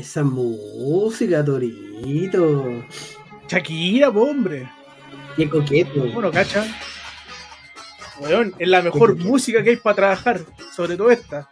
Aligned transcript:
Esa 0.00 0.24
música, 0.24 1.44
Torito. 1.44 2.82
Shakira, 3.46 4.10
po, 4.10 4.22
hombre. 4.22 4.66
Qué 5.36 5.46
coqueto. 5.46 6.10
Bueno, 6.14 6.30
cacha. 6.30 6.64
Weón, 8.18 8.54
es 8.58 8.66
la 8.66 8.80
mejor 8.80 9.14
música 9.16 9.62
que 9.62 9.70
hay 9.70 9.76
para 9.76 9.96
trabajar, 9.96 10.40
sobre 10.74 10.96
todo 10.96 11.10
esta. 11.10 11.50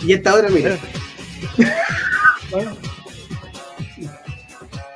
Y 0.00 0.12
esta 0.12 0.34
otra, 0.34 0.50
mira. 0.50 0.76
Bueno, 2.50 2.76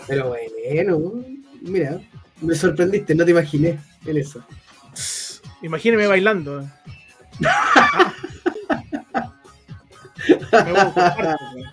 Pero 0.08 0.30
bueno, 0.30 1.24
mira, 1.60 2.00
me 2.40 2.56
sorprendiste, 2.56 3.14
no 3.14 3.24
te 3.24 3.30
imaginé 3.30 3.78
en 4.04 4.16
eso. 4.16 4.44
imagíneme 5.62 6.08
bailando. 6.08 6.68
Me 10.28 10.70
voy 10.70 10.80
a 10.80 10.84
ocupar, 10.84 11.38
weón. 11.54 11.72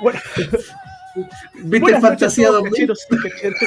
Bueno, 0.00 0.20
¿Viste 1.54 1.78
buenas 1.80 2.02
Fantasía 2.02 2.50
noches 2.50 2.64
a 2.64 2.68
2000? 2.70 2.86
todos, 2.86 3.06
cacheros 3.06 3.06
y 3.10 3.16
cacheras. 3.30 3.60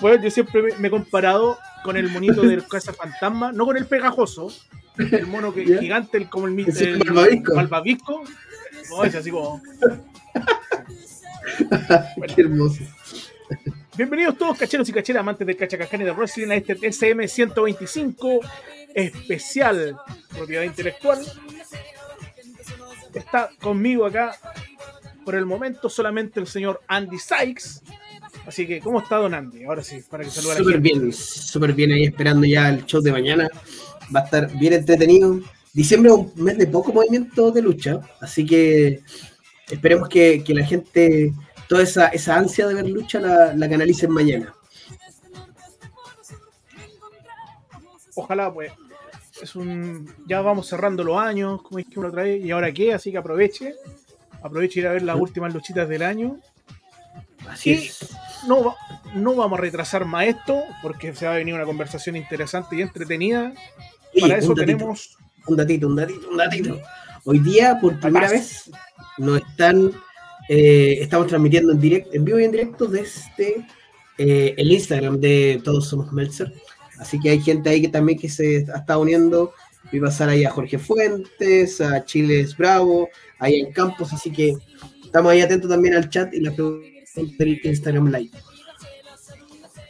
Bueno, 0.00 0.22
yo 0.22 0.30
siempre 0.30 0.62
me, 0.78 0.88
he 0.88 0.90
comparado 0.90 1.58
con 1.84 1.96
el 1.96 2.08
monito 2.10 2.42
del 2.42 2.66
Casa 2.66 2.92
Fantasma, 2.92 3.52
no 3.52 3.64
con 3.66 3.76
el 3.76 3.86
pegajoso, 3.86 4.52
el 4.98 5.26
mono 5.26 5.52
que 5.54 5.64
gigante, 5.78 6.18
el, 6.18 6.28
como 6.28 6.46
el, 6.46 6.58
el 6.58 6.98
malvavisco. 7.04 7.54
malvavisco. 7.54 8.24
No, 8.90 9.04
es 9.04 9.14
así 9.14 9.30
como. 9.30 9.62
Qué 12.34 12.42
hermoso. 12.42 12.82
Bienvenidos 13.96 14.36
todos, 14.36 14.58
cacheros 14.58 14.86
y 14.90 14.92
cacheras, 14.92 15.20
amantes 15.20 15.46
del 15.46 15.56
cachacaján 15.56 16.02
y 16.02 16.04
de 16.04 16.12
wrestling, 16.12 16.50
a 16.50 16.56
este 16.56 16.74
TCM 16.74 17.26
125 17.26 18.40
especial 18.94 19.96
propiedad 20.36 20.64
intelectual. 20.64 21.18
Está 23.14 23.48
conmigo 23.58 24.04
acá 24.04 24.36
por 25.24 25.34
el 25.34 25.46
momento 25.46 25.88
solamente 25.88 26.40
el 26.40 26.46
señor 26.46 26.82
Andy 26.86 27.18
Sykes. 27.18 27.80
Así 28.46 28.66
que, 28.66 28.80
¿cómo 28.80 29.00
está 29.00 29.16
Don 29.16 29.32
Andy? 29.32 29.64
Ahora 29.64 29.82
sí, 29.82 30.00
para 30.10 30.24
que 30.24 30.30
salude 30.30 30.52
a 30.52 30.54
la 30.54 30.58
Súper 30.58 30.80
bien, 30.80 31.12
súper 31.12 31.72
bien 31.72 31.92
ahí 31.92 32.04
esperando 32.04 32.46
ya 32.46 32.68
el 32.68 32.84
show 32.84 33.00
de 33.00 33.12
mañana. 33.12 33.48
Va 34.14 34.20
a 34.20 34.24
estar 34.24 34.58
bien 34.58 34.74
entretenido. 34.74 35.40
Diciembre 35.72 36.12
es 36.12 36.18
un 36.18 36.44
mes 36.44 36.58
de 36.58 36.66
poco 36.66 36.92
movimiento 36.92 37.50
de 37.50 37.62
lucha, 37.62 38.00
así 38.20 38.44
que 38.44 39.00
esperemos 39.70 40.08
que, 40.10 40.44
que 40.44 40.54
la 40.54 40.64
gente, 40.66 41.32
toda 41.68 41.82
esa, 41.82 42.08
esa 42.08 42.36
ansia 42.36 42.66
de 42.66 42.74
ver 42.74 42.88
lucha 42.88 43.20
la, 43.20 43.54
la 43.54 43.68
canalicen 43.68 44.10
mañana. 44.10 44.54
Ojalá, 48.14 48.52
pues. 48.52 48.72
Es 49.42 49.54
un. 49.54 50.10
Ya 50.26 50.40
vamos 50.40 50.66
cerrando 50.68 51.04
los 51.04 51.18
años, 51.18 51.60
como 51.62 51.78
es 51.78 51.86
que 51.86 52.00
uno 52.00 52.10
trae. 52.10 52.38
¿Y 52.38 52.50
ahora 52.50 52.72
qué? 52.72 52.94
Así 52.94 53.10
que 53.10 53.18
aproveche. 53.18 53.74
Aproveche 54.42 54.80
ir 54.80 54.86
a 54.86 54.92
ver 54.92 55.02
las 55.02 55.16
últimas 55.16 55.52
luchitas 55.52 55.88
del 55.88 56.02
año. 56.02 56.38
Así 57.48 57.70
Y- 57.70 57.74
es. 57.74 58.16
no, 58.48 58.64
va- 58.64 58.76
no 59.14 59.34
vamos 59.34 59.58
a 59.58 59.62
retrasar 59.62 60.04
más 60.06 60.26
esto, 60.26 60.62
porque 60.82 61.14
se 61.14 61.26
va 61.26 61.32
a 61.34 61.36
venir 61.36 61.54
una 61.54 61.64
conversación 61.64 62.16
interesante 62.16 62.76
y 62.76 62.82
entretenida. 62.82 63.52
Oye, 64.14 64.20
Para 64.22 64.38
eso 64.38 64.48
un 64.52 64.54
datito, 64.54 64.76
tenemos. 64.78 65.18
un 65.46 65.56
datito, 65.56 65.86
un 65.86 65.96
datito, 65.96 66.28
un 66.30 66.36
datito. 66.38 66.80
Hoy 67.24 67.38
día, 67.40 67.78
por 67.80 68.00
primera 68.00 68.26
Capaz. 68.28 68.38
vez, 68.40 68.70
nos 69.18 69.42
están, 69.42 69.92
eh, 70.48 70.98
estamos 71.00 71.26
transmitiendo 71.26 71.72
en 71.72 71.80
directo, 71.80 72.10
en 72.12 72.24
vivo 72.24 72.38
y 72.38 72.44
en 72.44 72.52
directo 72.52 72.86
desde 72.86 73.66
eh, 74.18 74.54
el 74.56 74.72
Instagram 74.72 75.20
de 75.20 75.60
Todos 75.64 75.88
Somos 75.88 76.12
Meltzer. 76.12 76.52
Así 76.98 77.20
que 77.20 77.30
hay 77.30 77.40
gente 77.40 77.68
ahí 77.68 77.82
que 77.82 77.88
también 77.88 78.18
que 78.18 78.28
se 78.28 78.56
está 78.56 78.98
uniendo. 78.98 79.52
Vi 79.92 80.00
pasar 80.00 80.28
ahí 80.28 80.44
a 80.44 80.50
Jorge 80.50 80.78
Fuentes, 80.78 81.80
a 81.80 82.04
Chiles 82.04 82.56
Bravo, 82.56 83.08
ahí 83.38 83.60
en 83.60 83.72
Campos, 83.72 84.12
así 84.12 84.32
que 84.32 84.56
estamos 85.04 85.30
ahí 85.30 85.40
atentos 85.40 85.70
también 85.70 85.94
al 85.94 86.08
chat 86.08 86.34
y 86.34 86.40
las 86.40 86.54
preguntas 86.54 86.90
del 87.38 87.60
Instagram 87.62 88.06
Live. 88.08 88.30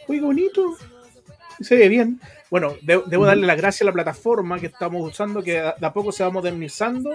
Uy, 0.08 0.18
qué 0.18 0.24
bonito. 0.24 0.76
Se 1.60 1.76
ve 1.76 1.88
bien. 1.88 2.20
Bueno, 2.50 2.74
de- 2.82 3.02
debo 3.06 3.26
darle 3.26 3.46
las 3.46 3.56
gracias 3.56 3.82
a 3.82 3.86
la 3.86 3.92
plataforma 3.92 4.58
que 4.60 4.66
estamos 4.66 5.02
usando, 5.08 5.42
que 5.42 5.52
de 5.54 5.86
a 5.86 5.92
poco 5.92 6.12
se 6.12 6.22
va 6.22 6.30
modernizando 6.30 7.10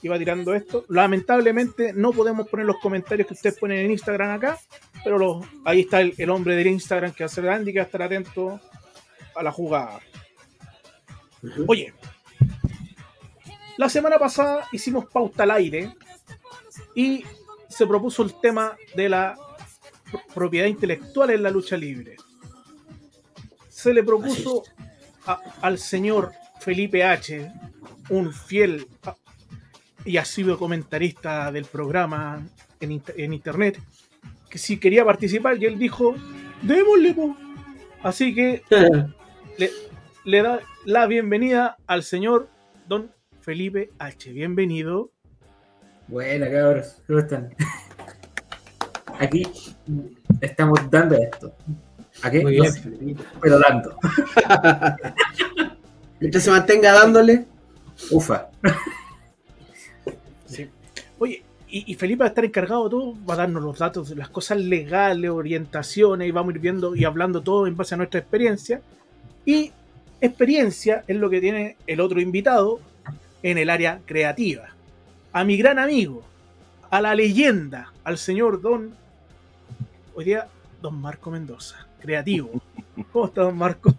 y 0.00 0.08
va 0.08 0.18
tirando 0.18 0.54
esto. 0.54 0.86
Lamentablemente 0.88 1.92
no 1.92 2.12
podemos 2.12 2.48
poner 2.48 2.64
los 2.64 2.76
comentarios 2.78 3.28
que 3.28 3.34
ustedes 3.34 3.58
ponen 3.58 3.78
en 3.84 3.90
Instagram 3.90 4.30
acá, 4.30 4.58
pero 5.04 5.18
los- 5.18 5.44
ahí 5.66 5.80
está 5.80 6.00
el, 6.00 6.14
el 6.16 6.30
hombre 6.30 6.56
del 6.56 6.68
Instagram 6.68 7.12
que 7.12 7.24
va 7.24 7.26
a 7.26 7.28
ser 7.28 7.48
Andy, 7.48 7.72
que 7.72 7.78
va 7.80 7.82
a 7.82 7.86
estar 7.86 8.02
atento 8.02 8.58
a 9.34 9.42
la 9.42 9.52
jugada. 9.52 10.00
Oye, 11.66 11.92
la 13.76 13.88
semana 13.88 14.18
pasada 14.18 14.66
hicimos 14.72 15.06
pauta 15.06 15.42
al 15.42 15.50
aire 15.52 15.94
y 16.94 17.24
se 17.68 17.86
propuso 17.86 18.22
el 18.22 18.38
tema 18.40 18.76
de 18.94 19.08
la 19.10 19.36
pro- 20.10 20.22
propiedad 20.34 20.66
intelectual 20.66 21.30
en 21.30 21.42
la 21.42 21.50
lucha 21.50 21.76
libre. 21.76 22.16
Se 23.82 23.94
le 23.94 24.02
propuso 24.02 24.62
a- 25.26 25.40
al 25.62 25.78
señor 25.78 26.32
Felipe 26.60 27.02
H., 27.04 27.50
un 28.10 28.32
fiel 28.32 28.86
y 30.04 30.16
asiduo 30.16 30.58
comentarista 30.58 31.50
del 31.52 31.64
programa 31.64 32.46
en, 32.80 32.92
inter- 32.92 33.14
en 33.18 33.32
internet, 33.32 33.80
que 34.50 34.58
si 34.58 34.78
quería 34.78 35.04
participar 35.04 35.56
y 35.62 35.64
él 35.66 35.78
dijo, 35.78 36.14
démosle, 36.62 37.14
po". 37.14 37.36
Así 38.02 38.34
que 38.34 38.62
le, 39.58 39.70
le 40.24 40.42
da 40.42 40.60
la 40.84 41.06
bienvenida 41.06 41.76
al 41.86 42.02
señor 42.02 42.48
Don 42.86 43.10
Felipe 43.40 43.90
H. 43.98 44.30
Bienvenido. 44.32 45.10
Buena, 46.08 46.50
cabros. 46.50 47.00
¿Cómo 47.06 47.20
están? 47.20 47.54
Aquí 49.20 49.46
estamos 50.40 50.78
dando 50.90 51.14
esto. 51.16 51.54
¿A 52.22 52.30
qué? 52.30 52.40
Muy 52.42 52.56
No 52.56 52.62
bien, 52.62 52.72
sé, 52.72 53.16
pero 53.40 53.58
dando. 53.58 53.96
Mientras 56.20 56.44
se 56.44 56.50
mantenga 56.50 56.92
dándole, 56.92 57.46
Ufa. 58.10 58.48
Sí. 60.46 60.68
Oye, 61.18 61.42
y, 61.68 61.92
y 61.92 61.94
Felipe 61.94 62.20
va 62.20 62.26
a 62.26 62.28
estar 62.28 62.44
encargado 62.44 62.84
de 62.84 62.90
todo, 62.90 63.14
va 63.26 63.34
a 63.34 63.38
darnos 63.38 63.62
los 63.62 63.78
datos 63.78 64.08
de 64.08 64.16
las 64.16 64.28
cosas 64.28 64.58
legales, 64.58 65.30
orientaciones, 65.30 66.28
y 66.28 66.30
vamos 66.30 66.52
a 66.52 66.56
ir 66.56 66.60
viendo 66.60 66.96
y 66.96 67.04
hablando 67.04 67.42
todo 67.42 67.66
en 67.66 67.76
base 67.76 67.94
a 67.94 67.98
nuestra 67.98 68.20
experiencia. 68.20 68.82
Y 69.44 69.72
experiencia 70.20 71.04
es 71.06 71.16
lo 71.16 71.30
que 71.30 71.40
tiene 71.40 71.76
el 71.86 72.00
otro 72.00 72.20
invitado 72.20 72.80
en 73.42 73.58
el 73.58 73.70
área 73.70 74.00
creativa. 74.04 74.68
A 75.32 75.44
mi 75.44 75.56
gran 75.56 75.78
amigo, 75.78 76.22
a 76.90 77.00
la 77.00 77.14
leyenda, 77.14 77.92
al 78.04 78.18
señor 78.18 78.60
Don, 78.60 78.92
hoy 80.14 80.24
día, 80.24 80.48
Don 80.82 81.00
Marco 81.00 81.30
Mendoza, 81.30 81.86
creativo. 82.00 82.50
¿Cómo 83.12 83.26
está, 83.26 83.42
Don 83.42 83.56
Marco? 83.56 83.94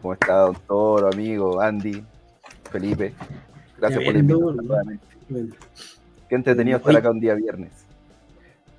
¿Cómo 0.00 0.14
está, 0.14 0.34
don 0.40 0.56
Toro, 0.66 1.08
amigo, 1.08 1.60
Andy, 1.60 2.02
Felipe? 2.70 3.12
Gracias 3.78 4.04
por 4.04 4.14
nuevamente. 4.24 5.04
bueno, 5.28 5.54
Qué 6.28 6.34
entretenido 6.34 6.78
estar 6.78 6.90
Oye. 6.90 6.98
acá 6.98 7.10
un 7.10 7.20
día 7.20 7.34
viernes. 7.34 7.72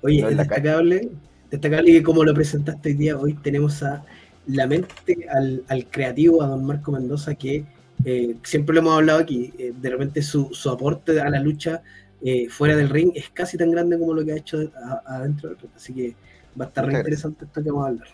Oye, 0.02 0.22
No 0.22 0.28
es 0.28 0.36
destacable, 0.36 1.10
destacable 1.50 1.92
que 1.92 2.02
como 2.02 2.24
lo 2.24 2.34
presentaste 2.34 2.90
hoy 2.90 2.94
día, 2.94 3.16
hoy 3.16 3.34
tenemos 3.34 3.82
a 3.82 4.04
la 4.46 4.66
mente, 4.66 5.26
al, 5.32 5.64
al 5.68 5.86
creativo, 5.86 6.42
a 6.42 6.46
don 6.46 6.64
Marco 6.64 6.92
Mendoza, 6.92 7.34
que 7.34 7.64
eh, 8.04 8.36
siempre 8.44 8.74
lo 8.74 8.80
hemos 8.80 8.96
hablado 8.96 9.20
aquí, 9.20 9.52
eh, 9.58 9.72
de 9.80 9.90
repente 9.90 10.22
su, 10.22 10.50
su 10.52 10.70
aporte 10.70 11.20
a 11.20 11.28
la 11.30 11.40
lucha 11.40 11.82
eh, 12.22 12.48
fuera 12.48 12.76
del 12.76 12.88
ring 12.88 13.12
es 13.14 13.30
casi 13.30 13.56
tan 13.56 13.70
grande 13.70 13.98
como 13.98 14.14
lo 14.14 14.24
que 14.24 14.32
ha 14.32 14.36
hecho 14.36 14.58
adentro 15.06 15.50
del 15.50 15.58
ring, 15.58 15.70
así 15.74 15.92
que 15.92 16.14
va 16.60 16.66
a 16.66 16.68
estar 16.68 16.86
re 16.86 16.94
interesante 16.98 17.44
esto 17.44 17.62
que 17.62 17.70
vamos 17.70 17.86
a 17.86 17.88
hablar. 17.88 18.08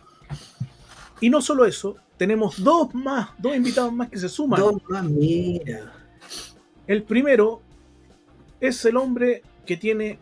Y 1.20 1.30
no 1.30 1.40
solo 1.40 1.64
eso, 1.64 1.96
tenemos 2.16 2.62
dos 2.62 2.94
más, 2.94 3.30
dos 3.38 3.54
invitados 3.56 3.92
más 3.92 4.08
que 4.08 4.18
se 4.18 4.28
suman. 4.28 4.60
Don, 4.60 4.82
ah, 4.94 5.02
mira, 5.02 5.92
El 6.86 7.02
primero 7.02 7.62
es 8.60 8.84
el 8.84 8.96
hombre 8.96 9.42
que 9.66 9.76
tiene 9.76 10.18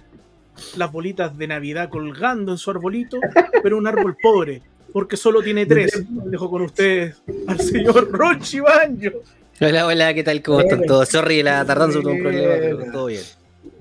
las 0.77 0.93
bolitas 0.93 1.37
de 1.37 1.47
Navidad 1.47 1.89
colgando 1.89 2.53
en 2.53 2.59
su 2.59 2.71
arbolito, 2.71 3.19
pero 3.63 3.79
un 3.79 3.87
árbol 3.87 4.17
pobre, 4.23 4.63
porque 4.93 5.17
solo 5.17 5.43
tiene 5.43 5.67
tres. 5.67 6.05
Dejo 6.09 6.51
con 6.51 6.63
ustedes 6.63 7.23
al 7.47 7.61
señor 7.61 8.11
Rochi 8.11 8.61
Banjo. 8.61 9.23
Hola, 9.61 9.87
hola, 9.87 10.15
¿qué 10.15 10.25
tal? 10.25 10.43
¿Cómo 10.43 10.61
están 10.61 10.85
todos? 10.87 11.09
Sorry, 11.09 11.43
la 11.43 11.65
tardanza 11.65 12.01
tuvo 12.01 12.13
un 12.13 12.23
problema, 12.23 12.55
pero 12.59 12.93
todo 12.93 13.07
bien. 13.07 13.23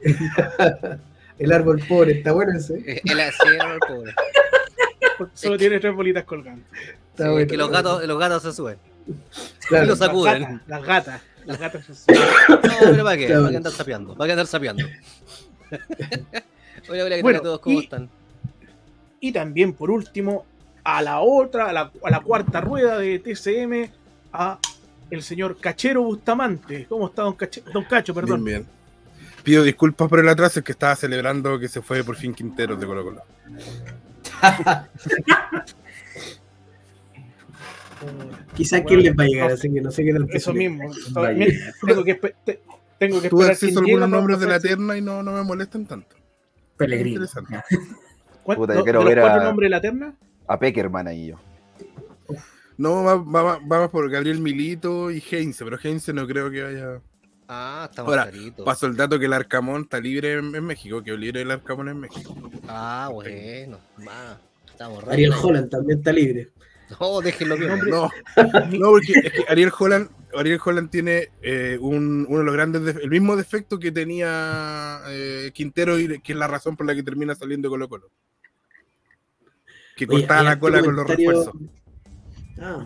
el 1.39 1.51
árbol 1.53 1.81
pobre, 1.87 2.11
está 2.13 2.33
bueno 2.33 2.57
ese. 2.57 2.79
Eh, 2.85 3.01
El 3.05 3.19
el 3.19 3.31
pobre. 3.87 4.13
Porque 5.19 5.37
Solo 5.37 5.57
tiene 5.57 5.79
tres 5.79 5.93
bolitas 5.95 6.23
colgando. 6.23 6.63
Sí, 6.73 7.23
bueno, 7.23 7.47
que 7.47 7.57
los 7.57 7.69
gatos, 7.69 8.03
los 8.07 8.17
gatos 8.19 8.41
se 8.43 8.53
suben. 8.53 8.77
claro. 9.67 9.85
y 9.85 9.87
los 9.89 9.99
Las 9.99 10.07
sacuden. 10.09 10.41
gatas, 10.41 10.61
las 10.67 10.83
gatas. 10.83 11.21
Las 11.45 11.59
gatas 11.59 11.85
se 11.85 12.13
No, 12.13 12.19
pero 12.91 13.03
¿para 13.03 13.17
qué? 13.17 13.25
Claro. 13.27 13.41
¿Para 13.43 13.51
qué 13.51 13.57
andar 13.57 13.73
sapeando? 13.73 14.15
¿Para 14.15 14.25
qué 14.27 14.31
andar 14.33 14.47
sapeando? 14.47 14.85
hola, 16.89 17.03
hola, 17.05 17.15
¿qué 17.15 17.23
tal 17.23 17.35
a 17.35 17.41
todos? 17.41 17.59
¿Cómo 17.59 17.79
y- 17.79 17.83
están? 17.83 18.09
Y 19.19 19.31
también, 19.31 19.73
por 19.73 19.91
último, 19.91 20.45
a 20.83 21.01
la 21.01 21.19
otra, 21.19 21.69
a 21.69 21.73
la, 21.73 21.91
a 22.03 22.09
la 22.09 22.19
cuarta 22.21 22.61
rueda 22.61 22.97
de 22.97 23.19
TCM, 23.19 23.91
a 24.31 24.57
el 25.11 25.21
señor 25.23 25.57
Cachero 25.59 26.03
Bustamante. 26.03 26.85
¿Cómo 26.87 27.07
está 27.07 27.23
don, 27.23 27.33
Cache- 27.35 27.63
don 27.73 27.83
Cacho? 27.83 28.13
Perdón. 28.13 28.43
Bien, 28.45 28.61
bien. 28.61 28.79
Pido 29.43 29.63
disculpas 29.63 30.07
por 30.07 30.19
el 30.19 30.29
atraso, 30.29 30.59
es 30.59 30.65
que 30.65 30.71
estaba 30.71 30.95
celebrando 30.95 31.59
que 31.59 31.67
se 31.67 31.81
fue 31.81 32.03
por 32.03 32.15
fin 32.15 32.33
Quintero 32.33 32.75
de 32.75 32.85
Colo 32.85 33.03
Colo. 33.03 33.21
Quizás 38.55 38.81
quién 38.87 39.03
les 39.03 39.13
va 39.17 39.23
a 39.23 39.27
llegar, 39.27 39.51
así 39.51 39.71
que 39.71 39.81
no 39.81 39.91
sé 39.91 40.03
qué 40.05 40.13
tal. 40.13 40.27
Eso 40.31 40.53
mismo. 40.53 40.91
Tengo 41.85 42.03
que, 42.03 42.15
te- 42.15 42.61
tengo 42.97 43.21
que 43.21 43.29
Tuve 43.29 43.43
esperar 43.45 43.51
acceso 43.51 43.79
a 43.79 43.83
algunos 43.83 44.09
nombres 44.09 44.39
de 44.39 44.47
la 44.47 44.59
terna 44.59 44.97
y 44.97 45.01
no, 45.01 45.21
no 45.23 45.31
me 45.33 45.43
molestan 45.43 45.85
tanto. 45.85 46.15
Pellegrino. 46.77 47.25
Interesante. 47.25 47.59
¿Cuál- 48.43 48.57
Puta, 48.57 48.75
yo 48.75 48.83
quiero 48.83 49.03
ver 49.03 49.19
a- 49.19 49.43
nombres 49.43 49.67
de 49.67 49.71
la 49.71 49.81
terna? 49.81 50.15
A 50.47 50.59
Peckerman 50.59 51.07
ahí 51.07 51.27
yo. 51.27 51.35
No, 52.77 53.03
va- 53.03 53.15
va- 53.15 53.59
vamos 53.63 53.89
por 53.89 54.09
Gabriel 54.09 54.39
Milito 54.39 55.11
y 55.11 55.21
Heinze, 55.29 55.65
pero 55.65 55.77
Heinze 55.83 56.13
no 56.13 56.25
creo 56.25 56.49
que 56.49 56.63
vaya. 56.63 57.01
Ah, 57.51 57.87
estamos 57.89 58.11
Ahora, 58.11 58.29
claritos. 58.29 58.63
Paso 58.63 58.85
el 58.85 58.95
dato 58.95 59.17
que 59.17 59.25
el 59.25 59.33
Arcamón 59.33 59.81
está 59.81 59.99
libre 59.99 60.33
en, 60.33 60.53
en 60.55 60.63
México, 60.63 61.01
que 61.03 61.17
libre 61.17 61.41
el 61.41 61.49
Arcamón 61.49 61.89
en 61.89 61.99
México. 61.99 62.35
Ah, 62.67 63.09
bueno. 63.11 63.79
Ma, 63.97 64.39
estamos 64.69 64.99
raros. 64.99 65.13
Ariel 65.13 65.33
Holland 65.33 65.69
también 65.69 65.97
está 65.97 66.11
libre. 66.11 66.49
No, 66.99 67.21
déjenlo 67.21 67.57
bien. 67.57 67.79
No, 67.87 68.09
no, 68.71 68.89
porque 68.91 69.13
es 69.23 69.33
que 69.33 69.45
Ariel 69.47 69.71
Holland, 69.77 70.09
Ariel 70.37 70.59
Holland 70.63 70.89
tiene 70.91 71.29
eh, 71.41 71.77
un- 71.81 72.25
uno 72.29 72.37
de 72.39 72.45
los 72.45 72.53
grandes, 72.53 72.95
el 72.97 73.09
mismo 73.09 73.35
defecto 73.35 73.79
que 73.79 73.91
tenía 73.91 75.01
eh, 75.07 75.49
Quintero 75.53 75.97
y 75.99 76.19
que 76.19 76.33
es 76.33 76.37
la 76.37 76.47
razón 76.47 76.77
por 76.77 76.85
la 76.85 76.93
que 76.93 77.01
termina 77.03 77.33
saliendo 77.33 77.67
Colo 77.69 77.89
Colo. 77.89 78.11
Que 79.95 80.05
Oye, 80.05 80.19
cortaba 80.19 80.43
la 80.43 80.59
cola 80.59 80.81
con 80.83 80.95
los 80.95 81.07
refuerzos. 81.07 81.53
Ah, 82.59 82.85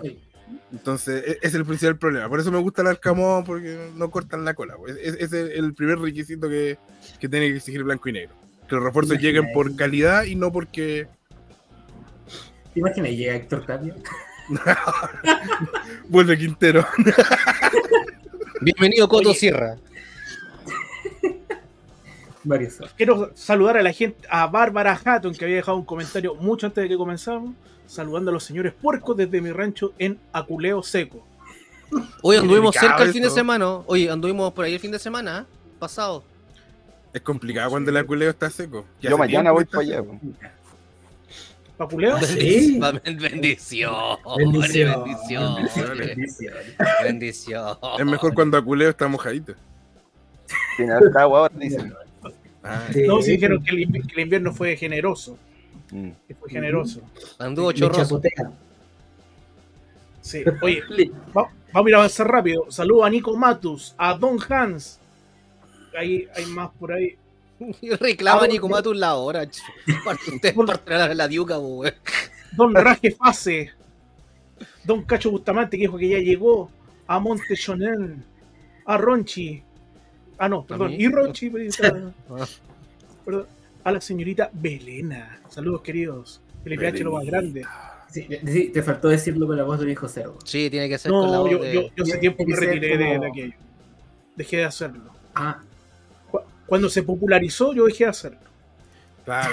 Entonces, 0.73 1.23
e- 1.25 1.31
ese 1.33 1.47
es 1.47 1.53
el 1.55 1.65
principal 1.65 1.97
problema. 1.97 2.27
Por 2.27 2.39
eso 2.39 2.51
me 2.51 2.57
gusta 2.57 2.81
el 2.81 2.87
Arcamón, 2.89 3.43
porque 3.45 3.89
no 3.95 4.09
cortan 4.11 4.43
la 4.43 4.53
cola. 4.55 4.75
pues. 4.75 4.97
Es- 4.97 5.15
Ese 5.19 5.43
es 5.43 5.59
el 5.59 5.73
primer 5.75 5.99
requisito 5.99 6.49
que, 6.49 6.77
que 7.19 7.29
tiene 7.29 7.47
que 7.49 7.57
exigir 7.57 7.83
blanco 7.83 8.09
y 8.09 8.13
negro. 8.13 8.33
Que 8.67 8.75
los 8.75 8.83
refuerzos 8.83 9.17
lleguen 9.19 9.53
por 9.53 9.75
calidad 9.75 10.23
y 10.23 10.35
no 10.35 10.51
porque. 10.51 11.07
¿Te 12.73 12.79
imaginas? 12.79 13.11
Llega 13.11 13.35
Héctor 13.35 13.65
Tapia. 13.67 13.95
Vuelve 16.09 16.37
Quintero. 16.37 16.85
Bienvenido, 18.61 19.07
Coto 19.07 19.29
Oye. 19.29 19.37
Sierra. 19.39 19.77
Quiero 22.97 23.31
saludar 23.35 23.77
a 23.77 23.83
la 23.83 23.93
gente, 23.93 24.27
a 24.29 24.47
Bárbara 24.47 24.99
Hatton, 25.01 25.33
que 25.33 25.45
había 25.45 25.57
dejado 25.57 25.77
un 25.77 25.85
comentario 25.85 26.35
mucho 26.35 26.65
antes 26.67 26.81
de 26.81 26.89
que 26.89 26.97
comenzáramos, 26.97 27.55
saludando 27.87 28.31
a 28.31 28.33
los 28.33 28.43
señores 28.43 28.73
puercos 28.73 29.15
desde 29.17 29.41
mi 29.41 29.51
rancho 29.51 29.93
en 29.99 30.19
Aculeo 30.31 30.81
Seco. 30.83 31.25
Hoy 32.21 32.37
anduvimos 32.37 32.75
cerca 32.75 33.03
el 33.03 33.11
fin 33.13 33.23
de 33.23 33.29
semana. 33.29 33.67
Oye, 33.85 34.09
anduvimos 34.09 34.51
por 34.53 34.65
ahí 34.65 34.73
el 34.73 34.79
fin 34.79 34.91
de 34.91 34.99
semana, 34.99 35.45
¿eh? 35.47 35.53
pasado. 35.79 36.23
Es 37.13 37.21
complicado 37.21 37.69
cuando 37.69 37.91
el 37.91 37.97
aculeo 37.97 38.31
está 38.31 38.49
seco. 38.49 38.85
Yo 38.99 39.17
mañana 39.17 39.51
voy 39.51 39.63
está 39.63 39.77
para 39.77 39.87
allá. 39.87 39.97
seco. 40.01 40.19
po. 40.19 40.47
¿Paculeo? 41.77 42.19
Sí. 42.21 42.79
Bendición. 43.05 43.93
Bendición. 44.37 45.03
Bendición. 45.03 46.53
Bendición. 47.03 47.77
Es 47.99 48.05
mejor 48.05 48.33
cuando 48.33 48.57
aculeo 48.57 48.89
está 48.89 49.07
mojadito. 49.07 49.53
Tiene 50.77 50.93
harta 50.93 51.21
agua 51.21 51.39
ahora, 51.39 51.53
dicen. 51.57 51.93
Ah, 52.63 52.87
sí. 52.93 53.03
No, 53.05 53.21
sí 53.21 53.31
dijeron 53.31 53.63
que 53.63 53.71
el, 53.71 53.87
invi- 53.89 54.07
que 54.07 54.13
el 54.15 54.21
invierno 54.21 54.53
fue 54.53 54.75
generoso. 54.77 55.37
Mm. 55.93 56.09
Que 56.27 56.33
fue 56.35 56.49
generoso. 56.49 57.01
Anduvo 57.37 57.71
chorroso. 57.71 58.19
Sí. 60.21 60.43
Oye, 60.61 60.81
va- 61.35 61.51
vamos 61.71 61.85
a 61.85 61.89
ir 61.89 61.95
a 61.95 61.97
avanzar 61.99 62.27
rápido. 62.27 62.71
Saludo 62.71 63.03
a 63.05 63.09
Nico 63.09 63.35
Matus, 63.37 63.93
a 63.97 64.13
Don 64.15 64.37
Hans. 64.49 64.99
Ahí 65.97 66.27
hay 66.35 66.45
más 66.47 66.71
por 66.79 66.91
ahí. 66.93 67.15
Reclama 67.99 68.41
Ah, 68.43 68.47
Nico 68.47 68.67
Matus 68.67 68.97
la 68.97 69.15
hora. 69.15 69.43
ch- 69.43 69.61
Parte 70.03 70.31
usted 70.31 70.55
parte 70.55 70.91
la, 70.97 71.13
la 71.13 71.27
diuca, 71.27 71.59
weón. 71.59 71.93
Don 72.53 72.73
Raje 72.73 73.11
Fase. 73.11 73.71
Don 74.83 75.03
Cacho 75.03 75.29
Bustamante, 75.31 75.77
que 75.77 75.81
dijo 75.81 75.97
que 75.97 76.09
ya 76.09 76.19
llegó. 76.19 76.71
A 77.05 77.19
Monte 77.19 77.55
Shonen. 77.55 78.23
A 78.85 78.97
Ronchi. 78.97 79.61
Ah, 80.37 80.49
no, 80.49 80.65
perdón. 80.65 80.93
Y 80.93 81.07
Ronchi. 81.07 81.49
perdón. 81.49 82.13
A 83.83 83.91
la 83.91 83.99
señorita 84.01 84.49
Belena. 84.53 85.41
Saludos, 85.49 85.81
queridos. 85.81 86.41
Felipe 86.63 86.87
H, 86.87 87.03
lo 87.03 87.11
más 87.13 87.25
grande. 87.25 87.65
Sí, 88.09 88.27
sí, 88.45 88.69
te 88.69 88.81
faltó 88.83 89.09
decirlo 89.09 89.47
con 89.47 89.57
la 89.57 89.63
voz 89.63 89.79
de 89.79 89.85
viejo 89.87 90.07
cerdo. 90.07 90.37
Sí, 90.45 90.69
tiene 90.69 90.87
que 90.87 90.97
ser 90.97 91.11
con 91.11 91.23
la 91.31 91.37
No, 91.37 91.41
voz 91.41 91.51
yo, 91.51 91.59
de... 91.59 91.73
yo, 91.73 91.81
yo 91.95 92.03
hace 92.03 92.17
tiempo 92.19 92.45
me 92.45 92.55
retiré 92.55 92.97
de, 92.97 93.05
como- 93.07 93.21
de 93.23 93.27
aquello. 93.27 93.53
Dejé 94.35 94.57
de 94.57 94.63
hacerlo. 94.65 95.11
Ah, 95.35 95.61
Cu- 96.31 96.41
Cuando 96.65 96.89
se 96.89 97.03
popularizó, 97.03 97.73
yo 97.73 97.85
dejé 97.85 98.05
de 98.05 98.09
hacerlo. 98.11 98.39
claro, 99.25 99.51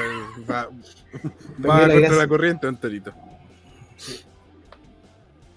va, 0.48 0.68
va 1.66 1.80
la 1.80 1.80
contra 1.80 1.98
gracia. 2.00 2.16
la 2.18 2.28
corriente, 2.28 2.66
enterito. 2.66 3.12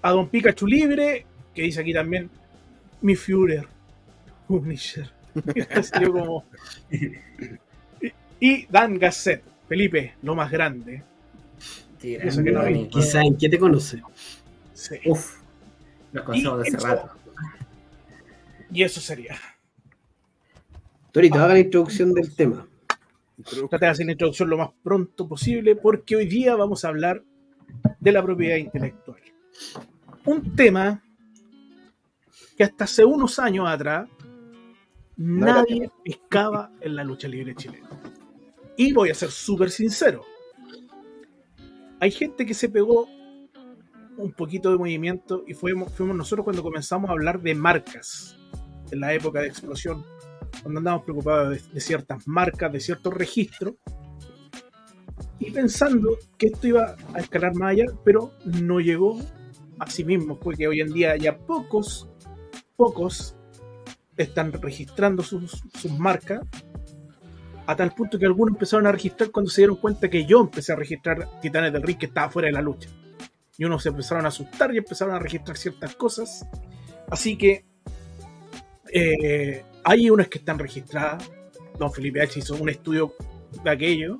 A 0.01 0.11
Don 0.11 0.27
Pikachu 0.29 0.65
Libre, 0.67 1.25
que 1.53 1.61
dice 1.61 1.81
aquí 1.81 1.93
también, 1.93 2.29
mi 3.01 3.15
Führer, 3.15 3.67
Punisher. 4.47 5.11
Como... 6.05 6.45
Y, 8.45 8.65
Dan 8.69 8.99
Gasset, 8.99 9.41
Felipe, 9.69 10.15
lo 10.21 10.35
más 10.35 10.51
grande. 10.51 11.01
Eso 12.01 12.43
que 12.43 12.51
no 12.51 12.59
amigo. 12.59 12.89
Quizá 12.89 13.21
en 13.21 13.37
qué 13.37 13.47
te 13.47 13.57
conoce. 13.57 14.01
Sí. 14.73 14.95
Uf, 15.05 15.37
los 16.11 16.25
conocemos 16.25 16.57
de 16.59 16.63
Y 16.63 16.67
hace 16.67 16.77
eso- 16.77 16.87
rato. 16.87 17.11
Y 18.69 18.83
eso 18.83 18.99
sería. 18.99 19.37
Torito, 21.13 21.35
haga 21.35 21.53
la 21.53 21.59
introducción 21.59 22.11
del 22.13 22.35
tema. 22.35 22.67
Trate 23.69 23.85
de 23.85 23.91
hacer 23.91 24.05
la 24.07 24.11
introducción 24.11 24.49
lo 24.49 24.57
más 24.57 24.71
pronto 24.83 25.25
posible 25.25 25.77
porque 25.77 26.17
hoy 26.17 26.25
día 26.27 26.55
vamos 26.57 26.83
a 26.83 26.89
hablar 26.89 27.23
de 28.01 28.11
la 28.11 28.21
propiedad 28.21 28.57
intelectual. 28.57 29.19
Un 30.25 30.53
tema 30.53 31.01
que 32.57 32.63
hasta 32.65 32.83
hace 32.83 33.05
unos 33.05 33.39
años 33.39 33.69
atrás 33.69 34.09
nadie 35.15 35.89
pescaba 36.03 36.71
en 36.81 36.95
la 36.97 37.05
lucha 37.05 37.29
libre 37.29 37.55
chilena. 37.55 37.87
Y 38.77 38.93
voy 38.93 39.09
a 39.09 39.13
ser 39.13 39.29
súper 39.31 39.69
sincero. 39.69 40.23
Hay 41.99 42.11
gente 42.11 42.45
que 42.45 42.53
se 42.53 42.69
pegó 42.69 43.07
un 44.17 44.31
poquito 44.31 44.71
de 44.71 44.77
movimiento 44.77 45.43
y 45.47 45.53
fuimos, 45.53 45.93
fuimos 45.93 46.15
nosotros 46.15 46.43
cuando 46.43 46.63
comenzamos 46.63 47.09
a 47.09 47.13
hablar 47.13 47.41
de 47.41 47.55
marcas 47.55 48.35
en 48.91 48.99
la 48.99 49.13
época 49.13 49.41
de 49.41 49.47
explosión 49.47 50.05
cuando 50.61 50.79
andábamos 50.79 51.05
preocupados 51.05 51.49
de, 51.49 51.73
de 51.73 51.79
ciertas 51.81 52.27
marcas, 52.27 52.71
de 52.71 52.79
ciertos 52.79 53.13
registros, 53.13 53.73
y 55.39 55.51
pensando 55.51 56.17
que 56.37 56.47
esto 56.47 56.67
iba 56.67 56.95
a 57.13 57.19
escalar 57.19 57.55
más 57.55 57.71
allá, 57.71 57.85
pero 58.05 58.31
no 58.45 58.79
llegó 58.79 59.19
a 59.79 59.89
sí 59.89 60.05
mismo, 60.05 60.39
porque 60.39 60.67
hoy 60.67 60.79
en 60.79 60.93
día 60.93 61.17
ya 61.17 61.37
pocos, 61.37 62.09
pocos 62.77 63.35
están 64.15 64.53
registrando 64.53 65.23
sus, 65.23 65.63
sus 65.73 65.91
marcas, 65.91 66.41
a 67.65 67.75
tal 67.75 67.93
punto 67.93 68.19
que 68.19 68.25
algunos 68.25 68.53
empezaron 68.53 68.87
a 68.87 68.91
registrar 68.91 69.31
cuando 69.31 69.49
se 69.49 69.61
dieron 69.61 69.77
cuenta 69.77 70.09
que 70.09 70.25
yo 70.25 70.41
empecé 70.41 70.73
a 70.73 70.75
registrar 70.75 71.39
Titanes 71.41 71.71
del 71.71 71.83
Ring 71.83 71.97
que 71.97 72.07
estaba 72.07 72.29
fuera 72.29 72.47
de 72.47 72.53
la 72.53 72.61
lucha. 72.61 72.89
Y 73.57 73.65
unos 73.65 73.83
se 73.83 73.89
empezaron 73.89 74.25
a 74.25 74.29
asustar 74.29 74.73
y 74.73 74.77
empezaron 74.77 75.15
a 75.15 75.19
registrar 75.19 75.57
ciertas 75.57 75.95
cosas. 75.95 76.45
Así 77.09 77.37
que 77.37 77.65
eh, 78.91 79.63
hay 79.83 80.09
unas 80.09 80.27
que 80.27 80.39
están 80.39 80.59
registradas. 80.59 81.31
Don 81.79 81.91
Felipe 81.91 82.21
H 82.21 82.39
hizo 82.39 82.55
un 82.55 82.69
estudio 82.69 83.13
de 83.63 83.69
aquello. 83.69 84.17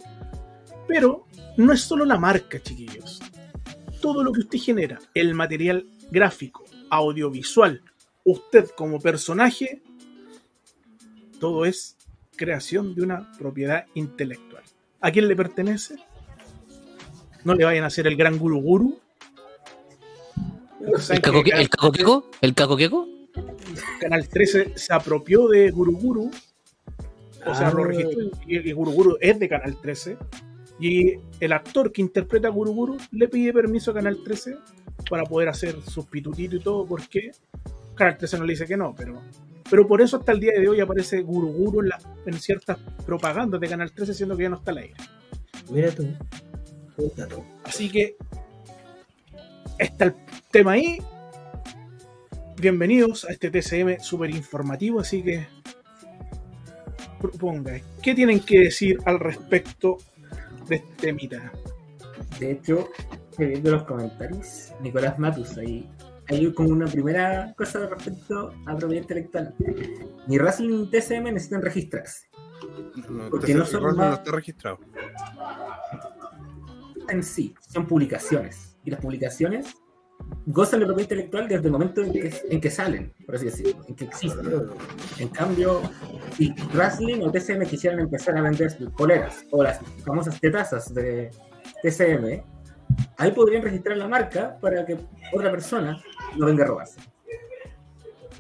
Pero 0.88 1.26
no 1.58 1.74
es 1.74 1.82
solo 1.82 2.06
la 2.06 2.18
marca, 2.18 2.62
chiquillos. 2.62 3.22
Todo 4.02 4.24
lo 4.24 4.32
que 4.32 4.42
usted 4.42 4.60
genera, 4.60 5.00
el 5.14 5.34
material 5.34 5.88
gráfico, 6.12 6.66
audiovisual, 6.90 7.82
usted 8.24 8.70
como 8.76 9.00
personaje, 9.00 9.82
todo 11.40 11.66
es 11.66 11.98
creación 12.44 12.94
de 12.96 13.02
una 13.04 13.32
propiedad 13.38 13.86
intelectual. 13.94 14.64
¿A 15.02 15.12
quién 15.12 15.28
le 15.28 15.36
pertenece? 15.36 15.96
No 17.44 17.54
le 17.56 17.66
vayan 17.66 17.84
a 17.84 17.88
hacer 17.88 18.08
el 18.08 18.16
gran 18.16 18.38
guru 18.38 18.62
guru. 18.62 19.00
¿El 21.10 21.22
caco, 21.22 21.42
el 21.46 21.70
cacoqueco? 21.70 22.26
¿El 22.42 22.54
cacoqueco? 22.54 23.08
Canal 24.00 24.28
13 24.28 24.74
se 24.76 24.94
apropió 24.94 25.48
de 25.48 25.72
Guru 25.72 25.98
Guru, 25.98 26.32
o 27.46 27.56
sea, 27.56 27.70
Ah. 27.70 27.74
lo 27.74 27.86
registró 27.86 28.30
y, 28.46 28.70
y 28.70 28.72
Guru 28.74 28.92
Guru 28.92 29.18
es 29.22 29.40
de 29.40 29.50
Canal 29.50 29.80
13. 29.82 30.18
Y 30.80 31.14
el 31.40 31.54
actor 31.54 31.92
que 31.92 32.02
interpreta 32.02 32.48
a 32.50 32.52
Guru 32.52 32.74
Guru 32.74 32.98
le 33.12 33.28
pide 33.30 33.54
permiso 33.54 33.92
a 33.92 33.94
Canal 33.96 34.18
13 34.24 34.58
para 35.10 35.24
poder 35.24 35.50
hacer 35.50 35.82
sus 35.82 36.06
pitutitos 36.06 36.60
y 36.60 36.64
todo, 36.64 36.86
porque 36.86 37.32
Canal 37.96 38.18
13 38.18 38.38
no 38.40 38.44
le 38.46 38.54
dice 38.54 38.66
que 38.66 38.76
no, 38.78 38.94
pero, 38.96 39.22
pero 39.70 39.88
por 39.88 40.01
eso 40.01 40.17
hasta 40.17 40.32
el 40.32 40.39
día 40.39 40.53
de 40.60 40.67
hoy 40.67 40.79
aparece 40.79 41.22
Guru 41.22 41.48
Guru 41.51 41.82
en, 41.82 41.89
la- 41.89 42.00
en 42.25 42.34
ciertas 42.39 42.77
propagandas 43.05 43.60
de 43.62 43.67
Canal 43.67 43.91
13, 43.91 44.13
siendo 44.13 44.36
que 44.38 44.43
ya 44.43 44.50
no 44.50 44.58
está 44.58 44.72
al 44.72 44.77
aire. 44.79 44.96
Mira 45.70 45.91
tú. 45.91 46.08
Puta 46.96 47.27
tú. 47.27 47.43
Así 47.63 47.89
que 47.89 48.15
está 49.79 50.05
el 50.05 50.15
tema 50.51 50.74
ahí. 50.74 51.00
bienvenidos 52.58 53.25
a 53.25 53.32
este 53.32 53.50
TCM 53.50 54.00
súper 54.00 54.29
informativo, 54.29 55.00
así 55.00 55.22
que 55.24 55.48
proponga, 57.20 57.79
¿qué 58.01 58.13
tienen 58.13 58.39
que 58.39 58.60
decir 58.60 59.00
al 59.05 59.20
respecto 59.20 59.98
de 60.67 60.75
este 60.75 60.93
temita? 61.08 61.51
De 62.39 62.51
hecho, 62.51 62.89
viendo 63.38 63.72
los 63.72 63.84
comentarios, 63.84 64.72
Nicolás 64.82 65.17
Matus, 65.20 65.58
ahí 65.58 65.89
hay 66.27 66.53
como 66.53 66.70
una 66.70 66.86
primera 66.86 67.53
cosa 67.58 67.86
respecto 67.88 68.53
a 68.65 68.75
propiedad 68.77 69.01
intelectual. 69.03 69.56
Ni 70.27 70.38
Racing 70.38 70.70
ni 70.70 70.89
TCM 70.89 71.24
necesitan 71.34 71.62
registrarse. 71.62 72.27
No, 73.10 73.30
Porque 73.30 73.53
no 73.53 73.65
son 73.65 73.82
igual 73.82 73.96
no 73.98 74.01
más- 74.03 74.20
está 74.20 74.32
registrado. 74.32 74.80
En 77.10 77.24
sí, 77.24 77.53
son 77.70 77.86
publicaciones. 77.86 78.77
Y 78.86 78.92
las 78.92 79.00
publicaciones 79.01 79.75
gozan 80.46 80.80
de 80.80 80.86
propiedad 80.86 81.10
intelectual 81.12 81.48
desde 81.50 81.65
el 81.65 81.72
momento 81.72 82.01
en 82.01 82.12
que, 82.13 82.34
en 82.50 82.62
que 82.62 82.70
salen, 82.72 83.13
por 83.25 83.36
así 83.36 83.46
decirlo, 83.46 83.84
en 83.88 83.96
que 83.96 84.06
existen. 84.06 84.48
En 85.20 85.27
cambio, 85.30 85.82
si 86.38 86.53
Wrestling 86.74 87.22
o 87.22 87.32
TCM 87.32 87.65
quisieran 87.65 88.00
empezar 88.00 88.38
a 88.38 88.42
vender 88.42 88.72
poleras 88.98 89.44
o 89.51 89.62
las 89.63 89.80
famosas 90.06 90.39
tetazas 90.39 90.94
de 90.94 91.30
TCM, 91.82 92.44
ahí 93.18 93.32
podrían 93.32 93.64
registrar 93.64 93.98
la 93.98 94.08
marca 94.08 94.58
para 94.60 94.86
que 94.86 94.98
otra 95.34 95.52
persona 95.52 96.02
lo 96.38 96.46
venga 96.46 96.64
a 96.64 96.68
robarse. 96.68 97.00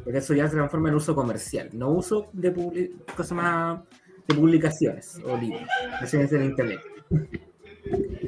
Porque 0.03 0.17
eso 0.19 0.33
ya 0.33 0.47
se 0.47 0.55
transforma 0.55 0.89
en 0.89 0.95
uso 0.95 1.15
comercial, 1.15 1.69
no 1.73 1.91
uso 1.91 2.27
de 2.33 2.53
publi- 2.53 2.91
cosa 3.15 3.35
más 3.35 3.79
de 4.27 4.35
publicaciones 4.35 5.19
o 5.25 5.37
libros, 5.37 5.61
versiones 6.01 6.31
en 6.33 6.43
internet. 6.43 6.79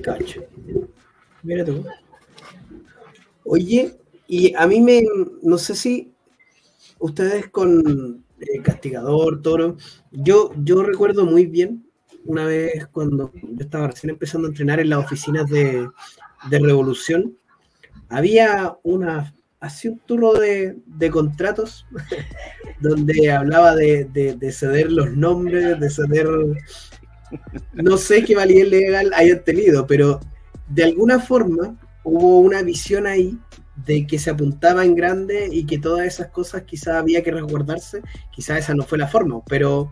Cacho. 0.04 0.44
Mira 1.44 1.66
tú. 1.66 1.86
Oye, 3.44 3.98
y 4.28 4.56
a 4.56 4.66
mí 4.68 4.82
me, 4.82 5.04
no 5.44 5.58
sé 5.58 5.76
si 5.76 6.14
ustedes 7.00 7.50
con 7.50 8.24
eh, 8.40 8.62
Castigador, 8.64 9.42
Toro, 9.42 9.78
yo, 10.12 10.52
yo 10.64 10.82
recuerdo 10.84 11.26
muy 11.26 11.46
bien 11.46 11.85
una 12.26 12.46
vez 12.46 12.88
cuando 12.92 13.32
yo 13.34 13.42
estaba 13.66 13.88
recién 13.88 14.12
empezando 14.12 14.48
a 14.48 14.52
entrenar 14.52 14.80
en 14.80 14.90
las 14.90 15.00
oficinas 15.06 15.50
de, 15.50 15.88
de 16.50 16.60
Revolución, 16.60 17.38
había 18.10 18.78
una, 18.84 19.34
así 19.60 19.90
un 19.90 20.00
turno 20.00 20.34
de, 20.34 20.78
de 20.86 21.12
contratos 21.12 21.88
donde 22.82 23.32
hablaba 23.32 23.76
de, 23.76 24.06
de- 24.06 24.36
de 24.36 24.52
ceder 24.52 24.92
los 24.92 25.12
nombres, 25.16 25.80
de 25.80 25.90
ceder 25.90 26.28
no 27.74 27.98
sé 27.98 28.24
qué 28.24 28.36
validez 28.36 28.70
legal 28.70 29.12
hayan 29.16 29.44
tenido, 29.44 29.86
pero 29.88 30.20
de 30.68 30.84
alguna 30.84 31.20
forma 31.20 31.76
hubo 32.04 32.40
una 32.40 32.62
visión 32.62 33.08
ahí 33.08 33.38
de 33.86 34.08
que 34.08 34.20
se 34.20 34.30
apuntaba 34.30 34.86
en 34.86 34.96
grande 34.96 35.50
y 35.52 35.66
que 35.66 35.78
todas 35.78 36.06
esas 36.08 36.28
cosas 36.28 36.64
quizás 36.64 36.96
había 36.96 37.24
que 37.24 37.32
resguardarse, 37.32 38.02
quizás 38.32 38.60
esa 38.60 38.74
no 38.74 38.84
fue 38.84 38.98
la 38.98 39.08
forma, 39.08 39.42
pero, 39.48 39.92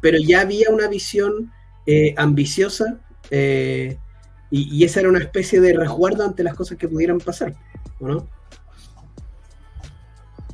pero 0.00 0.18
ya 0.18 0.40
había 0.42 0.70
una 0.70 0.88
visión 0.88 1.52
eh, 1.86 2.14
ambiciosa 2.16 3.00
eh, 3.30 3.98
y, 4.50 4.76
y 4.76 4.84
esa 4.84 5.00
era 5.00 5.08
una 5.08 5.20
especie 5.20 5.60
de 5.60 5.72
resguardo 5.72 6.24
ante 6.24 6.42
las 6.42 6.54
cosas 6.54 6.78
que 6.78 6.88
pudieran 6.88 7.18
pasar, 7.18 7.54
¿o 8.00 8.08
no? 8.08 8.28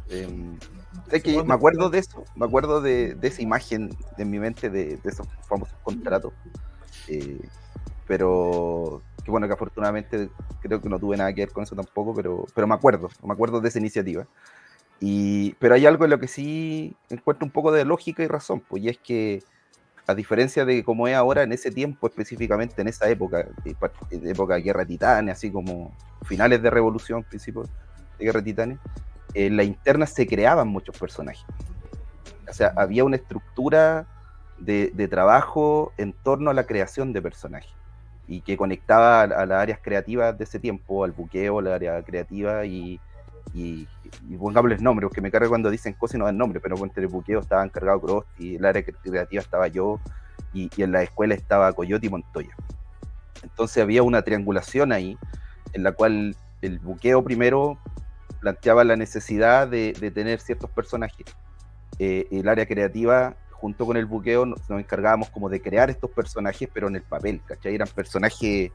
Eh, 0.09 0.29
sé 1.11 1.23
que 1.23 1.43
me 1.43 1.55
acuerdo 1.55 1.91
de 1.91 1.99
eso, 1.99 2.25
me 2.37 2.47
acuerdo 2.47 2.81
de, 2.81 3.15
de 3.15 3.29
esa 3.29 3.43
imagen 3.43 3.97
en 4.19 4.31
mi 4.31 4.39
mente 4.39 4.71
de, 4.71 4.97
de 4.97 5.11
esos 5.11 5.27
famosos 5.49 5.77
contratos. 5.83 6.33
Eh, 7.09 7.41
pero 8.07 9.03
que 9.25 9.31
bueno, 9.31 9.49
que 9.49 9.55
afortunadamente 9.55 10.29
creo 10.61 10.81
que 10.81 10.89
no 10.89 10.99
tuve 10.99 11.17
nada 11.17 11.33
que 11.33 11.43
ver 11.43 11.53
con 11.53 11.65
eso 11.65 11.75
tampoco, 11.75 12.15
pero, 12.15 12.47
pero 12.55 12.67
me 12.67 12.75
acuerdo, 12.75 13.11
me 13.25 13.33
acuerdo 13.33 13.61
de 13.61 13.69
esa 13.69 13.81
iniciativa. 13.81 14.27
Y, 15.01 15.55
pero 15.55 15.75
hay 15.75 15.87
algo 15.87 16.05
en 16.05 16.11
lo 16.11 16.19
que 16.19 16.29
sí 16.29 16.97
encuentro 17.11 17.45
un 17.45 17.51
poco 17.51 17.71
de 17.73 17.85
lógica 17.85 18.23
y 18.23 18.29
razón, 18.29 18.61
pues, 18.61 18.83
y 18.83 18.89
es 18.89 18.99
que 18.99 19.43
a 20.07 20.15
diferencia 20.15 20.65
de 20.65 20.85
como 20.85 21.09
es 21.09 21.15
ahora, 21.15 21.43
en 21.43 21.53
ese 21.53 21.71
tiempo 21.71 22.07
específicamente, 22.07 22.81
en 22.81 22.89
esa 22.89 23.09
época, 23.09 23.47
época 23.65 24.55
de 24.55 24.63
guerra 24.63 24.81
de 24.81 24.87
titanes, 24.87 25.35
así 25.35 25.51
como 25.51 25.93
finales 26.25 26.63
de 26.63 26.71
revolución, 26.71 27.25
principios 27.25 27.69
de 28.19 28.25
guerra 28.25 28.41
de 28.41 28.45
titanes, 28.45 28.79
en 29.35 29.57
la 29.57 29.65
interna 29.65 30.07
se 30.07 30.27
creaban 30.27 30.69
muchos 30.69 30.97
personajes. 30.97 31.45
O 32.49 32.53
sea, 32.53 32.73
había 32.77 33.05
una 33.05 33.17
estructura 33.17 34.07
de, 34.59 34.93
de 34.95 35.09
trabajo 35.09 35.93
en 35.99 36.13
torno 36.13 36.51
a 36.51 36.55
la 36.55 36.65
creación 36.65 37.13
de 37.13 37.21
personajes 37.21 37.73
y 38.29 38.41
que 38.41 38.57
conectaba 38.57 39.21
a, 39.21 39.25
a 39.25 39.47
las 39.47 39.61
áreas 39.61 39.81
creativas 39.83 40.39
de 40.39 40.45
ese 40.45 40.59
tiempo, 40.59 41.05
al 41.05 41.13
buqueo, 41.13 41.61
la 41.61 41.75
área 41.75 42.03
creativa 42.03 42.65
y, 42.65 43.01
y, 43.55 43.89
y 44.29 44.37
pongámosles 44.37 44.81
nombres, 44.81 45.09
porque 45.09 45.21
me 45.21 45.31
carga 45.31 45.49
cuando 45.49 45.71
dicen 45.71 45.95
cosas 45.95 46.17
y 46.17 46.19
no 46.19 46.25
dan 46.25 46.39
nombre, 46.39 46.61
pero 46.61 46.77
entre 46.83 47.03
el 47.03 47.09
buqueo 47.09 47.41
estaba 47.41 47.65
encargado 47.65 48.01
Cross 48.01 48.25
y 48.39 48.57
el 48.57 48.65
área 48.65 48.83
creativa 48.83 49.41
estaba 49.41 49.69
yo 49.69 50.01
y, 50.53 50.71
y 50.77 50.83
en 50.83 50.93
la 50.93 51.03
escuela 51.03 51.35
estaba 51.35 51.73
Coyote 51.73 52.07
y 52.07 52.11
Montoya. 52.11 52.55
Entonces 53.43 53.83
había 53.83 54.03
una 54.03 54.23
triangulación 54.23 54.93
ahí 54.93 55.17
en 55.73 55.83
la 55.83 55.93
cual 55.93 56.37
el 56.63 56.79
buqueo 56.79 57.23
primero 57.23 57.79
planteaba 58.41 58.85
la 58.85 58.97
necesidad 58.97 59.69
de, 59.69 59.93
de 59.93 60.11
tener 60.11 60.41
ciertos 60.41 60.71
personajes. 60.71 61.27
Eh, 61.99 62.27
el 62.31 62.49
área 62.49 62.67
creativa, 62.67 63.37
junto 63.53 63.87
con 63.87 63.97
el 63.97 64.07
buqueo, 64.07 64.47
nos, 64.47 64.69
nos 64.69 64.81
encargábamos 64.81 65.31
como 65.31 65.49
de 65.49 65.61
crear 65.61 65.91
estos 65.91 66.11
personajes, 66.11 66.69
pero 66.73 66.89
en 66.89 66.97
el 66.97 67.03
papel, 67.03 67.41
¿cachai? 67.45 67.75
Eran 67.75 67.89
personajes 67.89 68.71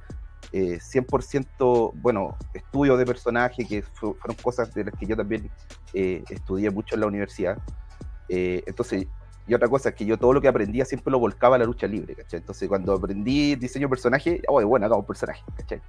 eh, 0.54 0.80
100%, 0.80 1.92
bueno, 1.96 2.38
estudio 2.54 2.98
de 2.98 3.06
personaje, 3.06 3.66
que 3.66 3.82
fu- 3.82 4.16
fueron 4.16 4.36
cosas 4.42 4.74
de 4.74 4.86
las 4.86 4.94
que 4.96 5.06
yo 5.06 5.16
también 5.16 5.50
eh, 5.94 6.24
estudié 6.30 6.70
mucho 6.70 6.96
en 6.96 7.02
la 7.02 7.08
universidad. 7.08 7.58
Eh, 8.30 8.64
entonces, 8.66 9.08
y 9.48 9.54
otra 9.54 9.68
cosa 9.68 9.90
es 9.90 9.96
que 9.96 10.06
yo 10.06 10.18
todo 10.18 10.34
lo 10.34 10.42
que 10.42 10.48
aprendía 10.48 10.86
siempre 10.86 11.12
lo 11.12 11.20
volcaba 11.20 11.56
a 11.56 11.60
la 11.60 11.66
lucha 11.66 11.88
libre, 11.88 12.16
¿cachai? 12.16 12.40
Entonces, 12.40 12.70
cuando 12.70 12.94
aprendí 12.94 13.56
diseño 13.56 13.88
de 13.88 13.90
personaje, 13.90 14.42
oh, 14.48 14.64
bueno, 14.66 14.86
hagamos 14.86 15.06
personaje, 15.06 15.42
¿cachai? 15.58 15.82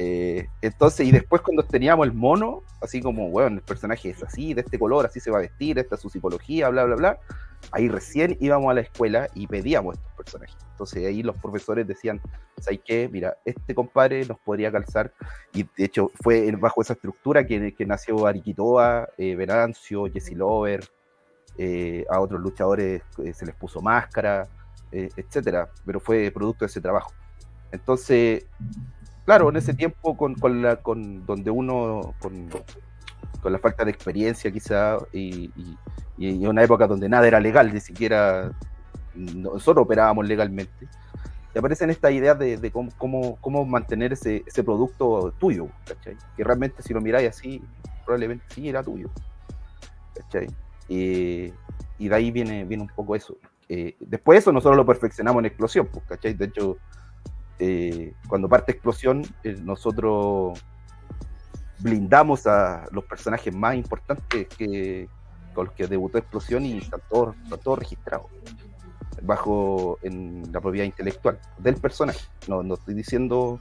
Eh, 0.00 0.48
entonces, 0.62 1.08
y 1.08 1.10
después 1.10 1.42
cuando 1.42 1.64
teníamos 1.64 2.06
el 2.06 2.12
mono, 2.12 2.62
así 2.80 3.02
como, 3.02 3.30
bueno, 3.30 3.56
el 3.56 3.62
personaje 3.62 4.10
es 4.10 4.22
así, 4.22 4.54
de 4.54 4.60
este 4.60 4.78
color, 4.78 5.04
así 5.04 5.18
se 5.18 5.32
va 5.32 5.38
a 5.38 5.40
vestir, 5.40 5.76
esta 5.76 5.96
es 5.96 6.00
su 6.00 6.08
psicología, 6.08 6.68
bla, 6.68 6.84
bla, 6.84 6.94
bla, 6.94 7.18
ahí 7.72 7.88
recién 7.88 8.36
íbamos 8.38 8.70
a 8.70 8.74
la 8.74 8.82
escuela 8.82 9.28
y 9.34 9.48
pedíamos 9.48 9.96
estos 9.96 10.12
personajes. 10.12 10.56
Entonces 10.70 11.04
ahí 11.04 11.24
los 11.24 11.36
profesores 11.38 11.84
decían, 11.84 12.20
¿sabes 12.60 12.78
qué? 12.84 13.08
Mira, 13.10 13.38
este 13.44 13.74
compadre 13.74 14.24
nos 14.24 14.38
podría 14.38 14.70
calzar, 14.70 15.12
y 15.52 15.64
de 15.64 15.84
hecho 15.86 16.12
fue 16.22 16.48
bajo 16.52 16.80
esa 16.80 16.92
estructura 16.92 17.44
que, 17.44 17.74
nació 17.84 18.24
Ariquitoa, 18.24 19.08
eh, 19.18 19.34
Venancio, 19.34 20.06
Jesse 20.06 20.36
Lover, 20.36 20.84
eh, 21.56 22.04
a 22.08 22.20
otros 22.20 22.40
luchadores 22.40 23.02
se 23.34 23.46
les 23.46 23.54
puso 23.56 23.82
máscara, 23.82 24.46
etcétera, 24.92 25.68
pero 25.84 25.98
fue 25.98 26.30
producto 26.30 26.64
de 26.64 26.68
ese 26.68 26.80
trabajo. 26.80 27.12
Entonces, 27.72 28.46
claro, 29.28 29.50
en 29.50 29.56
ese 29.56 29.74
tiempo 29.74 30.16
con, 30.16 30.36
con 30.36 30.62
la, 30.62 30.76
con 30.76 31.26
donde 31.26 31.50
uno, 31.50 32.14
con, 32.18 32.48
con 33.42 33.52
la 33.52 33.58
falta 33.58 33.84
de 33.84 33.90
experiencia 33.90 34.50
quizá, 34.50 34.96
y, 35.12 35.50
y, 35.54 35.76
y 36.16 36.46
una 36.46 36.62
época 36.62 36.86
donde 36.86 37.10
nada 37.10 37.26
era 37.28 37.38
legal, 37.38 37.70
ni 37.74 37.78
siquiera 37.78 38.50
nosotros 39.14 39.84
operábamos 39.84 40.26
legalmente, 40.26 40.88
te 41.52 41.58
aparecen 41.58 41.90
estas 41.90 42.12
ideas 42.12 42.38
de, 42.38 42.56
de 42.56 42.70
cómo, 42.70 42.90
cómo, 42.96 43.36
cómo 43.42 43.66
mantener 43.66 44.14
ese, 44.14 44.44
ese 44.46 44.64
producto 44.64 45.34
tuyo, 45.38 45.68
¿cachai? 45.84 46.16
Que 46.34 46.42
realmente 46.42 46.82
si 46.82 46.94
lo 46.94 47.02
miráis 47.02 47.28
así, 47.28 47.62
probablemente 48.06 48.46
sí 48.48 48.66
era 48.66 48.82
tuyo, 48.82 49.10
¿cachai? 50.14 50.46
Eh, 50.88 51.52
y 51.98 52.08
de 52.08 52.14
ahí 52.14 52.30
viene, 52.30 52.64
viene 52.64 52.84
un 52.84 52.88
poco 52.96 53.14
eso. 53.14 53.36
Eh, 53.68 53.94
después 54.00 54.38
eso 54.38 54.52
nosotros 54.52 54.78
lo 54.78 54.86
perfeccionamos 54.86 55.40
en 55.40 55.46
Explosión, 55.46 55.86
pues, 55.92 56.02
¿cachai? 56.06 56.32
De 56.32 56.46
hecho, 56.46 56.78
eh, 57.58 58.14
cuando 58.28 58.48
parte 58.48 58.72
Explosión, 58.72 59.24
eh, 59.42 59.56
nosotros 59.62 60.58
blindamos 61.80 62.46
a 62.46 62.86
los 62.92 63.04
personajes 63.04 63.54
más 63.54 63.74
importantes 63.74 64.46
que, 64.56 65.08
con 65.54 65.66
los 65.66 65.74
que 65.74 65.86
debutó 65.86 66.18
Explosión 66.18 66.64
y 66.64 66.78
están 66.78 67.00
todos, 67.08 67.36
están 67.44 67.58
todos 67.60 67.78
registrados 67.78 68.26
bajo 69.22 69.98
en 70.02 70.44
la 70.52 70.60
propiedad 70.60 70.86
intelectual 70.86 71.38
del 71.58 71.76
personaje. 71.76 72.20
No, 72.46 72.62
no 72.62 72.74
estoy 72.74 72.94
diciendo. 72.94 73.60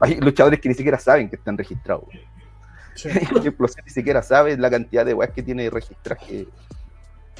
Hay 0.00 0.16
luchadores 0.20 0.60
que 0.60 0.68
ni 0.68 0.74
siquiera 0.74 0.98
saben 0.98 1.28
que 1.28 1.36
están 1.36 1.56
registrados. 1.56 2.04
Sí. 2.94 3.08
Explosión 3.44 3.84
ni 3.84 3.92
siquiera 3.92 4.22
sabe 4.22 4.56
la 4.56 4.70
cantidad 4.70 5.04
de 5.04 5.14
weas 5.14 5.30
que 5.30 5.42
tiene 5.42 5.70
registraje. 5.70 6.48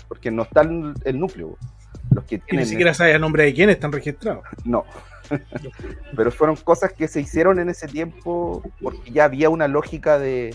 Porque 0.08 0.30
no 0.30 0.42
está 0.42 0.62
el, 0.62 1.18
núcleo. 1.18 1.56
Los 2.10 2.24
que 2.24 2.36
Y 2.36 2.38
ni 2.38 2.44
tienen 2.46 2.66
siquiera 2.66 2.94
sabes 2.94 3.14
el 3.14 3.20
nombre 3.20 3.44
de 3.44 3.54
quién 3.54 3.70
están 3.70 3.92
registrados. 3.92 4.44
no. 4.64 4.84
Pero 6.16 6.30
fueron 6.30 6.56
cosas 6.56 6.92
que 6.92 7.08
se 7.08 7.20
hicieron 7.20 7.58
en 7.58 7.68
ese 7.68 7.86
tiempo 7.86 8.62
porque 8.82 9.10
ya 9.10 9.24
había 9.24 9.48
una 9.50 9.68
lógica 9.68 10.18
de, 10.18 10.54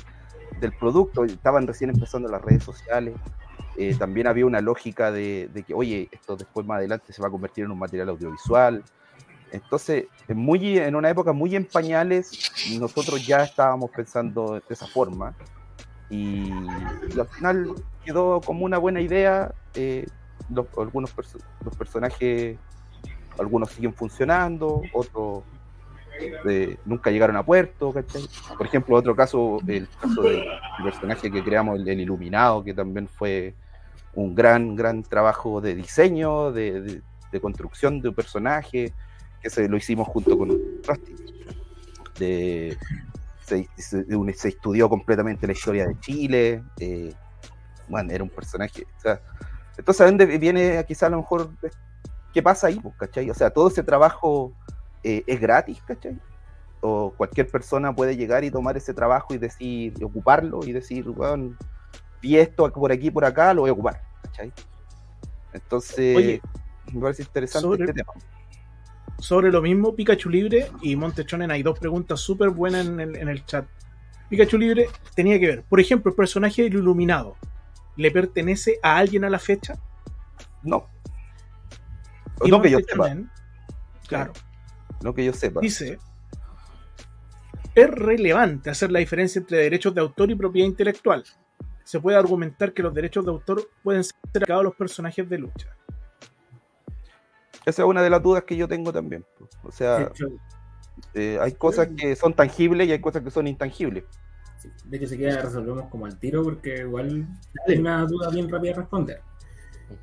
del 0.59 0.73
producto. 0.73 1.25
Estaban 1.25 1.65
recién 1.67 1.89
empezando 1.89 2.29
las 2.29 2.41
redes 2.41 2.63
sociales. 2.63 3.15
Eh, 3.77 3.95
también 3.95 4.27
había 4.27 4.45
una 4.45 4.61
lógica 4.61 5.11
de, 5.11 5.49
de 5.53 5.63
que, 5.63 5.73
oye, 5.73 6.07
esto 6.11 6.35
después 6.37 6.65
más 6.65 6.77
adelante 6.77 7.11
se 7.11 7.21
va 7.21 7.27
a 7.27 7.31
convertir 7.31 7.65
en 7.65 7.71
un 7.71 7.79
material 7.79 8.09
audiovisual. 8.09 8.83
Entonces, 9.51 10.05
en 10.27 10.37
muy, 10.37 10.77
en 10.77 10.95
una 10.95 11.09
época 11.09 11.33
muy 11.33 11.55
en 11.55 11.65
pañales, 11.65 12.53
nosotros 12.79 13.25
ya 13.25 13.43
estábamos 13.43 13.91
pensando 13.91 14.55
de 14.55 14.61
esa 14.69 14.87
forma. 14.87 15.33
Y, 16.09 16.49
y 16.49 17.19
al 17.19 17.27
final 17.27 17.73
quedó 18.03 18.41
como 18.41 18.65
una 18.65 18.77
buena 18.77 19.01
idea. 19.01 19.53
eh, 19.73 20.05
los, 20.49 20.67
algunos 20.77 21.15
perso- 21.15 21.39
los 21.63 21.75
personajes, 21.75 22.57
algunos 23.37 23.69
siguen 23.69 23.93
funcionando, 23.93 24.81
otros 24.93 25.43
eh, 26.19 26.77
nunca 26.85 27.11
llegaron 27.11 27.35
a 27.35 27.43
puerto. 27.43 27.91
¿cachai? 27.93 28.23
Por 28.57 28.65
ejemplo, 28.65 28.95
otro 28.95 29.15
caso, 29.15 29.59
el 29.67 29.87
caso 30.01 30.21
del 30.21 30.43
personaje 30.83 31.31
que 31.31 31.43
creamos, 31.43 31.79
el, 31.79 31.99
Iluminado, 31.99 32.63
que 32.63 32.73
también 32.73 33.07
fue 33.07 33.53
un 34.13 34.33
gran, 34.33 34.75
gran 34.75 35.03
trabajo 35.03 35.59
de 35.61 35.75
diseño, 35.75 36.51
de, 36.51 37.01
construcción 37.41 38.01
de 38.01 38.09
un 38.09 38.15
personaje, 38.15 38.93
que 39.41 39.49
se 39.49 39.67
lo 39.67 39.75
hicimos 39.75 40.07
junto 40.07 40.37
con 40.37 40.49
Rusty. 40.87 41.15
De, 42.17 42.77
se, 43.43 43.67
estudió 44.47 44.87
completamente 44.87 45.45
la 45.45 45.53
historia 45.53 45.85
de 45.85 45.99
Chile. 45.99 46.63
eh, 46.79 47.13
bueno, 47.87 48.11
era 48.13 48.23
un 48.23 48.29
personaje. 48.29 48.85
entonces, 49.77 50.01
¿a 50.01 50.05
dónde 50.05 50.25
viene 50.25 50.83
quizá 50.87 51.07
a 51.07 51.09
lo 51.09 51.17
mejor 51.17 51.51
qué 52.35 52.43
pasa 52.43 52.67
ahí? 52.67 52.77
pues, 52.79 52.93
¿cachai? 52.97 53.29
O 53.29 53.33
sea, 53.33 53.49
todo 53.49 53.69
ese 53.69 53.81
trabajo 53.81 54.51
eh, 55.03 55.23
es 55.25 55.39
gratis, 55.39 55.81
¿cachai? 55.87 56.19
O 56.81 57.13
cualquier 57.15 57.47
persona 57.47 57.95
puede 57.95 58.17
llegar 58.17 58.43
y 58.43 58.51
tomar 58.51 58.75
ese 58.75 58.93
trabajo 58.93 59.33
y 59.33 59.37
decir, 59.37 59.93
y 59.97 60.03
ocuparlo 60.03 60.59
y 60.65 60.73
decir, 60.73 61.05
bueno, 61.05 61.55
vi 62.21 62.37
esto 62.37 62.69
por 62.73 62.91
aquí 62.91 63.09
por 63.09 63.23
acá, 63.23 63.53
lo 63.53 63.61
voy 63.61 63.69
a 63.69 63.73
ocupar, 63.73 64.01
¿cachai? 64.21 64.51
Entonces, 65.53 66.17
Oye, 66.17 66.41
me 66.93 67.01
parece 67.01 67.23
interesante 67.23 67.67
sobre- 67.67 67.85
este 67.85 67.93
tema. 67.93 68.11
Sobre 69.17 69.49
lo 69.49 69.61
mismo, 69.61 69.95
Pikachu 69.95 70.29
Libre 70.29 70.69
y 70.81 70.97
Montechonen, 70.97 71.49
hay 71.49 71.63
dos 71.63 71.79
preguntas 71.79 72.19
súper 72.19 72.49
buenas 72.49 72.85
en 72.85 72.99
el, 72.99 73.15
en 73.15 73.29
el 73.29 73.45
chat. 73.45 73.65
Pikachu 74.29 74.57
Libre 74.57 74.89
tenía 75.15 75.39
que 75.39 75.47
ver, 75.47 75.63
por 75.63 75.79
ejemplo, 75.79 76.09
el 76.09 76.15
personaje 76.17 76.63
del 76.63 76.73
Iluminado, 76.73 77.37
¿le 77.95 78.11
pertenece 78.11 78.77
a 78.83 78.97
alguien 78.97 79.23
a 79.23 79.29
la 79.29 79.39
fecha? 79.39 79.75
No. 80.63 80.89
Y 82.43 82.49
No 82.51 82.61
que 82.61 82.69
yo 82.69 82.79
sepa. 82.79 83.15
Claro, 84.07 84.33
No 85.01 85.13
que 85.13 85.25
yo 85.25 85.33
sepa. 85.33 85.61
dice, 85.61 85.97
es 87.73 87.89
relevante 87.89 88.69
hacer 88.69 88.91
la 88.91 88.99
diferencia 88.99 89.39
entre 89.39 89.57
derechos 89.57 89.93
de 89.93 90.01
autor 90.01 90.31
y 90.31 90.35
propiedad 90.35 90.67
intelectual. 90.67 91.23
Se 91.83 91.99
puede 91.99 92.17
argumentar 92.17 92.73
que 92.73 92.81
los 92.81 92.93
derechos 92.93 93.25
de 93.25 93.31
autor 93.31 93.69
pueden 93.83 94.03
ser 94.03 94.15
aplicados 94.27 94.61
a 94.61 94.63
los 94.63 94.75
personajes 94.75 95.27
de 95.29 95.37
lucha. 95.37 95.75
Esa 97.65 97.81
es 97.81 97.87
una 97.87 98.01
de 98.01 98.09
las 98.09 98.21
dudas 98.21 98.43
que 98.43 98.55
yo 98.55 98.67
tengo 98.67 98.93
también. 98.93 99.25
O 99.63 99.71
sea, 99.71 100.11
eh, 101.13 101.37
hay 101.41 101.51
cosas 101.53 101.89
que 101.97 102.15
son 102.15 102.33
tangibles 102.33 102.87
y 102.87 102.91
hay 102.91 102.99
cosas 103.01 103.23
que 103.23 103.31
son 103.31 103.47
intangibles. 103.47 104.03
sí, 104.57 104.69
de 104.85 104.97
hecho, 104.97 105.07
si 105.07 105.17
queda 105.17 105.41
resolvemos 105.41 105.89
como 105.89 106.05
al 106.05 106.17
tiro, 106.19 106.43
porque 106.43 106.77
igual 106.79 107.27
es 107.67 107.79
una 107.79 108.05
duda 108.05 108.29
bien 108.29 108.49
rápida 108.49 108.71
de 108.71 108.77
responder. 108.77 109.21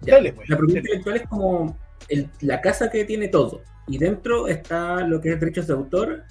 Ya, 0.02 0.14
Dale, 0.16 0.32
pues. 0.32 0.48
La 0.48 0.56
propiedad 0.56 0.80
intelectual 0.82 1.16
es 1.16 1.28
como 1.28 1.78
el- 2.12 2.30
la 2.40 2.60
casa 2.60 2.90
que 2.90 3.04
tiene 3.04 3.28
todo. 3.28 3.62
Y 3.86 3.98
dentro 3.98 4.46
está 4.48 5.00
lo 5.06 5.20
que 5.20 5.32
es 5.32 5.40
derechos 5.40 5.66
de 5.66 5.74
autor 5.74 6.22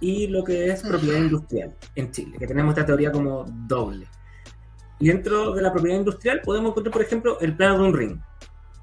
y 0.00 0.26
lo 0.28 0.42
que 0.44 0.70
es 0.70 0.82
propiedad 0.82 1.18
industrial 1.18 1.74
en 1.94 2.10
Chile, 2.10 2.36
que 2.38 2.46
tenemos 2.46 2.72
esta 2.72 2.86
teoría 2.86 3.12
como 3.12 3.44
doble. 3.66 4.06
Y 4.98 5.08
dentro 5.08 5.52
de 5.52 5.62
la 5.62 5.72
propiedad 5.72 5.98
industrial 5.98 6.40
podemos 6.44 6.70
encontrar, 6.70 6.92
por 6.92 7.02
ejemplo, 7.02 7.40
el 7.40 7.56
plano 7.56 7.78
de 7.78 7.88
un 7.88 7.94
ring. 7.94 8.20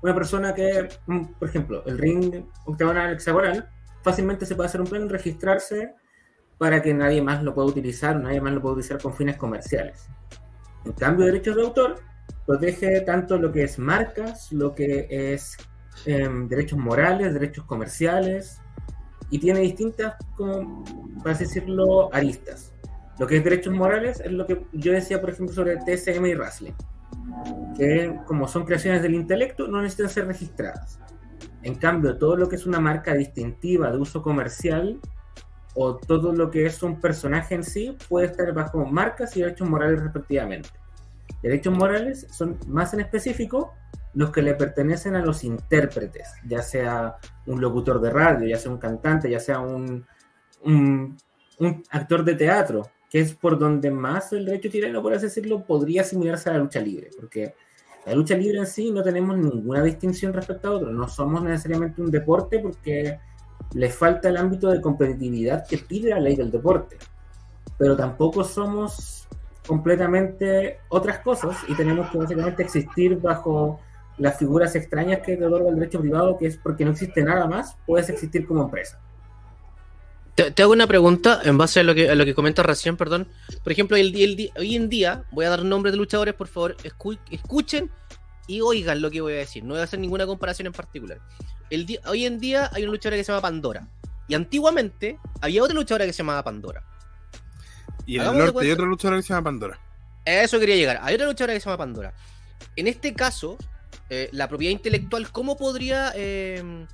Una 0.04 0.14
persona 0.14 0.54
que, 0.54 0.90
mm, 1.08 1.26
por 1.40 1.50
ejemplo, 1.50 1.84
el 1.86 1.98
ring 1.98 2.46
octagonal, 2.66 3.14
hexagonal, 3.14 3.70
fácilmente 4.04 4.46
se 4.46 4.56
puede 4.56 4.68
hacer 4.68 4.82
un 4.82 4.88
plano 4.88 5.06
y 5.06 5.10
registrarse 5.10 5.94
para 6.58 6.82
que 6.82 6.94
nadie 6.94 7.22
más 7.22 7.44
lo 7.44 7.54
pueda 7.54 7.68
utilizar, 7.68 8.16
nadie 8.20 8.42
más 8.42 8.54
lo 8.54 8.62
pueda 8.62 8.74
utilizar 8.76 9.02
con 9.02 9.14
fines 9.14 9.38
comerciales. 9.38 10.08
En 10.86 10.94
cambio, 10.94 11.26
derechos 11.26 11.56
de 11.56 11.62
autor 11.64 12.00
protege 12.46 13.02
tanto 13.02 13.38
lo 13.38 13.52
que 13.52 13.64
es 13.64 13.78
marcas, 13.80 14.52
lo 14.52 14.74
que 14.74 15.08
es 15.10 15.58
em, 16.06 16.48
derechos 16.48 16.80
morales, 16.80 17.34
derechos 17.34 17.66
comerciales, 17.66 18.62
y 19.30 19.40
tiene 19.40 19.62
distintas, 19.62 20.16
como, 20.36 20.84
para 21.24 21.38
decirlo, 21.38 22.14
aristas. 22.14 22.74
Lo 23.18 23.28
que 23.28 23.38
es 23.38 23.44
derechos 23.44 23.74
morales 23.74 24.20
es 24.20 24.32
lo 24.32 24.46
que 24.46 24.66
yo 24.74 24.92
decía, 24.92 25.22
por 25.22 25.30
ejemplo, 25.30 25.56
sobre 25.56 25.78
TSM 25.78 26.26
y 26.26 26.36
Wrestling, 26.36 26.74
que 27.78 28.20
como 28.26 28.48
son 28.48 28.66
creaciones 28.66 29.02
del 29.02 29.16
intelecto, 29.16 29.68
no 29.68 29.82
necesitan 29.82 30.10
ser 30.10 30.28
registradas. 30.28 31.00
En 31.64 31.76
cambio, 31.76 32.18
todo 32.18 32.36
lo 32.36 32.50
que 32.50 32.56
es 32.56 32.66
una 32.66 32.80
marca 32.80 33.14
distintiva 33.14 33.92
de 33.92 33.98
uso 33.98 34.22
comercial 34.22 35.00
o 35.76 35.96
todo 35.96 36.34
lo 36.34 36.52
que 36.52 36.66
es 36.66 36.84
un 36.84 37.00
personaje 37.00 37.56
en 37.56 37.64
sí 37.64 37.96
puede 38.10 38.28
estar 38.28 38.52
bajo 38.54 38.86
marcas 38.86 39.38
y 39.38 39.42
derechos 39.42 39.70
morales 39.70 40.02
respectivamente. 40.02 40.70
Derechos 41.42 41.78
morales 41.78 42.28
son 42.32 42.58
más 42.68 42.94
en 42.94 43.02
específico 43.02 43.74
los 44.14 44.32
que 44.32 44.42
le 44.42 44.56
pertenecen 44.56 45.16
a 45.16 45.26
los 45.26 45.44
intérpretes, 45.44 46.34
ya 46.46 46.62
sea 46.62 47.18
un 47.46 47.62
locutor 47.62 48.02
de 48.02 48.10
radio, 48.10 48.48
ya 48.48 48.58
sea 48.58 48.72
un 48.72 48.78
cantante, 48.78 49.30
ya 49.30 49.40
sea 49.40 49.60
un, 49.60 50.06
un, 50.64 51.18
un 51.60 51.84
actor 51.90 52.24
de 52.24 52.36
teatro, 52.36 52.90
que 53.10 53.20
es 53.20 53.34
por 53.34 53.58
donde 53.58 53.92
más 53.92 54.34
el 54.34 54.46
derecho 54.46 54.70
chileno, 54.70 55.02
por 55.02 55.14
así 55.14 55.26
decirlo, 55.26 55.64
podría 55.64 56.02
asimilarse 56.02 56.50
a 56.50 56.54
la 56.54 56.60
lucha 56.60 56.80
libre, 56.80 57.10
porque 57.20 57.56
la 58.06 58.16
lucha 58.16 58.36
libre 58.36 58.58
en 58.58 58.66
sí 58.66 58.92
no 58.92 59.04
tenemos 59.04 59.38
ninguna 59.38 59.84
distinción 59.84 60.34
respecto 60.34 60.68
a 60.68 60.72
otro, 60.72 60.92
no 60.92 61.08
somos 61.08 61.44
necesariamente 61.44 62.02
un 62.02 62.12
deporte 62.12 62.60
porque 62.60 63.20
le 63.74 63.90
falta 63.90 64.30
el 64.30 64.38
ámbito 64.38 64.70
de 64.70 64.82
competitividad 64.82 65.66
que 65.68 65.78
pide 65.78 66.10
la 66.10 66.20
ley 66.20 66.36
del 66.36 66.52
deporte, 66.52 66.98
pero 67.78 67.96
tampoco 67.96 68.44
somos 68.44 69.28
completamente 69.68 70.80
otras 70.90 71.20
cosas 71.20 71.56
y 71.68 71.76
tenemos 71.76 72.10
que 72.10 72.18
básicamente 72.18 72.64
existir 72.64 73.20
bajo 73.20 73.80
las 74.22 74.38
figuras 74.38 74.76
extrañas 74.76 75.20
que 75.26 75.36
te 75.36 75.46
otorga 75.46 75.70
el 75.70 75.76
derecho 75.76 76.00
privado, 76.00 76.38
que 76.38 76.46
es 76.46 76.58
porque 76.58 76.86
no 76.86 76.92
existe 76.92 77.24
nada 77.24 77.48
más, 77.48 77.76
puedes 77.88 78.08
existir 78.10 78.46
como 78.46 78.64
empresa. 78.64 79.00
Te, 80.36 80.52
te 80.52 80.62
hago 80.62 80.72
una 80.74 80.86
pregunta 80.88 81.42
en 81.44 81.58
base 81.58 81.80
a 81.80 81.84
lo 81.84 81.96
que, 81.96 82.10
a 82.10 82.16
lo 82.16 82.24
que 82.24 82.36
comentas 82.36 82.66
recién, 82.66 82.98
perdón. 82.98 83.28
Por 83.64 83.72
ejemplo, 83.72 83.98
el, 83.98 84.16
el 84.16 84.52
hoy 84.58 84.76
en 84.76 84.90
día, 84.90 85.26
voy 85.32 85.46
a 85.46 85.50
dar 85.50 85.66
nombres 85.66 85.92
de 85.92 85.98
luchadores, 85.98 86.36
por 86.36 86.48
favor, 86.48 86.78
escu- 86.84 87.20
escuchen 87.32 87.90
y 88.48 88.62
oigan 88.62 89.02
lo 89.02 89.10
que 89.10 89.22
voy 89.22 89.34
a 89.34 89.38
decir. 89.38 89.64
No 89.64 89.74
voy 89.74 89.82
a 89.82 89.84
hacer 89.86 90.00
ninguna 90.00 90.26
comparación 90.28 90.68
en 90.68 90.74
particular. 90.74 91.20
El 91.70 92.00
hoy 92.06 92.26
en 92.26 92.40
día 92.40 92.70
hay 92.74 92.84
una 92.84 92.92
luchadora 92.92 93.18
que 93.18 93.24
se 93.24 93.32
llama 93.32 93.42
Pandora. 93.42 93.88
Y 94.28 94.36
antiguamente 94.36 95.18
había 95.42 95.64
otra 95.64 95.76
luchadora 95.76 96.06
que 96.06 96.14
se 96.14 96.20
llamaba 96.20 96.44
Pandora. 96.44 96.84
Y 98.06 98.18
en 98.18 98.22
el 98.22 98.38
norte 98.38 98.60
hay 98.62 98.72
otra 98.72 98.86
luchadora 98.86 99.18
que 99.18 99.24
se 99.24 99.30
llama 99.34 99.44
Pandora. 99.44 99.80
A 100.26 100.32
eso 100.32 100.60
quería 100.60 100.76
llegar. 100.76 101.00
Hay 101.02 101.16
otra 101.16 101.28
luchadora 101.28 101.54
que 101.54 101.60
se 101.60 101.66
llama 101.66 101.78
Pandora. 101.78 102.14
En 102.76 102.88
este 102.88 103.14
caso, 103.14 103.58
eh, 104.14 104.28
la 104.34 104.50
propiedad 104.50 104.74
intelectual, 104.74 105.32
¿cómo 105.32 105.56
podría, 105.56 106.12
eh, 106.16 106.86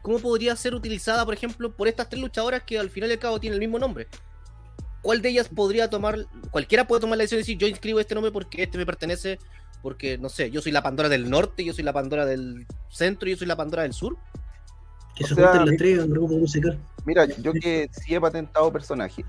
¿cómo 0.00 0.18
podría 0.20 0.56
ser 0.56 0.74
utilizada, 0.74 1.26
por 1.26 1.34
ejemplo, 1.34 1.76
por 1.76 1.86
estas 1.86 2.08
tres 2.08 2.22
luchadoras 2.22 2.62
que 2.62 2.78
al 2.78 2.88
final 2.88 3.10
y 3.10 3.12
al 3.12 3.18
cabo 3.18 3.38
tienen 3.38 3.56
el 3.56 3.60
mismo 3.60 3.78
nombre? 3.78 4.06
¿Cuál 5.02 5.20
de 5.20 5.28
ellas 5.28 5.50
podría 5.50 5.90
tomar, 5.90 6.26
cualquiera 6.50 6.86
puede 6.86 7.02
tomar 7.02 7.18
la 7.18 7.24
decisión 7.24 7.40
de 7.40 7.42
decir, 7.42 7.58
yo 7.58 7.66
inscribo 7.66 8.00
este 8.00 8.14
nombre 8.14 8.32
porque 8.32 8.62
este 8.62 8.78
me 8.78 8.86
pertenece, 8.86 9.38
porque, 9.82 10.16
no 10.16 10.30
sé, 10.30 10.50
yo 10.50 10.62
soy 10.62 10.72
la 10.72 10.82
Pandora 10.82 11.10
del 11.10 11.28
norte, 11.28 11.62
yo 11.62 11.74
soy 11.74 11.84
la 11.84 11.92
Pandora 11.92 12.24
del 12.24 12.66
centro, 12.88 13.28
yo 13.28 13.36
soy 13.36 13.46
la 13.46 13.56
Pandora 13.56 13.82
del 13.82 13.92
sur? 13.92 14.16
Que 15.14 15.24
se 15.24 15.34
junten 15.34 15.66
las 15.66 15.76
tres 15.76 15.98
en 15.98 16.10
grupo 16.10 16.38
musical. 16.38 16.78
Mira, 17.04 17.26
yo 17.26 17.52
que 17.52 17.90
sí 17.92 18.14
he 18.14 18.20
patentado 18.20 18.72
personajes, 18.72 19.26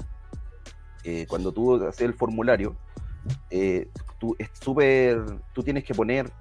eh, 1.04 1.26
cuando 1.28 1.52
tú 1.52 1.76
haces 1.86 2.04
el 2.04 2.14
formulario, 2.14 2.74
eh, 3.50 3.90
tú, 4.18 4.34
es 4.40 4.50
súper, 4.62 5.22
tú 5.54 5.62
tienes 5.62 5.84
que 5.84 5.94
poner 5.94 6.32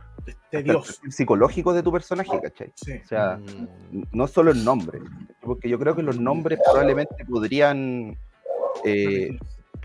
El 0.51 0.64
perfil 0.64 1.12
psicológico 1.12 1.73
de 1.73 1.83
tu 1.83 1.93
personaje, 1.93 2.40
¿cachai? 2.40 2.73
Sí. 2.75 2.93
O 3.05 3.07
sea, 3.07 3.37
Mm, 3.37 4.03
no 4.12 4.27
solo 4.27 4.51
el 4.51 4.64
nombre, 4.64 5.01
porque 5.40 5.69
yo 5.69 5.79
creo 5.79 5.95
que 5.95 6.03
los 6.03 6.19
nombres 6.19 6.59
probablemente 6.64 7.25
podrían, 7.25 8.16
eh, 8.85 9.37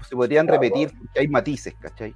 se 0.07 0.15
podrían 0.15 0.47
repetir, 0.47 0.91
porque 0.97 1.19
hay 1.19 1.27
matices, 1.27 1.73
¿cachai? 1.79 2.13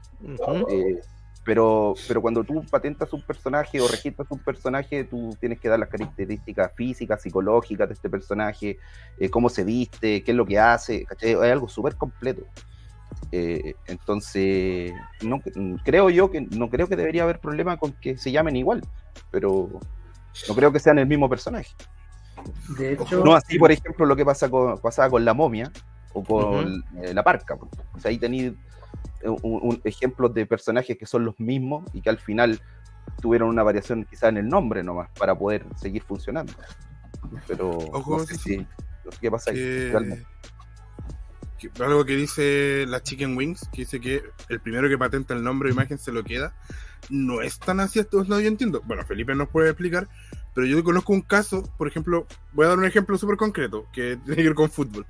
Eh, 0.70 1.00
pero, 1.46 1.96
pero 2.08 2.22
cuando 2.22 2.44
tú 2.44 2.64
patentas 2.70 3.12
un 3.14 3.22
personaje 3.24 3.82
o 3.82 3.88
registras 3.88 4.28
un 4.30 4.40
personaje, 4.40 5.04
tú 5.06 5.36
tienes 5.40 5.60
que 5.60 5.70
dar 5.70 5.80
las 5.80 5.90
características 5.90 6.72
físicas, 6.76 7.22
psicológicas 7.22 7.88
de 7.88 7.94
este 7.94 8.10
personaje, 8.10 8.78
eh, 9.18 9.30
cómo 9.30 9.50
se 9.50 9.64
viste, 9.64 10.22
qué 10.24 10.32
es 10.32 10.38
lo 10.38 10.46
que 10.46 10.60
hace, 10.60 11.06
¿cachai? 11.06 11.32
Es 11.32 11.38
algo 11.40 11.68
súper 11.68 11.96
completo. 11.96 12.44
Eh, 13.32 13.76
entonces, 13.88 14.92
no, 15.22 15.40
creo 15.84 16.10
yo 16.10 16.32
que 16.32 16.42
no 16.42 16.70
creo 16.70 16.88
que 16.88 16.96
debería 16.96 17.24
haber 17.24 17.40
problema 17.40 17.78
con 17.78 17.92
que 17.94 18.18
se 18.18 18.32
llamen 18.32 18.56
igual, 18.56 18.82
pero 19.32 19.70
no 20.48 20.56
creo 20.56 20.72
que 20.72 20.80
sean 20.80 20.98
el 21.00 21.06
mismo 21.08 21.30
personaje. 21.30 21.70
De 22.78 22.94
hecho, 22.94 23.24
No 23.24 23.36
así, 23.36 23.60
por 23.60 23.72
ejemplo, 23.72 24.06
lo 24.06 24.16
que 24.16 24.26
pasa 24.26 24.50
con, 24.50 24.80
pasaba 24.80 25.10
con 25.10 25.24
la 25.26 25.34
momia 25.34 25.72
o 26.14 26.24
con 26.24 26.84
eh, 27.04 27.14
la 27.14 27.24
parca. 27.24 27.56
O 27.56 28.00
sea, 28.00 28.10
ahí 28.10 28.18
tenéis 28.18 28.54
eh, 29.22 29.30
un, 29.30 29.40
un- 29.44 29.82
ejemplos 29.84 30.34
de 30.34 30.46
personajes 30.46 30.98
que 30.98 31.06
son 31.06 31.26
los 31.26 31.40
mismos 31.40 31.84
y 31.94 32.02
que 32.02 32.10
al 32.10 32.18
final 32.18 32.60
tuvieron 33.22 33.50
una 33.50 33.64
variación 33.64 34.06
quizá 34.10 34.30
en 34.30 34.38
el 34.38 34.48
nombre 34.48 34.82
nomás 34.84 35.10
para 35.20 35.36
poder 35.38 35.66
seguir 35.76 36.02
funcionando. 36.04 36.54
Pero 37.48 37.70
Ojo, 37.78 38.18
no 38.18 38.20
sé 38.26 38.38
sí, 38.38 38.56
si- 38.56 38.58
no 39.06 39.12
sé 39.12 39.18
qué 39.22 39.30
pasa 39.32 39.52
ahí 39.52 39.58
realmente. 39.92 40.26
Que- 41.60 41.70
algo 41.84 42.06
que 42.06 42.16
dice 42.16 42.86
la 42.88 43.04
Chicken 43.04 43.38
Wings, 43.38 43.70
que 43.72 43.82
dice 43.82 44.00
que 44.00 44.24
el 44.50 44.60
primero 44.60 44.90
que 44.90 44.98
patenta 44.98 45.34
el 45.34 45.44
nombre 45.44 45.70
o 45.70 45.74
imagen 45.74 45.98
se 45.98 46.12
lo 46.12 46.24
queda. 46.24 46.56
No 47.10 47.42
es 47.42 47.60
tan 47.60 47.80
así, 47.80 48.00
esto 48.00 48.24
no 48.26 48.40
yo 48.40 48.48
entiendo. 48.48 48.82
Bueno, 48.86 49.06
Felipe 49.06 49.36
nos 49.36 49.50
puede 49.50 49.70
explicar, 49.70 50.08
pero 50.56 50.66
yo 50.68 50.84
conozco 50.84 51.14
un 51.14 51.22
caso, 51.22 51.64
por 51.78 51.88
ejemplo, 51.88 52.26
voy 52.54 52.66
a 52.66 52.70
dar 52.70 52.78
un 52.78 52.86
ejemplo 52.86 53.18
súper 53.18 53.38
concreto, 53.38 53.86
que 53.94 54.18
tiene 54.26 54.38
que 54.38 54.50
ver 54.50 54.56
con 54.56 54.72
fútbol. 54.72 55.06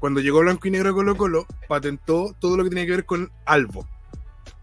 Cuando 0.00 0.20
llegó 0.20 0.40
Blanco 0.40 0.66
y 0.68 0.70
Negro 0.70 0.90
a 0.90 0.94
Colo 0.94 1.16
Colo, 1.16 1.46
patentó 1.68 2.34
todo 2.40 2.56
lo 2.56 2.64
que 2.64 2.70
tiene 2.70 2.86
que 2.86 2.92
ver 2.92 3.04
con 3.04 3.30
Albo. 3.46 3.86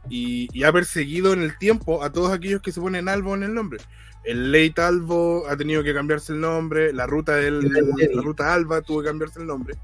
Y, 0.10 0.50
y 0.52 0.64
ha 0.64 0.74
perseguido 0.74 1.34
en 1.34 1.42
el 1.42 1.58
tiempo 1.58 2.04
a 2.04 2.12
todos 2.12 2.32
aquellos 2.32 2.62
que 2.62 2.72
se 2.72 2.82
ponen 2.82 3.08
Albo 3.08 3.36
en 3.36 3.44
el 3.44 3.54
nombre. 3.54 3.80
El 4.24 4.52
Late 4.52 4.82
Albo 4.82 5.48
ha 5.48 5.58
tenido 5.58 5.84
que 5.84 5.94
cambiarse 5.94 6.34
el 6.34 6.42
nombre, 6.42 6.94
la 6.94 7.08
ruta 7.08 7.36
del, 7.36 7.62
la 8.14 8.22
ruta 8.22 8.54
Alba 8.54 8.82
tuvo 8.82 9.02
que 9.02 9.08
cambiarse 9.08 9.40
el 9.40 9.48
nombre. 9.48 9.76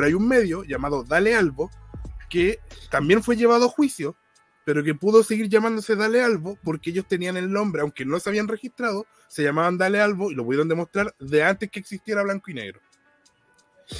Pero 0.00 0.08
hay 0.08 0.14
un 0.14 0.26
medio 0.26 0.64
llamado 0.64 1.04
Dale 1.04 1.34
Albo 1.34 1.70
que 2.30 2.58
también 2.88 3.22
fue 3.22 3.36
llevado 3.36 3.66
a 3.66 3.68
juicio, 3.68 4.16
pero 4.64 4.82
que 4.82 4.94
pudo 4.94 5.22
seguir 5.22 5.50
llamándose 5.50 5.94
Dale 5.94 6.22
Albo 6.22 6.56
porque 6.64 6.88
ellos 6.88 7.04
tenían 7.06 7.36
el 7.36 7.52
nombre, 7.52 7.82
aunque 7.82 8.06
no 8.06 8.18
se 8.18 8.30
habían 8.30 8.48
registrado, 8.48 9.04
se 9.28 9.42
llamaban 9.42 9.76
Dale 9.76 10.00
Albo 10.00 10.30
y 10.30 10.34
lo 10.34 10.42
pudieron 10.42 10.68
demostrar 10.68 11.14
de 11.20 11.44
antes 11.44 11.70
que 11.70 11.80
existiera 11.80 12.22
Blanco 12.22 12.50
y 12.50 12.54
Negro. 12.54 12.80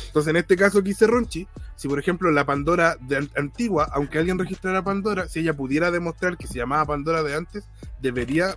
Entonces, 0.06 0.30
en 0.30 0.36
este 0.36 0.56
caso 0.56 0.82
que 0.82 0.88
hice 0.88 1.06
Ronchi, 1.06 1.46
si 1.76 1.86
por 1.86 1.98
ejemplo 1.98 2.30
la 2.30 2.46
Pandora 2.46 2.96
de 3.02 3.18
an- 3.18 3.30
antigua, 3.36 3.90
aunque 3.92 4.16
alguien 4.18 4.38
registrara 4.38 4.82
Pandora, 4.82 5.28
si 5.28 5.40
ella 5.40 5.52
pudiera 5.52 5.90
demostrar 5.90 6.38
que 6.38 6.46
se 6.46 6.54
llamaba 6.54 6.86
Pandora 6.86 7.22
de 7.22 7.34
antes, 7.34 7.68
debería, 8.00 8.56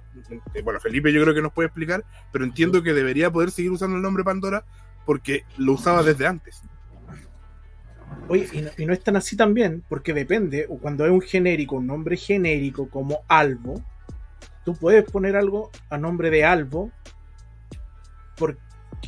eh, 0.53 0.61
bueno, 0.61 0.79
Felipe 0.79 1.11
yo 1.11 1.21
creo 1.23 1.35
que 1.35 1.41
nos 1.41 1.51
puede 1.51 1.67
explicar, 1.67 2.05
pero 2.31 2.45
entiendo 2.45 2.81
que 2.83 2.93
debería 2.93 3.29
poder 3.29 3.51
seguir 3.51 3.71
usando 3.71 3.97
el 3.97 4.01
nombre 4.01 4.23
Pandora 4.23 4.63
porque 5.05 5.43
lo 5.57 5.73
usaba 5.73 6.03
desde 6.03 6.25
antes. 6.25 6.61
Oye, 8.29 8.47
y 8.53 8.61
no, 8.61 8.69
y 8.77 8.85
no 8.85 8.93
es 8.93 9.03
tan 9.03 9.15
así 9.15 9.35
también, 9.35 9.83
porque 9.89 10.13
depende, 10.13 10.65
o 10.69 10.77
cuando 10.77 11.05
es 11.05 11.11
un 11.11 11.21
genérico, 11.21 11.75
un 11.77 11.87
nombre 11.87 12.15
genérico 12.17 12.89
como 12.89 13.19
Albo, 13.27 13.83
tú 14.65 14.75
puedes 14.75 15.03
poner 15.03 15.35
algo 15.35 15.71
a 15.89 15.97
nombre 15.97 16.29
de 16.29 16.45
Albo, 16.45 16.91
por- 18.37 18.57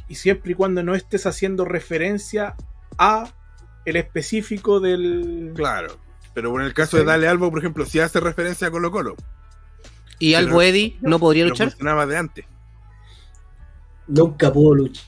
y 0.08 0.16
siempre 0.16 0.52
y 0.52 0.56
cuando 0.56 0.84
no 0.84 0.96
estés 0.96 1.26
haciendo 1.26 1.64
referencia 1.66 2.56
a 2.98 3.34
el 3.86 3.96
específico 3.96 4.80
del... 4.80 5.54
Claro. 5.56 5.98
Pero 6.34 6.60
en 6.60 6.66
el 6.66 6.74
caso 6.74 6.98
de 6.98 7.06
Dale 7.06 7.28
Albo, 7.30 7.50
por 7.50 7.60
ejemplo, 7.60 7.86
si 7.86 8.00
hace 8.00 8.20
referencia 8.20 8.68
a 8.68 8.72
Colo 8.72 8.92
Colo, 8.92 9.16
¿Y 10.20 10.34
Pero- 10.34 10.48
Albo 10.48 10.62
Eddy 10.62 10.98
no 11.02 11.20
podría 11.20 11.46
luchar? 11.46 11.70
funcionaba 11.70 12.06
de 12.06 12.18
antes. 12.18 12.46
Nunca 14.08 14.52
pudo 14.52 14.76
luchar. 14.76 15.06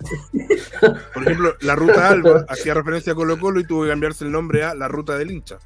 Por 1.14 1.22
ejemplo, 1.22 1.54
la 1.60 1.74
ruta 1.74 2.08
Alba 2.08 2.44
hacía 2.48 2.74
referencia 2.74 3.12
a 3.12 3.16
Colo 3.16 3.38
Colo 3.38 3.60
y 3.60 3.64
tuvo 3.64 3.84
que 3.84 3.90
cambiarse 3.90 4.24
el 4.24 4.32
nombre 4.32 4.64
a 4.64 4.74
la 4.74 4.88
ruta 4.88 5.16
del 5.16 5.30
hincha. 5.30 5.58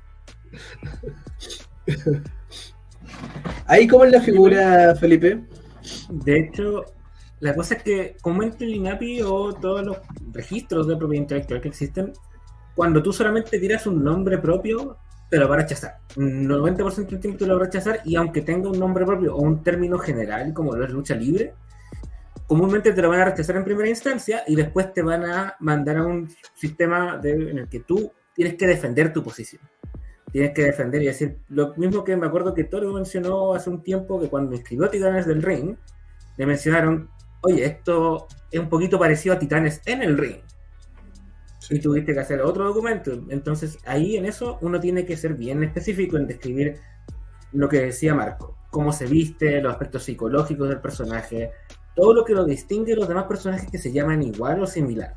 Ahí, 3.66 3.86
¿cómo 3.86 4.04
es 4.04 4.12
la 4.12 4.20
figura, 4.20 4.94
Felipe? 4.96 5.44
De 6.08 6.38
hecho, 6.38 6.84
la 7.40 7.54
cosa 7.54 7.74
es 7.74 7.82
que 7.82 8.16
comúnmente 8.20 8.64
el 8.64 8.74
INAPI 8.74 9.22
o 9.22 9.54
todos 9.54 9.84
los 9.84 9.98
registros 10.32 10.86
de 10.86 10.96
propiedad 10.96 11.22
intelectual 11.22 11.60
que 11.60 11.68
existen, 11.68 12.12
cuando 12.74 13.02
tú 13.02 13.12
solamente 13.12 13.58
tiras 13.58 13.86
un 13.86 14.02
nombre 14.02 14.38
propio, 14.38 14.96
te 15.28 15.38
lo 15.38 15.48
va 15.48 15.54
a 15.56 15.58
rechazar. 15.58 15.98
Un 16.16 16.48
90% 16.48 17.06
del 17.06 17.20
tiempo 17.20 17.38
te 17.38 17.46
lo 17.46 17.56
va 17.56 17.62
a 17.62 17.66
rechazar 17.66 18.00
y 18.04 18.16
aunque 18.16 18.42
tenga 18.42 18.68
un 18.68 18.78
nombre 18.78 19.04
propio 19.06 19.36
o 19.36 19.40
un 19.40 19.62
término 19.62 19.98
general 19.98 20.52
como 20.52 20.74
lo 20.74 20.84
es 20.84 20.90
lucha 20.90 21.14
libre, 21.14 21.54
comúnmente 22.50 22.92
te 22.92 23.00
lo 23.00 23.10
van 23.10 23.20
a 23.20 23.26
rechazar 23.26 23.54
en 23.54 23.62
primera 23.62 23.88
instancia 23.88 24.42
y 24.44 24.56
después 24.56 24.92
te 24.92 25.02
van 25.02 25.24
a 25.24 25.54
mandar 25.60 25.98
a 25.98 26.02
un 26.04 26.28
sistema 26.52 27.16
de- 27.16 27.48
en 27.48 27.58
el 27.58 27.68
que 27.68 27.78
tú 27.78 28.10
tienes 28.34 28.56
que 28.56 28.66
defender 28.66 29.12
tu 29.12 29.22
posición. 29.22 29.62
Tienes 30.32 30.50
que 30.52 30.64
defender 30.64 31.00
y 31.00 31.06
decir 31.06 31.38
lo 31.48 31.76
mismo 31.76 32.02
que 32.02 32.16
me 32.16 32.26
acuerdo 32.26 32.52
que 32.52 32.64
Toro 32.64 32.92
mencionó 32.92 33.54
hace 33.54 33.70
un 33.70 33.84
tiempo 33.84 34.20
que 34.20 34.28
cuando 34.28 34.56
escribió 34.56 34.90
Titanes 34.90 35.26
del 35.26 35.44
Ring, 35.44 35.76
le 36.38 36.44
mencionaron, 36.44 37.08
oye, 37.42 37.64
esto 37.64 38.26
es 38.50 38.58
un 38.58 38.68
poquito 38.68 38.98
parecido 38.98 39.36
a 39.36 39.38
Titanes 39.38 39.80
en 39.86 40.02
el 40.02 40.18
ring. 40.18 40.40
Y 41.70 41.78
tuviste 41.78 42.14
que 42.14 42.18
hacer 42.18 42.42
otro 42.42 42.64
documento. 42.64 43.12
Entonces 43.28 43.78
ahí 43.86 44.16
en 44.16 44.24
eso 44.24 44.58
uno 44.60 44.80
tiene 44.80 45.04
que 45.04 45.16
ser 45.16 45.34
bien 45.34 45.62
específico 45.62 46.16
en 46.16 46.26
describir 46.26 46.80
lo 47.52 47.68
que 47.68 47.78
decía 47.78 48.12
Marco, 48.12 48.56
cómo 48.70 48.92
se 48.92 49.06
viste, 49.06 49.62
los 49.62 49.70
aspectos 49.70 50.02
psicológicos 50.02 50.68
del 50.68 50.80
personaje, 50.80 51.52
todo 51.96 52.14
lo 52.14 52.24
que 52.24 52.35
lo 52.35 52.44
distingue 52.44 52.92
de 52.92 52.96
los 52.96 53.09
demás 53.09 53.24
personajes 53.24 53.70
que 53.70 53.79
se 53.79 53.92
llaman 53.92 54.22
igual 54.22 54.62
o 54.62 54.66
similar. 54.66 55.14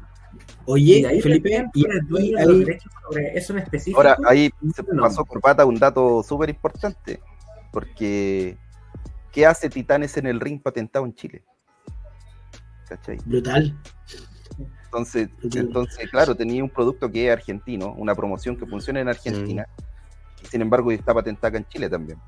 Oye, 0.65 0.99
y 0.99 1.05
ahí 1.05 1.21
Felipe, 1.21 1.65
y 1.73 1.85
eres 1.85 2.01
ahí- 2.01 2.07
dueño 2.07 2.37
de 2.37 2.45
los 2.45 2.53
ahí- 2.55 2.59
derechos 2.65 2.91
sobre 3.07 3.37
eso 3.37 3.53
en 3.53 3.59
específico. 3.59 3.97
Ahora, 3.99 4.17
ahí 4.27 4.49
se 4.73 4.83
pasó 4.83 5.23
por 5.23 5.39
pata 5.41 5.65
un 5.65 5.75
dato 5.75 6.23
súper 6.23 6.49
importante, 6.49 7.19
porque 7.71 8.57
¿qué 9.31 9.45
hace 9.45 9.69
Titanes 9.69 10.17
en 10.17 10.25
el 10.27 10.39
ring 10.39 10.61
patentado 10.61 11.05
en 11.05 11.13
Chile? 11.13 11.43
¿Cachai? 12.87 13.17
brutal. 13.25 13.77
Entonces, 14.85 15.29
entonces, 15.55 16.09
claro, 16.11 16.35
tenía 16.35 16.63
un 16.63 16.69
producto 16.69 17.09
que 17.09 17.25
es 17.27 17.33
argentino, 17.33 17.93
una 17.97 18.13
promoción 18.13 18.55
que 18.55 18.65
funciona 18.67 18.99
en 18.99 19.09
Argentina, 19.09 19.65
y 20.43 20.45
sin 20.45 20.61
embargo 20.61 20.91
está 20.91 21.13
patentada 21.13 21.47
acá 21.49 21.57
en 21.57 21.65
Chile 21.67 21.89
también. 21.89 22.19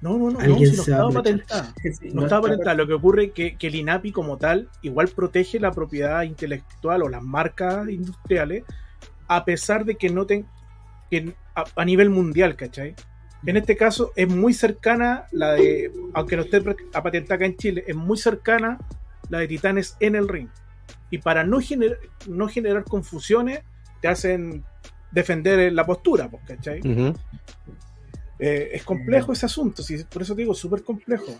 No, 0.00 0.18
no, 0.18 0.30
no, 0.30 0.38
no, 0.40 0.56
si 0.58 0.64
no 0.64 0.82
estaba 0.82 1.10
patentada. 1.10 1.74
Sí, 1.82 1.90
No 2.08 2.20
no 2.20 2.22
estaba 2.24 2.40
está- 2.40 2.40
patentada. 2.40 2.74
Lo 2.74 2.86
que 2.86 2.92
ocurre 2.94 3.24
es 3.26 3.32
que, 3.32 3.56
que 3.56 3.66
el 3.68 3.74
INAPI 3.74 4.12
como 4.12 4.36
tal 4.38 4.68
igual 4.82 5.08
protege 5.08 5.58
la 5.60 5.72
propiedad 5.72 6.22
intelectual 6.22 7.02
o 7.02 7.08
las 7.08 7.22
marcas 7.22 7.88
industriales 7.88 8.64
a 9.28 9.44
pesar 9.44 9.84
de 9.84 9.94
que 9.96 10.10
no 10.10 10.26
ten, 10.26 10.46
que 11.10 11.34
a, 11.54 11.64
a 11.76 11.84
nivel 11.84 12.10
mundial, 12.10 12.56
¿cachai? 12.56 12.94
En 13.46 13.56
este 13.58 13.76
caso 13.76 14.12
es 14.16 14.28
muy 14.28 14.52
cercana 14.54 15.24
la 15.32 15.52
de, 15.52 15.90
aunque 16.14 16.36
no 16.36 16.42
esté 16.42 16.60
patentada 16.60 17.34
acá 17.36 17.44
en 17.46 17.56
Chile, 17.56 17.84
es 17.86 17.94
muy 17.96 18.16
cercana 18.16 18.78
la 19.28 19.38
de 19.38 19.48
Titanes 19.48 19.96
en 20.00 20.14
el 20.16 20.28
ring. 20.28 20.48
Y 21.10 21.18
para 21.18 21.44
no, 21.44 21.58
gener- 21.58 21.98
no 22.26 22.48
generar 22.48 22.84
confusiones, 22.84 23.60
te 24.00 24.08
hacen 24.08 24.64
defender 25.10 25.72
la 25.72 25.84
postura, 25.86 26.28
pues, 26.28 26.42
¿cachai? 26.46 26.80
Ujú. 26.80 27.14
Eh, 28.38 28.70
es 28.72 28.82
complejo 28.84 29.32
ese 29.32 29.46
asunto, 29.46 29.82
sí, 29.82 30.02
por 30.04 30.22
eso 30.22 30.34
te 30.34 30.42
digo, 30.42 30.54
súper 30.54 30.82
complejo. 30.82 31.32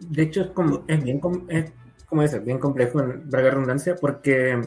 De 0.00 0.22
hecho, 0.22 0.42
es, 0.42 0.46
como, 0.48 0.84
es 0.88 1.02
bien, 1.02 1.20
com- 1.20 1.46
es, 1.48 1.72
como 2.08 2.22
dice, 2.22 2.40
bien 2.40 2.58
complejo, 2.58 3.00
en 3.00 3.24
la 3.30 3.40
redundancia, 3.40 3.94
porque 3.96 4.60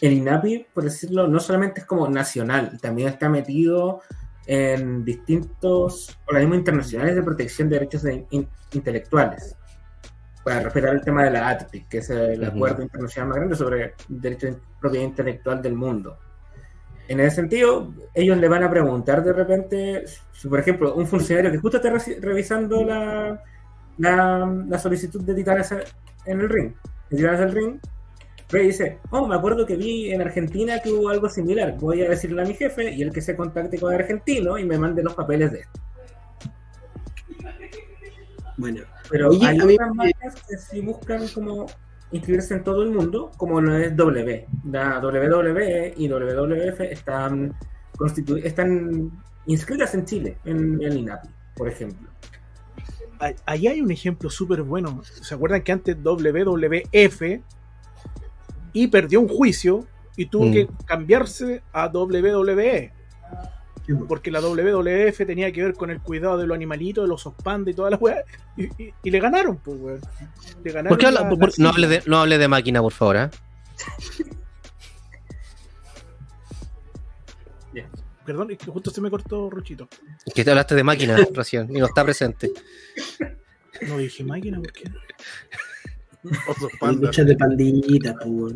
el 0.00 0.12
INAPI, 0.12 0.66
por 0.72 0.84
decirlo, 0.84 1.28
no 1.28 1.38
solamente 1.40 1.80
es 1.82 1.86
como 1.86 2.08
nacional, 2.08 2.78
también 2.80 3.08
está 3.08 3.28
metido 3.28 4.00
en 4.46 5.04
distintos 5.04 6.18
organismos 6.26 6.58
internacionales 6.58 7.14
de 7.14 7.22
protección 7.22 7.68
de 7.68 7.74
derechos 7.78 8.02
de- 8.02 8.26
in- 8.30 8.48
intelectuales. 8.72 9.56
Para 10.44 10.58
respetar 10.60 10.94
el 10.94 11.02
tema 11.02 11.22
de 11.22 11.30
la 11.30 11.50
ATPIC, 11.50 11.88
que 11.88 11.98
es 11.98 12.10
el 12.10 12.42
acuerdo 12.42 12.82
internacional 12.82 13.28
más 13.28 13.36
grande 13.36 13.54
sobre 13.54 13.94
derechos 14.08 14.50
de 14.56 14.58
propiedad 14.80 15.04
intelectual 15.06 15.62
del 15.62 15.74
mundo. 15.74 16.18
En 17.08 17.20
ese 17.20 17.36
sentido, 17.36 17.92
ellos 18.14 18.38
le 18.38 18.48
van 18.48 18.62
a 18.62 18.70
preguntar 18.70 19.24
de 19.24 19.32
repente, 19.32 20.04
si 20.32 20.48
por 20.48 20.60
ejemplo, 20.60 20.94
un 20.94 21.06
funcionario 21.06 21.50
que 21.50 21.58
justo 21.58 21.78
está 21.78 21.90
revisando 22.20 22.84
la, 22.84 23.42
la, 23.98 24.64
la 24.68 24.78
solicitud 24.78 25.22
de 25.22 25.34
Titanes 25.34 25.72
en 26.24 26.40
el 26.40 26.48
ring, 26.48 26.72
de 27.10 27.16
Titanes 27.16 27.40
del 27.40 27.52
ring, 27.52 27.80
ve 28.50 28.64
y 28.64 28.66
dice, 28.68 28.98
oh, 29.10 29.26
me 29.26 29.34
acuerdo 29.34 29.66
que 29.66 29.76
vi 29.76 30.12
en 30.12 30.20
Argentina 30.20 30.80
que 30.80 30.92
hubo 30.92 31.08
algo 31.08 31.28
similar, 31.28 31.76
voy 31.78 32.02
a 32.02 32.10
decirle 32.10 32.42
a 32.42 32.44
mi 32.44 32.54
jefe 32.54 32.92
y 32.92 33.02
el 33.02 33.12
que 33.12 33.20
se 33.20 33.34
contacte 33.34 33.78
con 33.78 33.92
el 33.92 34.00
argentino 34.00 34.58
y 34.58 34.64
me 34.64 34.78
mande 34.78 35.02
los 35.02 35.14
papeles 35.14 35.52
de 35.52 35.60
esto. 35.60 35.80
Bueno, 38.58 38.82
Pero 39.10 39.30
Oye, 39.30 39.46
hay 39.46 39.60
otras 39.60 39.94
marcas 39.94 40.34
que 40.48 40.56
sí 40.56 40.80
buscan 40.82 41.26
como 41.28 41.66
inscribirse 42.12 42.54
en 42.54 42.64
todo 42.64 42.82
el 42.82 42.90
mundo, 42.90 43.30
como 43.36 43.60
lo 43.60 43.76
es 43.76 43.96
W. 43.96 44.46
La 44.70 44.98
WWE 45.00 45.94
y 45.96 46.08
WWF 46.08 46.80
están, 46.82 47.54
constitu- 47.96 48.40
están 48.44 49.10
inscritas 49.46 49.94
en 49.94 50.04
Chile, 50.04 50.38
en 50.44 50.82
el 50.82 50.96
INAPI, 50.98 51.28
por 51.56 51.68
ejemplo. 51.68 52.08
Ahí- 53.18 53.34
Ahí 53.46 53.66
hay 53.68 53.80
un 53.80 53.90
ejemplo 53.90 54.28
súper 54.30 54.62
bueno. 54.62 55.02
¿Se 55.04 55.34
acuerdan 55.34 55.62
que 55.62 55.72
antes 55.72 55.96
WWF 56.02 57.40
y 58.72 58.86
perdió 58.88 59.20
un 59.20 59.28
juicio 59.28 59.86
y 60.16 60.26
tuvo 60.26 60.46
Mm. 60.46 60.52
que 60.52 60.68
cambiarse 60.86 61.62
a 61.72 61.88
WWE? 61.88 62.92
Porque 64.08 64.30
la 64.30 64.40
WWF 64.40 65.26
tenía 65.26 65.52
que 65.52 65.62
ver 65.62 65.74
con 65.74 65.90
el 65.90 66.00
cuidado 66.00 66.38
de 66.38 66.46
los 66.46 66.54
animalitos, 66.54 67.04
de 67.04 67.08
los 67.08 67.22
pandas 67.42 67.72
y 67.72 67.76
todas 67.76 67.90
las 67.90 68.00
weas. 68.00 68.24
Y, 68.56 68.64
y- 68.82 68.94
y 69.02 69.10
le 69.10 69.20
ganaron, 69.20 69.56
pues, 69.58 69.76
weón. 69.80 70.00
Le 70.64 70.72
ganaron. 70.72 70.88
¿Por 70.90 70.98
qué 70.98 71.06
habla- 71.06 71.20
la- 71.22 71.28
por- 71.30 71.40
la 71.40 71.54
no, 71.58 71.68
hable 71.70 71.86
de, 71.88 72.02
no 72.06 72.18
hable 72.20 72.38
de 72.38 72.48
máquina, 72.48 72.80
por 72.82 72.92
favor? 72.92 73.16
¿ah? 73.18 73.30
Perdón, 78.24 78.52
es 78.52 78.58
que 78.58 78.66
justo 78.70 78.90
se 78.92 79.00
me 79.00 79.10
cortó 79.10 79.50
Rochito. 79.50 79.88
Que 80.32 80.44
te 80.44 80.50
hablaste 80.50 80.76
de 80.76 80.84
máquina 80.84 81.16
recién 81.34 81.74
y 81.74 81.80
no 81.80 81.86
está 81.86 82.04
presente. 82.04 82.52
No 83.88 83.98
dije 83.98 84.22
máquina, 84.22 84.58
¿por 84.58 84.72
qué? 84.72 84.84
Osos 86.48 86.70
luchas 87.00 87.26
de 87.26 87.34
panditas, 87.36 88.14
pues. 88.24 88.54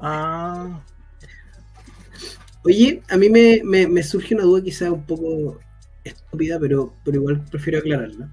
Ah. 0.00 0.80
Oye, 2.66 3.00
a 3.08 3.16
mí 3.16 3.28
me, 3.28 3.60
me, 3.62 3.86
me 3.86 4.02
surge 4.02 4.34
una 4.34 4.42
duda 4.42 4.60
quizá 4.60 4.90
un 4.90 5.06
poco 5.06 5.60
estúpida, 6.02 6.58
pero, 6.58 6.92
pero 7.04 7.18
igual 7.18 7.44
prefiero 7.48 7.78
aclararla. 7.78 8.28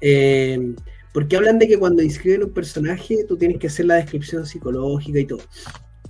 Eh, 0.00 0.72
porque 1.12 1.36
hablan 1.36 1.58
de 1.58 1.66
que 1.66 1.76
cuando 1.76 2.00
inscriben 2.00 2.44
un 2.44 2.52
personaje 2.52 3.24
tú 3.26 3.36
tienes 3.36 3.58
que 3.58 3.66
hacer 3.66 3.86
la 3.86 3.96
descripción 3.96 4.46
psicológica 4.46 5.18
y 5.18 5.26
todo. 5.26 5.40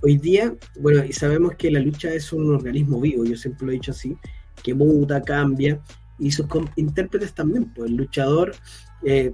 Hoy 0.03 0.17
día, 0.17 0.55
bueno, 0.79 1.03
y 1.03 1.13
sabemos 1.13 1.55
que 1.55 1.71
la 1.71 1.79
lucha 1.79 2.13
es 2.13 2.31
un 2.31 2.53
organismo 2.53 3.01
vivo, 3.01 3.25
yo 3.25 3.35
siempre 3.35 3.65
lo 3.65 3.71
he 3.71 3.75
dicho 3.75 3.89
así, 3.89 4.15
que 4.61 4.75
muta, 4.75 5.19
cambia, 5.23 5.81
y 6.19 6.29
sus 6.29 6.45
intérpretes 6.75 7.33
también, 7.33 7.73
pues 7.73 7.89
el 7.89 7.97
luchador 7.97 8.53
eh, 9.03 9.33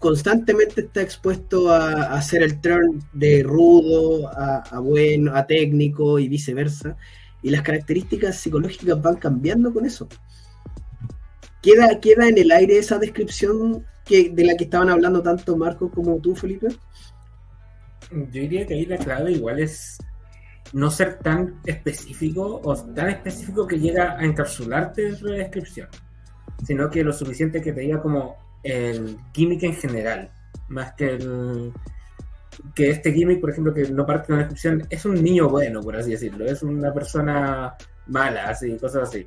constantemente 0.00 0.80
está 0.80 1.02
expuesto 1.02 1.70
a, 1.70 2.14
hacer 2.14 2.42
el 2.42 2.60
turn 2.60 3.04
de 3.12 3.42
rudo 3.44 4.28
a, 4.28 4.80
bueno, 4.80 5.36
a 5.36 5.46
técnico 5.46 6.18
y 6.18 6.26
viceversa, 6.26 6.96
y 7.42 7.50
las 7.50 7.62
características 7.62 8.38
psicológicas 8.38 9.00
van 9.00 9.16
cambiando 9.16 9.72
con 9.72 9.84
eso. 9.86 10.08
¿Queda, 11.62 12.00
queda 12.00 12.28
en 12.28 12.38
el 12.38 12.50
aire 12.50 12.78
esa 12.78 12.98
descripción 12.98 13.84
que, 14.04 14.30
de 14.30 14.44
la 14.44 14.56
que 14.56 14.64
estaban 14.64 14.88
hablando 14.88 15.22
tanto 15.22 15.56
Marco 15.56 15.90
como 15.90 16.18
tú, 16.18 16.34
Felipe? 16.34 16.68
Yo 18.10 18.26
diría 18.40 18.66
que 18.66 18.74
ahí 18.74 18.86
la 18.86 18.96
clave 18.96 19.32
igual 19.32 19.60
es 19.60 19.98
no 20.72 20.90
ser 20.90 21.18
tan 21.18 21.60
específico 21.66 22.60
o 22.64 22.74
tan 22.94 23.10
específico 23.10 23.66
que 23.66 23.78
llega 23.78 24.18
a 24.18 24.24
encapsularte 24.24 25.02
dentro 25.02 25.28
de 25.28 25.38
la 25.38 25.44
descripción, 25.44 25.88
sino 26.66 26.88
que 26.88 27.04
lo 27.04 27.12
suficiente 27.12 27.60
que 27.60 27.74
te 27.74 27.82
diga 27.82 28.00
como 28.00 28.49
el 28.62 29.18
gimmick 29.32 29.62
en 29.62 29.74
general, 29.74 30.30
más 30.68 30.92
que 30.94 31.10
el 31.14 31.72
que 32.74 32.90
este 32.90 33.12
gimmick, 33.12 33.40
por 33.40 33.50
ejemplo, 33.50 33.72
que 33.72 33.90
no 33.90 34.06
parte 34.06 34.28
de 34.28 34.32
una 34.34 34.42
descripción, 34.42 34.86
es 34.90 35.04
un 35.04 35.22
niño 35.22 35.48
bueno, 35.48 35.80
por 35.80 35.96
así 35.96 36.10
decirlo, 36.10 36.44
es 36.44 36.62
una 36.62 36.92
persona 36.92 37.74
mala, 38.06 38.48
así, 38.48 38.76
cosas 38.76 39.08
así. 39.08 39.26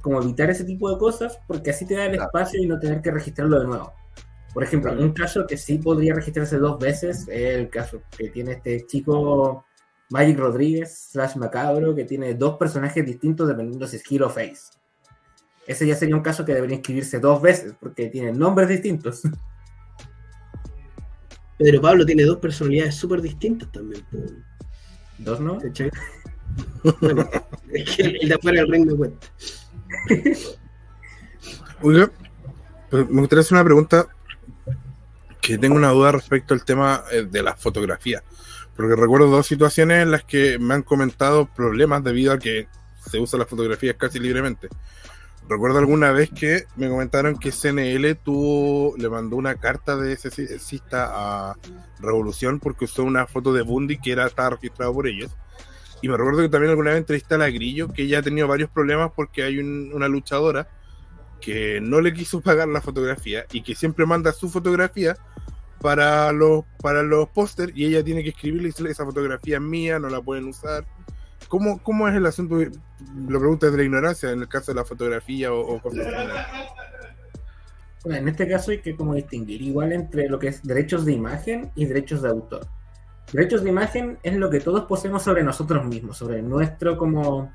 Como 0.00 0.22
evitar 0.22 0.50
ese 0.50 0.64
tipo 0.64 0.90
de 0.90 0.98
cosas, 0.98 1.38
porque 1.46 1.70
así 1.70 1.86
te 1.86 1.94
da 1.94 2.06
el 2.06 2.14
espacio 2.14 2.62
y 2.62 2.66
no 2.66 2.78
tener 2.78 3.00
que 3.00 3.10
registrarlo 3.10 3.60
de 3.60 3.66
nuevo. 3.66 3.92
Por 4.52 4.62
ejemplo, 4.64 4.92
un 4.92 5.12
caso 5.12 5.46
que 5.46 5.56
sí 5.56 5.78
podría 5.78 6.14
registrarse 6.14 6.58
dos 6.58 6.78
veces 6.78 7.26
es 7.28 7.54
el 7.56 7.68
caso 7.68 8.02
que 8.16 8.28
tiene 8.28 8.52
este 8.52 8.86
chico 8.86 9.64
Magic 10.10 10.38
Rodríguez 10.38 11.08
slash 11.10 11.36
Macabro, 11.36 11.94
que 11.94 12.04
tiene 12.04 12.34
dos 12.34 12.56
personajes 12.56 13.04
distintos 13.04 13.48
dependiendo 13.48 13.86
si 13.86 13.96
es 13.96 14.02
Hero 14.10 14.30
Face. 14.30 14.77
Ese 15.68 15.86
ya 15.86 15.94
sería 15.94 16.16
un 16.16 16.22
caso 16.22 16.46
que 16.46 16.54
debería 16.54 16.76
escribirse 16.76 17.20
dos 17.20 17.42
veces, 17.42 17.74
porque 17.78 18.06
tienen 18.06 18.38
nombres 18.38 18.70
distintos. 18.70 19.20
Pedro 21.58 21.82
Pablo 21.82 22.06
tiene 22.06 22.24
dos 22.24 22.38
personalidades 22.38 22.94
súper 22.94 23.20
distintas 23.20 23.70
también. 23.70 24.02
¿Dos 25.18 25.40
no? 25.40 25.60
es 25.60 25.72
que 25.72 25.90
el 28.02 28.28
de 28.28 28.34
afuera 28.34 28.60
del 28.60 28.70
ring 28.72 28.86
me 28.86 28.96
cuenta. 28.96 29.26
Oiga, 31.82 32.10
pues, 32.88 33.10
me 33.10 33.20
gustaría 33.20 33.40
hacer 33.40 33.54
una 33.54 33.64
pregunta 33.64 34.08
que 35.42 35.58
tengo 35.58 35.76
una 35.76 35.90
duda 35.90 36.12
respecto 36.12 36.54
al 36.54 36.64
tema 36.64 37.04
eh, 37.12 37.26
de 37.30 37.42
la 37.42 37.54
fotografía. 37.54 38.22
Porque 38.74 38.96
recuerdo 38.96 39.26
dos 39.26 39.46
situaciones 39.46 40.02
en 40.02 40.12
las 40.12 40.24
que 40.24 40.58
me 40.58 40.72
han 40.72 40.82
comentado 40.82 41.44
problemas 41.44 42.02
debido 42.02 42.32
a 42.32 42.38
que 42.38 42.68
se 43.10 43.18
usa 43.18 43.38
las 43.38 43.48
fotografías 43.48 43.96
casi 43.96 44.18
libremente. 44.18 44.70
Recuerdo 45.48 45.78
alguna 45.78 46.12
vez 46.12 46.30
que 46.30 46.64
me 46.76 46.90
comentaron 46.90 47.38
que 47.38 47.52
CNL 47.52 48.16
tuvo, 48.16 48.94
le 48.98 49.08
mandó 49.08 49.36
una 49.36 49.54
carta 49.54 49.96
de 49.96 50.16
cista 50.16 51.10
a 51.10 51.56
Revolución 52.00 52.60
porque 52.60 52.84
usó 52.84 53.02
una 53.02 53.26
foto 53.26 53.54
de 53.54 53.62
Bundy 53.62 53.98
que 53.98 54.12
era, 54.12 54.26
estaba 54.26 54.50
registrado 54.50 54.92
por 54.92 55.06
ellos. 55.06 55.34
Y 56.02 56.08
me 56.08 56.16
recuerdo 56.18 56.42
que 56.42 56.50
también 56.50 56.70
alguna 56.70 56.90
vez 56.90 56.98
entrevisté 56.98 57.36
a 57.36 57.38
la 57.38 57.50
Grillo 57.50 57.88
que 57.88 58.02
ella 58.02 58.18
ha 58.18 58.22
tenido 58.22 58.46
varios 58.46 58.68
problemas 58.68 59.10
porque 59.16 59.42
hay 59.42 59.58
una 59.58 60.06
luchadora 60.06 60.68
que 61.40 61.80
no 61.80 62.02
le 62.02 62.12
quiso 62.12 62.40
pagar 62.42 62.68
la 62.68 62.82
fotografía 62.82 63.46
y 63.50 63.62
que 63.62 63.74
siempre 63.74 64.04
manda 64.04 64.32
su 64.32 64.50
fotografía 64.50 65.16
para 65.80 66.30
los, 66.32 66.64
para 66.82 67.02
los 67.02 67.28
póster 67.30 67.72
y 67.74 67.86
ella 67.86 68.04
tiene 68.04 68.22
que 68.22 68.30
escribirle 68.30 68.68
esa 68.68 69.04
fotografía 69.04 69.56
es 69.56 69.62
mía, 69.62 69.98
no 69.98 70.10
la 70.10 70.20
pueden 70.20 70.46
usar. 70.46 70.84
¿Cómo, 71.48 71.82
¿Cómo 71.82 72.06
es 72.06 72.14
el 72.14 72.26
asunto? 72.26 72.58
Lo 73.28 73.38
pregunta 73.38 73.70
de 73.70 73.76
la 73.76 73.82
ignorancia 73.84 74.30
en 74.30 74.40
el 74.40 74.48
caso 74.48 74.72
de 74.72 74.76
la 74.76 74.84
fotografía 74.84 75.52
o, 75.52 75.80
cosas 75.80 76.06
bueno, 78.04 78.18
en 78.18 78.28
este 78.28 78.48
caso 78.48 78.70
hay 78.70 78.80
que 78.80 78.96
como 78.96 79.14
distinguir 79.14 79.60
igual 79.60 79.92
entre 79.92 80.28
lo 80.28 80.38
que 80.38 80.48
es 80.48 80.62
derechos 80.62 81.04
de 81.04 81.12
imagen 81.12 81.72
y 81.74 81.84
derechos 81.84 82.22
de 82.22 82.28
autor. 82.28 82.66
Derechos 83.32 83.62
de 83.62 83.70
imagen 83.70 84.18
es 84.22 84.34
lo 84.36 84.48
que 84.48 84.60
todos 84.60 84.84
poseemos 84.84 85.22
sobre 85.22 85.42
nosotros 85.42 85.84
mismos, 85.84 86.16
sobre 86.16 86.40
nuestro 86.40 86.96
como, 86.96 87.52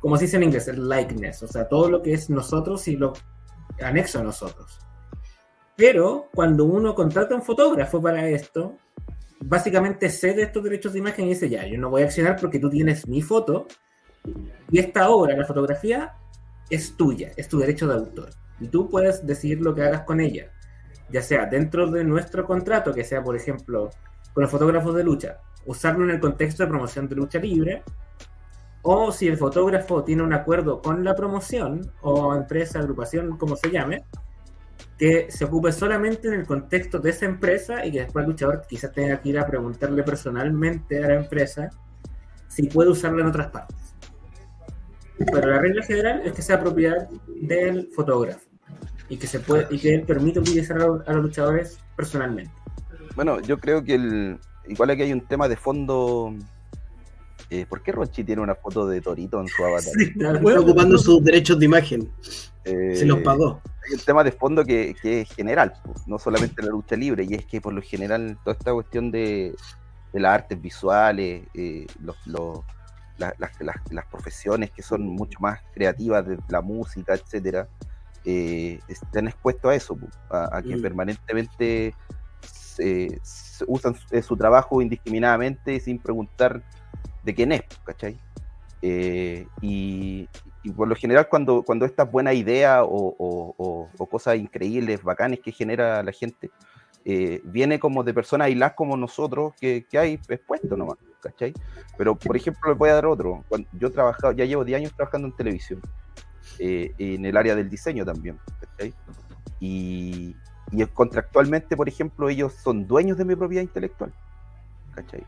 como 0.00 0.16
se 0.16 0.24
dice 0.24 0.36
en 0.36 0.42
inglés, 0.44 0.68
el 0.68 0.88
likeness, 0.88 1.42
o 1.44 1.48
sea, 1.48 1.68
todo 1.68 1.88
lo 1.88 2.02
que 2.02 2.12
es 2.12 2.28
nosotros 2.28 2.86
y 2.88 2.96
lo 2.96 3.14
anexo 3.80 4.18
a 4.18 4.22
nosotros. 4.22 4.78
Pero 5.76 6.28
cuando 6.34 6.64
uno 6.64 6.94
contrata 6.94 7.34
a 7.34 7.38
un 7.38 7.42
fotógrafo 7.42 8.02
para 8.02 8.28
esto, 8.28 8.76
básicamente 9.40 10.10
cede 10.10 10.42
estos 10.42 10.62
derechos 10.62 10.92
de 10.92 10.98
imagen 10.98 11.26
y 11.26 11.30
dice, 11.30 11.48
ya, 11.48 11.66
yo 11.66 11.78
no 11.78 11.90
voy 11.90 12.02
a 12.02 12.06
accionar 12.06 12.36
porque 12.38 12.58
tú 12.58 12.68
tienes 12.68 13.08
mi 13.08 13.22
foto 13.22 13.66
y 14.70 14.78
esta 14.78 15.10
obra, 15.10 15.36
la 15.36 15.46
fotografía, 15.46 16.14
es 16.70 16.96
tuya, 16.96 17.32
es 17.36 17.48
tu 17.48 17.58
derecho 17.58 17.86
de 17.86 17.94
autor. 17.94 18.30
Y 18.60 18.68
tú 18.68 18.88
puedes 18.88 19.26
decidir 19.26 19.60
lo 19.60 19.74
que 19.74 19.82
hagas 19.82 20.02
con 20.02 20.20
ella, 20.20 20.50
ya 21.10 21.22
sea 21.22 21.46
dentro 21.46 21.90
de 21.90 22.04
nuestro 22.04 22.46
contrato, 22.46 22.92
que 22.92 23.04
sea, 23.04 23.22
por 23.22 23.36
ejemplo, 23.36 23.90
con 24.32 24.42
los 24.42 24.50
fotógrafos 24.50 24.94
de 24.94 25.04
lucha, 25.04 25.38
usarlo 25.66 26.04
en 26.04 26.10
el 26.10 26.20
contexto 26.20 26.62
de 26.62 26.68
promoción 26.68 27.08
de 27.08 27.16
lucha 27.16 27.38
libre, 27.38 27.82
o 28.82 29.12
si 29.12 29.28
el 29.28 29.36
fotógrafo 29.36 30.04
tiene 30.04 30.22
un 30.22 30.32
acuerdo 30.32 30.82
con 30.82 31.04
la 31.04 31.14
promoción 31.14 31.90
o 32.02 32.34
empresa, 32.34 32.80
agrupación, 32.80 33.38
como 33.38 33.56
se 33.56 33.70
llame, 33.70 34.04
que 34.98 35.30
se 35.30 35.44
ocupe 35.44 35.72
solamente 35.72 36.28
en 36.28 36.34
el 36.34 36.46
contexto 36.46 36.98
de 36.98 37.10
esa 37.10 37.24
empresa 37.26 37.84
y 37.84 37.92
que 37.92 38.00
después 38.00 38.24
el 38.24 38.30
luchador 38.32 38.64
quizás 38.68 38.92
tenga 38.92 39.20
que 39.20 39.30
ir 39.30 39.38
a 39.38 39.46
preguntarle 39.46 40.02
personalmente 40.02 41.02
a 41.02 41.08
la 41.08 41.14
empresa 41.14 41.70
si 42.48 42.68
puede 42.68 42.90
usarla 42.90 43.22
en 43.22 43.28
otras 43.28 43.48
partes. 43.48 43.83
Pero 45.18 45.48
la 45.48 45.58
regla 45.58 45.82
general 45.82 46.22
es 46.24 46.32
que 46.32 46.42
sea 46.42 46.60
propiedad 46.60 47.08
del 47.40 47.88
fotógrafo 47.94 48.40
y 49.08 49.16
que 49.16 49.26
se 49.26 49.40
puede 49.40 49.66
y 49.70 49.78
que 49.78 49.94
él 49.94 50.02
permite 50.02 50.40
utilizar 50.40 50.80
a, 50.80 51.12
los 51.12 51.22
luchadores 51.22 51.78
personalmente. 51.96 52.52
Bueno, 53.14 53.40
yo 53.40 53.58
creo 53.58 53.84
que 53.84 53.94
el, 53.94 54.38
igual 54.66 54.90
aquí 54.90 55.02
hay 55.02 55.12
un 55.12 55.20
tema 55.20 55.48
de 55.48 55.56
fondo. 55.56 56.34
Eh, 57.50 57.66
¿Por 57.68 57.82
qué 57.82 57.92
Rochi 57.92 58.24
tiene 58.24 58.42
una 58.42 58.54
foto 58.54 58.86
de 58.86 59.00
Torito 59.00 59.40
en 59.40 59.48
su 59.48 59.64
avatar? 59.64 59.92
está 60.00 60.60
ocupando 60.60 60.98
sus 60.98 61.22
derechos 61.22 61.58
de 61.58 61.66
imagen. 61.66 62.10
se 62.64 63.04
los 63.04 63.20
pagó 63.20 63.60
hay 63.86 63.94
un 63.94 64.00
tema 64.00 64.24
de 64.24 64.32
fondo 64.32 64.64
que, 64.64 64.96
es 65.02 65.32
general, 65.34 65.74
no 66.06 66.18
solamente 66.18 66.62
la 66.62 66.70
lucha 66.70 66.96
libre, 66.96 67.24
y 67.24 67.34
es 67.34 67.44
que 67.44 67.60
por 67.60 67.72
lo 67.72 67.82
general 67.82 68.38
toda 68.42 68.56
esta 68.56 68.72
cuestión 68.72 69.10
de, 69.10 69.54
las 70.12 70.32
artes 70.32 70.60
visuales, 70.60 71.42
eh, 71.54 71.86
las, 73.18 74.06
profesiones 74.10 74.70
que 74.70 74.82
son 74.82 75.06
mucho 75.06 75.38
más 75.40 75.60
creativas 75.72 76.26
de 76.26 76.38
la 76.48 76.60
música, 76.60 77.14
etcétera, 77.14 77.68
eh, 78.24 78.78
están 78.88 79.28
expuestos 79.28 79.70
a 79.70 79.74
eso, 79.74 79.98
a, 80.30 80.62
que 80.62 80.76
mm. 80.76 80.82
permanentemente 80.82 81.94
usan 83.66 83.94
su, 83.94 84.22
su, 84.22 84.36
trabajo 84.36 84.82
indiscriminadamente 84.82 85.78
sin 85.78 85.98
preguntar 85.98 86.62
de 87.22 87.34
quién 87.34 87.52
es, 87.52 87.62
¿cachai? 87.84 88.18
Eh, 88.86 89.46
y, 89.62 90.28
por 90.76 90.86
lo 90.88 90.94
general 90.94 91.26
cuando, 91.30 91.62
cuando 91.62 91.86
estas 91.86 92.10
buenas 92.10 92.34
ideas 92.34 92.84
o, 92.86 93.88
cosas 94.10 94.36
increíbles, 94.36 95.02
bacanes 95.02 95.40
que 95.40 95.52
genera 95.52 96.02
la 96.02 96.12
gente, 96.12 96.50
eh, 97.04 97.40
viene 97.44 97.78
como 97.78 98.02
de 98.02 98.14
personas 98.14 98.46
aisladas 98.46 98.74
como 98.74 98.96
nosotros 98.96 99.54
que, 99.60 99.86
hay 99.92 100.20
expuesto 100.28 100.76
nomás, 100.76 100.98
¿cachai? 101.20 101.52
Pero, 101.98 102.14
por 102.14 102.36
ejemplo, 102.36 102.70
les 102.70 102.78
voy 102.78 102.90
a 102.90 102.94
dar 102.94 103.06
otro. 103.06 103.44
Cuando 103.48 103.68
yo 103.72 103.88
he 103.88 103.90
trabajado, 103.90 104.32
ya 104.32 104.44
llevo 104.44 104.64
10 104.64 104.78
años 104.78 104.92
trabajando 104.94 105.28
en 105.28 105.36
televisión, 105.36 105.80
eh, 106.58 106.92
en 106.98 107.24
el 107.24 107.36
área 107.36 107.54
del 107.54 107.68
diseño 107.68 108.04
también, 108.04 108.38
¿cachai? 108.60 108.94
Y, 109.60 110.34
y 110.72 110.86
contractualmente, 110.86 111.76
por 111.76 111.88
ejemplo, 111.88 112.28
ellos 112.28 112.54
son 112.54 112.86
dueños 112.86 113.18
de 113.18 113.24
mi 113.24 113.36
propiedad 113.36 113.62
intelectual, 113.62 114.12
¿cachai? 114.94 115.24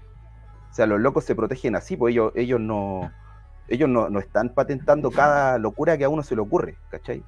O 0.70 0.74
sea, 0.74 0.86
los 0.86 1.00
locos 1.00 1.24
se 1.24 1.34
protegen 1.34 1.76
así, 1.76 1.96
pues 1.96 2.12
ellos, 2.12 2.32
ellos 2.34 2.60
no 2.60 3.10
ellos 3.68 3.88
no, 3.88 4.18
están 4.18 4.50
patentando 4.50 5.10
cada 5.10 5.58
locura 5.58 5.98
que 5.98 6.04
a 6.04 6.08
uno 6.08 6.22
se 6.22 6.36
le 6.36 6.42
ocurre, 6.42 6.76
¿cachai? 6.88 7.24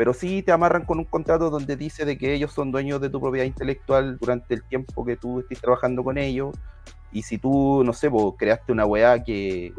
Pero 0.00 0.14
sí 0.14 0.42
te 0.42 0.50
amarran 0.50 0.86
con 0.86 0.98
un 0.98 1.04
contrato 1.04 1.50
donde 1.50 1.76
dice 1.76 2.06
de 2.06 2.16
que 2.16 2.32
ellos 2.32 2.54
son 2.54 2.72
dueños 2.72 3.02
de 3.02 3.10
tu 3.10 3.20
propiedad 3.20 3.44
intelectual 3.44 4.16
durante 4.16 4.54
el 4.54 4.62
tiempo 4.62 5.04
que 5.04 5.18
tú 5.18 5.40
estés 5.40 5.60
trabajando 5.60 6.02
con 6.02 6.16
ellos. 6.16 6.56
Y 7.12 7.20
si 7.20 7.36
tú, 7.36 7.84
no 7.84 7.92
sé, 7.92 8.08
vos 8.08 8.34
creaste 8.38 8.72
una 8.72 8.86
weá 8.86 9.22
que, 9.22 9.74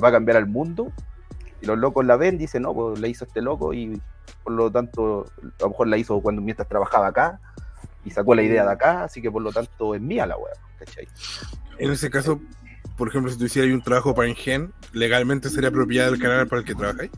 va 0.00 0.08
a 0.08 0.12
cambiar 0.12 0.36
al 0.36 0.46
mundo, 0.46 0.92
y 1.60 1.66
los 1.66 1.76
locos 1.76 2.06
la 2.06 2.16
ven, 2.16 2.38
dicen, 2.38 2.62
no, 2.62 2.72
pues 2.72 3.00
la 3.00 3.08
hizo 3.08 3.24
este 3.24 3.42
loco 3.42 3.74
y 3.74 4.00
por 4.44 4.52
lo 4.52 4.70
tanto, 4.70 5.26
a 5.42 5.62
lo 5.64 5.70
mejor 5.70 5.88
la 5.88 5.96
hizo 5.96 6.20
cuando 6.20 6.40
mientras 6.42 6.68
trabajaba 6.68 7.08
acá 7.08 7.40
y 8.04 8.10
sacó 8.12 8.36
la 8.36 8.44
idea 8.44 8.62
de 8.64 8.70
acá, 8.70 9.02
así 9.02 9.20
que 9.20 9.32
por 9.32 9.42
lo 9.42 9.50
tanto 9.50 9.96
es 9.96 10.00
mía 10.00 10.26
la 10.26 10.36
weá, 10.36 10.54
¿cachai? 10.78 11.08
En 11.76 11.90
ese 11.90 12.08
caso, 12.08 12.40
por 12.96 13.08
ejemplo, 13.08 13.32
si 13.32 13.36
tú 13.36 13.46
hicieras 13.46 13.72
un 13.72 13.82
trabajo 13.82 14.14
para 14.14 14.28
Engen, 14.28 14.72
¿legalmente 14.92 15.50
sería 15.50 15.72
propiedad 15.72 16.08
del 16.08 16.20
canal 16.20 16.46
para 16.46 16.60
el 16.60 16.66
que 16.68 16.76
trabajáis? 16.76 17.10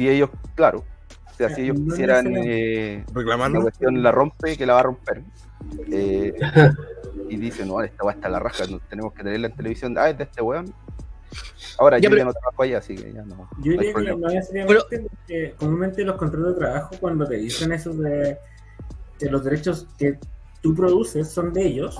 Si 0.00 0.08
ellos, 0.08 0.30
claro, 0.54 0.82
o 1.30 1.34
sea, 1.34 1.54
si 1.54 1.60
ellos 1.60 1.78
No 1.78 1.90
quisieran 1.90 2.26
eh, 2.34 3.04
la 3.06 3.12
¿Reclamarlo? 3.20 3.60
cuestión 3.60 4.02
la 4.02 4.10
rompe, 4.10 4.56
que 4.56 4.64
la 4.64 4.72
va 4.72 4.80
a 4.80 4.84
romper. 4.84 5.22
Eh, 5.92 6.32
y 7.28 7.36
dice, 7.36 7.66
no, 7.66 7.82
esta 7.82 8.02
va 8.02 8.12
hasta 8.12 8.30
la 8.30 8.38
raja, 8.38 8.64
no, 8.70 8.80
tenemos 8.88 9.12
que 9.12 9.22
tenerla 9.24 9.48
en 9.48 9.56
televisión. 9.56 9.98
Ah, 9.98 10.08
es 10.08 10.16
de 10.16 10.24
este 10.24 10.40
weón. 10.40 10.72
Ahora 11.78 11.98
Ya, 11.98 12.04
yo 12.04 12.08
pero- 12.08 12.18
ya 12.20 12.24
no 12.24 12.32
trabajo 12.32 12.62
allá, 12.62 12.78
así 12.78 12.94
que 12.94 13.12
ya 13.12 13.22
no. 13.24 13.46
Yo 13.62 13.72
no 13.74 13.78
diría 13.82 13.92
que 13.92 14.16
no 14.16 14.28
necesariamente, 14.28 15.00
porque 15.10 15.54
comúnmente 15.58 16.02
los 16.02 16.16
contratos 16.16 16.54
de 16.54 16.58
trabajo, 16.60 16.90
cuando 16.98 17.28
te 17.28 17.36
dicen 17.36 17.70
eso 17.72 17.92
de, 17.92 18.38
de 19.18 19.30
los 19.30 19.44
derechos 19.44 19.86
que 19.98 20.18
tú 20.62 20.74
produces 20.74 21.28
son 21.28 21.52
de 21.52 21.66
ellos, 21.66 21.98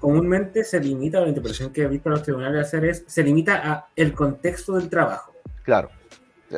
comúnmente 0.00 0.64
se 0.64 0.78
limita, 0.80 1.18
la 1.22 1.28
interpretación 1.28 1.72
que 1.72 1.84
he 1.84 1.88
visto 1.88 2.10
a 2.10 2.12
los 2.12 2.22
tribunales 2.24 2.66
hacer 2.66 2.84
es, 2.84 3.04
se 3.06 3.22
limita 3.22 3.72
a 3.72 3.88
el 3.96 4.12
contexto 4.12 4.74
del 4.74 4.90
trabajo. 4.90 5.32
Claro. 5.62 5.88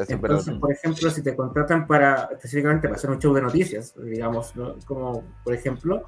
Entonces, 0.09 0.55
por 0.59 0.73
ejemplo, 0.73 1.11
si 1.11 1.23
te 1.23 1.37
contratan 1.37 1.87
para 1.87 2.29
específicamente 2.33 2.89
para 2.89 2.97
hacer 2.97 3.11
un 3.11 3.19
show 3.19 3.33
de 3.35 3.43
noticias, 3.43 3.95
digamos, 4.03 4.55
¿no? 4.57 4.77
como 4.87 5.23
por 5.45 5.55
ejemplo, 5.55 6.05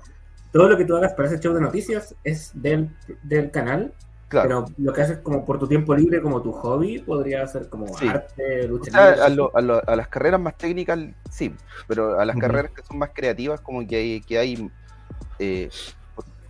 todo 0.53 0.68
lo 0.68 0.77
que 0.77 0.85
tú 0.85 0.96
hagas 0.96 1.14
para 1.14 1.29
ese 1.29 1.38
show 1.38 1.55
de 1.55 1.61
noticias 1.61 2.14
es 2.25 2.51
del, 2.55 2.90
del 3.22 3.51
canal, 3.51 3.92
Claro. 4.29 4.64
pero 4.66 4.75
lo 4.79 4.92
que 4.92 5.03
haces 5.03 5.18
como 5.18 5.44
por 5.44 5.59
tu 5.61 5.68
tiempo 5.68 5.94
libre, 5.94 6.20
como 6.20 6.42
tu 6.42 6.51
hobby, 6.51 6.99
podría 6.99 7.46
ser 7.46 7.68
como 7.68 7.87
Sí. 7.96 8.09
arte, 8.09 8.64
O 8.64 8.68
lucha 8.68 8.90
sea, 8.90 9.11
libre. 9.11 9.22
a, 9.22 9.29
lo- 9.29 9.51
a 9.57 9.61
lo- 9.61 9.83
a 9.88 9.94
las 9.96 10.09
carreras 10.09 10.40
más 10.40 10.57
técnicas, 10.57 10.99
sí, 11.31 11.55
pero 11.87 12.18
a 12.18 12.25
las 12.25 12.37
carreras 12.37 12.72
que 12.72 12.83
son 12.83 12.99
más 12.99 13.11
creativas, 13.14 13.61
como 13.61 13.87
que 13.87 13.94
hay, 13.96 14.20
que 14.22 14.37
hay, 14.38 14.68
eh, 15.38 15.68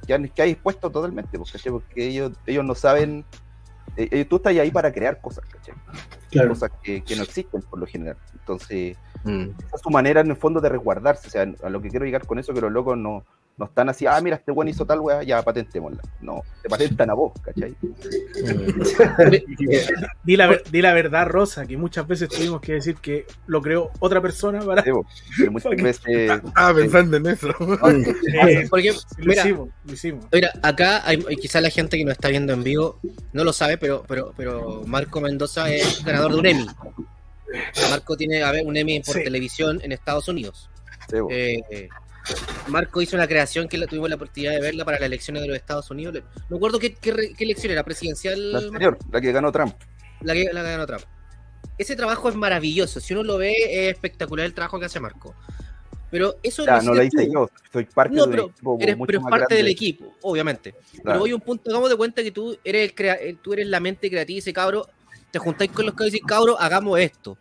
que 0.07 0.15
han- 0.15 0.29
que 0.29 0.41
hay 0.43 0.51
expuesto 0.53 0.91
totalmente, 0.91 1.39
¿cachai? 1.53 1.71
porque 1.73 2.07
ellos, 2.07 2.33
ellos 2.47 2.65
no 2.65 2.75
saben, 2.75 3.27
eh, 3.97 4.25
tú 4.25 4.37
estás 4.37 4.57
ahí 4.57 4.71
para 4.71 4.93
crear 4.93 5.21
cosas, 5.21 5.45
¿cachai? 5.47 5.75
Claro. 6.31 6.51
cosas 6.51 6.71
que, 6.83 7.03
que 7.03 7.17
no 7.17 7.23
existen 7.23 7.63
por 7.63 7.79
lo 7.79 7.87
general. 7.87 8.17
Entonces, 8.33 8.97
Mm. 9.27 9.51
esa 9.59 9.77
es 9.77 9.83
su 9.83 9.91
manera 9.91 10.21
en 10.21 10.31
el 10.31 10.37
fondo 10.37 10.61
de 10.61 10.69
resguardarse, 10.69 11.27
o 11.27 11.31
sea, 11.31 11.53
a 11.63 11.69
lo 11.69 11.83
que 11.83 11.89
quiero 11.89 12.05
llegar 12.05 12.27
con 12.27 12.39
eso, 12.39 12.55
que 12.55 12.61
los 12.61 12.71
locos 12.71 12.97
no, 12.97 13.25
no 13.59 13.65
están 13.67 13.89
así, 13.89 14.07
ah, 14.07 14.21
mira, 14.21 14.37
este 14.37 14.53
buen 14.53 14.69
hizo 14.69 14.85
tal 14.85 15.01
weá, 15.01 15.23
ya 15.23 15.43
patentémosla. 15.43 16.03
No, 16.21 16.43
te 16.63 16.69
patentan 16.69 17.09
a 17.11 17.15
vos, 17.15 17.33
¿cachai? 17.43 17.75
Di 20.25 20.37
la, 20.37 20.61
di 20.71 20.83
la 20.83 20.93
verdad, 20.93 21.27
Rosa, 21.27 21.67
que 21.67 21.77
muchas 21.77 22.07
veces 22.07 22.29
tuvimos 22.29 22.61
que 22.61 22.75
decir 22.75 22.97
que 22.97 23.27
lo 23.47 23.63
creó 23.63 23.91
otra 24.01 24.21
persona 24.21 24.61
para. 24.61 24.83
Sí, 24.83 24.91
vos, 24.91 25.07
que 25.39 25.51
muchas 25.51 25.71
veces... 25.83 26.31
Estaba 26.45 26.75
pensando 26.75 27.17
en 27.17 27.27
eso. 27.27 27.49
Eh, 28.47 28.67
Porque, 28.69 28.93
lo 28.93 29.25
mira, 29.25 29.43
hicimos, 29.43 29.69
lo 29.85 29.93
hicimos. 29.93 30.25
Mira, 30.33 30.53
acá 30.63 31.07
hay, 31.07 31.19
quizá 31.41 31.61
la 31.61 31.71
gente 31.71 31.97
que 31.97 32.05
nos 32.05 32.13
está 32.13 32.29
viendo 32.29 32.53
en 32.53 32.63
vivo 32.63 32.99
no 33.33 33.45
lo 33.45 33.53
sabe, 33.53 33.79
pero, 33.79 34.05
pero, 34.07 34.33
pero 34.37 34.83
Marco 34.87 35.21
Mendoza 35.21 35.71
es 35.73 36.05
ganador 36.05 36.33
de 36.33 36.39
un 36.39 36.47
Emmy. 36.47 36.67
Marco 37.91 38.17
tiene 38.17 38.43
a 38.43 38.51
ver, 38.53 38.67
un 38.67 38.77
Emmy 38.77 39.01
por 39.01 39.15
Sí. 39.15 39.25
televisión 39.25 39.81
en 39.83 39.93
Estados 39.93 40.29
Unidos. 40.29 40.69
sí. 41.09 41.17
Eh, 41.31 41.63
eh, 41.71 41.89
Marco 42.69 43.01
hizo 43.01 43.17
una 43.17 43.27
creación 43.27 43.69
que 43.69 43.79
la, 43.79 43.87
tuvimos 43.87 44.09
la 44.09 44.17
oportunidad 44.17 44.53
de 44.53 44.61
verla 44.61 44.85
para 44.85 44.99
las 44.99 45.07
elecciones 45.07 45.43
de 45.43 45.49
los 45.49 45.57
Estados 45.57 45.91
Unidos. 45.91 46.15
No 46.49 46.57
recuerdo 46.57 46.79
qué, 46.79 46.95
qué, 46.95 47.35
elección 47.39 47.73
era, 47.73 47.85
presidencial. 47.85 48.53
la 48.53 48.59
anterior, 48.59 48.99
la 49.11 49.21
que 49.21 49.33
ganó 49.33 49.53
Trump. 49.53 49.75
La 50.23 50.35
que, 50.35 50.45
la 50.53 50.63
que 50.63 50.71
ganó 50.71 50.87
Trump. 50.87 51.03
Ese 51.79 51.95
trabajo 51.95 52.29
es 52.29 52.35
maravilloso. 52.35 53.01
Si 53.01 53.13
uno 53.13 53.23
lo 53.23 53.39
ve, 53.39 53.53
es 53.53 53.95
espectacular 53.95 54.47
el 54.47 54.55
trabajo 54.55 54.79
que 54.79 54.87
hace 54.87 54.99
Marco. 54.99 55.35
Pero 56.11 56.37
eso 56.43 56.65
Ya, 56.65 56.81
no 56.81 56.95
la 56.95 57.03
hiciste 57.03 57.25
hice 57.25 57.33
tú. 57.33 57.41
yo, 57.41 57.51
soy 57.73 57.85
parte 57.85 58.15
No, 58.15 58.31
pero 58.31 58.45
equipo 58.45 58.79
Eres, 58.81 58.97
pero 59.07 59.19
es 59.19 59.25
parte 59.25 59.55
del 59.55 59.69
equipo, 59.69 60.15
obviamente. 60.23 60.75
Pero 61.03 61.23
hoy 61.23 61.33
un 61.33 61.41
punto, 61.41 61.71
hagamos 61.71 61.91
de 61.91 61.97
cuenta 61.97 62.23
que 62.23 62.31
tú 62.31 62.57
eres 62.65 62.85
el 62.85 62.95
crea 62.95 63.19
tú 63.43 63.53
eres 63.53 63.67
la 63.67 63.81
mente 63.81 64.09
creativa 64.09 64.37
y 64.37 64.39
ese 64.39 64.53
cabro, 64.53 64.89
te 65.31 65.39
juntáis 65.39 65.71
con 65.73 65.85
los 65.85 65.95
cabros 65.95 66.09
y 66.09 66.13
decís, 66.13 66.27
cabro, 66.27 66.59
hagamos 66.59 66.99
esto. 67.01 67.37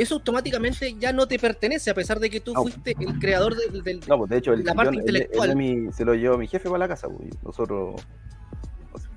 Eso 0.00 0.14
automáticamente 0.14 0.94
ya 0.98 1.12
no 1.12 1.28
te 1.28 1.38
pertenece, 1.38 1.90
a 1.90 1.94
pesar 1.94 2.18
de 2.20 2.30
que 2.30 2.40
tú 2.40 2.54
No. 2.54 2.62
fuiste 2.62 2.96
el 2.98 3.18
creador 3.18 3.54
del. 3.54 3.82
del- 3.82 4.00
No, 4.08 4.16
pues 4.18 4.30
de 4.30 4.38
hecho, 4.38 4.52
el, 4.54 4.64
La 4.64 4.74
parte 4.74 4.94
yo- 4.94 5.00
intelectual. 5.00 5.50
el 5.50 5.52
Emmy 5.52 5.92
se 5.92 6.04
lo 6.06 6.14
llevó 6.14 6.38
mi 6.38 6.46
jefe 6.46 6.68
para 6.68 6.78
la 6.78 6.88
casa, 6.88 7.06
pues, 7.08 7.28
nosotros. 7.42 8.00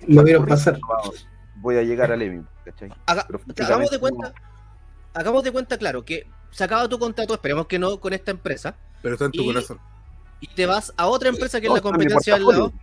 Lo 0.08 0.24
vieron 0.24 0.46
pasar. 0.46 0.80
Vamos, 0.88 1.28
Voy 1.56 1.78
a 1.78 1.84
llegar 1.84 2.12
al 2.12 2.22
Emmy, 2.22 2.44
¿cachai? 2.66 2.90
haga- 3.06 3.26
hagamos 3.62 3.90
de 3.92 3.98
cuenta, 4.00 4.34
hagamos 5.14 5.44
de 5.46 5.52
cuenta, 5.54 5.78
claro, 5.78 6.04
que 6.04 6.28
se 6.52 6.64
acaba 6.66 6.90
tu 6.90 7.00
contrato, 7.00 7.34
esperemos 7.34 7.68
que 7.68 7.80
no 7.80 7.98
con 8.02 8.12
esta 8.12 8.32
empresa, 8.32 8.76
Pero 9.02 9.16
está 9.16 9.26
en 9.26 9.32
tu 9.32 9.42
Y- 9.44 9.46
corazón. 9.46 9.80
y 10.42 10.48
te 10.48 10.66
vas 10.66 10.94
a 10.98 11.08
otra 11.08 11.30
empresa 11.30 11.62
que 11.62 11.68
No, 11.70 11.78
es 11.78 11.82
la 11.84 11.90
mi 11.92 11.92
competencia 11.98 12.34
del 12.34 12.46
lado. 12.46 12.74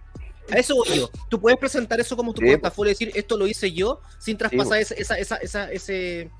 A 0.50 0.56
eso 0.56 0.74
voy 0.76 0.88
yo. 0.96 1.10
Tú 1.28 1.38
puedes 1.38 1.58
presentar 1.58 2.00
eso 2.00 2.16
como 2.16 2.32
tu 2.32 2.40
Sí, 2.40 2.46
pues. 2.46 2.56
portafolio 2.60 2.90
y 2.90 2.94
decir, 2.94 3.12
esto 3.14 3.36
lo 3.36 3.46
hice 3.46 3.70
yo, 3.70 4.00
sin 4.18 4.38
traspasar 4.38 4.78
ese, 4.78 4.98
esa, 5.00 5.18
esa, 5.18 5.36
esa- 5.36 5.70
ese, 5.70 6.30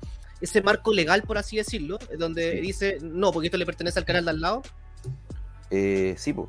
ese 0.41 0.61
marco 0.61 0.91
legal, 0.91 1.21
por 1.23 1.37
así 1.37 1.57
decirlo, 1.57 1.97
donde 2.17 2.51
Sí. 2.53 2.61
dice, 2.61 2.97
no, 3.01 3.31
porque 3.31 3.47
esto 3.47 3.57
le 3.57 3.65
pertenece 3.65 3.99
al 3.99 4.05
canal 4.05 4.25
de 4.25 4.31
al 4.31 4.41
lado. 4.41 4.61
Eh, 5.69 6.15
sí, 6.17 6.33
pues. 6.33 6.47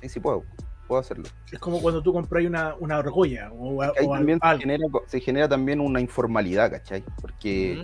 Sí, 0.00 0.08
sí 0.08 0.20
puedo. 0.20 0.44
Puedo 0.86 1.00
hacerlo. 1.00 1.24
Es 1.50 1.58
como 1.58 1.80
cuando 1.80 2.00
tú 2.02 2.12
compras 2.12 2.44
una, 2.44 2.74
una 2.78 2.98
argolla 2.98 3.50
o, 3.52 3.82
o 3.82 4.12
también 4.12 4.38
se 4.40 4.46
algo. 4.46 4.60
genera, 4.60 4.84
se 5.08 5.20
genera 5.20 5.48
también 5.48 5.80
una 5.80 6.00
informalidad, 6.00 6.70
¿cachai? 6.70 7.02
Porque, 7.20 7.82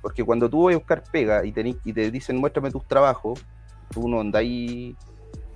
porque 0.00 0.24
cuando 0.24 0.50
tú 0.50 0.64
vas 0.64 0.74
a 0.74 0.78
buscar 0.78 1.04
pega 1.12 1.44
y, 1.44 1.52
tení- 1.52 1.78
y 1.84 1.92
te 1.92 2.10
dicen 2.10 2.38
muéstrame 2.38 2.70
tus 2.72 2.84
trabajos, 2.88 3.44
tú 3.90 4.08
no 4.08 4.20
andáis 4.20 4.96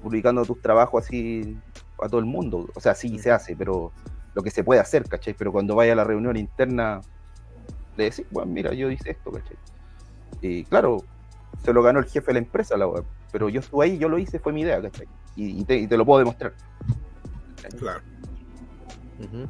publicando 0.01 0.45
tus 0.45 0.63
trabajos 0.63 1.05
así 1.05 1.57
a 2.01 2.09
todo 2.09 2.21
el 2.21 2.27
mundo. 2.27 2.69
O 2.77 2.81
sea, 2.81 2.95
sí 2.95 3.19
se 3.19 3.33
hace, 3.33 3.57
pero 3.57 3.91
lo 4.35 4.43
que 4.45 4.53
se 4.53 4.63
puede 4.63 4.79
hacer, 4.81 5.09
¿cachai? 5.09 5.35
Pero 5.35 5.51
cuando 5.51 5.75
vaya 5.75 5.95
a 5.95 5.97
la 5.97 6.05
reunión 6.05 6.37
interna, 6.37 7.01
le 7.97 8.05
decís, 8.05 8.25
bueno, 8.31 8.51
mira, 8.53 8.73
yo 8.75 8.91
hice 8.91 9.11
esto, 9.11 9.31
¿cachai? 9.33 9.57
Y 10.43 10.65
claro, 10.65 11.05
se 11.65 11.73
lo 11.73 11.83
ganó 11.83 11.99
el 11.99 12.05
jefe 12.07 12.27
de 12.29 12.33
la 12.35 12.39
empresa, 12.41 12.77
la 12.77 12.87
web, 12.87 13.05
pero 13.33 13.49
yo 13.49 13.61
estuve 13.61 13.87
ahí, 13.87 13.99
yo 13.99 14.09
lo 14.09 14.19
hice, 14.19 14.39
fue 14.39 14.53
mi 14.53 14.63
idea, 14.63 14.81
¿cachai? 14.83 15.09
Y, 15.35 15.61
y 15.61 15.65
te, 15.65 15.77
y 15.77 15.87
te 15.87 15.97
lo 15.97 16.05
puedo 16.05 16.19
demostrar. 16.21 16.55
Claro. 17.79 18.01
Ujú. 19.19 19.49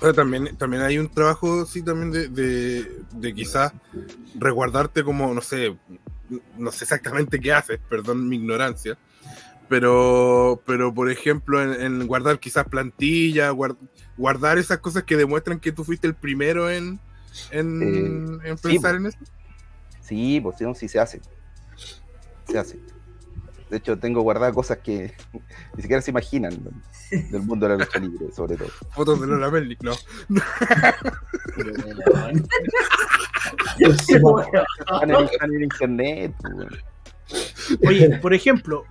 Pero 0.00 0.14
también, 0.14 0.56
también 0.56 0.82
hay 0.82 0.98
un 0.98 1.08
trabajo, 1.08 1.64
sí, 1.64 1.82
también 1.82 2.10
de, 2.10 2.28
de, 2.28 3.02
de 3.12 3.34
quizás 3.34 3.72
resguardarte 4.34 5.02
como, 5.02 5.32
no 5.32 5.40
sé, 5.40 5.76
no 6.58 6.70
sé 6.70 6.84
exactamente 6.84 7.40
qué 7.40 7.52
haces, 7.52 7.80
perdón 7.88 8.28
mi 8.28 8.36
ignorancia, 8.36 8.98
pero, 9.68 10.62
pero 10.66 10.92
por 10.92 11.10
ejemplo, 11.10 11.62
en, 11.62 11.80
en 11.80 12.06
guardar 12.06 12.38
quizás 12.38 12.66
plantilla, 12.68 13.50
guard- 13.50 13.78
guardar 14.16 14.58
esas 14.58 14.78
cosas 14.78 15.04
que 15.04 15.16
demuestran 15.16 15.58
que 15.58 15.72
tú 15.72 15.84
fuiste 15.84 16.06
el 16.06 16.14
primero 16.14 16.70
en, 16.70 17.00
en, 17.50 18.40
Eh, 18.44 18.48
en 18.50 18.58
sí, 18.58 18.62
pensar 18.68 18.98
pues. 18.98 19.14
en 19.14 19.22
eso. 19.22 19.32
Sí, 20.00 20.40
pues 20.40 20.56
sí, 20.58 20.64
no, 20.64 20.74
sí 20.74 20.88
se 20.88 20.98
hace. 21.00 21.20
Se 22.48 22.58
hace. 22.58 22.78
De 23.70 23.76
hecho, 23.76 23.98
tengo 23.98 24.22
guardadas 24.22 24.54
cosas 24.54 24.78
que 24.78 25.12
ni 25.76 25.82
siquiera 25.82 26.00
se 26.00 26.10
imaginan 26.10 26.54
¿no? 26.64 26.70
del 27.30 27.42
mundo 27.42 27.68
de 27.68 27.76
la 27.76 27.84
lucha 27.84 27.98
libre, 27.98 28.32
sobre 28.32 28.56
todo. 28.56 28.70
Fotos 28.92 29.20
de 29.20 29.26
Lola 29.26 29.50
Melnick, 29.50 29.82
no. 29.82 29.92
Están 33.78 35.10
en, 35.10 35.24
están 35.24 35.54
en 35.54 35.62
internet. 35.62 36.34
pues. 36.40 37.78
Oye, 37.86 38.18
por 38.18 38.32
ejemplo, 38.34 38.84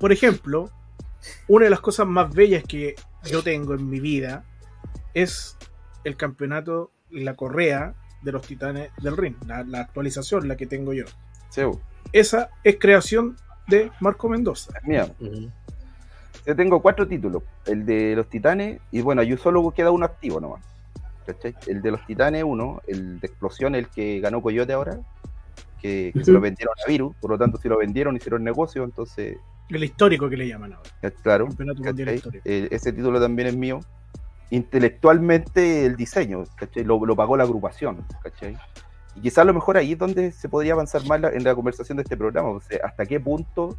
por 0.00 0.12
ejemplo, 0.12 0.70
una 1.48 1.64
de 1.66 1.70
las 1.70 1.80
cosas 1.80 2.06
más 2.06 2.32
bellas 2.32 2.64
que 2.66 2.94
yo 3.24 3.42
tengo 3.42 3.74
en 3.74 3.88
mi 3.88 4.00
vida 4.00 4.44
es 5.14 5.56
el 6.04 6.16
campeonato, 6.16 6.90
la 7.12 7.34
correa 7.34 7.94
de 8.22 8.32
los 8.32 8.42
titanes 8.46 8.90
del 9.02 9.16
ring, 9.16 9.34
la, 9.46 9.62
la 9.64 9.80
actualización, 9.80 10.48
la 10.48 10.56
que 10.56 10.66
tengo 10.66 10.92
yo. 10.92 11.04
Sí, 11.50 11.62
Esa 12.12 12.50
es 12.64 12.76
creación 12.78 13.36
de 13.68 13.90
Marco 14.00 14.28
Mendoza. 14.28 14.72
es 14.80 14.88
mía. 14.88 15.12
Ujú. 15.20 15.50
Yo 16.46 16.56
tengo 16.56 16.80
cuatro 16.82 17.06
títulos. 17.06 17.42
El 17.66 17.84
de 17.86 18.16
los 18.16 18.28
titanes, 18.28 18.80
y 18.90 19.00
bueno, 19.02 19.22
yo 19.22 19.36
solo 19.36 19.70
queda 19.70 19.90
uno 19.90 20.04
activo 20.06 20.40
nomás. 20.40 20.62
¿cachai? 21.26 21.54
El 21.68 21.82
de 21.82 21.90
los 21.92 22.04
titanes, 22.06 22.42
uno, 22.44 22.80
el 22.88 23.20
de 23.20 23.26
explosión, 23.28 23.74
el 23.76 23.88
que 23.88 24.18
ganó 24.20 24.42
Coyote 24.42 24.72
ahora, 24.72 24.98
que, 25.80 26.10
que 26.14 26.24
se 26.24 26.32
lo 26.32 26.40
vendieron 26.40 26.74
a 26.84 26.88
Virus, 26.88 27.14
por 27.20 27.30
lo 27.30 27.38
tanto, 27.38 27.58
si 27.58 27.68
lo 27.68 27.78
vendieron, 27.78 28.16
hicieron 28.16 28.42
negocio, 28.42 28.82
entonces, 28.84 29.36
El 29.68 29.84
histórico 29.84 30.28
que 30.28 30.36
le 30.36 30.48
llaman 30.48 30.72
ahora. 30.72 30.90
claro. 31.22 31.46
Campeonato 31.46 31.82
mundial 31.82 32.06
¿cachai? 32.08 32.16
histórico. 32.16 32.42
Eh, 32.48 32.68
ese 32.72 32.92
título 32.92 33.20
también 33.20 33.48
es 33.48 33.56
mío. 33.56 33.80
Intelectualmente 34.50 35.86
el 35.86 35.96
diseño, 35.96 36.44
¿cachai? 36.56 36.84
Lo, 36.84 37.04
lo 37.04 37.16
pagó 37.16 37.36
la 37.36 37.44
agrupación, 37.44 38.04
¿cachai? 38.22 38.56
Y 39.14 39.20
quizás 39.20 39.38
a 39.38 39.44
lo 39.44 39.54
mejor 39.54 39.76
ahí 39.76 39.92
es 39.92 39.98
donde 39.98 40.32
se 40.32 40.48
podría 40.48 40.72
avanzar 40.72 41.06
más 41.06 41.20
la- 41.20 41.30
en 41.30 41.44
la 41.44 41.54
conversación 41.54 41.96
de 41.96 42.02
este 42.02 42.16
programa, 42.16 42.48
o 42.50 42.60
sea, 42.60 42.80
hasta 42.84 43.06
qué 43.06 43.20
punto 43.20 43.76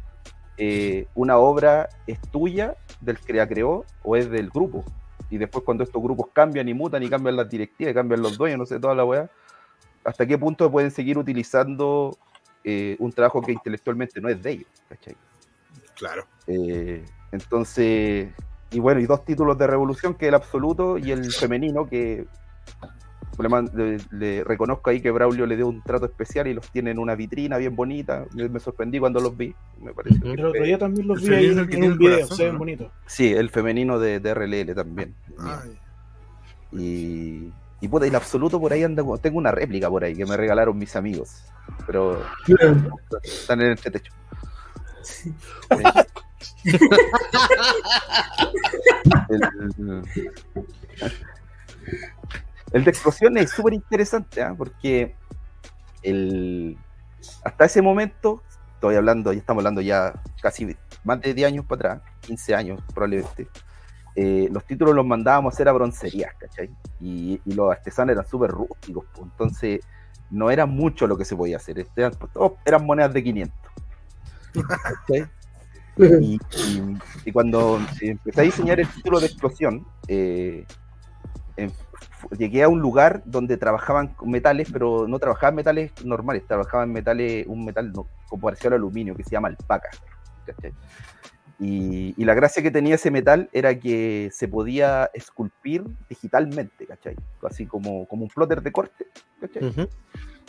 eh, 0.56 1.06
una 1.16 1.36
obra 1.38 1.88
es 2.06 2.20
tuya, 2.30 2.76
del 3.00 3.18
que 3.18 3.32
la 3.32 3.48
creó, 3.48 3.84
o 4.04 4.14
es 4.14 4.30
del 4.30 4.50
grupo. 4.50 4.84
Y 5.30 5.38
después 5.38 5.64
cuando 5.64 5.82
estos 5.82 6.00
grupos 6.00 6.28
cambian 6.32 6.68
y 6.68 6.74
mutan 6.74 7.02
y 7.02 7.08
cambian 7.08 7.34
las 7.36 7.50
directivas, 7.50 7.90
y 7.90 7.94
cambian 7.94 8.22
los 8.22 8.38
dueños, 8.38 8.58
no 8.60 8.66
sé, 8.66 8.78
toda 8.78 8.94
la 8.94 9.04
weá, 9.04 9.28
hasta 10.04 10.24
qué 10.26 10.38
punto 10.38 10.70
pueden 10.70 10.92
seguir 10.92 11.18
utilizando 11.18 12.16
eh, 12.62 12.94
un 13.00 13.10
trabajo 13.12 13.42
que 13.42 13.50
intelectualmente 13.52 14.20
no 14.20 14.28
es 14.28 14.40
de 14.42 14.50
ellos, 14.52 14.68
¿cachai? 14.88 15.16
Claro. 15.96 16.24
Eh, 16.46 17.04
entonces, 17.32 18.28
y 18.70 18.80
bueno, 18.80 19.00
y 19.00 19.06
dos 19.06 19.24
títulos 19.24 19.56
de 19.58 19.66
Revolución, 19.66 20.14
que 20.14 20.26
es 20.26 20.28
el 20.30 20.34
absoluto 20.34 20.98
y 20.98 21.10
el 21.12 21.32
femenino, 21.32 21.88
que 21.88 22.26
le, 23.38 23.48
le- 23.74 23.98
le 24.12 24.44
reconozco 24.44 24.90
ahí 24.90 25.00
que 25.00 25.10
Braulio 25.10 25.44
le 25.46 25.56
dio 25.56 25.66
un 25.66 25.82
trato 25.82 26.06
especial 26.06 26.46
y 26.46 26.54
los 26.54 26.70
tiene 26.70 26.90
en 26.92 26.98
una 26.98 27.14
vitrina 27.14 27.56
bien 27.58 27.74
bonita. 27.76 28.24
Me, 28.34 28.48
me 28.48 28.60
sorprendí 28.60 28.98
cuando 29.00 29.20
los 29.20 29.36
vi. 29.36 29.54
Me 29.80 29.92
que 29.92 30.08
El 30.28 30.32
otro 30.40 30.50
fue- 30.50 30.66
día 30.66 30.78
también 30.78 31.06
los 31.08 31.22
El 31.22 31.28
vi 31.30 31.34
ahí 31.34 31.48
femenino 31.48 31.62
en, 31.62 31.72
el 31.72 31.76
un 31.84 31.92
el 31.92 31.98
video, 31.98 32.14
corazón, 32.16 32.36
se 32.36 32.44
ven 32.44 32.52
¿no? 32.54 32.58
bonitos. 32.58 32.92
Sí, 33.06 33.32
el 33.32 33.50
femenino 33.50 33.98
de, 33.98 34.20
de 34.20 34.34
RLL 34.34 34.74
también. 34.74 35.14
Ay, 35.38 35.78
Y, 36.72 37.52
y 37.80 37.88
puta, 37.88 38.06
y 38.06 38.08
el 38.10 38.14
absoluto 38.16 38.60
por 38.60 38.72
ahí 38.72 38.82
anda. 38.82 39.02
Tengo 39.20 39.38
una 39.38 39.50
réplica 39.50 39.88
por 39.88 40.04
ahí 40.04 40.14
que 40.14 40.26
me 40.26 40.36
regalaron 40.36 40.76
mis 40.78 40.94
amigos. 40.96 41.44
Pero 41.86 42.22
están 43.22 43.60
en 43.62 43.72
este 43.72 43.90
techo. 43.90 44.12
el, 52.72 52.84
de 52.84 52.90
explosión 52.90 53.36
es 53.36 53.50
súper 53.50 53.74
interesante, 53.74 54.42
¿ah? 54.42 54.54
porque 54.56 55.14
el, 56.02 56.78
hasta 57.44 57.64
ese 57.64 57.82
momento, 57.82 58.42
estoy 58.74 58.96
hablando, 58.96 59.32
ya 59.32 59.38
estamos 59.38 59.60
hablando 59.60 59.80
ya 59.80 60.14
casi 60.40 60.76
más 61.04 61.20
de 61.20 61.34
10 61.34 61.48
años 61.48 61.66
para 61.66 61.94
atrás, 61.94 62.02
15 62.20 62.54
años 62.54 62.80
probablemente, 62.94 63.48
eh, 64.16 64.48
los 64.50 64.64
títulos 64.64 64.94
los 64.94 65.04
mandábamos 65.04 65.52
a 65.52 65.54
hacer 65.54 65.68
a 65.68 65.72
broncerías, 65.72 66.34
¿cachai? 66.36 66.70
Y, 67.00 67.40
los 67.44 67.70
artesanos 67.70 68.12
eran 68.12 68.26
súper 68.26 68.50
rústicos, 68.50 69.04
pues, 69.12 69.26
entonces 69.30 69.80
no 70.30 70.50
era 70.50 70.66
mucho 70.66 71.06
lo 71.06 71.16
que 71.16 71.24
se 71.24 71.36
podía 71.36 71.56
hacer, 71.56 71.86
eran, 71.96 72.12
todos 72.32 72.52
eran 72.64 72.86
monedas 72.86 73.12
de 73.12 73.22
500. 73.22 73.58
¿cachai? 74.52 75.26
Y, 75.96 77.32
cuando 77.32 77.80
empecé 78.00 78.40
a 78.40 78.44
diseñar 78.44 78.80
el 78.80 78.88
título 78.88 79.20
de 79.20 79.26
explosión, 79.26 79.86
eh, 80.08 80.66
llegué 82.38 82.62
a 82.62 82.68
un 82.68 82.80
lugar 82.80 83.22
donde 83.24 83.56
trabajaban 83.56 84.16
metales, 84.24 84.68
pero 84.72 85.06
no 85.06 85.18
trabajaban 85.18 85.54
metales 85.54 85.92
normales, 86.04 86.46
trabajaban 86.46 86.92
metales, 86.92 87.46
un 87.46 87.64
metal 87.64 87.92
no, 87.92 88.08
como 88.28 88.42
parecido 88.42 88.68
al 88.68 88.74
aluminio, 88.74 89.14
que 89.14 89.24
se 89.24 89.30
llama 89.30 89.48
alpaca. 89.48 89.90
Y, 91.60 92.14
y 92.20 92.24
la 92.24 92.34
gracia 92.34 92.62
que 92.62 92.70
tenía 92.70 92.96
ese 92.96 93.10
metal 93.10 93.48
era 93.52 93.78
que 93.78 94.28
se 94.32 94.48
podía 94.48 95.08
esculpir 95.14 95.84
digitalmente, 96.08 96.86
¿cachai? 96.86 97.14
Así 97.42 97.66
como, 97.66 98.06
como 98.06 98.24
un 98.24 98.28
plotter 98.28 98.60
de 98.62 98.72
corte, 98.72 99.06
¿cachai? 99.40 99.62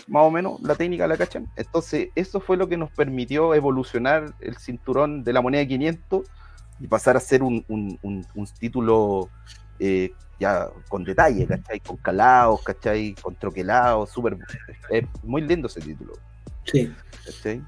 Más 0.07 0.23
o 0.23 0.31
menos 0.31 0.61
la 0.61 0.75
técnica 0.75 1.07
la 1.07 1.17
cachan. 1.17 1.47
Entonces, 1.55 2.09
eso 2.15 2.39
fue 2.39 2.57
lo 2.57 2.67
que 2.67 2.77
nos 2.77 2.91
permitió 2.91 3.53
evolucionar 3.55 4.33
el 4.39 4.57
cinturón 4.57 5.23
de 5.23 5.33
la 5.33 5.41
moneda 5.41 5.61
de 5.61 5.67
500 5.67 6.27
y 6.79 6.87
pasar 6.87 7.15
a 7.17 7.19
ser 7.19 7.41
un, 7.43 7.63
un- 7.69 7.97
un- 8.01 8.25
un 8.35 8.45
título 8.59 9.29
eh, 9.79 10.11
ya 10.39 10.69
con 10.89 11.03
detalle, 11.03 11.45
¿cachai? 11.47 11.79
Con 11.79 11.97
calados, 11.97 12.61
¿cachai? 12.63 13.13
Con 13.21 13.35
troquelados, 13.35 14.09
súper. 14.09 14.37
Es 14.89 15.05
muy 15.23 15.41
lindo 15.41 15.67
ese 15.67 15.81
título, 15.81 16.13
Sí. 16.65 16.93
¿cachai? 17.25 17.61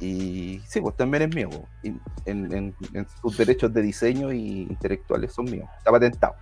Y 0.00 0.60
sí, 0.66 0.80
pues 0.80 0.96
también 0.96 1.24
es 1.24 1.34
mío, 1.34 1.50
en, 1.82 2.00
en- 2.26 2.74
en 2.94 3.06
sus 3.20 3.36
derechos 3.36 3.72
de 3.74 3.82
diseño 3.82 4.32
y 4.32 4.62
intelectuales 4.62 5.32
son 5.34 5.44
míos. 5.44 5.68
Está 5.78 5.90
patentado. 5.90 6.34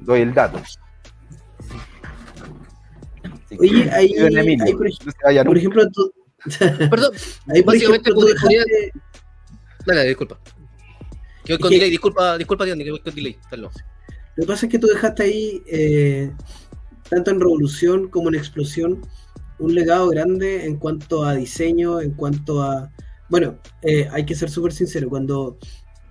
Doy 0.00 0.22
el 0.22 0.34
dato. 0.34 0.58
Así 0.58 0.76
Oye, 3.58 3.90
ahí, 3.92 4.12
Emilio, 4.16 4.64
ahí, 4.64 4.72
por, 4.74 4.86
ej- 4.88 4.98
no 5.04 5.44
por 5.44 5.58
ejemplo, 5.58 5.88
tú, 5.90 6.12
Perdón, 6.58 7.12
ahí, 7.48 7.62
por 7.62 7.74
Básicamente, 7.74 8.10
ejemplo, 8.10 8.14
tú 8.14 8.20
podría- 8.40 8.64
dejaste- 8.64 8.92
dale, 9.86 10.04
disculpa. 10.08 10.40
Que 11.44 11.52
voy 11.52 11.60
con 11.60 11.68
que- 11.70 11.74
delay, 11.76 11.90
disculpa, 11.90 12.38
disculpa, 12.38 12.64
Diony, 12.64 12.84
que 12.84 12.90
voy 12.90 13.00
con 13.02 13.14
delay. 13.14 13.38
Lo 13.52 13.70
que 14.36 14.46
pasa 14.46 14.66
es 14.66 14.72
que 14.72 14.78
tú 14.78 14.86
dejaste 14.88 15.22
ahí, 15.22 15.62
eh, 15.66 16.32
tanto 17.10 17.30
en 17.30 17.38
Revolución 17.40 18.08
como 18.08 18.28
en 18.30 18.34
Explosión, 18.36 19.02
un 19.58 19.74
legado 19.74 20.08
grande 20.08 20.66
en 20.66 20.76
cuanto 20.76 21.24
a 21.24 21.34
diseño, 21.34 22.00
en 22.00 22.12
cuanto 22.12 22.62
a... 22.62 22.90
Bueno, 23.28 23.58
eh, 23.82 24.08
hay 24.12 24.24
que 24.26 24.34
ser 24.34 24.50
súper 24.50 24.72
sincero, 24.72 25.08
cuando 25.08 25.58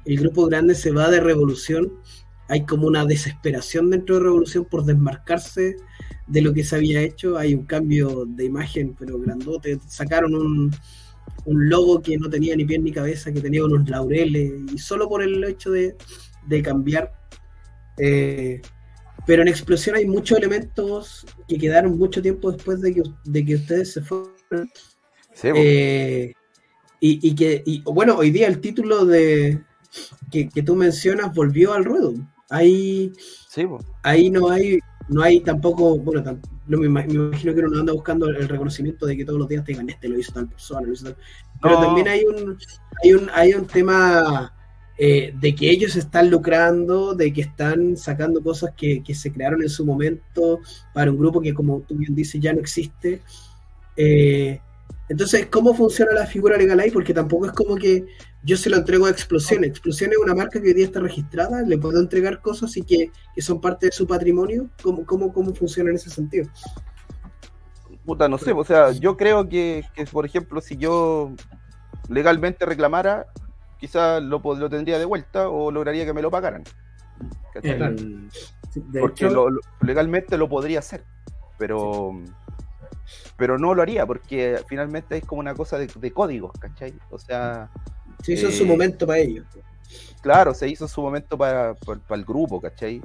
el 0.06 0.18
grupo 0.18 0.48
grande 0.48 0.76
se 0.76 0.92
va 0.92 1.10
de 1.10 1.20
Revolución, 1.20 1.94
hay 2.48 2.66
como 2.66 2.88
una 2.88 3.06
desesperación 3.06 3.90
dentro 3.90 4.16
de 4.16 4.24
Revolución 4.24 4.66
por 4.66 4.86
desmarcarse 4.86 5.78
de 6.28 6.42
lo 6.42 6.54
que 6.54 6.64
se 6.64 6.76
había 6.76 7.02
hecho, 7.02 7.38
hay 7.38 7.54
un 7.54 7.66
cambio 7.66 8.26
de 8.26 8.46
imagen, 8.46 8.96
pero 8.98 9.20
grandote, 9.20 9.80
sacaron 9.88 10.34
un, 10.34 10.72
un 11.46 11.70
logo 11.70 12.02
que 12.02 12.18
no 12.18 12.30
tenía 12.30 12.56
ni 12.56 12.66
pie 12.66 12.80
ni 12.80 12.92
cabeza, 12.92 13.32
que 13.32 13.42
tenía 13.42 13.64
unos 13.64 13.88
laureles, 13.90 14.54
y 14.74 14.78
solo 14.78 15.08
por 15.08 15.22
el 15.22 15.44
hecho 15.44 15.72
de, 15.72 15.96
de 16.48 16.62
cambiar 16.62 17.12
eh, 17.98 18.62
pero 19.26 19.42
en 19.42 19.48
Explosión 19.48 19.96
hay 19.96 20.06
muchos 20.06 20.38
elementos 20.38 21.26
que 21.48 21.58
quedaron 21.58 21.98
mucho 21.98 22.22
tiempo 22.22 22.52
después 22.52 22.82
de 22.82 22.94
que, 22.96 23.04
de 23.26 23.46
que 23.46 23.56
ustedes 23.56 23.94
se 23.94 24.02
fueron. 24.02 24.32
Sí. 25.34 25.48
Eh, 25.56 26.34
y, 27.00 27.28
y 27.30 27.36
que, 27.36 27.64
y, 27.66 27.82
bueno, 27.84 28.18
hoy 28.18 28.32
día 28.32 28.48
el 28.48 28.60
título 28.62 29.06
de 29.06 29.64
que, 30.32 30.50
que 30.50 30.64
tú 30.64 30.76
mencionas 30.76 31.34
volvió 31.34 31.74
al 31.74 31.86
ruedo. 31.86 32.14
Ahí, 32.50 33.14
sí, 33.50 33.66
ahí 34.04 34.30
no 34.30 34.50
hay, 34.50 34.80
no 35.08 35.22
hay 35.24 35.40
tampoco, 35.40 35.98
bueno, 35.98 36.22
tam- 36.22 36.42
no 36.68 36.78
me, 36.78 36.88
ima- 36.88 37.06
me 37.08 37.14
imagino 37.14 37.56
que 37.56 37.62
uno 37.62 37.80
anda 37.80 37.94
buscando 37.94 38.28
el 38.28 38.48
reconocimiento 38.50 39.06
de 39.06 39.16
que 39.18 39.24
todos 39.26 39.40
los 39.40 39.48
días 39.48 39.64
te 39.64 39.72
digan 39.72 39.90
este 39.90 40.10
lo 40.10 40.20
hizo 40.20 40.34
tal 40.34 40.50
persona, 40.50 40.82
lo 40.86 40.94
hizo 40.94 41.06
tal. 41.06 41.18
Pero 41.62 41.76
No. 41.76 41.82
también 41.86 42.08
hay 42.10 42.26
un, 42.26 42.58
hay 43.04 43.14
un, 43.14 43.30
hay 43.34 43.54
un 43.54 43.66
tema 43.68 44.54
eh, 45.04 45.34
de 45.36 45.56
que 45.56 45.72
ellos 45.72 45.96
están 45.96 46.30
lucrando, 46.30 47.16
de 47.16 47.34
que 47.34 47.42
están 47.42 47.98
sacando 47.98 48.40
cosas 48.44 48.72
que, 48.78 49.02
que 49.02 49.16
se 49.16 49.32
crearon 49.32 49.64
en 49.64 49.70
su 49.70 49.84
momento 49.84 50.60
para 50.94 51.10
un 51.10 51.18
grupo 51.18 51.42
que, 51.42 51.56
como 51.56 51.80
tú 51.80 51.96
bien 51.96 52.14
dices, 52.14 52.40
ya 52.40 52.54
no 52.54 52.60
existe. 52.60 53.20
Eh, 53.98 54.60
entonces, 55.10 55.48
¿cómo 55.48 55.74
funciona 55.74 56.14
la 56.14 56.28
figura 56.28 56.56
legal 56.56 56.80
ahí? 56.80 56.92
Porque 56.92 57.16
tampoco 57.16 57.48
es 57.48 57.52
como 57.52 57.78
que 57.78 58.06
yo 58.44 58.56
se 58.56 58.70
lo 58.70 58.78
entrego 58.78 59.08
a 59.08 59.10
Explosión. 59.10 59.64
Explosión 59.64 60.12
es 60.12 60.20
una 60.20 60.36
marca 60.36 60.62
que 60.62 60.68
hoy 60.68 60.76
día 60.76 60.86
está 60.86 61.00
registrada, 61.00 61.64
le 61.64 61.80
puedo 61.80 62.00
entregar 62.00 62.40
cosas 62.40 62.78
y 62.78 62.84
que, 62.84 63.10
que 63.34 63.42
son 63.42 63.60
parte 63.60 63.88
de 63.88 63.94
su 63.94 64.06
patrimonio. 64.06 64.70
¿Cómo, 64.84 65.04
cómo, 65.04 65.34
cómo 65.34 65.56
funciona 65.56 65.90
en 65.90 65.96
ese 65.96 66.12
sentido? 66.12 66.48
Puta, 68.06 68.30
no 68.30 68.38
sé, 68.38 68.52
o 68.52 68.64
sea, 68.64 68.92
yo 68.92 69.18
creo 69.18 69.50
que, 69.50 69.84
que, 69.96 70.06
por 70.06 70.28
ejemplo, 70.28 70.62
si 70.62 70.78
yo 70.78 71.34
legalmente 72.08 72.68
reclamara, 72.68 73.26
quizás 73.82 74.22
lo, 74.24 74.40
lo 74.40 74.70
tendría 74.70 74.98
de 75.00 75.06
vuelta 75.06 75.50
o 75.50 75.72
lograría 75.72 76.06
que 76.06 76.14
me 76.14 76.22
lo 76.22 76.32
pagaran. 76.32 76.64
El- 77.56 78.30
sí, 78.70 78.82
porque 78.98 79.26
hecho, 79.26 79.34
lo- 79.34 79.50
lo- 79.50 79.62
legalmente 79.82 80.38
lo 80.38 80.48
podría 80.48 80.80
hacer, 80.80 81.04
pero 81.58 82.12
pero 83.36 83.58
no 83.58 83.74
lo 83.74 83.82
haría 83.82 84.06
porque 84.06 84.60
finalmente 84.68 85.18
es 85.18 85.26
como 85.26 85.40
una 85.42 85.54
cosa 85.56 85.78
de, 85.78 85.88
de 85.94 86.12
códigos, 86.12 86.52
¿cachai? 86.60 86.94
O 87.10 87.18
sea, 87.18 87.70
Se 88.24 88.34
hizo 88.34 88.48
en 88.48 88.54
su 88.54 88.64
Eh, 88.64 88.68
momento 88.68 89.06
para 89.08 89.20
ellos. 89.20 89.46
claro, 90.22 90.54
se 90.54 90.70
hizo 90.70 90.86
en 90.86 90.90
su 90.90 91.02
momento 91.02 91.38
para, 91.38 91.74
para- 91.74 92.00
para 92.00 92.20
el 92.20 92.26
grupo, 92.26 92.62
¿cachai? 92.62 93.02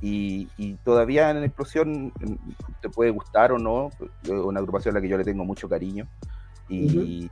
Y, 0.00 0.48
y 0.56 0.76
todavía 0.76 1.30
en 1.30 1.44
Explosión 1.44 2.12
te 2.80 2.88
puede 2.88 3.10
gustar 3.10 3.52
o 3.52 3.58
no, 3.58 3.90
una 4.28 4.60
agrupación 4.60 4.94
a 4.94 4.98
la 4.98 5.02
que 5.02 5.08
yo 5.08 5.18
le 5.18 5.24
tengo 5.24 5.44
mucho 5.44 5.68
cariño. 5.68 6.08
Y, 6.70 7.30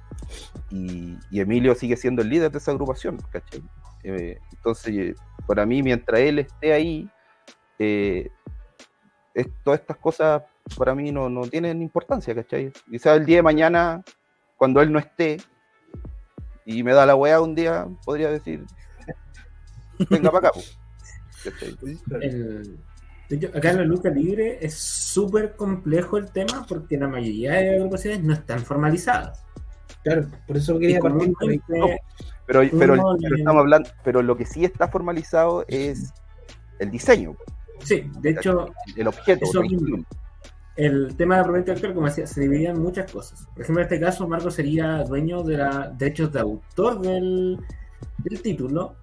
y- 0.70 1.16
y 1.30 1.40
Emilio 1.40 1.74
sigue 1.74 1.96
siendo 1.96 2.22
el 2.22 2.28
líder 2.28 2.50
de 2.50 2.58
esa 2.58 2.72
agrupación, 2.72 3.18
¿cachai? 3.30 3.62
Eh, 4.02 4.38
entonces, 4.52 4.94
eh, 4.96 5.14
para 5.46 5.64
mí, 5.64 5.82
mientras 5.82 6.20
él 6.20 6.40
esté 6.40 6.72
ahí, 6.72 7.08
eh, 7.78 8.28
es- 9.34 9.48
todas 9.62 9.80
estas 9.80 9.96
cosas 9.98 10.42
para 10.76 10.94
mí 10.94 11.12
no, 11.12 11.28
no 11.30 11.42
tienen 11.42 11.80
importancia, 11.82 12.34
¿cachai? 12.34 12.72
Quizás 12.90 13.16
el 13.18 13.24
día 13.26 13.36
de 13.36 13.42
mañana, 13.42 14.02
cuando 14.56 14.82
él 14.82 14.92
no 14.92 14.98
esté, 14.98 15.38
y 16.66 16.82
me 16.82 16.92
da 16.92 17.06
la 17.06 17.14
weá 17.14 17.40
un 17.40 17.54
día, 17.54 17.86
podría 18.04 18.30
decir, 18.30 18.64
venga 20.10 20.30
para 20.30 20.48
acá, 20.48 20.50
po", 20.58 20.60
¿cachai? 21.44 21.76
el- 22.20 22.26
de 22.26 22.72
hecho, 22.72 22.82
acá 23.54 23.70
en 23.70 23.76
la 23.78 23.84
lucha 23.84 24.08
libre 24.10 24.58
es 24.60 24.74
súper 24.74 25.54
complejo 25.54 26.16
el 26.16 26.30
tema 26.30 26.64
porque 26.68 26.96
la 26.96 27.08
mayoría 27.08 27.52
de 27.52 27.76
agrupaciones 27.76 28.22
no 28.22 28.32
están 28.32 28.60
formalizadas. 28.60 29.44
Claro, 30.02 30.28
por 30.46 30.56
eso 30.56 30.78
quería 30.78 31.00
partir 31.00 31.32
comúnmente, 31.34 32.00
Pero, 32.46 32.60
pero, 32.78 32.96
No, 32.96 33.16
pero 33.20 33.36
estamos 33.36 33.60
hablando, 33.60 33.90
pero 34.04 34.22
lo 34.22 34.36
que 34.36 34.46
sí 34.46 34.64
está 34.64 34.88
formalizado 34.88 35.64
es 35.68 36.12
el 36.78 36.90
diseño, 36.90 37.36
sí, 37.80 38.10
de 38.20 38.30
hecho, 38.30 38.68
el 38.96 39.08
objeto. 39.08 39.44
Eso 39.44 39.62
el 40.76 41.16
tema 41.16 41.34
de 41.34 41.40
la 41.40 41.44
propiedad 41.44 41.66
intelectual, 41.66 41.94
como 41.94 42.06
decía, 42.06 42.26
se 42.28 42.40
dividía 42.40 42.70
en 42.70 42.80
muchas 42.80 43.10
cosas. 43.10 43.48
Por 43.52 43.62
ejemplo, 43.62 43.82
en 43.82 43.92
este 43.92 44.00
caso, 44.00 44.28
Marco 44.28 44.48
sería 44.48 45.02
dueño 45.02 45.42
de 45.42 45.56
los 45.56 45.98
derechos 45.98 46.32
de 46.32 46.38
autor 46.38 47.00
del, 47.00 47.58
del 48.18 48.42
título 48.42 48.94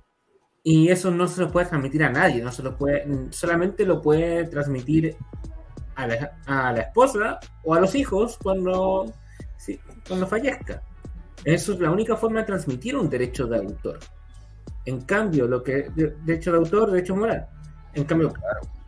y 0.68 0.90
eso 0.90 1.12
no 1.12 1.28
se 1.28 1.42
lo 1.42 1.52
puede 1.52 1.68
transmitir 1.68 2.04
a 2.04 2.10
nadie, 2.10 2.42
no 2.42 2.52
se 2.52 2.64
lo 2.64 2.76
puede, 2.76 3.06
solamente 3.30 3.86
lo 3.86 4.02
puede 4.02 4.46
transmitir 4.46 5.16
a 5.94 6.08
la, 6.08 6.40
a 6.48 6.74
la 6.74 6.82
esposa 6.82 7.40
o 7.64 7.76
a 7.76 7.80
los 7.80 7.94
hijos 7.94 8.40
cuando, 8.42 9.14
sí, 9.58 9.80
cuando 10.08 10.26
fallezca. 10.26 10.82
Eso 11.44 11.74
es 11.74 11.80
la 11.80 11.92
única 11.92 12.18
forma 12.18 12.40
de 12.40 12.48
transmitir 12.48 12.98
un 12.98 13.08
derecho 13.08 13.46
de 13.46 13.58
autor. 13.58 14.00
En 14.86 15.02
cambio, 15.02 15.48
lo 15.48 15.62
que 15.62 15.92
derecho 15.94 16.52
de 16.54 16.58
autor, 16.58 16.90
derecho 16.90 17.16
moral. 17.16 17.48
En 17.94 18.06
cambio, 18.06 18.34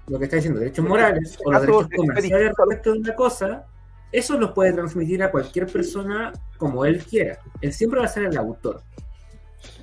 lo 0.07 0.17
que 0.17 0.25
está 0.25 0.37
diciendo, 0.37 0.59
derechos 0.59 0.83
morales 0.83 1.37
o 1.45 1.51
los 1.51 1.61
derechos 1.61 1.89
comerciales 1.95 2.53
respecto 2.57 2.93
de 2.93 2.99
una 3.01 3.15
cosa, 3.15 3.67
eso 4.11 4.35
los 4.39 4.51
puede 4.53 4.73
transmitir 4.73 5.21
a 5.21 5.29
cualquier 5.29 5.67
persona 5.67 6.33
como 6.57 6.85
él 6.85 7.03
quiera. 7.03 7.37
Él 7.61 7.71
siempre 7.71 7.99
va 7.99 8.07
a 8.07 8.09
ser 8.09 8.23
el 8.23 8.35
autor. 8.35 8.81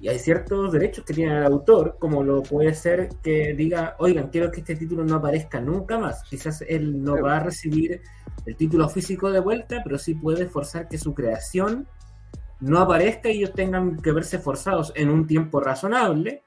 Y 0.00 0.08
hay 0.08 0.18
ciertos 0.18 0.72
derechos 0.72 1.04
que 1.04 1.14
tiene 1.14 1.36
el 1.36 1.44
autor, 1.44 1.96
como 1.98 2.22
lo 2.22 2.42
puede 2.42 2.74
ser 2.74 3.08
que 3.22 3.54
diga, 3.54 3.96
oigan, 3.98 4.28
quiero 4.28 4.50
que 4.50 4.60
este 4.60 4.76
título 4.76 5.04
no 5.04 5.16
aparezca 5.16 5.60
nunca 5.60 5.98
más. 5.98 6.22
Quizás 6.28 6.62
él 6.68 7.02
no 7.02 7.20
va 7.22 7.36
a 7.36 7.40
recibir 7.40 8.00
el 8.46 8.56
título 8.56 8.88
físico 8.88 9.30
de 9.30 9.40
vuelta, 9.40 9.80
pero 9.82 9.98
sí 9.98 10.14
puede 10.14 10.46
forzar 10.46 10.88
que 10.88 10.98
su 10.98 11.14
creación 11.14 11.86
no 12.60 12.78
aparezca 12.78 13.30
y 13.30 13.38
ellos 13.38 13.52
tengan 13.52 14.00
que 14.00 14.12
verse 14.12 14.38
forzados 14.38 14.92
en 14.94 15.10
un 15.10 15.26
tiempo 15.26 15.60
razonable 15.60 16.42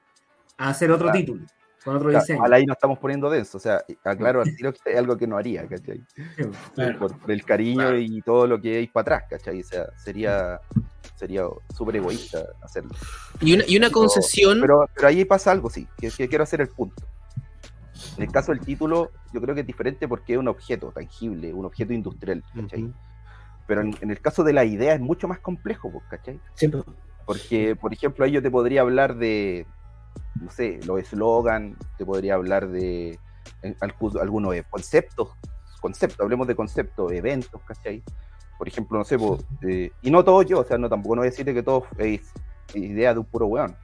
a 0.56 0.70
hacer 0.70 0.90
otro 0.90 1.10
título. 1.12 1.44
Con 1.84 1.96
otro 1.96 2.10
diseño. 2.10 2.42
ahí 2.50 2.66
nos 2.66 2.76
estamos 2.76 2.98
poniendo 2.98 3.30
denso, 3.30 3.58
o 3.58 3.60
sea, 3.60 3.82
aclaro 4.04 4.42
al 4.42 4.54
tiro 4.56 4.72
que 4.72 4.90
es 4.90 4.96
algo 4.96 5.16
que 5.16 5.26
no 5.26 5.36
haría, 5.36 5.66
¿cachai? 5.66 6.02
Por, 6.98 7.12
el 7.28 7.44
cariño 7.44 7.96
y 7.96 8.20
todo 8.22 8.46
lo 8.46 8.60
que 8.60 8.78
hay 8.78 8.86
para 8.88 9.16
atrás, 9.16 9.30
¿cachai? 9.30 9.60
O 9.60 9.64
sea, 9.64 9.86
sería 9.96 10.60
sería 11.18 11.44
súper 11.76 11.96
egoísta 11.96 12.44
hacerlo. 12.62 12.90
Y 13.40 13.54
una, 13.54 13.64
y 13.66 13.76
una 13.76 13.90
concesión. 13.90 14.60
Pero, 14.60 14.88
pero, 14.94 15.08
ahí 15.08 15.24
pasa 15.24 15.50
algo, 15.50 15.68
sí, 15.68 15.88
que, 15.96 16.10
quiero 16.10 16.44
hacer 16.44 16.60
el 16.60 16.68
punto. 16.68 17.02
En 18.16 18.24
el 18.24 18.30
caso 18.30 18.52
del 18.52 18.60
título, 18.60 19.10
yo 19.32 19.40
creo 19.40 19.54
que 19.54 19.62
es 19.62 19.66
diferente 19.66 20.06
porque 20.06 20.34
es 20.34 20.38
un 20.38 20.48
objeto 20.48 20.92
tangible, 20.92 21.52
un 21.52 21.64
objeto 21.64 21.92
industrial, 21.92 22.42
¿cachai? 22.54 22.92
Pero 23.66 23.82
en, 23.82 24.10
el 24.10 24.20
caso 24.20 24.44
de 24.44 24.52
la 24.52 24.64
idea 24.64 24.94
es 24.94 25.00
mucho 25.00 25.28
más 25.28 25.40
complejo, 25.40 25.90
pues, 25.90 26.04
¿cachai? 26.08 26.40
Sí. 26.54 26.70
Porque, 27.26 27.76
por 27.76 27.92
ejemplo, 27.92 28.24
ahí 28.24 28.32
yo 28.32 28.42
te 28.42 28.50
podría 28.50 28.80
hablar 28.80 29.16
de, 29.16 29.66
no 30.40 30.50
sé, 30.50 30.80
los 30.86 31.00
eslogan, 31.00 31.76
te 31.96 32.04
podría 32.04 32.34
hablar 32.34 32.68
de 32.68 33.18
algunos 34.20 34.54
conceptos, 34.70 35.30
conceptos, 35.80 36.20
hablemos 36.20 36.46
de 36.46 36.54
conceptos, 36.54 37.12
eventos, 37.12 37.60
¿cachai? 37.62 38.02
por 38.58 38.66
ejemplo, 38.66 38.98
no 38.98 39.04
sé, 39.04 39.16
eh, 39.68 39.92
y 40.02 40.10
no 40.10 40.24
todo 40.24 40.42
yo, 40.42 40.58
o 40.60 40.64
sea, 40.64 40.76
no 40.76 40.88
tampoco 40.88 41.14
no 41.14 41.20
voy 41.20 41.28
a 41.28 41.30
decirte 41.30 41.54
que 41.54 41.62
todo 41.62 41.86
es 41.96 42.20
idea 42.74 43.14
de 43.14 43.20
un 43.20 43.24
puro 43.24 43.46
weón, 43.46 43.76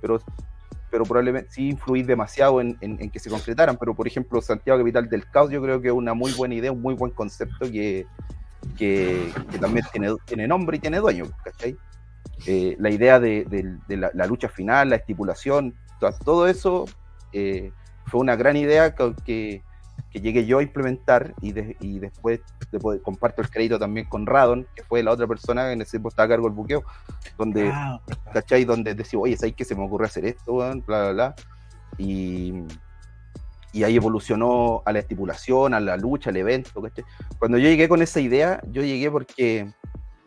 pero, 0.00 0.20
pero 0.88 1.04
probablemente 1.04 1.50
sí 1.50 1.70
influir 1.70 2.06
demasiado 2.06 2.60
en, 2.60 2.76
que 3.10 3.18
se 3.18 3.28
concretaran, 3.28 3.76
pero 3.76 3.92
por 3.92 4.06
ejemplo, 4.06 4.40
Santiago 4.40 4.78
Capital 4.78 5.08
del 5.10 5.28
Caos, 5.28 5.50
yo 5.50 5.60
creo 5.60 5.80
que 5.80 5.88
es 5.88 5.94
una 5.94 6.14
muy 6.14 6.32
buena 6.32 6.54
idea, 6.54 6.70
un 6.70 6.80
muy 6.80 6.94
buen 6.94 7.10
concepto 7.10 7.68
que, 7.70 8.06
que, 8.78 9.32
también 9.60 9.84
tiene, 9.90 10.14
tiene 10.24 10.46
nombre 10.46 10.76
y 10.76 10.80
tiene 10.80 10.98
dueño, 10.98 11.24
¿cachai? 11.42 11.76
Eh, 12.46 12.76
la 12.78 12.90
idea 12.90 13.20
de, 13.20 13.46
la, 13.88 14.26
lucha 14.26 14.48
final, 14.48 14.90
la 14.90 14.96
estipulación, 14.96 15.74
todo, 16.24 16.46
eso 16.46 16.86
eh, 17.32 17.72
fue 18.06 18.20
una 18.20 18.36
gran 18.36 18.56
idea 18.56 18.94
que, 18.94 19.62
que 20.10 20.20
llegué 20.20 20.46
yo 20.46 20.58
a 20.58 20.62
implementar 20.62 21.34
y, 21.40 21.54
y 21.80 21.98
después 21.98 22.40
comparto 23.02 23.42
el 23.42 23.50
crédito 23.50 23.78
también 23.78 24.06
con 24.06 24.26
Radon, 24.26 24.66
que 24.74 24.82
fue 24.82 25.02
la 25.02 25.12
otra 25.12 25.26
persona 25.26 25.66
que 25.66 25.72
en 25.72 25.82
ese 25.82 25.92
tiempo 25.92 26.08
estaba 26.08 26.26
a 26.26 26.28
cargo 26.28 26.48
del 26.48 26.56
buqueo, 26.56 26.82
donde, 27.38 27.70
ah, 27.72 28.00
¿cachai? 28.32 28.64
Donde 28.64 28.94
decía, 28.94 29.18
oye, 29.18 29.36
¿sabes 29.36 29.54
que 29.54 29.64
se 29.64 29.74
me 29.74 29.84
ocurre 29.84 30.06
hacer 30.06 30.24
esto? 30.24 30.54
Bla, 30.54 30.74
bla, 30.86 31.12
bla. 31.12 31.34
Y, 31.98 32.54
y 33.72 33.84
ahí 33.84 33.96
evolucionó 33.96 34.82
a 34.84 34.92
la 34.92 34.98
estipulación, 34.98 35.74
a 35.74 35.80
la 35.80 35.96
lucha, 35.96 36.30
al 36.30 36.36
evento, 36.36 36.82
¿cachai? 36.82 37.04
Cuando 37.38 37.58
yo 37.58 37.68
llegué 37.68 37.88
con 37.88 38.02
esa 38.02 38.20
idea, 38.20 38.60
yo 38.68 38.82
llegué 38.82 39.10
porque 39.10 39.72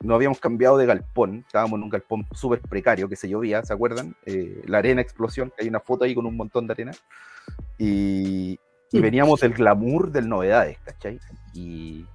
no 0.03 0.15
habíamos 0.15 0.39
cambiado 0.39 0.77
de 0.77 0.85
galpón, 0.85 1.45
estábamos 1.47 1.77
en 1.77 1.83
un 1.83 1.89
galpón 1.89 2.27
súper 2.33 2.59
precario 2.61 3.07
que 3.09 3.15
se 3.15 3.29
llovía, 3.29 3.63
¿se 3.63 3.73
acuerdan? 3.73 4.15
Eh, 4.25 4.61
la 4.67 4.79
arena 4.79 5.01
explosión, 5.01 5.51
hay 5.57 5.67
una 5.69 5.79
foto 5.79 6.03
ahí 6.03 6.13
con 6.13 6.25
un 6.25 6.35
montón 6.35 6.67
de 6.67 6.73
arena. 6.73 6.91
Y, 7.77 8.59
y 8.91 8.99
veníamos 8.99 9.39
del 9.39 9.53
glamour 9.53 10.11
del 10.11 10.29
novedades, 10.29 10.77
¿cachai? 10.83 11.19
Y 11.53 12.05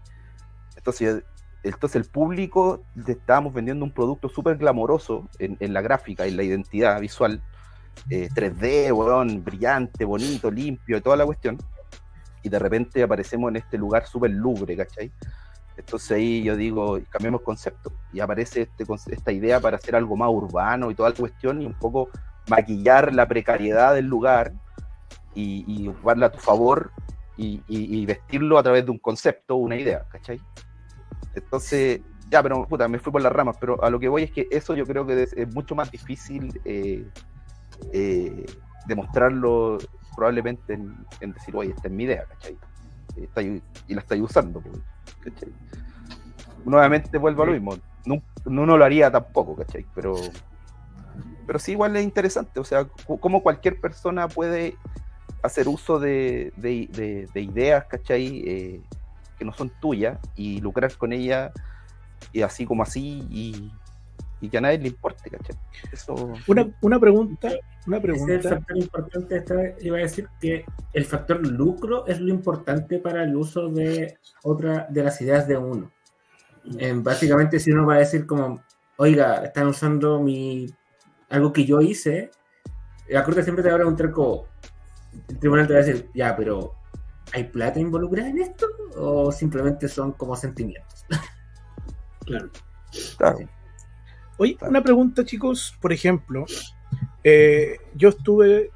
entonces, 0.76 1.24
entonces 1.64 1.96
el 1.96 2.10
público 2.10 2.82
estábamos 3.06 3.52
vendiendo 3.52 3.84
un 3.84 3.90
producto 3.90 4.28
súper 4.28 4.58
glamoroso 4.58 5.28
en, 5.38 5.72
la 5.72 5.80
gráfica, 5.80 6.26
en 6.26 6.36
la 6.36 6.44
identidad 6.44 7.00
visual, 7.00 7.42
3D, 8.08 8.62
eh, 8.62 8.92
weón, 8.92 9.42
brillante, 9.42 10.04
bonito, 10.04 10.50
limpio, 10.50 11.02
toda 11.02 11.16
la 11.16 11.26
cuestión. 11.26 11.58
Y 12.42 12.48
de 12.48 12.58
repente 12.58 13.02
aparecemos 13.02 13.50
en 13.50 13.56
este 13.56 13.76
lugar 13.76 14.06
súper 14.06 14.30
lubre, 14.30 14.76
¿cachai? 14.76 15.10
Entonces 15.78 16.10
ahí 16.10 16.42
yo 16.42 16.56
digo, 16.56 16.98
cambiemos 17.08 17.42
concepto. 17.42 17.92
Y 18.12 18.20
aparece 18.20 18.62
este, 18.62 18.84
esta 19.12 19.32
idea 19.32 19.60
para 19.60 19.76
hacer 19.76 19.94
algo 19.94 20.16
más 20.16 20.28
urbano 20.28 20.90
y 20.90 20.94
toda 20.94 21.10
la 21.10 21.16
cuestión 21.16 21.62
y 21.62 21.66
un 21.66 21.74
poco 21.74 22.10
maquillar 22.48 23.14
la 23.14 23.28
precariedad 23.28 23.94
del 23.94 24.06
lugar 24.06 24.52
y, 25.34 25.64
y 25.66 25.88
a 25.88 26.30
tu 26.30 26.38
favor 26.38 26.90
y, 27.36 28.06
vestirlo 28.06 28.58
a 28.58 28.62
través 28.64 28.84
de 28.84 28.90
un 28.90 28.98
concepto, 28.98 29.54
una 29.54 29.76
idea, 29.76 30.04
¿cachai? 30.10 30.40
Entonces, 31.34 32.00
ya, 32.28 32.42
pero 32.42 32.66
puta, 32.66 32.88
me 32.88 32.98
fui 32.98 33.12
por 33.12 33.22
las 33.22 33.32
ramas, 33.32 33.56
pero 33.60 33.82
a 33.82 33.90
lo 33.90 34.00
que 34.00 34.08
voy 34.08 34.24
es 34.24 34.32
que 34.32 34.48
eso 34.50 34.74
yo 34.74 34.84
creo 34.84 35.06
que 35.06 35.22
es, 35.22 35.54
mucho 35.54 35.76
más 35.76 35.90
difícil 35.92 36.60
eh, 36.64 37.06
eh, 37.92 38.46
demostrarlo 38.86 39.78
probablemente 40.16 40.74
en, 40.74 41.32
decir, 41.32 41.54
oye, 41.54 41.70
esta 41.70 41.86
es 41.86 41.94
mi 41.94 42.04
idea, 42.04 42.24
¿cachai? 42.24 42.58
y 43.88 43.94
la 43.94 44.00
estáis 44.00 44.22
usando, 44.22 44.62
¿cachai? 45.20 45.52
Nuevamente 46.64 47.18
vuelvo 47.18 47.42
a 47.42 47.46
lo 47.46 47.52
mismo, 47.52 47.76
no, 48.04 48.22
no, 48.44 48.76
lo 48.76 48.84
haría 48.84 49.10
tampoco, 49.10 49.56
¿cachai? 49.56 49.86
Pero, 49.94 50.14
pero 51.46 51.58
sí, 51.58 51.72
igual 51.72 51.96
es 51.96 52.04
interesante, 52.04 52.60
o 52.60 52.64
sea, 52.64 52.86
cómo 53.20 53.42
cualquier 53.42 53.80
persona 53.80 54.28
puede 54.28 54.76
hacer 55.42 55.68
uso 55.68 55.98
de, 55.98 56.52
ideas, 57.34 57.84
¿cachai? 57.84 58.42
Eh, 58.46 58.80
que 59.38 59.44
no 59.44 59.52
son 59.52 59.70
tuyas 59.80 60.18
y 60.34 60.60
lucrar 60.60 60.92
con 60.96 61.12
ellas 61.12 61.52
y 62.32 62.42
así 62.42 62.66
como 62.66 62.82
así 62.82 63.24
y, 63.30 63.72
que 64.48 64.58
a 64.58 64.60
nadie 64.60 64.78
le 64.78 64.88
importe, 64.88 65.30
¿cachai? 65.30 65.56
Eso... 65.92 66.34
Una, 66.46 66.68
una 66.80 66.98
pregunta, 66.98 67.50
una 67.88 68.00
pregunta. 68.00 68.34
el 68.34 68.42
factor 68.42 68.76
importante, 68.76 69.36
esta 69.36 69.54
iba 69.80 69.96
a 69.96 70.00
decir 70.00 70.28
que 70.40 70.64
el 70.92 71.04
factor 71.04 71.44
lucro 71.46 72.06
es 72.06 72.20
lo 72.20 72.28
importante 72.28 72.98
para 72.98 73.24
el 73.24 73.34
uso 73.34 73.68
de 73.68 74.18
otra 74.42 74.86
de 74.90 75.02
las 75.02 75.20
ideas 75.20 75.48
de 75.48 75.56
uno. 75.56 75.90
básicamente 76.96 77.58
si 77.58 77.72
uno 77.72 77.86
va 77.86 77.94
a 77.94 77.98
decir 77.98 78.26
como, 78.26 78.62
oiga, 78.98 79.44
están 79.44 79.68
usando 79.68 80.20
mi 80.20 80.66
algo 81.30 81.52
que 81.52 81.64
yo 81.64 81.80
hice, 81.80 82.30
la 83.08 83.24
corte 83.24 83.42
siempre 83.42 83.62
te 83.62 83.70
va 83.70 83.76
a 83.76 83.78
preguntar 83.78 84.12
como, 84.12 84.46
el 85.28 85.38
tribunal 85.38 85.66
te 85.66 85.72
va 85.72 85.80
a 85.80 85.82
decir, 85.82 86.10
ya, 86.14 86.36
pero 86.36 86.74
¿hay 87.32 87.44
plata 87.44 87.80
involucrada 87.80 88.28
en 88.28 88.38
esto? 88.38 88.66
¿O 88.96 89.32
simplemente 89.32 89.88
son 89.88 90.12
como 90.12 90.36
sentimientos? 90.36 91.06
claro. 92.26 93.38
Oye, 94.38 94.56
una 94.60 94.82
pregunta, 94.82 95.24
chicos. 95.24 95.76
Por 95.80 95.92
ejemplo, 95.92 96.46
eh, 97.24 97.78
yo 97.94 98.10
estuve 98.10 98.70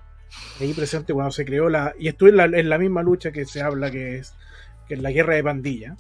ahí 0.61 0.73
presente 0.75 1.13
cuando 1.13 1.33
se 1.33 1.45
creó 1.45 1.69
la. 1.69 1.95
Y 1.99 2.09
estuve 2.09 2.31
en 2.31 2.69
la, 2.69 2.79
misma 2.79 3.03
lucha 3.03 3.33
que 3.33 3.45
se 3.45 3.63
habla 3.63 3.91
que 3.91 4.19
es, 4.19 4.35
que 4.87 4.95
es 4.95 5.01
la 5.01 5.11
guerra 5.11 5.35
de 5.35 5.45
pandilla. 5.45 5.97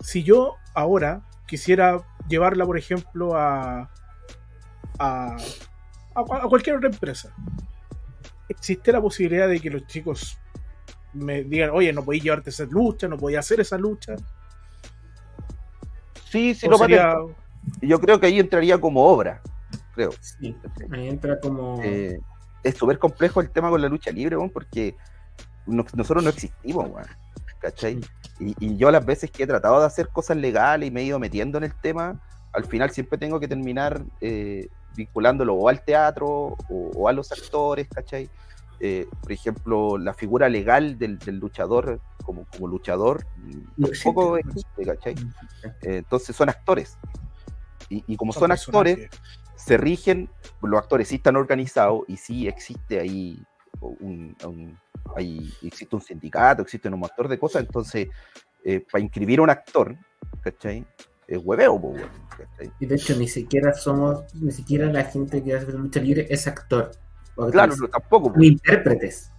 Si 0.00 0.22
yo 0.22 0.56
ahora 0.74 1.22
quisiera 1.46 2.00
llevarla, 2.28 2.66
por 2.66 2.78
ejemplo, 2.78 3.36
a, 3.36 3.90
a, 4.98 5.36
a 6.14 6.48
cualquier 6.48 6.76
otra 6.76 6.90
empresa, 6.90 7.34
existe 8.48 8.92
la 8.92 9.00
posibilidad 9.00 9.48
de 9.48 9.60
que 9.60 9.70
los 9.70 9.86
chicos 9.86 10.38
me 11.12 11.44
digan, 11.44 11.70
oye, 11.70 11.92
no 11.92 12.04
podéis 12.04 12.24
llevarte 12.24 12.50
esa 12.50 12.64
lucha, 12.64 13.08
no 13.08 13.16
podéis 13.16 13.40
hacer 13.40 13.60
esa 13.60 13.78
lucha. 13.78 14.16
Sí, 16.30 16.54
sí, 16.54 16.68
lo 16.68 16.78
sería... 16.78 17.14
Yo 17.82 18.00
creo 18.00 18.18
que 18.18 18.26
ahí 18.26 18.38
entraría 18.38 18.80
como 18.80 19.04
obra, 19.04 19.42
creo. 19.98 20.12
Sí, 20.20 20.56
ahí 20.92 21.08
entra 21.08 21.40
como. 21.40 21.80
Eh, 21.82 22.20
es 22.62 22.76
súper 22.76 22.98
complejo 22.98 23.40
el 23.40 23.50
tema 23.50 23.70
con 23.70 23.82
la 23.82 23.88
lucha 23.88 24.10
libre, 24.10 24.36
porque 24.52 24.96
nosotros 25.66 26.22
no 26.22 26.30
existimos, 26.30 26.90
¿cachai? 27.60 28.00
Y, 28.40 28.76
yo 28.76 28.90
las 28.90 29.04
veces 29.04 29.30
que 29.30 29.42
he 29.42 29.46
tratado 29.46 29.80
de 29.80 29.86
hacer 29.86 30.08
cosas 30.08 30.36
legales 30.36 30.88
y 30.88 30.90
me 30.90 31.00
he 31.00 31.04
ido 31.04 31.18
metiendo 31.18 31.58
en 31.58 31.64
el 31.64 31.74
tema, 31.74 32.20
al 32.52 32.64
final 32.64 32.90
siempre 32.90 33.18
tengo 33.18 33.38
que 33.40 33.48
terminar 33.48 34.02
eh, 34.20 34.68
vinculándolo 34.96 35.54
o 35.54 35.68
al 35.68 35.84
teatro 35.84 36.56
o, 36.68 37.08
a 37.08 37.12
los 37.12 37.32
actores, 37.32 37.88
¿cachai? 37.88 38.30
Eh, 38.80 39.08
por 39.20 39.32
ejemplo, 39.32 39.98
la 39.98 40.14
figura 40.14 40.48
legal 40.48 40.98
del, 40.98 41.18
luchador 41.40 42.00
como, 42.24 42.46
como 42.46 42.68
luchador 42.68 43.26
no 43.76 43.88
tampoco 43.88 44.38
existe, 44.38 44.84
¿cachai? 44.84 45.14
Eh, 45.82 45.98
entonces 45.98 46.34
son 46.34 46.48
actores. 46.48 46.96
Y, 47.90 48.16
como 48.16 48.32
son, 48.34 48.52
actores, 48.52 49.08
se 49.68 49.76
rigen, 49.76 50.30
los 50.62 50.80
actores 50.80 51.08
sí 51.08 51.16
están 51.16 51.36
organizados 51.36 52.02
y 52.08 52.16
sí 52.16 52.48
existe 52.48 52.98
ahí 53.00 53.42
un, 53.80 54.34
existe 55.62 55.94
un 55.94 56.02
sindicato, 56.02 56.62
existe 56.62 56.88
un 56.88 56.98
montón 56.98 57.28
de 57.28 57.38
cosas, 57.38 57.62
entonces 57.62 58.08
eh, 58.64 58.84
para 58.90 59.02
inscribir 59.04 59.38
a 59.40 59.42
un 59.42 59.50
actor, 59.50 59.94
¿cachai? 60.40 60.86
Es 61.26 61.38
hueveo, 61.44 61.78
Y 62.80 62.86
de 62.86 62.94
hecho 62.94 63.14
ni 63.16 63.28
siquiera 63.28 63.74
somos, 63.74 64.34
ni 64.34 64.50
siquiera 64.50 64.86
la 64.86 65.04
gente 65.04 65.44
que 65.44 65.54
hace 65.54 65.70
lucha 65.72 66.00
libre 66.00 66.26
es 66.30 66.46
actor 66.46 66.90
Claro, 67.52 67.76
no, 67.76 67.88
tampoco. 67.88 68.32
Como 68.32 68.42
intérpretes. 68.42 69.30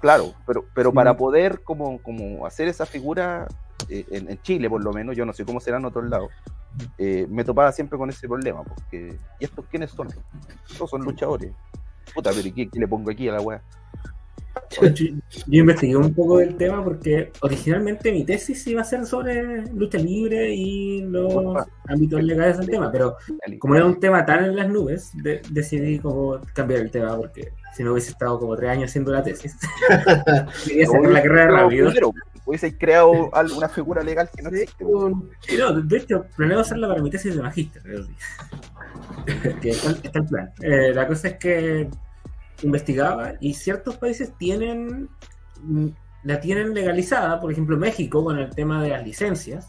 Claro, 0.00 0.34
pero, 0.46 0.64
pero 0.74 0.90
Sí. 0.90 0.94
para 0.94 1.16
poder 1.16 1.62
como, 1.62 2.00
como 2.02 2.46
hacer 2.46 2.68
esa 2.68 2.86
figura 2.86 3.46
en, 3.88 4.30
en 4.30 4.42
Chile, 4.42 4.68
por 4.68 4.82
lo 4.82 4.92
menos, 4.92 5.16
yo 5.16 5.24
no 5.26 5.32
sé 5.32 5.44
cómo 5.44 5.60
será 5.60 5.78
en 5.78 5.84
otros 5.84 6.08
lados, 6.08 6.30
eh, 6.98 7.26
me 7.30 7.44
topaba 7.44 7.72
siempre 7.72 7.98
con 7.98 8.10
ese 8.10 8.26
problema, 8.28 8.62
porque 8.62 9.16
¿y 9.40 9.44
estos 9.44 9.64
quiénes 9.66 9.90
son? 9.90 10.08
Todos 10.76 10.90
son 10.90 11.02
luchadores. 11.02 11.52
Puta, 12.14 12.30
pero 12.34 12.46
¿y 12.48 12.52
qué, 12.52 12.68
qué 12.68 12.78
le 12.78 12.88
pongo 12.88 13.10
aquí 13.10 13.28
a 13.28 13.32
la 13.32 13.40
weá? 13.40 13.62
Yo, 14.80 14.88
yo 14.88 15.60
investigué 15.60 15.96
un 15.96 16.14
poco 16.14 16.38
del 16.38 16.56
tema 16.56 16.82
porque 16.82 17.30
originalmente 17.42 18.10
mi 18.10 18.24
tesis 18.24 18.66
iba 18.66 18.80
a 18.80 18.84
ser 18.84 19.04
sobre 19.04 19.66
lucha 19.72 19.98
libre 19.98 20.52
y 20.54 21.02
los 21.02 21.62
ámbitos 21.86 22.22
legales 22.22 22.58
del 22.58 22.66
tema, 22.70 22.90
pero 22.90 23.16
como 23.58 23.74
era 23.76 23.84
un 23.84 24.00
tema 24.00 24.24
tan 24.24 24.44
en 24.46 24.56
las 24.56 24.68
nubes, 24.68 25.10
de- 25.22 25.42
decidí 25.50 25.98
como 25.98 26.40
cambiar 26.54 26.80
el 26.80 26.90
tema 26.90 27.16
porque 27.16 27.52
si 27.76 27.84
no 27.84 27.92
hubiese 27.92 28.10
estado 28.12 28.38
como 28.40 28.56
tres 28.56 28.70
años 28.70 28.90
haciendo 28.90 29.12
la 29.12 29.22
tesis. 29.22 29.56
Quería 30.66 30.86
sacar 30.86 31.10
la 31.10 31.22
carrera 31.22 31.46
Pero 31.46 31.56
rápido. 31.56 31.86
primero, 31.90 32.12
hubiese 32.46 32.78
creado 32.78 33.34
alguna 33.34 33.68
figura 33.68 34.02
legal 34.02 34.30
que 34.34 34.42
no 34.42 34.48
existe. 34.50 34.84
Sí, 35.40 35.56
no, 35.58 35.72
de 35.80 35.96
hecho, 35.98 36.26
planeo 36.36 36.60
hacerla 36.60 36.88
para 36.88 37.02
mi 37.02 37.10
tesis 37.10 37.34
de 37.36 37.42
magíster. 37.42 37.82
que 39.60 39.70
está, 39.70 39.90
está 39.90 40.18
el 40.20 40.26
plan. 40.26 40.52
Eh, 40.62 40.94
la 40.94 41.06
cosa 41.06 41.28
es 41.28 41.34
que 41.38 41.90
investigaba 42.62 43.34
y 43.40 43.52
ciertos 43.52 43.96
países 43.96 44.32
tienen 44.38 45.10
mm, 45.62 45.88
la 46.26 46.40
tienen 46.40 46.74
legalizada, 46.74 47.40
por 47.40 47.52
ejemplo 47.52 47.76
México 47.76 48.24
con 48.24 48.38
el 48.38 48.50
tema 48.50 48.82
de 48.82 48.90
las 48.90 49.04
licencias. 49.04 49.68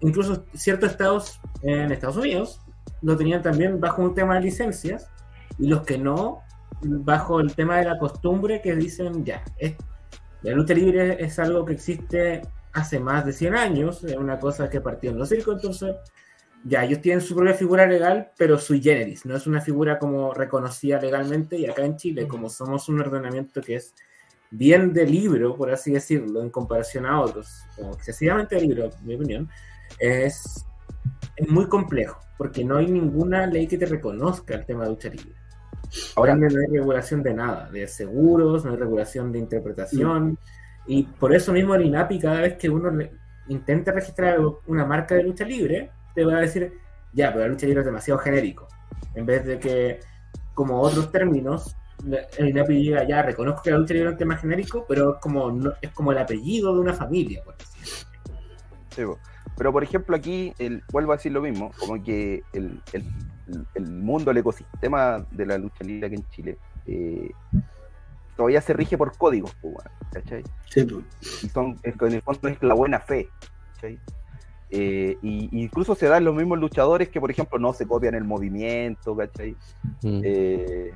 Incluso 0.00 0.44
ciertos 0.54 0.90
estados 0.90 1.40
en 1.62 1.90
Estados 1.90 2.16
Unidos 2.18 2.60
lo 3.00 3.16
tenían 3.16 3.42
también 3.42 3.80
bajo 3.80 4.02
un 4.02 4.14
tema 4.14 4.34
de 4.34 4.42
licencias 4.42 5.10
y 5.58 5.66
los 5.66 5.82
que 5.82 5.98
no 5.98 6.42
bajo 6.82 7.40
el 7.40 7.54
tema 7.54 7.78
de 7.78 7.86
la 7.86 7.98
costumbre 7.98 8.60
que 8.60 8.76
dicen 8.76 9.24
ya, 9.24 9.42
la 10.44 10.52
lucha 10.52 10.74
libre 10.74 11.16
es 11.24 11.38
algo 11.38 11.64
que 11.64 11.72
existe 11.72 12.42
hace 12.74 13.00
más 13.00 13.24
de 13.24 13.32
100 13.32 13.54
años, 13.54 14.04
es 14.04 14.14
una 14.14 14.38
cosa 14.38 14.68
que 14.68 14.80
partió 14.80 15.10
en 15.10 15.18
los 15.18 15.30
circos, 15.30 15.54
entonces 15.56 15.96
ya 16.64 16.84
ellos 16.84 17.00
tienen 17.00 17.22
su 17.22 17.34
propia 17.34 17.54
figura 17.54 17.86
legal, 17.86 18.30
pero 18.36 18.58
sui 18.58 18.82
generis, 18.82 19.24
no 19.24 19.36
es 19.36 19.46
una 19.46 19.62
figura 19.62 19.98
como 19.98 20.34
reconocida 20.34 21.00
legalmente 21.00 21.56
y 21.56 21.64
acá 21.64 21.84
en 21.84 21.96
Chile, 21.96 22.28
como 22.28 22.50
somos 22.50 22.90
un 22.90 23.00
ordenamiento 23.00 23.62
que 23.62 23.76
es 23.76 23.94
bien 24.50 24.92
de 24.92 25.06
libro, 25.06 25.56
por 25.56 25.70
así 25.70 25.92
decirlo, 25.92 26.42
en 26.42 26.50
comparación 26.50 27.06
a 27.06 27.22
otros, 27.22 27.48
o 27.78 27.94
excesivamente 27.94 28.56
de 28.56 28.60
libro, 28.60 28.84
en 28.84 29.06
mi 29.06 29.14
opinión, 29.14 29.48
es, 29.98 30.66
es 31.36 31.48
muy 31.48 31.68
complejo, 31.68 32.20
porque 32.36 32.62
no 32.64 32.76
hay 32.76 32.88
ninguna 32.88 33.46
ley 33.46 33.66
que 33.66 33.78
te 33.78 33.86
reconozca 33.86 34.54
el 34.56 34.66
tema 34.66 34.84
de 34.84 34.90
lucha 34.90 35.08
libre. 35.08 35.43
Ahora 36.16 36.34
no 36.34 36.46
hay 36.46 36.54
regulación 36.70 37.22
de 37.22 37.34
nada, 37.34 37.68
de 37.70 37.86
seguros, 37.86 38.64
no 38.64 38.70
hay 38.72 38.76
regulación 38.76 39.30
de 39.32 39.38
interpretación. 39.38 40.38
Y 40.86 41.04
por 41.04 41.34
eso 41.34 41.52
mismo 41.52 41.74
el 41.74 41.86
INAPI, 41.86 42.18
cada 42.18 42.40
vez 42.40 42.54
que 42.56 42.68
uno 42.68 42.90
le- 42.90 43.12
intenta 43.48 43.92
registrar 43.92 44.38
una 44.66 44.84
marca 44.84 45.14
de 45.14 45.22
lucha 45.22 45.44
libre, 45.44 45.90
te 46.14 46.24
va 46.24 46.36
a 46.38 46.40
decir, 46.40 46.72
ya, 47.12 47.32
pero 47.32 47.44
la 47.44 47.48
lucha 47.52 47.66
libre 47.66 47.80
es 47.80 47.86
demasiado 47.86 48.18
genérico. 48.20 48.68
En 49.14 49.24
vez 49.26 49.44
de 49.44 49.58
que, 49.58 50.00
como 50.54 50.80
otros 50.80 51.10
términos, 51.12 51.76
el 52.38 52.48
INAPI 52.48 52.74
diga, 52.74 53.04
ya, 53.08 53.22
reconozco 53.22 53.62
que 53.62 53.70
la 53.70 53.78
lucha 53.78 53.94
libre 53.94 54.08
es 54.08 54.12
un 54.14 54.18
tema 54.18 54.36
genérico, 54.36 54.84
pero 54.88 55.14
es 55.14 55.20
como, 55.20 55.50
no- 55.52 55.72
es 55.80 55.90
como 55.92 56.12
el 56.12 56.18
apellido 56.18 56.74
de 56.74 56.80
una 56.80 56.92
familia. 56.92 57.42
por 57.44 57.54
así 57.54 57.80
decirlo. 57.80 58.10
Sí. 58.90 59.02
Pero 59.56 59.72
por 59.72 59.82
ejemplo 59.84 60.16
aquí, 60.16 60.52
el, 60.58 60.82
vuelvo 60.92 61.12
a 61.12 61.16
decir 61.16 61.32
lo 61.32 61.40
mismo, 61.42 61.70
como 61.78 62.02
que 62.02 62.42
el, 62.52 62.80
el- 62.92 63.04
el 63.74 63.86
mundo, 63.86 64.30
el 64.30 64.38
ecosistema 64.38 65.24
de 65.30 65.46
la 65.46 65.58
lucha 65.58 65.84
libre 65.84 66.06
aquí 66.06 66.16
en 66.16 66.28
Chile, 66.30 66.58
eh, 66.86 67.30
todavía 68.36 68.60
se 68.62 68.72
rige 68.72 68.96
por 68.98 69.16
códigos, 69.16 69.54
weón, 69.62 69.76
¿cachai? 70.12 70.42
Sí, 70.70 70.84
pues. 70.84 71.44
Y 71.44 71.48
son, 71.50 71.78
es 71.82 71.94
que 71.96 72.06
en 72.06 72.12
el 72.14 72.22
fondo 72.22 72.48
es 72.48 72.62
la 72.62 72.74
buena 72.74 73.00
fe, 73.00 73.28
¿cachai? 73.74 73.98
Eh, 74.70 75.18
y, 75.22 75.48
y 75.56 75.62
incluso 75.62 75.94
se 75.94 76.06
dan 76.06 76.24
los 76.24 76.34
mismos 76.34 76.58
luchadores 76.58 77.08
que, 77.10 77.20
por 77.20 77.30
ejemplo, 77.30 77.58
no 77.58 77.72
se 77.74 77.86
copian 77.86 78.14
el 78.14 78.24
movimiento, 78.24 79.14
¿cachai? 79.14 79.52
Mm. 80.02 80.20
Eh, 80.24 80.94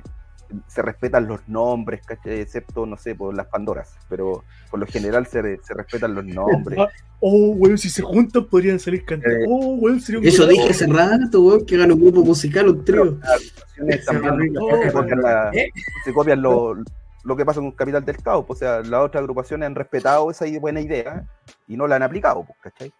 se 0.67 0.81
respetan 0.81 1.27
los 1.27 1.47
nombres, 1.47 2.01
¿cachai? 2.05 2.39
Excepto, 2.41 2.85
no 2.85 2.97
sé, 2.97 3.15
por 3.15 3.35
las 3.35 3.47
Pandoras, 3.47 3.95
pero 4.09 4.43
por 4.71 4.79
lo 4.79 4.85
general 4.87 5.25
se, 5.27 5.59
se 5.63 5.73
respetan 5.73 6.15
los 6.15 6.25
nombres. 6.25 6.79
Oh, 7.21 7.49
weón, 7.49 7.77
si 7.77 7.89
se 7.89 8.01
juntan 8.01 8.45
podrían 8.45 8.79
salir 8.79 9.03
cantando. 9.03 9.37
Eh, 9.37 9.45
oh, 9.49 9.75
weón, 9.75 9.99
sería 9.99 10.21
un 10.21 10.25
Eso 10.25 10.47
dije 10.47 10.69
hace 10.69 10.87
rato, 10.87 11.41
weón, 11.41 11.65
que 11.65 11.75
hagan 11.75 11.91
un 11.91 11.99
grupo 11.99 12.23
musical, 12.23 12.69
un 12.69 12.85
trío. 12.85 13.19
Las 13.19 13.29
agrupaciones 13.33 14.05
también 14.05 14.53
se 14.53 14.91
copian, 14.93 15.21
la- 15.21 15.49
¿Eh? 15.53 15.69
se 16.05 16.13
copian 16.13 16.41
lo, 16.41 16.77
lo 17.25 17.35
que 17.35 17.43
pasa 17.43 17.59
con 17.59 17.73
Capital 17.73 18.05
del 18.05 18.23
Caos. 18.23 18.45
pues, 18.47 18.55
O 18.55 18.59
sea, 18.61 18.79
las 18.83 19.01
otras 19.01 19.19
agrupaciones 19.19 19.67
han 19.67 19.75
respetado 19.75 20.31
esa 20.31 20.45
buena 20.61 20.79
idea 20.79 21.25
y 21.67 21.75
no 21.75 21.87
la 21.87 21.97
han 21.97 22.03
aplicado, 22.03 22.45
pues, 22.45 22.57
¿cachai? 22.61 22.93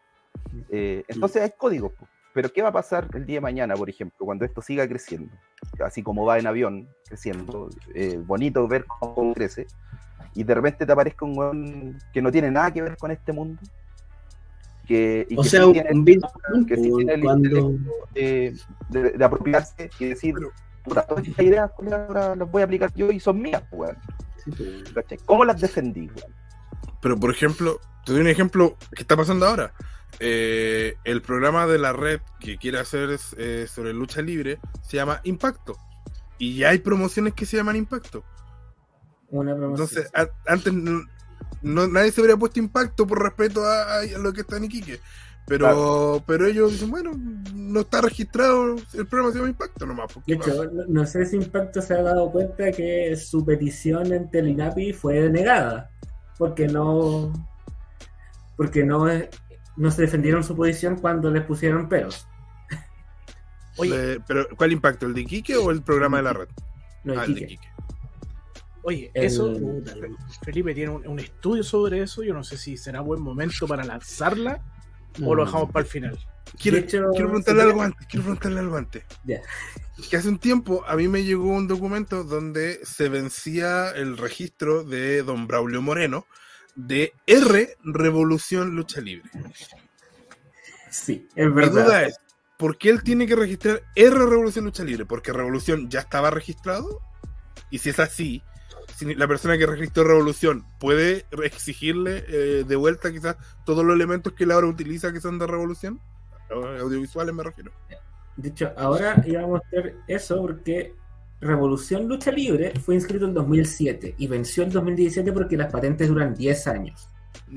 Eh, 0.70 1.06
entonces 1.08 1.42
hay 1.42 1.52
códigos. 1.58 1.94
Pero 2.34 2.52
¿qué 2.54 2.62
va 2.62 2.70
a 2.70 2.74
pasar 2.74 3.08
el 3.14 3.26
día 3.26 3.38
de 3.38 3.42
mañana, 3.42 3.74
por 3.76 3.90
ejemplo, 3.90 4.26
cuando 4.26 4.46
esto 4.46 4.62
siga 4.62 4.88
creciendo? 4.88 5.34
Así 5.84 6.04
como 6.04 6.26
va 6.26 6.38
en 6.40 6.48
avión, 6.48 6.88
creciendo. 7.08 7.70
eh, 7.96 8.20
bonito 8.24 8.68
ver 8.68 8.86
cómo 8.86 9.34
crece. 9.34 9.66
Y 10.36 10.44
de 10.44 10.54
repente 10.54 10.86
te 10.86 10.92
aparezca 10.92 11.26
un 11.26 11.38
weón 11.38 11.98
que 12.14 12.22
no 12.22 12.32
tiene 12.32 12.52
nada 12.52 12.72
que 12.72 12.82
ver 12.84 12.98
con 12.98 13.10
este 13.12 13.34
mundo. 13.34 13.60
Que, 14.88 15.26
y 15.30 15.38
O 15.38 15.42
que 15.44 15.50
sea, 15.50 15.62
sí 15.62 15.68
un, 15.68 15.74
tiene- 15.74 15.90
un 15.92 16.06
Vince 16.06 16.28
que 16.68 16.76
sí 16.78 16.92
tiene 16.98 17.14
el 17.14 17.22
cuando... 17.22 17.74
eh, 18.16 18.54
de, 18.90 19.12
de 19.12 19.26
apropiarse 19.26 19.90
y 20.00 20.06
decir, 20.06 20.36
puta, 20.84 21.04
todas 21.06 21.28
estas 21.28 21.46
ideas 21.46 21.72
las 21.82 22.52
voy 22.52 22.62
a 22.62 22.66
aplicar 22.66 22.92
yo 22.96 23.12
y 23.12 23.20
son 23.20 23.42
mías, 23.42 23.64
weón. 23.72 23.98
Sí, 24.44 24.52
pues. 24.52 25.22
¿Cómo 25.26 25.46
las 25.46 25.60
defendí, 25.60 26.08
weón? 26.08 26.34
Pero, 27.02 27.20
por 27.20 27.32
ejemplo, 27.32 27.80
te 28.06 28.14
doy 28.14 28.22
un 28.22 28.28
ejemplo 28.28 28.78
que 28.96 29.02
está 29.02 29.16
pasando 29.18 29.46
ahora. 29.48 29.74
Eh, 30.20 30.96
el 31.06 31.22
programa 31.22 31.66
de 31.68 31.78
la 31.78 31.94
red 31.94 32.20
que 32.40 32.58
quiere 32.58 32.80
hacer 32.80 33.18
eh, 33.38 33.68
sobre 33.70 33.94
lucha 33.94 34.22
libre 34.22 34.60
se 34.84 34.98
llama 34.98 35.22
Impacto. 35.24 35.78
Y 36.38 36.56
ya 36.58 36.70
hay 36.70 36.80
promociones 36.80 37.34
que 37.34 37.46
se 37.46 37.58
llaman 37.58 37.76
Impacto. 37.76 38.24
Una 39.30 39.56
promoción. 39.56 39.88
Entonces, 39.90 40.12
a- 40.14 40.52
antes 40.52 40.74
no, 40.74 41.02
no- 41.62 41.88
nadie 41.88 42.12
se 42.12 42.22
habría 42.22 42.38
puesto 42.38 42.60
Impacto 42.60 43.06
por 43.06 43.22
respeto 43.22 43.64
a, 43.66 44.00
a 44.00 44.06
lo 44.18 44.34
que 44.34 44.42
está 44.42 44.58
en 44.58 44.66
Iquique. 44.66 45.00
Pero, 45.48 46.24
pero 46.28 46.46
ellos 46.46 46.74
dicen, 46.74 46.92
bueno, 46.92 47.12
no 47.56 47.80
está 47.80 48.02
registrado, 48.02 48.76
el 48.94 49.08
programa 49.08 49.32
se 49.32 49.38
llama 49.40 49.50
Impacto 49.50 49.86
nomás. 49.88 50.14
¿por 50.14 50.24
qué 50.24 50.34
De 50.36 50.38
hecho, 50.38 50.66
no, 50.66 50.84
no 50.88 51.06
sé 51.08 51.26
si 51.26 51.38
Impacto 51.38 51.82
se 51.82 51.96
ha 51.96 52.04
dado 52.04 52.32
cuenta 52.32 52.72
que 52.72 53.16
su 53.16 53.44
petición 53.44 54.14
ante 54.14 54.40
el 54.40 54.50
INAPI 54.50 54.94
fue 54.94 55.22
denegada. 55.22 55.90
Porque 56.38 56.68
no. 56.68 57.34
Porque 58.56 58.84
no, 58.84 59.10
es- 59.10 59.30
no 59.80 59.90
se 59.92 60.04
defendieron 60.04 60.44
su 60.44 60.56
posición 60.56 60.98
cuando 60.98 61.32
les 61.32 61.44
pusieron 61.44 61.90
peros. 61.90 62.28
Oye, 63.78 63.90
Le- 64.16 64.20
pero, 64.20 64.48
¿cuál 64.58 64.72
Impacto? 64.74 65.06
¿El 65.06 65.14
de 65.14 65.22
Iquique 65.22 65.56
o 65.56 65.72
el 65.72 65.82
programa 65.82 66.18
de 66.18 66.24
la 66.24 66.34
red? 66.34 66.50
No 67.04 67.20
Ah, 67.20 67.24
el 67.26 67.34
de 67.36 67.42
Iquique. 67.42 67.68
Oye, 68.84 69.12
el- 69.14 69.26
eso, 69.26 69.56
Felipe 70.44 70.74
tiene 70.74 70.92
un, 70.92 71.08
un 71.08 71.20
estudio 71.20 71.64
sobre 71.64 72.02
eso. 72.02 72.24
Yo 72.24 72.34
no 72.34 72.44
sé 72.44 72.58
si 72.58 72.78
será 72.78 73.02
buen 73.02 73.22
momento 73.22 73.68
para 73.68 73.84
lanzarla 73.84 74.62
o 75.24 75.34
lo 75.34 75.46
dejamos 75.46 75.72
para 75.72 75.84
el 75.86 75.90
final. 75.92 76.20
Quiero, 76.60 76.78
hecho, 76.78 77.06
quiero 77.12 77.28
preguntarle 77.28 77.62
algo 77.62 77.82
antes, 77.82 78.08
quiero 78.08 78.24
preguntarle 78.24 78.60
algo 78.60 78.76
antes. 78.78 79.04
Ya. 79.24 79.42
Que 80.10 80.18
hace 80.18 80.28
un 80.30 80.40
tiempo 80.40 80.84
a 80.88 80.96
mí 80.96 81.08
me 81.08 81.24
llegó 81.24 81.50
un 81.50 81.68
documento 81.68 82.24
donde 82.24 82.80
se 82.84 83.08
vencía 83.10 83.92
el 83.92 84.18
registro 84.18 84.84
de 84.84 85.24
don 85.24 85.46
Braulio 85.48 85.82
Moreno 85.82 86.26
de 86.76 87.14
R 87.28 87.78
Revolución 87.84 88.76
Lucha 88.76 89.02
Libre. 89.02 89.30
Sí, 90.90 91.28
es 91.36 91.48
Mi 91.48 91.54
verdad. 91.54 91.86
duda 91.86 92.04
es, 92.04 92.20
¿por 92.58 92.78
qué 92.78 92.90
él 92.90 93.04
tiene 93.04 93.28
que 93.28 93.36
registrar 93.36 93.84
R 93.96 94.16
Revolución 94.16 94.66
Lucha 94.66 94.84
Libre? 94.84 95.06
¿Porque 95.06 95.34
Revolución 95.34 95.90
ya 95.90 96.00
estaba 96.00 96.32
registrado? 96.32 97.02
Y 97.70 97.80
si 97.80 97.90
es 97.90 98.00
así, 98.00 98.42
si 98.96 99.14
la 99.16 99.28
persona 99.28 99.58
que 99.58 99.66
registró 99.66 100.04
Revolución 100.04 100.66
puede 100.80 101.26
exigirle 101.44 102.26
eh, 102.28 102.64
de 102.68 102.76
vuelta 102.76 103.12
quizás 103.12 103.38
todos 103.66 103.86
los 103.86 103.96
elementos 103.96 104.34
que 104.34 104.46
él 104.46 104.52
ahora 104.52 104.68
utiliza 104.68 105.14
que 105.14 105.22
son 105.22 105.38
de 105.40 105.48
Revolución, 105.48 106.00
audiovisuales 106.50 107.34
me 107.34 107.44
refiero. 107.44 107.72
De 108.36 108.50
hecho, 108.50 108.74
ahora 108.78 109.22
íbamos 109.28 109.62
a 109.62 109.68
hacer 109.68 109.96
eso 110.08 110.42
porque 110.42 110.96
Revolución 111.42 112.08
Lucha 112.08 112.32
Libre 112.32 112.74
fue 112.84 112.96
inscrito 112.96 113.26
en 113.26 113.34
2007 113.34 114.16
y 114.18 114.28
venció 114.28 114.64
en 114.64 114.72
2017 114.72 115.32
porque 115.32 115.56
las 115.58 115.72
patentes 115.72 116.08
duran 116.10 116.34
10 116.34 116.68
años. 116.68 117.10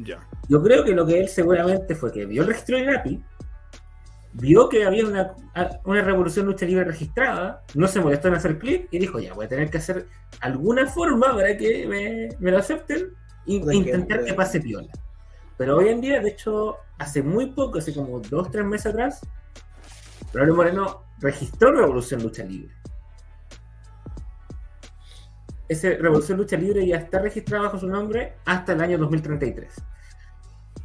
Ya. 0.04 0.20
Yo 0.48 0.62
creo 0.62 0.84
que 0.84 0.92
lo 0.92 1.04
que 1.04 1.20
él 1.20 1.28
seguramente 1.28 1.94
fue 1.94 2.12
que 2.12 2.26
vio 2.26 2.42
el 2.42 2.48
registro 2.48 2.76
de 2.76 2.82
INAPI, 2.84 3.24
vio 4.34 4.68
que 4.68 4.84
había 4.84 5.04
una, 5.04 5.34
una 5.84 6.02
revolución 6.02 6.46
lucha 6.46 6.64
libre 6.64 6.84
registrada, 6.84 7.64
no 7.74 7.88
se 7.88 8.00
molestó 8.00 8.28
en 8.28 8.34
hacer 8.34 8.58
clic 8.58 8.88
y 8.90 8.98
dijo, 8.98 9.18
ya, 9.18 9.34
voy 9.34 9.46
a 9.46 9.48
tener 9.48 9.70
que 9.70 9.78
hacer 9.78 10.06
alguna 10.40 10.86
forma 10.86 11.34
para 11.34 11.56
que 11.56 11.86
me, 11.86 12.28
me 12.38 12.50
lo 12.50 12.58
acepten 12.58 13.10
e 13.46 13.60
que 13.60 13.74
intentar 13.74 14.18
wea. 14.18 14.26
que 14.26 14.34
pase 14.34 14.60
piola. 14.60 14.88
Pero 15.58 15.76
hoy 15.76 15.88
en 15.88 16.00
día, 16.00 16.20
de 16.20 16.30
hecho, 16.30 16.76
hace 16.98 17.22
muy 17.22 17.46
poco, 17.46 17.78
hace 17.78 17.92
como 17.92 18.20
dos, 18.20 18.50
tres 18.50 18.64
meses 18.64 18.86
atrás, 18.86 19.20
Braulio 20.32 20.54
Moreno 20.54 21.04
registró 21.20 21.72
Revolución 21.72 22.22
Lucha 22.22 22.44
Libre. 22.44 22.74
Ese 25.72 25.96
Revolución 25.96 26.38
Lucha 26.38 26.56
Libre 26.56 26.86
ya 26.86 26.96
está 26.96 27.18
registrado 27.18 27.64
bajo 27.64 27.78
su 27.78 27.86
nombre 27.88 28.34
hasta 28.44 28.72
el 28.72 28.80
año 28.80 28.98
2033. 28.98 29.74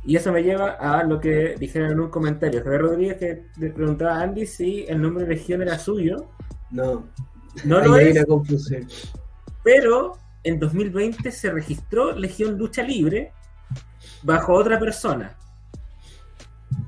Y 0.05 0.15
eso 0.15 0.31
me 0.31 0.41
lleva 0.41 0.71
a 0.71 1.03
lo 1.03 1.19
que 1.19 1.55
dijeron 1.59 1.91
en 1.91 1.99
un 1.99 2.09
comentario. 2.09 2.63
Javier 2.63 2.81
Rodríguez 2.81 3.17
que 3.17 3.45
le 3.59 3.71
preguntaba 3.71 4.15
a 4.17 4.21
Andy 4.21 4.45
si 4.45 4.85
el 4.87 5.01
nombre 5.01 5.25
de 5.25 5.35
Legión 5.35 5.61
era 5.61 5.77
suyo. 5.77 6.29
No, 6.71 7.05
No 7.65 7.79
lo 7.81 7.97
es, 7.97 8.25
confusión. 8.25 8.87
pero 9.63 10.13
en 10.43 10.59
2020 10.59 11.29
se 11.31 11.49
registró 11.51 12.13
Legión 12.13 12.57
Lucha 12.57 12.83
Libre 12.83 13.33
bajo 14.23 14.53
otra 14.53 14.79
persona. 14.79 15.35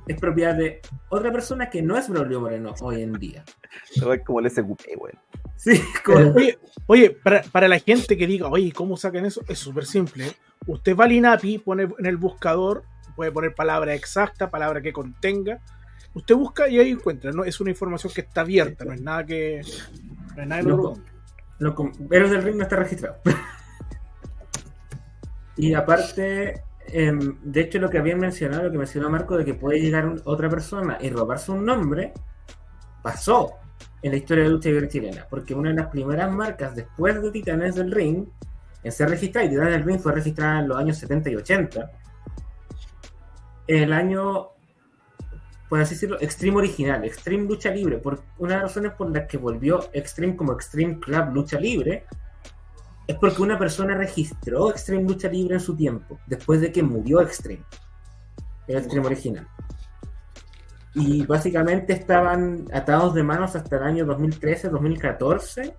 Es 0.07 0.19
propiedad 0.19 0.55
de 0.55 0.81
otra 1.09 1.31
persona 1.31 1.69
que 1.69 1.81
no 1.81 1.97
es 1.97 2.09
Braulio 2.09 2.41
Moreno 2.41 2.73
hoy 2.81 3.03
en 3.03 3.13
día. 3.13 3.43
Es 3.95 4.03
como 4.25 4.39
el 4.39 4.49
SQP, 4.49 4.81
weón. 4.97 5.19
Sí, 5.55 5.81
como- 6.05 6.31
Oye, 6.33 6.57
oye, 6.87 7.09
para, 7.11 7.43
para 7.43 7.67
la 7.67 7.79
gente 7.79 8.17
que 8.17 8.25
diga, 8.27 8.47
oye, 8.47 8.71
¿cómo 8.71 8.97
sacan 8.97 9.25
eso? 9.25 9.41
Es 9.47 9.59
súper 9.59 9.85
simple. 9.85 10.31
Usted 10.65 10.95
va 10.95 11.05
al 11.05 11.11
INAPI, 11.11 11.59
pone 11.59 11.87
en 11.99 12.05
el 12.05 12.17
buscador, 12.17 12.83
puede 13.15 13.31
poner 13.31 13.53
palabra 13.53 13.93
exacta, 13.93 14.49
palabra 14.49 14.81
que 14.81 14.93
contenga. 14.93 15.59
Usted 16.13 16.35
busca 16.35 16.67
y 16.67 16.79
ahí 16.79 16.89
encuentra. 16.89 17.31
¿no? 17.31 17.43
Es 17.43 17.59
una 17.61 17.69
información 17.69 18.11
que 18.13 18.21
está 18.21 18.41
abierta, 18.41 18.85
no 18.85 18.93
es 18.93 19.01
nada 19.01 19.25
que. 19.25 19.61
No 20.35 20.41
es 20.41 20.47
nada 20.47 20.61
que 20.61 20.67
No, 20.67 20.93
no, 21.59 21.75
Héroes 22.09 22.31
del 22.31 22.43
Ring 22.43 22.55
no 22.57 22.63
está 22.63 22.77
registrado. 22.77 23.17
y 25.57 25.73
aparte, 25.73 26.63
em, 26.93 27.37
de 27.43 27.61
hecho, 27.61 27.79
lo 27.79 27.89
que 27.89 27.97
habían 27.97 28.19
mencionado, 28.19 28.63
lo 28.63 28.71
que 28.71 28.77
mencionó 28.77 29.09
Marco, 29.09 29.37
de 29.37 29.45
que 29.45 29.53
puede 29.53 29.79
llegar 29.79 30.05
un- 30.05 30.21
otra 30.25 30.49
persona 30.49 30.97
y 31.01 31.09
robarse 31.09 31.51
un 31.51 31.65
nombre, 31.65 32.13
pasó 33.01 33.53
en 34.01 34.11
la 34.11 34.17
historia 34.17 34.43
de 34.45 34.49
lucha 34.49 34.69
libre 34.69 34.87
chilena. 34.87 35.25
Porque 35.29 35.53
una 35.53 35.69
de 35.69 35.75
las 35.75 35.87
primeras 35.87 36.31
marcas 36.31 36.75
después 36.75 37.21
de 37.21 37.31
Titanes 37.31 37.75
del 37.75 37.91
Ring 37.91 38.25
en 38.83 38.91
ser 38.91 39.09
registrada, 39.09 39.45
y 39.45 39.49
Titanes 39.49 39.73
del 39.73 39.83
Ring 39.83 39.99
fue 39.99 40.13
registrada 40.13 40.59
en 40.59 40.67
los 40.67 40.77
años 40.77 40.97
70 40.97 41.29
y 41.29 41.35
80, 41.35 41.91
el 43.67 43.93
año 43.93 44.49
por 45.69 45.79
así 45.79 45.93
decirlo, 45.93 46.17
Extreme 46.19 46.57
original, 46.57 47.03
Extreme 47.05 47.43
Lucha 47.47 47.69
Libre, 47.69 47.99
por 47.99 48.23
una 48.39 48.55
de 48.55 48.61
las 48.61 48.69
razones 48.69 48.93
por 48.93 49.11
las 49.11 49.27
que 49.27 49.37
volvió 49.37 49.79
Extreme 49.93 50.35
como 50.35 50.53
Extreme 50.53 50.99
Club 50.99 51.31
Lucha 51.31 51.59
Libre, 51.59 52.05
es 53.09 53.15
porque 53.15 53.41
una 53.41 53.57
persona 53.57 53.95
registró 53.95 54.69
Extreme 54.69 55.01
Lucha 55.01 55.29
Libre 55.29 55.55
en 55.55 55.59
su 55.59 55.75
tiempo, 55.75 56.19
después 56.27 56.61
de 56.61 56.71
que 56.71 56.83
murió 56.83 57.21
Extreme, 57.21 57.65
el 58.67 58.77
Extreme 58.77 59.07
original. 59.07 59.47
Y 60.93 61.25
básicamente 61.25 61.93
estaban 61.93 62.67
atados 62.71 63.15
de 63.15 63.23
manos 63.23 63.55
hasta 63.55 63.77
el 63.77 63.83
año 63.83 64.05
2013-2014, 64.05 65.73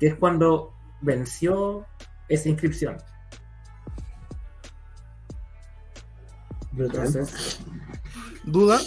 que 0.00 0.06
es 0.08 0.16
cuando 0.16 0.74
venció 1.00 1.86
esa 2.28 2.48
inscripción. 2.48 2.96
Entonces, 6.76 7.60
duda, 8.42 8.80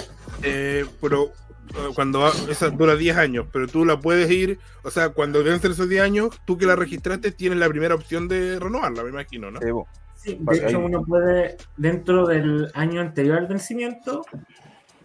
eh, 0.43 0.85
pero 0.99 1.31
cuando 1.93 2.19
va- 2.19 2.33
esa 2.49 2.69
dura 2.69 2.95
10 2.95 3.17
años, 3.17 3.47
pero 3.51 3.67
tú 3.67 3.85
la 3.85 3.99
puedes 3.99 4.29
ir, 4.29 4.59
o 4.83 4.91
sea, 4.91 5.09
cuando 5.09 5.43
vencen 5.43 5.71
esos 5.71 5.89
10 5.89 6.01
años, 6.01 6.29
tú 6.45 6.57
que 6.57 6.65
la 6.65 6.75
registraste 6.75 7.31
tienes 7.31 7.59
la 7.59 7.69
primera 7.69 7.95
opción 7.95 8.27
de 8.27 8.59
renovarla, 8.59 9.03
me 9.03 9.09
imagino, 9.09 9.51
¿no? 9.51 9.59
Sí, 10.15 10.37
de 10.39 10.57
hecho 10.57 10.79
uno 10.79 11.03
puede, 11.03 11.57
dentro 11.77 12.25
del 12.25 12.71
año 12.73 13.01
anterior 13.01 13.37
al 13.37 13.47
vencimiento, 13.47 14.25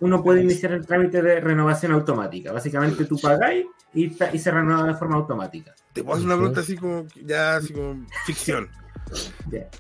uno 0.01 0.23
puede 0.23 0.43
iniciar 0.43 0.73
el 0.73 0.87
trámite 0.87 1.21
de 1.21 1.41
renovación 1.41 1.93
automática. 1.93 2.53
Básicamente 2.53 3.05
tú 3.05 3.19
pagáis 3.21 3.67
y, 3.93 4.11
se 4.11 4.51
renueva 4.51 4.85
de 4.85 4.95
forma 4.95 5.17
automática. 5.17 5.75
Te 5.93 6.03
puedo 6.03 6.17
hacer 6.17 6.27
una 6.27 6.37
pregunta 6.37 6.61
así 6.61 6.77
como, 6.77 7.07
ya 7.23 7.57
así 7.57 7.73
como 7.73 8.07
ficción. 8.25 8.69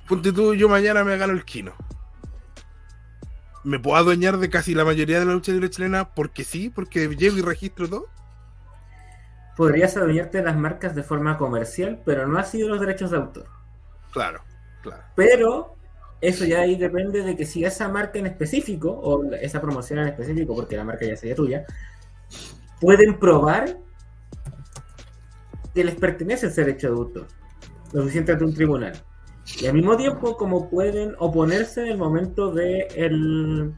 Ponte 0.09 0.33
tú, 0.33 0.55
yo 0.55 0.69
mañana 0.69 1.05
me 1.05 1.17
gano 1.17 1.33
el 1.33 1.45
kino. 1.45 1.75
¿Me 3.63 3.79
puedo 3.79 3.97
adueñar 3.97 4.39
de 4.39 4.49
casi 4.49 4.75
la 4.75 4.85
mayoría 4.85 5.19
de 5.19 5.27
la 5.27 5.35
lucha 5.35 5.53
libre 5.53 5.71
chilena 5.71 6.15
porque 6.15 6.45
sí? 6.45 6.71
Porque 6.71 7.09
llego 7.09 7.37
y 7.37 7.43
registro 7.43 7.89
todo. 7.89 8.07
Podrías 9.57 9.97
adueñarte 9.97 10.39
de 10.39 10.45
las 10.45 10.57
marcas 10.57 10.95
de 10.95 11.03
forma 11.03 11.37
comercial, 11.37 12.01
pero 12.05 12.27
no 12.27 12.39
así 12.39 12.61
de 12.61 12.69
los 12.69 12.81
derechos 12.81 13.11
de 13.11 13.19
autor. 13.19 13.47
Claro, 14.13 14.41
claro. 14.83 15.03
Pero 15.15 15.77
eso 16.23 16.45
ya 16.47 16.61
ahí 16.61 16.77
depende 16.77 17.23
de 17.23 17.37
que 17.37 17.45
si 17.45 17.65
esa 17.65 17.89
marca 17.89 18.19
en 18.19 18.27
específico, 18.27 18.91
o 18.91 19.31
esa 19.35 19.61
promoción 19.61 19.99
en 19.99 20.09
específico, 20.09 20.55
porque 20.55 20.77
la 20.77 20.85
marca 20.85 21.05
ya 21.05 21.17
sería 21.17 21.35
tuya, 21.35 21.65
pueden 22.81 23.19
probar 23.19 23.77
que 25.75 25.85
les 25.85 25.95
pertenece 25.95 26.47
ese 26.47 26.65
derecho 26.65 26.89
de 26.89 26.95
autor. 26.95 27.27
Lo 27.93 28.01
suficiente 28.03 28.33
ante 28.33 28.45
un 28.45 28.55
tribunal. 28.55 28.93
Y 29.61 29.67
al 29.67 29.75
mismo 29.75 29.97
tiempo, 29.97 30.37
como 30.37 30.71
pueden 30.71 31.15
oponerse 31.19 31.83
en 31.83 31.89
el 31.89 31.99
momento 31.99 32.53
de 32.53 32.89
el- 32.95 33.75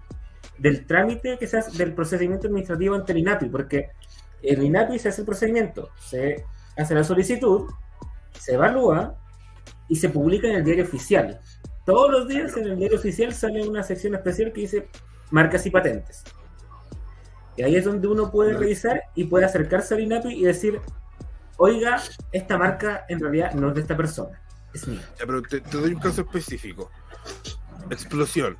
del 0.59 0.87
trámite 0.87 1.39
que 1.39 1.49
del 1.77 1.95
procedimiento 1.95 2.47
administrativo 2.47 2.95
ante 2.95 3.13
el 3.13 3.19
INAPI, 3.19 3.49
porque 3.49 3.91
el 4.43 4.63
INAPI 4.63 4.99
se 4.99 5.09
hace 5.09 5.23
el 5.23 5.27
procedimiento, 5.27 5.91
se 5.99 6.45
hace 6.77 6.95
la 6.95 7.05
solicitud, 7.05 7.71
se 8.39 8.55
evalúa 8.55 9.17
y 9.89 9.97
se 9.97 10.09
publica 10.09 10.49
en 10.49 10.57
el 10.57 10.65
diario 10.65 10.85
oficial. 10.85 11.41
Todos 11.85 12.11
los 12.11 12.29
días 12.29 12.57
en 12.57 12.67
el 12.67 12.77
diario 12.77 12.99
oficial 12.99 13.33
sale 13.33 13.67
una 13.67 13.83
sección 13.83 14.15
especial 14.15 14.53
que 14.53 14.61
dice 14.63 14.89
marcas 15.31 15.67
y 15.67 15.71
patentes. 15.71 16.23
Y 17.57 17.63
ahí 17.63 17.77
es 17.77 17.85
donde 17.85 18.09
uno 18.09 18.31
puede 18.31 18.55
revisar 18.55 19.03
y 19.15 19.25
puede 19.25 19.45
acercarse 19.45 19.95
al 19.95 20.01
INAPI 20.01 20.33
y 20.33 20.45
decir, 20.45 20.81
oiga, 21.57 22.01
esta 22.31 22.57
marca 22.57 23.05
en 23.09 23.21
realidad 23.21 23.53
no 23.55 23.69
es 23.69 23.75
de 23.75 23.81
esta 23.83 23.97
persona, 23.97 24.41
es 24.75 24.89
mía. 24.89 25.01
Ya, 25.19 25.27
pero 25.27 25.43
te, 25.43 25.61
te 25.61 25.77
doy 25.77 25.93
un 25.95 26.01
caso 26.01 26.23
específico. 26.23 26.91
Explosión. 27.91 28.59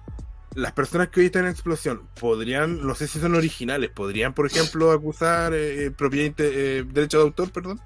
Las 0.55 0.73
personas 0.73 1.09
que 1.09 1.21
hoy 1.21 1.27
están 1.27 1.45
en 1.47 1.53
explosión 1.53 2.09
podrían, 2.21 2.87
no 2.87 2.95
sé 2.95 3.09
si 3.09 3.19
son 3.19 3.35
originales, 3.35 3.91
podrían, 3.91 4.35
por 4.35 4.47
ejemplo, 4.47 4.93
acusar 4.93 5.55
eh, 5.55 5.91
propiedad, 5.91 6.27
inte- 6.27 6.51
eh, 6.53 6.85
derecho 6.85 7.19
de 7.19 7.25
autor, 7.25 7.51
perdón. 7.51 7.81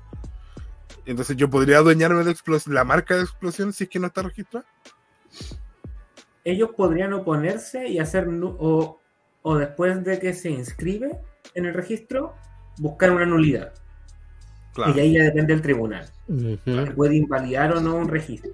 Entonces 1.05 1.37
yo 1.37 1.49
podría 1.49 1.79
adueñarme 1.79 2.25
de 2.25 2.35
la 2.67 2.83
marca 2.85 3.15
de 3.15 3.23
explosión 3.23 3.73
si 3.73 3.85
es 3.85 3.91
que 3.91 4.01
no 4.01 4.09
está 4.09 4.23
registrada. 4.23 4.67
Ellos 6.43 6.71
podrían 6.77 7.13
oponerse 7.13 7.87
y 7.87 8.01
hacer, 8.01 8.27
o 8.29 9.01
después 9.57 10.03
de 10.03 10.19
que 10.19 10.35
se 10.35 10.51
inscribe 10.51 11.21
en 11.55 11.67
el 11.67 11.75
registro, 11.75 12.35
buscar 12.79 13.13
una 13.13 13.27
nulidad. 13.27 13.73
Claro. 14.77 14.95
Y 14.95 15.01
ahí 15.01 15.13
ya 15.15 15.25
depende 15.25 15.55
del 15.55 15.63
tribunal. 15.63 16.07
Puede 16.95 17.17
invalidar 17.17 17.73
o 17.75 17.81
no 17.81 17.97
un 17.97 18.09
registro. 18.09 18.53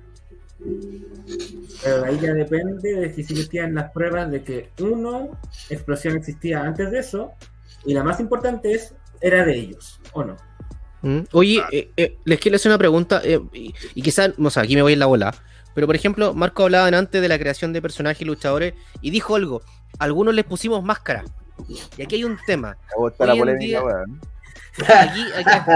Pero 1.83 2.03
de 2.03 2.09
ahí 2.09 2.19
ya 2.21 2.33
depende 2.33 2.95
de 2.95 3.13
que 3.13 3.25
si 3.25 3.33
existían 3.33 3.75
las 3.75 3.91
pruebas 3.91 4.31
de 4.31 4.45
que 4.45 4.71
uno, 4.79 5.37
explosión 5.69 6.17
existía 6.17 6.63
antes 6.63 6.93
de 6.93 7.01
eso, 7.01 7.33
y 7.85 7.93
la 7.93 8.05
más 8.05 8.21
importante 8.21 8.73
es, 8.73 8.95
era 9.21 9.45
de 9.45 9.57
ellos, 9.57 10.01
¿o 10.13 10.23
no? 10.23 10.37
Mm. 11.03 11.23
Oye, 11.33 11.61
eh, 11.73 11.91
eh, 11.97 12.17
les 12.25 12.39
quiero 12.39 12.55
hacer 12.55 12.71
una 12.71 12.79
pregunta, 12.79 13.21
eh, 13.25 13.41
y, 13.53 13.75
y 13.97 14.03
quizás, 14.03 14.31
o 14.39 14.51
sea, 14.51 14.63
aquí 14.63 14.77
me 14.77 14.83
voy 14.83 14.93
en 14.93 15.01
la 15.01 15.07
bola, 15.07 15.35
pero 15.75 15.89
por 15.89 15.97
ejemplo, 15.97 16.35
Marco 16.35 16.63
hablaba 16.63 16.87
antes 16.87 17.21
de 17.21 17.29
la 17.29 17.41
creación 17.41 17.73
de 17.73 17.83
personajes 17.83 18.23
y 18.23 18.27
luchadores 18.27 18.75
y 19.01 19.11
dijo 19.11 19.35
algo, 19.35 19.63
algunos 19.99 20.35
les 20.35 20.45
pusimos 20.45 20.85
máscara. 20.85 21.25
Y 21.97 22.03
aquí 22.03 22.15
hay 22.15 22.25
un 22.25 22.39
tema. 22.47 22.77
Hoy 22.97 23.13
en 23.19 23.59
día-. 23.59 23.83
Aquí, 24.79 25.25
aquí- 25.37 25.71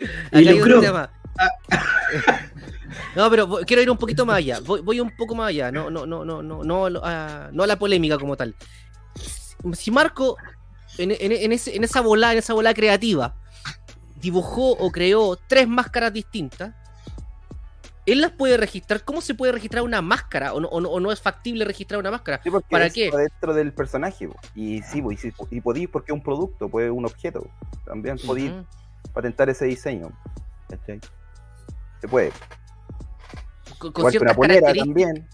Y 0.32 0.36
Aquí 0.38 0.48
hay 0.48 0.60
un 0.60 0.80
tema. 0.80 1.10
No, 3.16 3.30
pero 3.30 3.46
voy- 3.46 3.64
quiero 3.64 3.82
ir 3.82 3.90
un 3.90 3.96
poquito 3.96 4.26
más 4.26 4.36
allá. 4.38 4.58
Voy, 4.60 4.80
voy 4.80 5.00
un 5.00 5.14
poco 5.16 5.34
más 5.34 5.48
allá. 5.48 5.70
No, 5.70 5.88
no, 5.90 6.04
no, 6.06 6.24
no, 6.24 6.42
no, 6.42 6.64
no, 6.64 7.00
a, 7.02 7.48
no 7.52 7.62
a 7.62 7.66
la 7.66 7.76
polémica 7.76 8.18
como 8.18 8.36
tal. 8.36 8.54
Si 9.72 9.90
Marco, 9.90 10.36
en, 10.98 11.10
en- 11.12 11.32
en 11.32 11.52
ese- 11.52 11.76
en 11.76 11.84
esa 11.84 12.00
bola, 12.00 12.32
en 12.32 12.38
esa 12.38 12.54
bola 12.54 12.74
creativa, 12.74 13.34
dibujó 14.20 14.72
o 14.72 14.90
creó 14.90 15.36
tres 15.48 15.68
máscaras 15.68 16.12
distintas, 16.12 16.74
él 18.06 18.20
las 18.20 18.32
puede 18.32 18.56
registrar. 18.56 19.02
¿Cómo 19.04 19.20
se 19.20 19.34
puede 19.34 19.52
registrar 19.52 19.82
una 19.82 20.02
máscara? 20.02 20.52
¿O 20.52 20.60
no, 20.60 20.68
o 20.68 20.80
no- 20.80 20.90
o 20.90 21.00
no 21.00 21.10
es 21.12 21.20
factible 21.20 21.64
registrar 21.64 21.98
una 22.00 22.10
máscara? 22.10 22.40
Sí, 22.42 22.50
porque 22.50 22.68
¿Para 22.70 22.86
es 22.86 22.92
qué? 22.94 23.10
dentro 23.10 23.54
del 23.54 23.72
personaje. 23.72 24.28
Y 24.54 24.82
sí, 24.82 25.02
y, 25.10 25.16
si- 25.16 25.32
y 25.50 25.60
podí 25.60 25.86
porque 25.86 26.12
es 26.12 26.14
un 26.14 26.22
producto, 26.22 26.68
pues 26.68 26.90
un 26.90 27.04
objeto. 27.06 27.46
También 27.86 28.18
podí 28.26 28.48
Ujú. 28.48 28.66
patentar 29.12 29.48
ese 29.48 29.64
diseño. 29.66 30.10
¿cachai? 30.68 31.00
Se 32.00 32.08
puede. 32.08 32.32
Con, 33.78 33.92
con 33.92 34.10
ciertas 34.10 34.36
características. 34.36 34.76
también. 34.84 35.28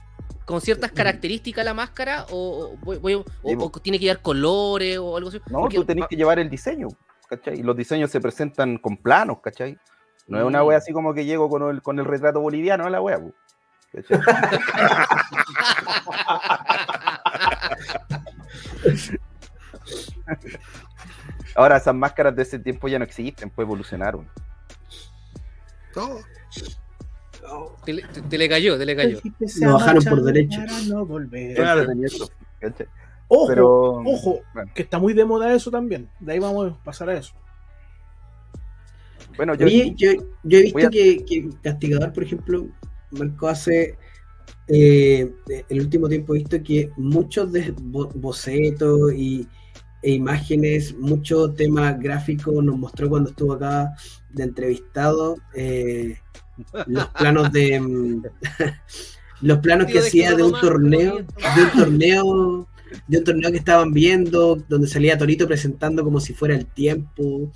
con 0.45 0.61
ciertas 0.61 0.91
características 0.91 1.65
la 1.65 1.75
máscara 1.75 2.27
o, 2.31 2.73
o 2.73 2.77
voy- 2.79 2.99
voy- 2.99 3.15
o- 3.15 3.25
Sí, 3.49 3.55
po. 3.57 3.67
o 3.67 3.71
tiene 3.81 3.99
que 4.01 4.07
llevar 4.07 4.21
colores 4.21 4.99
o 4.99 5.17
algo 5.17 5.29
así. 5.29 5.41
No, 5.49 5.61
Porque- 5.61 5.77
tú 5.77 5.85
tenés 5.85 6.09
que 6.09 6.17
llevar 6.17 6.41
el 6.41 6.51
diseño, 6.51 6.89
¿cachai? 7.29 7.61
Y 7.61 7.63
los 7.63 7.77
diseños 7.77 8.11
se 8.11 8.21
presentan 8.21 8.77
con 8.79 8.97
planos, 8.97 9.39
¿cachai? 9.41 9.79
No 10.31 10.39
es 10.39 10.45
una 10.45 10.63
Mm. 10.63 10.67
wea 10.67 10.79
así 10.79 10.93
como 10.93 11.13
que 11.13 11.25
llego 11.25 11.49
con 11.51 11.69
el, 11.69 11.83
con 11.83 11.99
el 11.99 12.05
retrato 12.07 12.41
boliviano 12.41 12.87
a 12.87 12.91
la 12.91 13.03
wea. 13.03 13.21
Ahora 21.57 21.77
esas 21.77 21.95
máscaras 21.95 22.35
de 22.37 22.43
ese 22.43 22.59
tiempo 22.59 22.89
ya 22.89 22.99
no 22.99 23.05
existen, 23.05 23.51
pues 23.51 23.67
evolucionaron. 23.67 24.29
Todo. 25.93 26.21
Te, 27.85 27.93
le- 27.95 28.03
te- 28.03 28.23
te 28.23 28.39
le 28.39 28.49
cayó, 28.49 28.79
te 28.79 28.87
le 28.87 28.95
cayó. 28.95 29.19
Lo 29.61 29.73
bajaron 29.75 30.05
por 30.05 30.23
derecho. 30.23 30.61
Ojo, 33.33 33.47
Pero, 33.49 33.69
ojo, 34.05 34.41
bueno. 34.55 34.71
que 34.75 34.83
está 34.83 34.99
muy 34.99 35.13
de 35.13 35.25
moda 35.25 35.53
eso 35.55 35.71
también. 35.71 36.09
De 36.21 36.33
ahí 36.33 36.39
vamos 36.39 36.73
a 36.73 36.85
pasar 36.85 37.09
a 37.11 37.15
eso. 37.15 37.33
Bueno, 39.37 39.55
yo, 39.55 39.67
Oye, 39.67 39.95
yo, 39.97 40.13
yo 40.45 40.59
he 40.59 40.63
visto 40.63 40.87
a- 40.87 40.91
que, 40.91 41.25
que 41.25 41.49
Castigador, 41.63 42.13
por 42.13 42.23
ejemplo, 42.25 42.67
Marco 43.11 43.49
hace. 43.49 43.97
eh, 44.69 45.33
el 45.69 45.81
último 45.81 46.09
tiempo 46.09 46.35
he 46.35 46.39
visto 46.39 46.63
que 46.63 46.91
muchos 46.97 47.51
de 47.53 47.73
bo- 47.81 48.11
bocetos 48.15 49.13
y, 49.15 49.47
e 50.03 50.13
imágenes, 50.13 50.97
mucho 50.97 51.51
tema 51.53 51.93
gráfico 51.93 52.63
nos 52.63 52.79
mostró 52.79 53.09
cuando 53.09 53.31
estuvo 53.31 53.53
acá 53.55 53.93
de 54.31 54.45
entrevistado. 54.45 55.37
eh, 55.55 56.17
los 56.87 57.07
planos 57.09 57.51
de. 57.53 58.21
los 59.43 59.59
planos 59.59 59.87
que 59.91 59.99
hacía 60.01 60.35
de 60.35 60.43
un 60.43 60.53
torneo. 60.61 61.17
De 61.17 61.63
un 61.63 61.71
torneo. 61.79 62.69
De 63.07 63.19
un 63.19 63.25
torneo 63.25 63.51
que 63.53 63.57
estaban 63.59 63.93
viendo, 63.93 64.57
donde 64.69 64.89
salía 64.89 65.17
Torito 65.17 65.47
presentando 65.47 66.03
como 66.05 66.19
si 66.21 66.35
fuera 66.35 66.55
el 66.57 66.67
tiempo. 66.67 67.51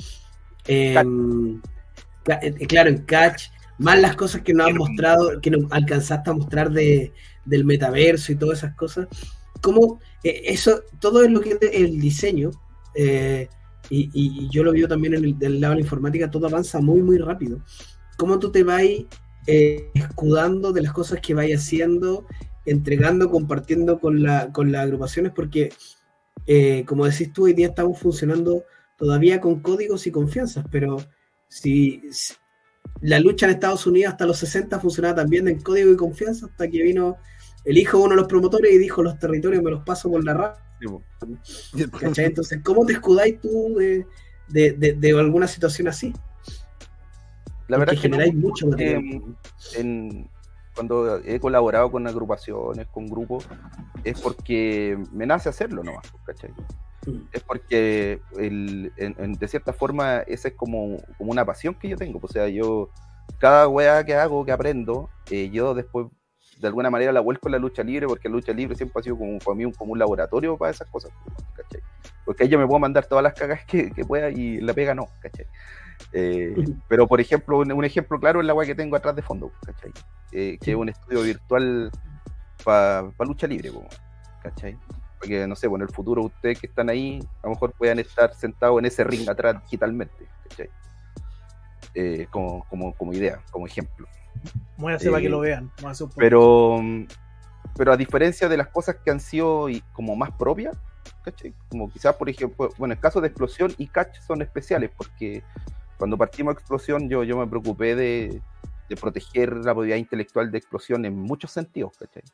Em, 0.67 1.61
eh, 2.43 2.67
claro, 2.67 2.91
en 2.91 2.99
Catch, 2.99 3.45
más 3.79 4.01
las 4.01 4.17
cosas 4.17 4.43
que 4.43 4.55
nos 4.55 4.69
han 4.69 4.77
mostrado, 4.77 5.41
que 5.41 5.51
nos 5.51 5.71
alcanzaste 5.71 6.31
a 6.31 6.35
mostrar 6.35 6.71
de, 6.71 7.13
del 7.45 7.65
metaverso 7.65 8.33
y 8.33 8.37
todas 8.37 8.59
esas 8.59 8.75
cosas. 8.75 9.09
Como 9.61 10.01
eso, 10.23 10.83
todo 11.01 11.25
es 11.25 11.31
lo 11.31 11.41
que 11.41 11.51
es 11.51 11.59
el 11.73 12.01
diseño, 12.01 12.51
eh, 12.95 13.49
y, 13.91 14.49
yo 14.51 14.65
lo 14.65 14.73
veo 14.73 14.89
también 14.89 15.15
en 15.15 15.25
el 15.25 15.39
del 15.39 15.61
lado 15.61 15.73
de 15.73 15.81
la 15.81 15.85
informática, 15.85 16.31
todo 16.31 16.47
avanza 16.47 16.81
muy, 16.81 17.03
muy 17.03 17.19
rápido. 17.19 17.61
¿Cómo 18.17 18.39
tú 18.39 18.51
te 18.51 18.63
vas 18.63 18.83
eh, 19.47 19.91
escudando 19.95 20.73
de 20.73 20.83
las 20.83 20.93
cosas 20.93 21.21
que 21.21 21.35
vais 21.35 21.55
haciendo, 21.55 22.27
entregando, 22.65 23.31
compartiendo 23.31 23.99
con, 24.01 24.23
la, 24.23 24.53
con 24.53 24.73
las 24.73 24.85
agrupaciones? 24.85 25.33
Porque, 25.35 25.73
eh, 26.47 26.85
como 26.87 27.05
decís 27.05 27.33
tú, 27.33 27.45
hoy 27.45 27.53
día 27.53 27.69
estamos 27.69 27.99
funcionando 27.99 28.65
todavía 28.97 29.41
con 29.41 29.61
códigos 29.61 30.07
y 30.07 30.11
confianzas, 30.11 30.65
pero 30.71 30.97
si, 31.49 32.03
si- 32.11 32.35
la 33.01 33.19
lucha 33.19 33.47
en 33.47 33.53
Estados 33.53 33.87
Unidos 33.87 34.13
hasta 34.13 34.27
los 34.27 34.39
60 34.39 34.79
funcionaba 34.81 35.15
también 35.17 35.49
en 35.49 35.61
código 35.61 35.91
y 35.93 35.97
confianza, 35.97 36.47
hasta 36.47 36.69
que 36.69 36.83
vino 36.83 37.17
el 37.65 37.79
hijo 37.79 37.99
de 37.99 38.05
uno 38.05 38.11
de 38.15 38.21
los 38.21 38.29
promotores 38.29 38.73
y 38.73 38.79
dijo 38.79 39.03
los 39.03 39.19
territorios 39.19 39.63
me 39.63 39.71
los 39.71 39.83
paso 39.85 40.11
por 40.11 40.23
la 40.25 40.35
rama. 40.35 40.55
¿cachai? 42.01 42.27
Entonces, 42.27 42.61
¿cómo 42.63 42.85
te 42.85 42.93
escudáis 42.95 43.41
tú 43.41 43.75
de, 43.77 44.07
de- 44.49 44.73
de- 44.73 44.93
de 44.95 45.19
alguna 45.19 45.49
situación 45.49 45.89
así? 45.89 46.13
la 47.69 47.79
verdad 47.79 47.95
Porque 47.95 47.97
es 47.97 48.03
que 48.03 48.09
no, 48.11 48.17
generáis 48.17 48.35
mucho 48.35 48.67
en- 49.75 50.29
cuando 50.75 51.19
he 51.25 51.39
colaborado 51.41 51.91
con 51.91 52.07
agrupaciones, 52.07 52.87
con 52.89 53.07
grupos, 53.07 53.47
es 54.03 54.21
porque 54.21 54.99
me 55.13 55.25
nace 55.25 55.49
hacerlo 55.49 55.83
nomás, 55.85 56.13
¿cachai? 56.27 56.51
Mm. 57.07 57.29
Es 57.33 57.43
porque 57.43 58.21
el- 58.39 58.93
en- 58.97 59.15
en- 59.19 59.33
de 59.35 59.49
cierta 59.49 59.73
forma 59.73 60.19
esa 60.27 60.49
es 60.49 60.55
como, 60.55 60.99
como 61.19 61.31
una 61.33 61.45
pasión 61.45 61.75
que 61.75 61.89
yo 61.89 61.97
tengo. 61.97 62.19
O 62.23 62.29
sea, 62.29 62.49
yo, 62.49 62.91
cada 63.39 63.69
weá 63.69 64.05
que 64.05 64.15
hago, 64.15 64.45
que 64.45 64.53
aprendo, 64.53 65.11
eh, 65.31 65.51
yo 65.51 65.75
después 65.75 66.07
de 66.61 66.69
alguna 66.69 66.89
manera 66.91 67.13
la 67.13 67.21
vuelco 67.21 67.49
en 67.49 67.53
la 67.53 67.59
lucha 67.59 67.83
libre, 67.83 68.07
porque 68.07 68.29
la 68.29 68.37
lucha 68.37 68.53
libre 68.53 68.77
siempre 68.77 69.01
ha 69.01 69.03
sido 69.03 69.19
como 69.19 69.39
para 69.39 69.55
mí 69.57 69.65
un, 69.65 69.73
como 69.73 69.93
un 69.93 69.99
laboratorio 69.99 70.57
para 70.57 70.71
esas 70.71 70.89
cosas, 70.89 71.11
¿cachai? 71.55 71.81
Porque 72.25 72.45
ahí 72.45 72.49
yo 72.49 72.59
me 72.59 72.67
puedo 72.67 72.79
mandar 72.79 73.07
todas 73.07 73.23
las 73.25 73.35
cagas 73.35 73.65
que, 73.67 73.91
que 73.91 74.05
pueda 74.05 74.31
y 74.31 74.61
la 74.61 74.73
pega 74.73 74.95
no, 74.95 75.09
¿cachai? 75.21 75.47
Eh, 76.13 76.55
pero 76.89 77.07
por 77.07 77.21
ejemplo, 77.21 77.59
un, 77.59 77.73
un 77.73 77.85
ejemplo 77.85 78.19
claro 78.21 78.41
es 78.41 78.47
la 78.47 78.55
weá 78.55 78.67
que 78.67 78.75
tengo 78.75 78.97
atrás 78.97 79.17
de 79.17 79.23
fondo, 79.23 79.51
¿cachai? 79.67 79.91
Eh, 80.33 80.59
que 80.61 80.71
es 80.71 80.77
un 80.77 80.89
estudio 80.89 81.23
virtual 81.23 81.91
para 82.65 83.11
lucha 83.21 83.47
libre, 83.47 83.71
¿cachai? 84.43 84.79
Porque 85.25 85.47
no 85.47 85.57
sé, 85.57 85.69
bueno, 85.69 85.85
en 85.85 85.89
el 85.89 85.95
futuro 85.95 86.23
ustedes 86.25 86.61
que 86.61 86.67
están 86.67 86.91
ahí, 86.91 87.19
a 87.43 87.47
lo 87.47 87.55
mejor 87.55 87.73
puedan 87.73 87.99
estar 87.99 88.35
sentados 88.35 88.79
en 88.79 88.85
ese 88.85 89.05
ring 89.05 89.27
atrás 89.27 89.57
digitalmente. 89.63 90.29
Eh, 91.95 92.27
como, 92.31 92.65
como, 92.69 92.93
como 92.95 93.13
idea, 93.15 93.41
como 93.51 93.67
ejemplo. 93.67 94.07
Voy 94.77 94.93
a 94.93 94.97
hacer 94.97 95.11
para 95.11 95.23
que 95.23 95.29
Eh, 95.29 95.31
lo 95.31 95.41
vean. 95.41 95.73
Un 95.83 95.93
poco. 95.95 96.13
Pero, 96.17 96.79
pero 97.75 97.93
a 97.93 97.97
diferencia 97.97 98.49
de 98.51 98.57
las 98.59 98.69
cosas 98.69 98.97
que 99.03 99.11
han 99.11 99.21
sido 99.21 99.71
y- 99.71 99.81
como 99.95 100.15
más 100.15 100.31
propias, 100.33 100.77
¿cachai? 101.25 101.55
Como 101.71 101.91
quizás, 101.91 102.15
por 102.17 102.29
ejemplo, 102.29 102.69
bueno, 102.77 102.93
el 102.93 103.01
caso 103.01 103.23
de 103.23 103.29
Explosión 103.29 103.73
y 103.79 103.87
Catch 103.87 104.21
son 104.27 104.43
especiales 104.43 104.91
porque 104.95 105.43
cuando 105.97 106.19
partimos 106.19 106.53
Explosión 106.55 107.09
yo, 107.09 107.23
yo 107.25 107.39
me 107.39 107.47
preocupé 107.47 107.95
de, 107.97 108.43
de 108.91 108.97
proteger 108.97 109.55
la 109.55 109.73
propiedad 109.73 109.97
intelectual 109.97 110.51
de 110.51 110.59
Explosión 110.59 111.07
en 111.07 111.17
muchos 111.19 111.51
sentidos, 111.51 111.97
¿cachai? 111.97 112.25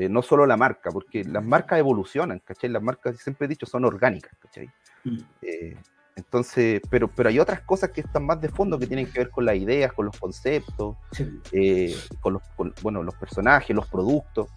Eh, 0.00 0.08
no 0.08 0.22
solo 0.22 0.46
la 0.46 0.56
marca, 0.56 0.90
porque 0.90 1.24
las 1.24 1.44
marcas 1.44 1.78
evolucionan, 1.78 2.38
¿cachai? 2.38 2.70
Las 2.70 2.82
marcas, 2.82 3.18
siempre 3.18 3.44
he 3.44 3.48
dicho, 3.48 3.66
son 3.66 3.84
orgánicas, 3.84 4.32
¿cachai? 4.40 4.66
Mm. 5.04 5.18
Eh, 5.42 5.76
entonces, 6.16 6.80
pero, 6.88 7.06
pero 7.08 7.28
hay 7.28 7.38
otras 7.38 7.60
cosas 7.60 7.90
que 7.90 8.00
están 8.00 8.24
más 8.24 8.40
de 8.40 8.48
fondo 8.48 8.78
que 8.78 8.86
tienen 8.86 9.12
que 9.12 9.18
ver 9.18 9.28
con 9.30 9.44
las 9.44 9.56
ideas, 9.56 9.92
con 9.92 10.06
los 10.06 10.18
conceptos, 10.18 10.96
Sí. 11.12 11.38
eh, 11.52 11.94
con, 12.20 12.32
los, 12.32 12.42
con, 12.56 12.72
bueno, 12.80 13.02
los 13.02 13.14
personajes, 13.14 13.76
los 13.76 13.86
productos. 13.88 14.48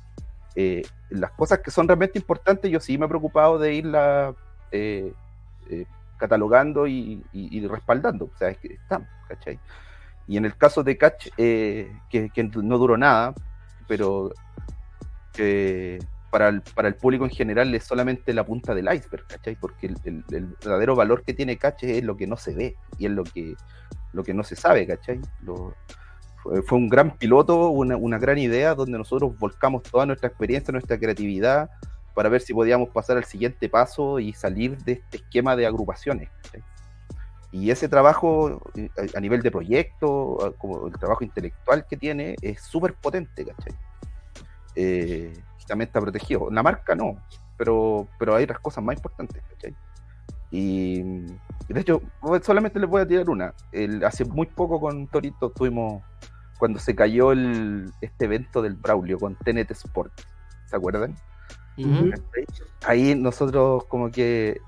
las 1.10 1.32
cosas 1.32 1.60
que 1.60 1.72
son 1.72 1.88
realmente 1.90 2.18
importantes, 2.20 2.72
yo 2.72 2.80
sí 2.80 2.98
me 2.98 3.06
he 3.06 3.10
preocupado 3.10 3.60
de 3.60 3.74
irla 3.74 4.34
catalogando 6.18 6.88
y, 6.88 7.22
y- 7.34 7.58
y 7.58 7.68
respaldando. 7.68 8.30
O 8.34 8.38
sea, 8.38 8.48
es 8.50 8.60
que 8.60 8.74
están, 8.76 9.06
¿cachai? 9.28 9.60
Y 10.26 10.38
en 10.38 10.46
el 10.46 10.56
caso 10.56 10.84
de 10.84 10.98
Catch, 10.98 11.28
que, 11.36 11.92
que 12.34 12.44
no 12.54 12.78
duró 12.78 12.96
nada, 12.98 13.34
pero 13.90 14.32
que 15.34 16.00
para 16.32 16.48
el, 16.50 16.62
para 16.62 16.88
el 16.88 16.96
público 16.96 17.26
en 17.26 17.32
general 17.32 17.74
es 17.76 17.84
solamente 17.84 18.34
la 18.34 18.46
punta 18.46 18.74
del 18.74 18.86
iceberg, 18.94 19.28
¿cachai? 19.28 19.56
Porque 19.56 19.88
el, 19.88 19.98
el- 20.06 20.24
el 20.32 20.46
verdadero 20.64 20.96
valor 20.96 21.24
que 21.24 21.34
tiene 21.34 21.58
Catch 21.58 21.84
es 21.84 22.04
lo 22.04 22.18
que 22.18 22.26
no 22.28 22.38
se 22.38 22.56
ve 22.56 22.76
y 22.98 23.06
es 23.06 23.12
lo 23.12 23.24
que, 23.24 23.56
lo 24.14 24.24
que 24.24 24.34
no 24.34 24.44
se 24.44 24.56
sabe, 24.56 24.88
¿cachai? 24.88 25.20
Lo- 25.42 25.76
fue, 26.66 26.78
un 26.78 26.90
gran 26.90 27.18
piloto, 27.18 27.70
una, 27.70 27.96
una 27.96 28.18
gran 28.18 28.38
idea 28.38 28.76
donde 28.76 28.98
nosotros 28.98 29.38
volcamos 29.38 29.84
toda 29.84 30.06
nuestra 30.06 30.28
experiencia, 30.28 30.72
nuestra 30.72 30.98
creatividad 30.98 31.70
para 32.14 32.30
ver 32.30 32.42
si 32.42 32.54
podíamos 32.54 32.90
pasar 32.90 33.16
al 33.18 33.24
siguiente 33.24 33.70
paso 33.70 34.20
y 34.20 34.34
salir 34.34 34.78
de 34.80 34.94
este 34.94 35.18
esquema 35.18 35.56
de 35.56 35.66
agrupaciones. 35.66 36.30
¿cachai? 36.44 36.64
Y 37.52 37.70
ese 37.70 37.88
trabajo 37.88 38.60
eh, 38.76 38.90
a, 39.16 39.20
nivel 39.20 39.42
de 39.44 39.52
proyecto, 39.52 40.56
como 40.58 40.88
el 40.88 40.94
trabajo 40.94 41.24
intelectual 41.24 41.86
que 41.88 41.96
tiene, 41.96 42.36
es 42.42 42.62
súper 42.62 42.96
potente, 42.96 43.46
¿cachai? 43.46 43.74
Eh, 44.76 45.34
también 45.68 45.88
está 45.88 46.02
protegido. 46.02 46.50
La 46.52 46.62
marca 46.64 46.96
no, 46.96 47.18
pero, 47.58 48.08
pero 48.20 48.36
hay 48.36 48.44
otras 48.44 48.60
cosas 48.60 48.84
más 48.84 48.96
importantes, 48.96 49.42
¿cachai? 49.50 49.76
Y, 50.52 51.00
y 51.00 51.74
de 51.74 51.80
hecho, 51.80 52.02
solamente 52.44 52.80
les 52.80 52.90
voy 52.90 53.02
a 53.02 53.08
tirar 53.08 53.30
una. 53.30 53.54
El- 53.72 54.04
hace 54.04 54.26
muy 54.26 54.46
poco 54.46 54.80
con 54.80 55.08
Torito 55.08 55.50
tuvimos, 55.52 56.04
cuando 56.60 56.80
se 56.80 56.96
cayó 56.96 57.32
el, 57.32 57.92
este 58.02 58.26
evento 58.26 58.62
del 58.62 58.76
Braulio 58.76 59.18
con 59.18 59.36
TNT 59.36 59.72
Sport, 59.72 60.12
¿se 60.66 60.76
acuerdan? 60.76 61.16
¿cachai? 62.12 62.46
Ahí 62.86 63.16
nosotros 63.16 63.86
como 63.86 64.12
que 64.12 64.60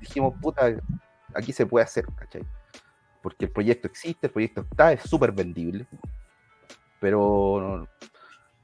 dijimos, 0.00 0.34
puta, 0.40 0.70
aquí 1.34 1.52
se 1.52 1.66
puede 1.66 1.84
hacer, 1.84 2.04
¿cachai? 2.14 2.42
Porque 3.22 3.46
el 3.46 3.50
proyecto 3.50 3.88
existe, 3.88 4.28
el 4.28 4.32
proyecto 4.32 4.60
está, 4.60 4.92
es 4.92 5.02
súper 5.02 5.32
vendible, 5.32 5.86
pero 7.00 7.88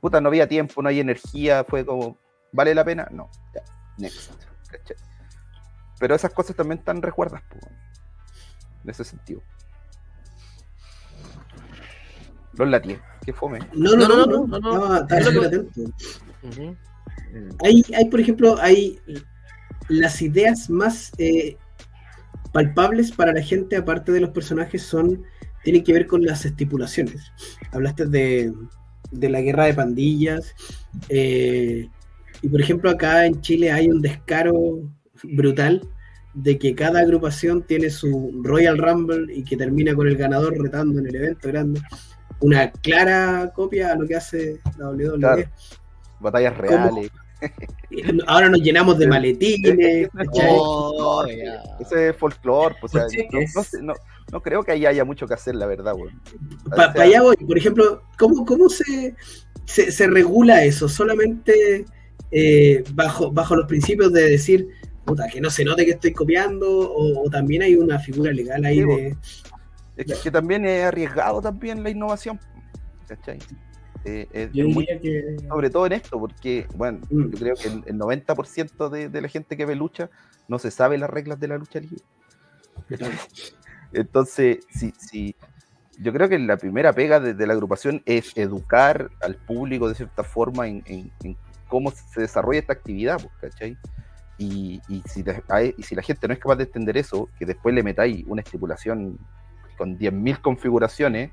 puta, 0.04 0.20
no 0.20 0.28
había 0.28 0.46
tiempo, 0.46 0.82
no 0.82 0.90
hay 0.90 1.00
energía, 1.00 1.64
fue 1.64 1.82
como, 1.82 2.18
¿vale 2.52 2.74
la 2.74 2.84
pena? 2.84 3.08
No, 3.10 3.30
ya, 3.54 3.62
next, 3.96 4.32
¿cachai? 4.70 4.98
Pero 5.98 6.14
esas 6.14 6.30
cosas 6.30 6.54
también 6.54 6.80
están 6.80 7.00
recuerdas, 7.00 7.42
en 8.84 8.90
ese 8.90 9.02
sentido. 9.02 9.40
Los 12.52 12.68
latíes, 12.68 13.00
qué 13.24 13.32
fome. 13.32 13.60
No, 13.72 13.96
no, 13.96 14.06
no, 14.06 14.26
no, 14.26 14.46
no, 14.46 14.58
no. 14.58 15.06
Que-. 15.06 16.76
Hay, 17.64 17.82
hay, 17.96 18.04
por 18.10 18.20
ejemplo, 18.20 18.58
hay 18.60 19.00
las 19.88 20.20
ideas 20.20 20.68
más 20.68 21.12
eh, 21.16 21.56
palpables 22.52 23.10
para 23.10 23.32
la 23.32 23.40
gente, 23.40 23.78
aparte 23.78 24.12
de 24.12 24.20
los 24.20 24.32
personajes, 24.32 24.82
son 24.82 25.24
tienen 25.62 25.82
que 25.82 25.94
ver 25.94 26.06
con 26.06 26.22
las 26.26 26.44
estipulaciones. 26.44 27.32
Hablaste 27.72 28.04
de, 28.04 28.52
de 29.14 29.28
la 29.28 29.40
guerra 29.40 29.66
de 29.66 29.74
pandillas. 29.74 30.54
eh, 31.08 31.88
y 32.42 32.48
por 32.48 32.60
ejemplo, 32.60 32.90
acá 32.90 33.24
en 33.24 33.40
Chile 33.40 33.72
hay 33.72 33.88
un 33.88 34.02
descaro 34.02 34.80
brutal 35.22 35.80
de 36.34 36.58
que 36.58 36.74
cada 36.74 37.00
agrupación 37.00 37.62
tiene 37.62 37.88
su 37.88 38.38
Royal 38.42 38.76
Rumble 38.76 39.32
y 39.34 39.44
que 39.44 39.56
termina 39.56 39.94
con 39.94 40.08
el 40.08 40.16
ganador 40.16 40.52
retando 40.60 40.98
en 41.00 41.06
el 41.06 41.16
evento 41.16 41.48
grande. 41.48 41.80
Una 42.40 42.70
clara 42.70 43.50
copia 43.54 43.92
a 43.92 43.94
lo 43.94 44.06
que 44.06 44.16
hace 44.16 44.60
la 44.76 44.90
WWE. 44.90 45.18
Claro. 45.18 45.42
Batallas 46.20 46.58
reales. 46.58 47.10
Ahora 48.26 48.48
nos 48.48 48.60
llenamos 48.60 48.98
de 48.98 49.06
maletines. 49.06 50.08
Oh. 50.36 51.24
Ese 51.80 52.08
es 52.08 52.16
folclore, 52.16 52.74
pues, 52.80 52.94
o 52.94 53.08
sea, 53.08 53.18
Pues 53.30 53.74
no, 53.80 53.92
no 53.92 53.94
no- 54.34 54.42
creo 54.42 54.62
que 54.62 54.72
ahí 54.72 54.86
haya 54.86 55.04
mucho 55.04 55.26
que 55.26 55.34
hacer, 55.34 55.54
la 55.54 55.66
verdad, 55.66 55.94
weón. 55.94 56.20
Para 56.70 57.02
allá 57.02 57.22
voy, 57.22 57.36
por 57.36 57.56
ejemplo, 57.56 58.02
¿cómo, 58.18 58.44
cómo 58.44 58.68
se, 58.68 59.14
se, 59.66 60.06
regula 60.06 60.64
eso? 60.64 60.88
¿Solamente 60.88 61.84
eh, 62.30 62.84
bajo, 62.92 63.30
bajo 63.30 63.56
los 63.56 63.66
principios 63.66 64.12
de 64.12 64.30
decir, 64.30 64.68
puta, 65.04 65.28
que 65.28 65.40
no 65.40 65.50
se 65.50 65.64
note 65.64 65.84
que 65.84 65.92
estoy 65.92 66.12
copiando? 66.12 66.66
¿O, 66.68 67.30
también 67.30 67.62
hay 67.62 67.76
una 67.76 67.98
figura 67.98 68.32
legal 68.32 68.64
ahí 68.64 68.80
de...? 68.80 69.16
Es 69.96 70.18
que, 70.18 70.30
también 70.30 70.64
es 70.64 70.84
arriesgado 70.84 71.40
también 71.40 71.84
la 71.84 71.90
innovación, 71.90 72.40
¿cachai? 73.06 73.38
Eh, 74.04 74.50
sobre 75.48 75.70
todo 75.70 75.86
en 75.86 75.92
esto, 75.92 76.18
porque, 76.18 76.66
bueno, 76.74 76.98
mm. 77.08 77.30
yo 77.30 77.38
creo 77.38 77.54
que 77.54 77.68
el, 77.68 77.96
90% 77.96 78.88
de, 78.90 79.08
de, 79.08 79.20
la 79.20 79.28
gente 79.28 79.56
que 79.56 79.64
ve 79.64 79.76
lucha 79.76 80.10
no 80.48 80.58
se 80.58 80.72
sabe 80.72 80.98
las 80.98 81.08
reglas 81.08 81.38
de 81.38 81.48
la 81.48 81.58
lucha 81.58 81.80
libre. 81.80 82.02
Entonces, 83.94 84.58
si, 84.70 84.92
si, 84.98 85.34
yo 85.98 86.12
creo 86.12 86.28
que 86.28 86.38
la 86.38 86.56
primera 86.56 86.92
pega 86.92 87.20
de, 87.20 87.46
la 87.46 87.52
agrupación 87.52 88.02
es 88.06 88.36
educar 88.36 89.10
al 89.22 89.36
público 89.36 89.88
de 89.88 89.94
cierta 89.94 90.24
forma 90.24 90.66
en, 90.66 91.12
cómo 91.68 91.90
se 91.90 92.22
desarrolla 92.22 92.60
esta 92.60 92.72
actividad, 92.72 93.20
pues, 93.20 93.52
¿cachai? 93.52 93.78
Y, 94.36 94.80
y, 94.88 95.02
si 95.06 95.22
la, 95.22 96.02
gente 96.02 96.26
no 96.26 96.34
es 96.34 96.40
capaz 96.40 96.56
de 96.56 96.64
entender 96.64 96.96
eso, 96.96 97.28
que 97.38 97.46
después 97.46 97.74
le 97.74 97.82
metáis 97.82 98.24
una 98.26 98.42
estipulación 98.42 99.18
con 99.78 99.98
10.000 99.98 100.40
configuraciones, 100.40 101.30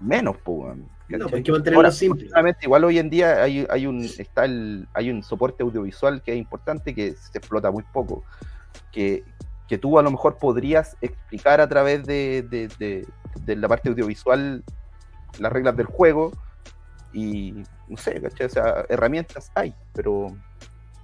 menos, 0.00 0.36
pues, 0.42 0.76
no, 1.08 1.26
hay 1.32 1.42
que 1.42 1.52
mantenerlo 1.52 1.90
simple. 1.92 2.28
Igual 2.62 2.84
hoy 2.84 2.98
en 2.98 3.10
día 3.10 3.42
hay, 3.42 3.66
hay, 3.68 3.86
un, 3.86 4.04
está 4.04 4.46
el, 4.46 4.88
hay 4.94 5.10
un 5.10 5.22
soporte 5.22 5.62
audiovisual 5.62 6.22
que 6.22 6.32
es 6.32 6.38
importante, 6.38 6.94
que 6.94 7.12
se 7.12 7.38
explota 7.38 7.70
muy 7.70 7.84
poco, 7.92 8.24
que, 8.90 9.22
que 9.68 9.78
tú 9.78 9.98
a 9.98 10.02
lo 10.02 10.10
mejor 10.10 10.36
podrías 10.38 10.96
explicar 11.00 11.60
a 11.60 11.68
través 11.68 12.04
de, 12.04 13.06
la 13.46 13.68
parte 13.68 13.88
audiovisual 13.88 14.62
las 15.38 15.52
reglas 15.52 15.76
del 15.76 15.86
juego 15.86 16.32
y 17.12 17.54
no 17.88 17.96
sé, 17.96 18.20
¿cachai? 18.20 18.46
O 18.46 18.50
sea, 18.50 18.84
herramientas 18.88 19.50
hay, 19.54 19.74
pero 19.92 20.36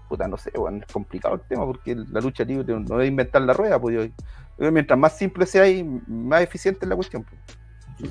puta, 0.08 0.26
no 0.26 0.36
sé, 0.36 0.50
bueno, 0.56 0.78
es 0.78 0.92
complicado 0.92 1.36
el 1.36 1.40
tema 1.42 1.64
porque 1.64 1.94
la 1.94 2.20
lucha 2.20 2.44
libre 2.44 2.78
no 2.80 3.00
es 3.00 3.08
inventar 3.08 3.42
la 3.42 3.52
rueda, 3.52 3.80
pues 3.80 4.10
mientras 4.58 4.98
más 4.98 5.16
simple 5.16 5.46
sea 5.46 5.68
y 5.68 5.84
más 5.84 6.42
eficiente 6.42 6.80
es 6.84 6.88
la 6.88 6.96
cuestión. 6.96 7.24
Pues. 7.24 7.60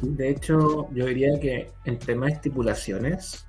De 0.01 0.29
hecho, 0.29 0.89
yo 0.93 1.05
diría 1.05 1.39
que 1.39 1.71
en 1.85 1.99
tema 1.99 2.27
de 2.27 2.33
estipulaciones, 2.33 3.45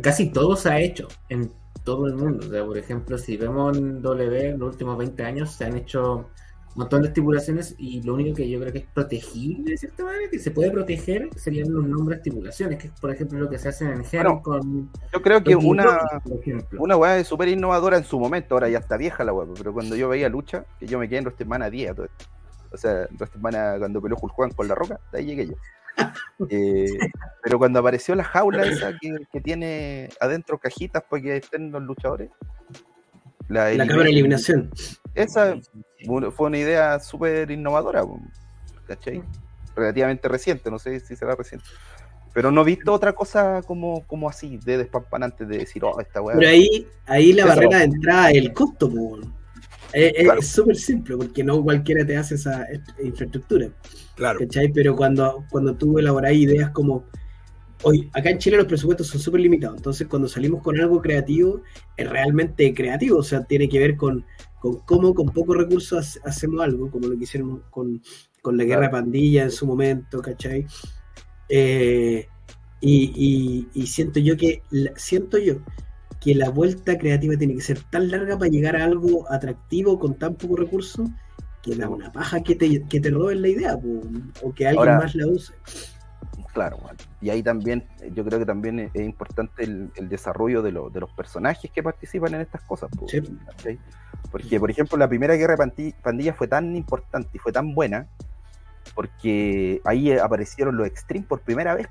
casi 0.00 0.30
todo 0.30 0.56
se 0.56 0.70
ha 0.70 0.78
hecho. 0.80 1.08
En 1.28 1.52
todo 1.84 2.06
el 2.06 2.14
mundo. 2.14 2.46
O 2.46 2.50
sea, 2.50 2.64
por 2.64 2.78
ejemplo, 2.78 3.18
si 3.18 3.36
vemos 3.36 3.76
en 3.76 4.02
W 4.02 4.48
en 4.50 4.58
los 4.58 4.70
últimos 4.70 4.98
20 4.98 5.22
años 5.24 5.52
se 5.52 5.64
han 5.64 5.76
hecho 5.76 6.28
un 6.74 6.80
montón 6.80 7.02
de 7.02 7.08
estipulaciones 7.08 7.74
y 7.76 8.02
lo 8.02 8.14
único 8.14 8.34
que 8.34 8.48
yo 8.48 8.58
creo 8.58 8.72
que 8.72 8.78
es 8.78 8.86
protegible 8.86 9.72
de 9.72 9.76
cierta 9.76 10.04
manera, 10.04 10.30
que 10.30 10.38
se 10.38 10.50
puede 10.50 10.70
proteger, 10.70 11.28
serían 11.36 11.70
los 11.70 11.86
nombres 11.86 12.18
de 12.18 12.30
estipulaciones, 12.30 12.78
que 12.78 12.86
es 12.86 12.92
por 12.98 13.10
ejemplo 13.10 13.38
lo 13.38 13.50
que 13.50 13.58
se 13.58 13.68
hace 13.68 13.84
en 13.84 14.00
el 14.00 14.06
bueno, 14.10 14.42
con... 14.42 14.90
Yo 15.12 15.20
creo 15.20 15.44
que 15.44 15.54
una, 15.54 15.98
una 16.78 16.96
weá 16.96 17.18
es 17.18 17.26
súper 17.26 17.48
innovadora 17.48 17.98
en 17.98 18.04
su 18.04 18.18
momento, 18.18 18.54
ahora 18.54 18.70
ya 18.70 18.78
está 18.78 18.96
vieja 18.96 19.22
la 19.22 19.34
weá, 19.34 19.46
pero 19.54 19.74
cuando 19.74 19.96
yo 19.96 20.08
veía 20.08 20.30
lucha, 20.30 20.64
que 20.80 20.86
yo 20.86 20.98
me 20.98 21.08
quedé 21.08 21.18
en 21.18 21.24
WrestleMania 21.24 21.68
10, 21.68 21.94
todo 21.94 22.06
esto. 22.06 22.24
o 22.72 22.76
sea, 22.78 23.02
en 23.02 23.16
WrestleMania 23.16 23.78
cuando 23.78 24.00
peleó 24.00 24.16
Hulk 24.20 24.32
Juan 24.32 24.50
con 24.52 24.66
la 24.66 24.74
roca, 24.74 24.98
de 25.12 25.18
ahí 25.18 25.26
llegué 25.26 25.48
yo. 25.48 25.54
Eh, 26.48 26.86
pero 27.42 27.58
cuando 27.58 27.80
apareció 27.80 28.14
la 28.14 28.24
jaula 28.24 28.64
esa 28.64 28.92
que, 29.32 29.40
tiene 29.40 30.08
adentro 30.20 30.58
cajitas 30.58 31.02
para 31.08 31.22
que 31.22 31.36
estén 31.36 31.70
los 31.70 31.82
luchadores. 31.82 32.30
La, 33.48 33.76
cámara 33.76 34.04
de 34.04 34.10
eliminación. 34.10 34.70
Esa 35.14 35.58
fue 36.34 36.46
una 36.46 36.58
idea 36.58 36.98
súper 37.00 37.50
innovadora, 37.50 38.02
¿cachai? 38.86 39.22
Relativamente 39.76 40.28
reciente, 40.28 40.70
no 40.70 40.78
sé 40.78 41.00
si 41.00 41.16
será 41.16 41.34
reciente. 41.34 41.66
Pero 42.32 42.50
no 42.50 42.62
he 42.62 42.64
visto 42.64 42.92
otra 42.92 43.12
cosa 43.12 43.60
como, 43.62 44.06
como 44.06 44.28
así, 44.28 44.58
de 44.64 44.78
despampanante, 44.78 45.44
de 45.44 45.58
decir, 45.58 45.84
oh, 45.84 46.00
esta 46.00 46.22
weá. 46.22 46.36
Pero 46.38 46.48
ahí, 46.48 46.88
ahí 47.04 47.34
la 47.34 47.44
barrera 47.44 47.78
de 47.78 47.84
entrada 47.84 48.30
es 48.30 48.38
el 48.38 48.52
costo, 48.54 48.90
es 49.92 50.46
súper 50.46 50.76
simple, 50.76 51.16
porque 51.16 51.44
no 51.44 51.62
cualquiera 51.62 52.04
te 52.06 52.16
hace 52.16 52.36
esa 52.36 52.66
infraestructura. 53.02 53.68
Claro. 54.14 54.40
Pero 54.74 54.96
cuando, 54.96 55.44
cuando 55.50 55.74
tú 55.76 55.98
elaboras 55.98 56.32
ideas 56.32 56.70
como. 56.70 57.04
Hoy, 57.84 58.08
acá 58.12 58.30
en 58.30 58.38
Chile 58.38 58.58
los 58.58 58.66
presupuestos 58.66 59.08
son 59.08 59.20
súper 59.20 59.40
limitados, 59.40 59.76
entonces 59.76 60.06
cuando 60.06 60.28
salimos 60.28 60.62
con 60.62 60.78
algo 60.78 61.02
creativo, 61.02 61.62
es 61.96 62.08
realmente 62.08 62.72
creativo, 62.72 63.18
o 63.18 63.22
sea, 63.24 63.42
tiene 63.42 63.68
que 63.68 63.80
ver 63.80 63.96
con, 63.96 64.24
con 64.60 64.78
cómo 64.86 65.12
con 65.14 65.26
pocos 65.30 65.56
recursos 65.56 66.20
hacemos 66.24 66.62
algo, 66.62 66.92
como 66.92 67.08
lo 67.08 67.18
que 67.18 67.24
hicieron 67.24 67.64
con, 67.70 68.00
la 68.44 68.62
guerra 68.62 68.82
de 68.82 68.90
pandilla 68.90 69.42
en 69.42 69.50
su 69.50 69.66
momento, 69.66 70.22
¿cachai? 70.22 70.64
Eh, 71.48 72.28
y, 72.80 73.66
y, 73.74 73.86
siento 73.88 74.20
yo 74.20 74.36
que 74.36 74.62
siento 74.94 75.38
yo 75.38 75.56
que 76.22 76.34
la 76.34 76.50
vuelta 76.50 76.96
creativa 76.98 77.36
tiene 77.36 77.54
que 77.54 77.60
ser 77.60 77.80
tan 77.90 78.10
larga 78.10 78.38
para 78.38 78.50
llegar 78.50 78.76
a 78.76 78.84
algo 78.84 79.30
atractivo 79.30 79.98
con 79.98 80.14
tan 80.14 80.34
pocos 80.34 80.60
recursos 80.60 81.08
que 81.62 81.74
da 81.74 81.88
una 81.88 82.12
paja 82.12 82.42
que 82.42 82.54
te, 82.54 82.84
que 82.84 83.00
te 83.00 83.10
roben 83.10 83.42
la 83.42 83.48
idea 83.48 83.78
o 84.42 84.52
que 84.54 84.68
alguien 84.68 84.96
más 84.96 85.14
la 85.14 85.26
use. 85.26 85.52
Claro, 86.52 86.78
y 87.20 87.30
ahí 87.30 87.42
también, 87.42 87.84
yo 88.14 88.24
creo 88.24 88.38
que 88.38 88.44
también 88.44 88.78
es, 88.78 88.94
importante 88.94 89.64
el, 89.64 90.08
desarrollo 90.08 90.60
de, 90.60 90.70
de, 90.70 91.00
los 91.00 91.10
personajes 91.12 91.70
que 91.70 91.82
participan 91.82 92.34
en 92.34 92.42
estas 92.42 92.60
cosas. 92.62 92.90
Porque, 94.30 94.60
por 94.60 94.70
ejemplo, 94.70 94.98
la 94.98 95.08
primera 95.08 95.34
guerra 95.34 95.56
de 95.56 95.94
pandilla 96.02 96.34
fue 96.34 96.48
tan 96.48 96.76
importante 96.76 97.30
y 97.32 97.38
fue 97.38 97.52
tan 97.52 97.74
buena 97.74 98.06
porque 98.94 99.80
ahí 99.84 100.12
aparecieron 100.12 100.76
los 100.76 100.86
Extreme 100.86 101.26
por 101.26 101.40
primera 101.40 101.74
vez, 101.74 101.88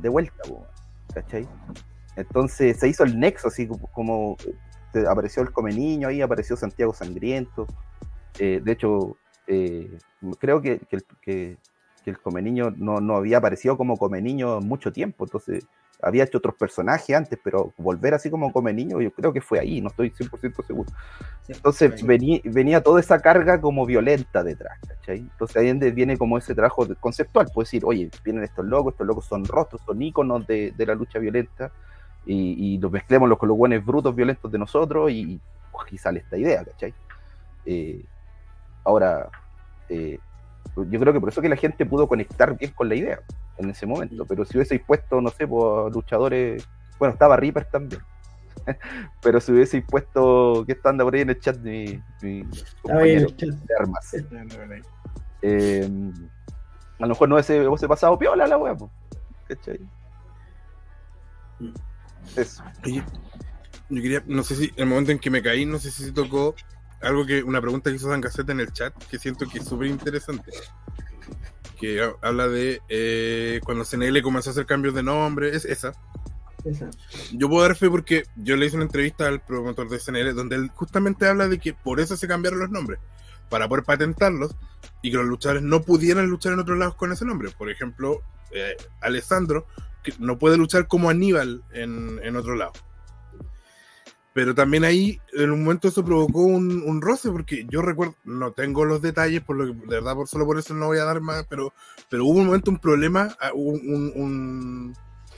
de 0.00 0.08
vuelta, 0.08 0.42
¿cachai? 1.12 1.48
Entonces 2.16 2.78
se 2.78 2.88
hizo 2.88 3.04
el 3.04 3.18
nexo, 3.18 3.48
así 3.48 3.68
como 3.92 4.36
eh, 4.94 5.04
apareció 5.08 5.42
el 5.42 5.52
Come 5.52 5.72
Niño, 5.72 6.08
ahí 6.08 6.22
apareció 6.22 6.56
Santiago 6.56 6.94
Sangriento. 6.94 7.66
Eh, 8.38 8.60
de 8.62 8.72
hecho, 8.72 9.16
eh, 9.46 9.98
creo 10.38 10.60
que, 10.60 10.78
que, 10.78 10.96
el, 10.96 11.04
que, 11.20 11.58
el 12.06 12.18
Come 12.18 12.42
Niño 12.42 12.72
no, 12.76 13.00
no, 13.00 13.16
había 13.16 13.38
aparecido 13.38 13.76
como 13.76 13.96
Come 13.96 14.22
Niño 14.22 14.60
mucho 14.60 14.92
tiempo, 14.92 15.24
entonces 15.24 15.66
había 16.02 16.24
hecho 16.24 16.38
otros 16.38 16.54
personajes 16.56 17.16
antes, 17.16 17.38
pero 17.42 17.72
volver 17.78 18.14
así 18.14 18.30
como 18.30 18.52
Come 18.52 18.72
Niño, 18.72 19.00
yo 19.00 19.10
creo 19.12 19.32
que 19.32 19.40
fue 19.40 19.58
ahí, 19.58 19.80
no 19.80 19.88
estoy 19.88 20.10
100% 20.10 20.66
seguro. 20.66 20.90
Entonces 21.48 22.04
venía, 22.04 22.40
venía, 22.44 22.82
toda 22.82 23.00
esa 23.00 23.20
carga 23.20 23.60
como 23.60 23.86
violenta 23.86 24.44
detrás, 24.44 24.78
¿cachai? 24.86 25.18
Entonces 25.18 25.56
ahí 25.56 25.72
viene 25.92 26.18
como 26.18 26.36
ese 26.38 26.54
trabajo 26.54 26.86
conceptual, 27.00 27.48
puedes 27.52 27.68
decir, 27.68 27.84
oye, 27.84 28.10
vienen 28.24 28.44
estos 28.44 28.64
locos, 28.64 28.94
estos 28.94 29.06
locos 29.06 29.24
son 29.26 29.44
rostros, 29.44 29.82
son 29.82 30.02
íconos 30.02 30.46
de, 30.46 30.72
de 30.76 30.86
la 30.86 30.94
lucha 30.94 31.18
violenta, 31.18 31.72
y, 32.26 32.74
y 32.74 32.78
los 32.78 32.90
mezclemos 32.90 33.36
con 33.38 33.48
los 33.48 33.58
buenos 33.58 33.84
brutos 33.84 34.14
violentos 34.14 34.50
de 34.50 34.58
nosotros 34.58 35.10
y, 35.10 35.40
aquí 35.82 35.98
sale 35.98 36.20
esta 36.20 36.36
idea, 36.36 36.64
¿cachai? 36.64 36.94
Eh, 37.66 38.04
ahora, 38.84 39.28
eh, 39.88 40.18
yo 40.76 41.00
creo 41.00 41.12
que 41.12 41.20
por 41.20 41.28
eso 41.28 41.42
que 41.42 41.48
la 41.48 41.56
gente 41.56 41.86
pudo 41.86 42.08
conectar 42.08 42.56
bien 42.56 42.72
con 42.72 42.88
la 42.88 42.94
idea 42.94 43.20
en 43.58 43.70
ese 43.70 43.86
momento, 43.86 44.24
pero 44.26 44.44
si 44.44 44.56
hubiese 44.56 44.78
puesto, 44.78 45.20
no 45.20 45.30
sé, 45.30 45.46
por 45.46 45.92
luchadores, 45.92 46.66
bueno, 46.98 47.12
estaba 47.12 47.36
Reaper 47.36 47.66
también, 47.66 48.02
pero 49.22 49.40
si 49.40 49.52
hubiese 49.52 49.82
puesto, 49.82 50.64
que 50.66 50.72
está 50.72 50.90
andando 50.90 51.06
por 51.06 51.14
ahí 51.14 51.22
en 51.22 51.30
el 51.30 51.40
chat, 51.40 51.58
mi, 51.58 52.02
mi 52.22 52.44
compañero 52.82 53.28
de 53.30 53.74
armas. 53.78 54.16
Eh, 55.42 55.88
a 56.98 57.02
lo 57.02 57.08
mejor 57.08 57.28
no 57.28 57.34
hubiese, 57.34 57.88
pasado 57.88 58.18
piola 58.18 58.46
la 58.46 58.56
wea, 58.56 58.76
¿cachai? 59.46 59.78
Mm. 61.60 61.93
Eso. 62.36 62.62
yo 62.84 64.02
quería, 64.02 64.22
no 64.26 64.42
sé 64.42 64.56
si, 64.56 64.72
el 64.76 64.86
momento 64.86 65.12
en 65.12 65.18
que 65.18 65.30
me 65.30 65.42
caí, 65.42 65.66
no 65.66 65.78
sé 65.78 65.90
si 65.90 66.04
se 66.04 66.12
tocó 66.12 66.54
algo 67.04 67.26
que, 67.26 67.42
una 67.42 67.60
pregunta 67.60 67.90
que 67.90 67.96
hizo 67.96 68.08
San 68.08 68.20
Cassette 68.20 68.50
en 68.50 68.60
el 68.60 68.72
chat, 68.72 68.94
que 69.06 69.18
siento 69.18 69.46
que 69.46 69.58
es 69.58 69.64
súper 69.64 69.88
interesante. 69.88 70.50
Que 71.78 72.08
habla 72.22 72.48
de 72.48 72.80
eh, 72.88 73.60
cuando 73.64 73.84
CNL 73.84 74.22
comenzó 74.22 74.50
a 74.50 74.52
hacer 74.52 74.66
cambios 74.66 74.94
de 74.94 75.02
nombre, 75.02 75.54
es 75.54 75.64
esa. 75.64 75.92
Yo 77.32 77.48
puedo 77.48 77.62
dar 77.62 77.76
fe 77.76 77.90
porque 77.90 78.24
yo 78.36 78.56
le 78.56 78.66
hice 78.66 78.76
una 78.76 78.86
entrevista 78.86 79.26
al 79.26 79.40
promotor 79.42 79.88
de 79.90 79.98
CNL 79.98 80.34
donde 80.34 80.56
él 80.56 80.70
justamente 80.74 81.26
habla 81.26 81.46
de 81.46 81.58
que 81.58 81.74
por 81.74 82.00
eso 82.00 82.16
se 82.16 82.26
cambiaron 82.26 82.60
los 82.60 82.70
nombres, 82.70 83.00
para 83.50 83.68
poder 83.68 83.84
patentarlos 83.84 84.56
y 85.02 85.10
que 85.10 85.18
los 85.18 85.26
luchadores 85.26 85.62
no 85.62 85.82
pudieran 85.82 86.26
luchar 86.26 86.54
en 86.54 86.60
otros 86.60 86.78
lados 86.78 86.94
con 86.94 87.12
ese 87.12 87.26
nombre. 87.26 87.50
Por 87.50 87.70
ejemplo, 87.70 88.22
eh, 88.52 88.76
Alessandro 89.02 89.66
no 90.18 90.38
puede 90.38 90.56
luchar 90.56 90.86
como 90.86 91.10
Aníbal 91.10 91.62
en, 91.72 92.36
otro 92.36 92.54
lado. 92.54 92.72
Pero 94.32 94.54
también 94.54 94.84
ahí, 94.84 95.20
en 95.32 95.52
un 95.52 95.62
momento 95.62 95.88
eso 95.88 96.04
provocó 96.04 96.40
un, 96.40 97.00
roce, 97.00 97.30
porque 97.30 97.66
yo 97.70 97.82
recuerdo, 97.82 98.16
no 98.24 98.52
tengo 98.52 98.84
los 98.84 99.00
detalles, 99.00 99.42
por 99.42 99.56
lo 99.56 99.66
que, 99.66 99.80
de 99.80 99.96
verdad, 99.96 100.14
por 100.14 100.28
solo 100.28 100.44
por 100.44 100.58
eso 100.58 100.74
no 100.74 100.86
voy 100.86 100.98
a 100.98 101.04
dar 101.04 101.20
más, 101.20 101.46
pero, 101.48 101.72
pero 102.10 102.26
hubo 102.26 102.40
un 102.40 102.46
momento 102.46 102.70
un 102.70 102.78
problema, 102.78 103.36
ah, 103.40 103.52
un, 103.54 104.12
un, 104.16 104.96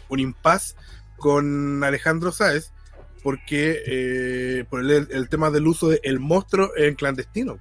un 0.09 0.21
impas 0.21 0.77
con 1.19 1.85
Alejandro 1.85 2.33
Sáez, 2.33 2.73
porque 3.23 3.83
eh, 3.87 4.65
por 4.71 4.81
el, 4.81 5.09
el, 5.11 5.29
tema 5.29 5.51
del 5.51 5.67
uso 5.67 5.89
del 5.89 6.21
monstruo 6.21 6.71
en 6.77 6.95
clandestino. 6.95 7.59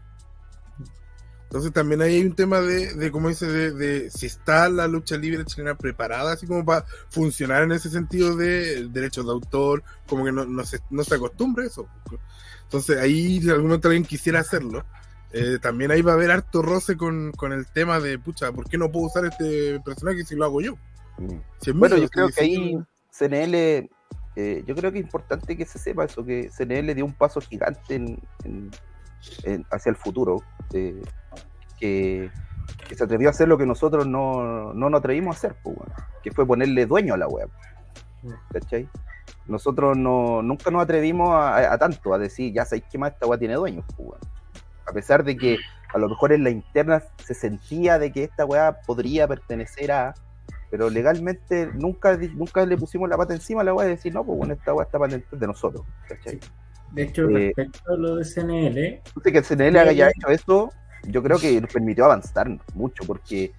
Entonces 1.55 1.71
también 1.71 2.01
ahí 2.01 2.15
hay 2.15 2.25
un 2.25 2.35
tema 2.35 2.59
de, 2.59 2.95
de 2.95 3.11
como 3.11 3.29
dice, 3.29 3.45
de, 3.45 3.71
de 3.71 4.09
si 4.09 4.25
está 4.25 4.67
la 4.67 4.89
lucha 4.89 5.15
libre 5.15 5.45
chilena 5.45 5.73
preparada, 5.73 6.33
así 6.33 6.45
como 6.45 6.65
para 6.65 6.85
funcionar 7.07 7.63
en 7.63 7.71
ese 7.71 7.89
sentido 7.89 8.35
de 8.35 8.89
derechos 8.89 9.25
de 9.25 9.31
autor, 9.31 9.81
como 10.05 10.25
que 10.25 10.33
no, 10.33 10.43
no, 10.43 10.65
se, 10.65 10.81
no 10.89 11.05
se 11.05 11.15
acostumbra 11.15 11.63
a 11.63 11.67
eso. 11.67 11.87
Entonces 12.63 12.97
ahí, 12.97 13.41
si 13.41 13.49
algún 13.49 13.67
momento 13.67 13.87
alguien 13.87 14.03
quisiera 14.03 14.41
hacerlo, 14.41 14.83
eh, 15.31 15.57
también 15.61 15.91
ahí 15.91 16.01
va 16.01 16.11
a 16.11 16.15
haber 16.15 16.31
harto 16.31 16.61
roce 16.61 16.97
con, 16.97 17.31
con, 17.31 17.53
el 17.53 17.65
tema 17.67 18.01
de, 18.01 18.19
pucha, 18.19 18.51
¿por 18.51 18.67
qué 18.67 18.77
no 18.77 18.91
puedo 18.91 19.05
usar 19.05 19.23
este 19.23 19.79
personaje 19.79 20.25
si 20.25 20.35
lo 20.35 20.43
hago 20.43 20.59
yo? 20.59 20.75
Si 21.61 21.71
bueno, 21.71 21.95
yo 21.95 22.09
creo 22.09 22.27
que 22.27 22.41
ahí 22.41 22.77
CNL, 23.11 23.55
eh, 24.35 24.63
yo 24.67 24.75
creo 24.75 24.91
que 24.91 24.99
es 24.99 25.05
importante 25.05 25.55
que 25.55 25.65
se 25.65 25.79
sepa 25.79 26.03
eso, 26.03 26.25
que 26.25 26.49
CNL 26.49 26.93
dio 26.93 27.05
un 27.05 27.13
paso 27.13 27.39
gigante 27.39 27.95
en, 27.95 28.19
en, 28.43 28.71
en, 29.45 29.65
hacia 29.71 29.91
el 29.91 29.95
futuro. 29.95 30.43
Eh, 30.73 31.01
que, 31.79 32.29
que, 32.87 32.95
se 32.95 33.03
atrevió 33.03 33.29
a 33.29 33.31
hacer 33.31 33.47
lo 33.47 33.57
que 33.57 33.65
nosotros 33.65 34.07
no, 34.07 34.73
no 34.73 34.89
nos 34.89 34.99
atrevimos 34.99 35.35
a 35.35 35.37
hacer, 35.37 35.55
pues, 35.63 35.75
bueno, 35.75 35.93
que 36.23 36.31
fue 36.31 36.45
ponerle 36.45 36.85
dueño 36.85 37.13
a 37.13 37.17
la 37.17 37.27
web. 37.27 37.49
¿Cachai? 38.51 38.89
Nosotros 39.47 39.97
no, 39.97 40.41
nunca 40.41 40.71
nos 40.71 40.83
atrevimos 40.83 41.29
a, 41.29 41.73
a, 41.73 41.77
tanto, 41.77 42.13
a 42.13 42.17
decir, 42.17 42.53
ya 42.53 42.65
sabéis 42.65 42.85
que 42.91 42.97
más 42.97 43.13
esta 43.13 43.27
web 43.27 43.39
tiene 43.39 43.55
dueños, 43.55 43.85
pues, 43.95 44.09
bueno. 44.09 44.23
A 44.87 44.91
pesar 44.91 45.23
de 45.23 45.35
que 45.35 45.57
a 45.93 45.97
lo 45.97 46.09
mejor 46.09 46.33
en 46.33 46.43
la 46.43 46.49
interna 46.49 47.01
se 47.23 47.33
sentía 47.33 47.97
de 47.97 48.11
que 48.11 48.23
esta 48.23 48.45
weá 48.45 48.81
podría 48.85 49.27
pertenecer 49.27 49.91
a, 49.91 50.13
pero 50.69 50.89
legalmente 50.89 51.69
nunca, 51.73 52.17
nunca 52.17 52.65
le 52.65 52.77
pusimos 52.77 53.09
la 53.09 53.17
pata 53.17 53.33
encima 53.33 53.61
a 53.61 53.63
la 53.63 53.73
weá 53.73 53.85
de 53.85 53.95
decir, 53.95 54.13
no, 54.13 54.25
pues 54.25 54.37
bueno, 54.37 54.53
esta 54.53 54.73
weá 54.73 54.85
está 54.85 54.99
patente 54.99 55.35
de 55.35 55.47
nosotros, 55.47 55.85
¿cachai? 56.07 56.39
De 56.91 57.03
hecho, 57.03 57.29
eh, 57.29 57.53
respecto 57.55 57.93
a 57.93 57.95
lo 57.95 58.15
de 58.17 58.25
CNL. 58.25 59.01
Que 59.23 59.37
el 59.37 59.43
CNL 59.43 59.77
haya 59.77 60.09
hecho 60.09 60.27
esto, 60.27 60.69
yo 61.09 61.23
creo 61.23 61.37
que 61.37 61.59
nos 61.59 61.71
permitió 61.71 62.05
avanzar 62.05 62.47
mucho, 62.73 63.03
porque 63.05 63.51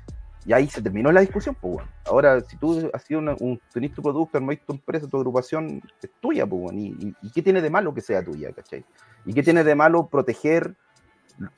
ya 0.45 0.57
ahí 0.57 0.69
se 0.69 0.81
terminó 0.81 1.11
la 1.11 1.21
discusión, 1.21 1.57
pues 1.61 1.75
bueno. 1.75 1.91
Ahora, 2.07 2.41
si 2.41 2.57
tú 2.57 2.89
has 2.93 3.03
sido 3.03 3.21
una, 3.21 3.35
un, 3.41 3.61
tenés 3.73 3.93
tu 3.93 4.03
producto, 4.03 4.39
armáis 4.39 4.61
tu 4.65 4.73
empresa, 4.73 5.09
tu 5.09 5.17
agrupación, 5.17 5.83
es 6.01 6.11
tuya, 6.21 6.47
pues 6.47 6.63
bueno. 6.63 6.79
Y, 6.79 7.15
y, 7.21 7.31
qué 7.31 7.43
tiene 7.43 7.61
de 7.61 7.69
malo 7.69 7.93
que 7.93 8.01
sea 8.01 8.25
tuya, 8.25 8.53
¿cachai? 8.53 8.85
¿Y 9.25 9.35
qué 9.35 9.43
tiene 9.43 9.65
de 9.65 9.75
malo 9.75 10.07
proteger 10.07 10.75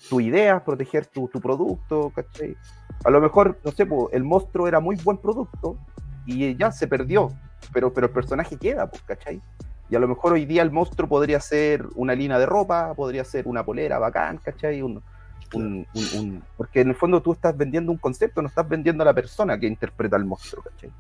tu 0.09 0.20
idea, 0.20 0.64
proteger 0.64 1.07
tu, 1.07 1.28
tu, 1.28 1.41
producto, 1.41 2.11
¿cachai? 2.14 2.57
A 3.05 3.11
lo 3.11 3.20
mejor, 3.20 3.59
no 3.62 3.72
sé, 3.72 3.84
pues, 3.84 4.09
el 4.12 4.24
monstruo 4.24 4.66
era 4.66 4.80
muy 4.80 4.97
buen 4.97 5.18
producto 5.18 5.76
y 6.24 6.57
ya 6.57 6.72
se 6.72 6.86
perdió, 6.89 7.30
pero, 7.72 7.93
pero 7.93 8.07
el 8.07 8.12
personaje 8.12 8.57
queda, 8.57 8.89
pues, 8.89 9.03
¿cachai? 9.03 9.43
Y 9.91 9.97
a 9.97 9.99
lo 9.99 10.09
mejor 10.09 10.32
hoy 10.32 10.47
día 10.47 10.62
el 10.62 10.70
monstruo 10.70 11.09
podría 11.09 11.41
ser 11.41 11.86
una 11.95 12.14
línea 12.14 12.39
de 12.39 12.47
ropa, 12.47 12.95
podría 12.95 13.24
ser 13.24 13.47
una 13.47 13.64
polera 13.64 13.99
bacán, 13.99 14.39
¿cachai? 14.39 14.82
Un, 14.82 15.03
un, 15.55 15.86
un, 15.94 16.18
un, 16.18 16.44
porque 16.57 16.80
en 16.80 16.88
el 16.88 16.94
fondo 16.94 17.22
tú 17.22 17.32
estás 17.32 17.57
vendiendo 17.57 17.92
un 17.92 17.99
concepto, 17.99 18.42
no 18.42 18.49
estás 18.49 18.68
vendiendo 18.68 19.03
a 19.03 19.07
la 19.07 19.14
persona 19.14 19.59
que 19.59 19.66
interpreta 19.66 20.16
al 20.16 20.24
monstruo, 20.24 20.62
¿cachai? 20.62 20.90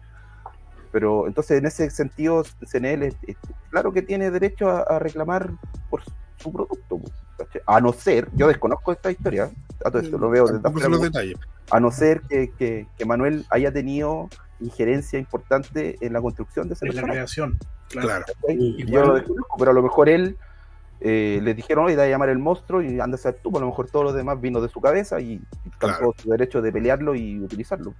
Pero 0.90 1.26
entonces 1.26 1.58
en 1.58 1.66
ese 1.66 1.90
sentido, 1.90 2.44
CNL, 2.64 3.02
es, 3.02 3.16
es, 3.26 3.36
claro 3.70 3.92
que 3.92 4.02
tiene 4.02 4.30
derecho 4.30 4.70
a, 4.70 4.80
a 4.80 4.98
reclamar 4.98 5.50
por 5.90 6.02
su 6.36 6.52
producto, 6.52 7.00
¿cachai? 7.36 7.62
a 7.66 7.80
no 7.80 7.92
ser, 7.92 8.28
yo 8.34 8.48
desconozco 8.48 8.92
esta 8.92 9.10
historia, 9.10 9.50
a 9.84 9.90
todo 9.90 10.00
esto 10.00 10.18
lo 10.18 10.30
veo 10.30 10.46
desde 10.46 11.34
a 11.70 11.80
no 11.80 11.90
ser 11.90 12.22
que, 12.22 12.50
que, 12.52 12.86
que, 12.96 13.04
Manuel 13.04 13.44
haya 13.50 13.70
tenido 13.72 14.28
injerencia 14.60 15.18
importante 15.18 15.98
en 16.00 16.14
la 16.14 16.20
construcción 16.20 16.68
de 16.68 16.74
esa 16.74 16.86
en 16.86 16.96
la 16.96 17.02
creación, 17.02 17.58
claro. 17.88 18.24
Yo 18.86 19.04
lo 19.04 19.14
desconozco, 19.14 19.56
pero 19.58 19.70
a 19.70 19.74
lo 19.74 19.82
mejor 19.82 20.08
él 20.08 20.38
eh, 21.00 21.40
le 21.42 21.54
dijeron, 21.54 21.86
oye, 21.86 21.96
te 21.96 22.02
a 22.02 22.08
llamar 22.08 22.28
el 22.28 22.38
monstruo 22.38 22.82
y 22.82 22.98
anda 23.00 23.14
a 23.16 23.18
ser 23.18 23.38
tú, 23.42 23.56
a 23.56 23.60
lo 23.60 23.66
mejor 23.66 23.88
todos 23.88 24.04
los 24.04 24.14
demás 24.14 24.40
vino 24.40 24.60
de 24.60 24.68
su 24.68 24.80
cabeza 24.80 25.20
y 25.20 25.40
claro. 25.78 26.14
su 26.20 26.30
derecho 26.30 26.60
de 26.60 26.72
pelearlo 26.72 27.14
y 27.14 27.38
utilizarlo. 27.40 27.94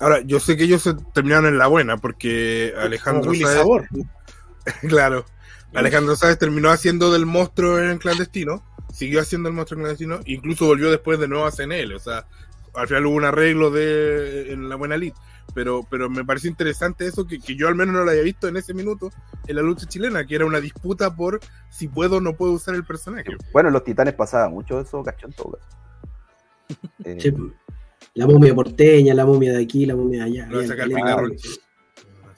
Ahora, 0.00 0.20
yo 0.20 0.40
sé 0.40 0.56
que 0.56 0.64
ellos 0.64 0.82
se 0.82 0.94
terminaron 1.12 1.46
en 1.46 1.58
la 1.58 1.66
buena 1.66 1.96
porque 1.96 2.72
Alejandro 2.78 3.34
Sáez, 3.34 3.66
claro, 4.88 5.26
Alejandro 5.74 6.16
Sáez 6.16 6.38
terminó 6.38 6.70
haciendo 6.70 7.12
del 7.12 7.26
monstruo 7.26 7.78
en 7.78 7.98
clandestino, 7.98 8.62
siguió 8.92 9.20
haciendo 9.20 9.48
el 9.48 9.54
monstruo 9.54 9.78
en 9.78 9.84
clandestino, 9.84 10.20
incluso 10.24 10.66
volvió 10.66 10.90
después 10.90 11.18
de 11.18 11.28
nuevo 11.28 11.46
a 11.46 11.50
CNL, 11.50 11.94
o 11.94 11.98
sea, 11.98 12.26
al 12.78 12.88
final 12.88 13.06
hubo 13.06 13.16
un 13.16 13.24
arreglo 13.24 13.70
de 13.70 14.52
en 14.52 14.68
la 14.68 14.76
buena 14.76 14.94
elite, 14.94 15.18
pero, 15.54 15.86
pero 15.90 16.08
me 16.08 16.24
pareció 16.24 16.48
interesante 16.50 17.06
eso 17.06 17.26
que, 17.26 17.38
que, 17.38 17.56
yo 17.56 17.68
al 17.68 17.74
menos 17.74 17.94
no 17.94 18.04
lo 18.04 18.10
había 18.10 18.22
visto 18.22 18.48
en 18.48 18.56
ese 18.56 18.74
minuto 18.74 19.10
en 19.46 19.56
la 19.56 19.62
lucha 19.62 19.86
chilena, 19.86 20.26
que 20.26 20.36
era 20.36 20.46
una 20.46 20.60
disputa 20.60 21.14
por 21.14 21.40
si 21.70 21.88
puedo 21.88 22.16
o 22.16 22.20
no 22.20 22.34
puedo 22.34 22.52
usar 22.52 22.74
el 22.74 22.84
personaje. 22.84 23.30
Bueno, 23.52 23.70
los 23.70 23.84
titanes 23.84 24.14
pasaba 24.14 24.48
mucho 24.48 24.80
eso, 24.80 25.02
cachón 25.02 25.32
todo. 25.32 25.58
eh, 27.04 27.16
sí, 27.20 27.34
la 28.14 28.26
momia 28.26 28.54
porteña, 28.54 29.14
la 29.14 29.24
momia 29.24 29.52
de 29.52 29.62
aquí, 29.62 29.86
la 29.86 29.94
momia 29.94 30.24
de 30.24 30.30
allá. 30.30 30.46
Lo 30.50 30.66
sacar 30.66 30.88
el 30.88 31.36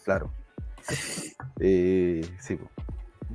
claro. 0.05 0.33
Eh, 1.63 2.23
sí. 2.41 2.59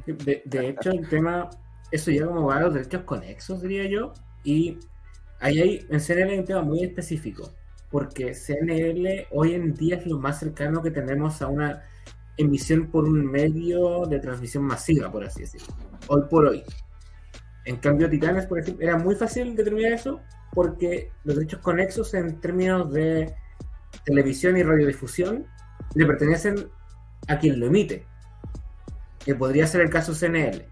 De, 0.06 0.41
de, 0.45 0.69
hecho, 0.69 0.90
el 0.90 1.07
tema, 1.07 1.49
eso 1.91 2.11
ya 2.11 2.26
como 2.26 2.48
va 2.48 2.57
a 2.57 2.61
los 2.61 2.73
derechos 2.73 3.03
conexos, 3.03 3.61
diría 3.61 3.88
yo, 3.88 4.14
y 4.44 4.80
ahí 5.40 5.60
hay, 5.60 5.88
en 5.90 5.99
CNL 5.99 6.30
hay 6.32 6.40
un 6.40 6.45
tema 6.45 6.62
muy 6.62 6.84
específico, 6.84 7.52
porque 7.90 8.34
CNL 8.34 9.28
hoy 9.32 9.53
en 9.53 9.74
día 9.74 9.98
es 9.98 10.06
lo 10.06 10.20
más 10.20 10.40
cercano 10.40 10.82
que 10.82 10.91
tenemos 10.91 11.41
a 11.41 11.48
una 11.48 11.84
emisión 12.38 12.88
por 12.88 13.06
un 13.06 13.26
medio 13.26 14.06
de 14.06 14.20
transmisión 14.20 14.64
masiva, 14.64 15.12
por 15.12 15.24
así 15.24 15.41
decirlo, 15.41 15.68
hoy 16.07 16.24
por 16.30 16.45
hoy. 16.45 16.64
En 17.66 17.78
cambio, 17.78 18.10
Titanes, 18.10 18.45
por 18.45 18.60
ejemplo, 18.60 18.86
era 18.86 18.98
muy 18.98 19.16
fácil 19.16 19.56
determinar 19.56 19.94
eso, 19.94 20.22
porque 20.53 21.12
los 21.24 21.36
derechos 21.36 21.60
conexos 21.62 22.14
en 22.14 22.40
términos 22.40 22.91
de 22.91 23.34
televisión 24.06 24.56
y 24.57 24.64
radiodifusión 24.64 25.45
le 25.95 26.06
pertenecen 26.06 26.70
a 27.28 27.40
quien 27.40 27.60
lo 27.60 27.68
emite, 27.68 28.06
que 29.24 29.36
podría 29.36 29.66
ser 29.66 29.82
el 29.82 29.90
caso 29.90 30.14
CNL. 30.14 30.66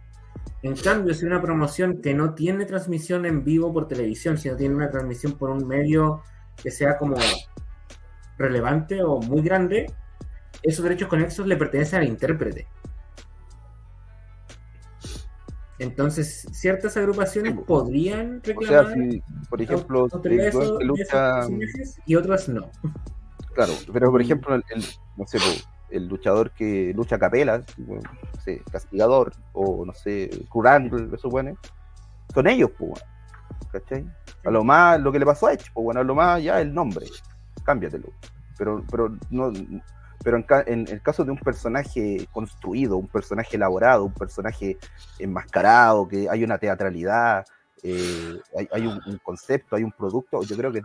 En 0.64 0.78
cambio, 0.78 1.14
si 1.14 1.26
una 1.26 1.42
promoción 1.42 2.02
que 2.02 2.14
no 2.14 2.34
tiene 2.34 2.66
transmisión 2.66 3.26
en 3.26 3.44
vivo 3.44 3.74
por 3.74 3.90
televisión, 3.90 4.38
sino 4.38 4.56
tiene 4.56 4.74
una 4.74 4.90
transmisión 4.90 5.34
por 5.34 5.50
un 5.50 5.68
medio 5.68 6.24
que 6.62 6.72
sea 6.72 6.98
como 6.98 7.18
relevante 8.38 9.04
o 9.04 9.20
muy 9.20 9.42
grande, 9.42 9.88
esos 10.62 10.84
derechos 10.84 11.10
conexos 11.10 11.46
le 11.48 11.58
pertenecen 11.58 12.00
al 12.00 12.08
intérprete. 12.08 12.66
Entonces, 15.80 16.48
ciertas 16.54 16.96
agrupaciones 16.96 17.56
podrían 17.68 18.42
reclamar. 18.42 18.86
O 18.86 18.88
sea, 18.88 18.94
si, 18.94 19.22
por 19.50 19.62
ejemplo, 19.62 20.08
eso, 20.24 20.80
lucha... 20.80 21.42
y 22.06 22.16
otras 22.16 22.48
no. 22.48 22.72
Claro, 23.54 23.74
pero 23.92 24.12
por 24.12 24.22
ejemplo, 24.22 24.56
el, 24.56 24.64
el 24.74 24.86
no 25.18 25.28
sé, 25.28 25.40
el 25.94 26.08
luchador 26.08 26.52
que 26.52 26.92
lucha 26.96 27.16
a 27.16 27.20
capela, 27.20 27.64
no 27.78 28.42
sé, 28.44 28.62
castigador, 28.72 29.34
o 29.54 29.86
no 29.86 29.94
sé, 29.94 30.30
Curang, 30.50 30.90
se 31.12 31.18
supone, 31.18 31.56
son 32.34 32.48
ellos, 32.48 32.72
pues, 32.78 33.04
¿cachai? 33.72 34.06
A 34.44 34.52
lo 34.52 34.64
más, 34.64 35.00
lo 35.00 35.12
que 35.12 35.20
le 35.20 35.26
pasó 35.26 35.48
a 35.48 35.54
Edge, 35.54 35.72
pues 35.74 35.84
bueno, 35.84 36.02
a 36.02 36.04
lo 36.04 36.16
más 36.16 36.44
ya 36.44 36.60
el 36.60 36.74
nombre, 36.74 37.06
cámbiatelo. 37.64 38.10
Pero, 38.58 38.84
pero 38.90 39.16
no, 39.30 39.52
pero 40.24 40.38
en, 40.38 40.46
en, 40.68 40.88
el 40.88 41.02
caso 41.02 41.24
de 41.24 41.32
un 41.32 41.38
personaje 41.38 42.28
construido, 42.32 42.98
un 42.98 43.08
personaje 43.08 43.56
elaborado, 43.56 44.06
un 44.06 44.14
personaje 44.14 44.78
enmascarado, 45.20 46.08
que 46.08 46.28
hay 46.30 46.44
una 46.44 46.58
teatralidad, 46.58 47.46
eh, 47.84 48.40
hay, 48.58 48.68
hay 48.72 48.88
un, 48.88 49.00
un, 49.06 49.18
concepto, 49.20 49.76
hay 49.76 49.84
un 49.84 49.92
producto, 49.92 50.42
yo 50.44 50.56
creo 50.56 50.72
que 50.72 50.82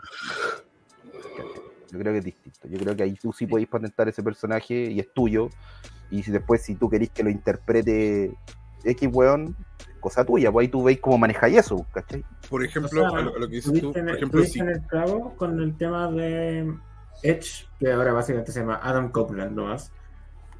yo 1.90 1.98
creo 1.98 2.12
que 2.12 2.18
es 2.18 2.24
distinto. 2.24 2.68
Yo 2.68 2.78
creo 2.78 2.96
que 2.96 3.02
ahí 3.02 3.14
tú 3.14 3.32
sí 3.32 3.46
podéis 3.46 3.68
patentar 3.68 4.08
ese 4.08 4.22
personaje 4.22 4.90
y 4.90 5.00
es 5.00 5.12
tuyo. 5.12 5.48
Y 6.10 6.22
si 6.22 6.30
después, 6.30 6.62
si 6.62 6.74
tú 6.74 6.88
querés 6.88 7.10
que 7.10 7.22
lo 7.22 7.30
interprete 7.30 8.34
X 8.84 9.08
weón, 9.12 9.56
cosa 10.00 10.24
tuya, 10.24 10.50
pues 10.50 10.64
ahí 10.64 10.68
tú 10.70 10.82
veis 10.82 11.00
cómo 11.00 11.18
manejáis 11.18 11.58
eso, 11.58 11.86
¿cachai? 11.92 12.24
Por 12.48 12.64
ejemplo, 12.64 13.06
o 13.06 13.10
sea, 13.10 13.20
lo, 13.20 13.38
lo, 13.38 13.48
que 13.48 13.56
dices 13.56 13.80
tú, 13.80 13.92
por 13.92 14.08
ejemplo, 14.08 14.44
sí. 14.44 14.60
en 14.60 14.68
el 14.68 14.80
clavo 14.82 15.34
con 15.36 15.60
el 15.60 15.76
tema 15.76 16.10
de 16.10 16.74
Edge, 17.22 17.66
que 17.78 17.92
ahora 17.92 18.12
básicamente 18.12 18.52
se 18.52 18.60
llama 18.60 18.80
Adam 18.82 19.10
Copeland 19.10 19.56
nomás. 19.56 19.92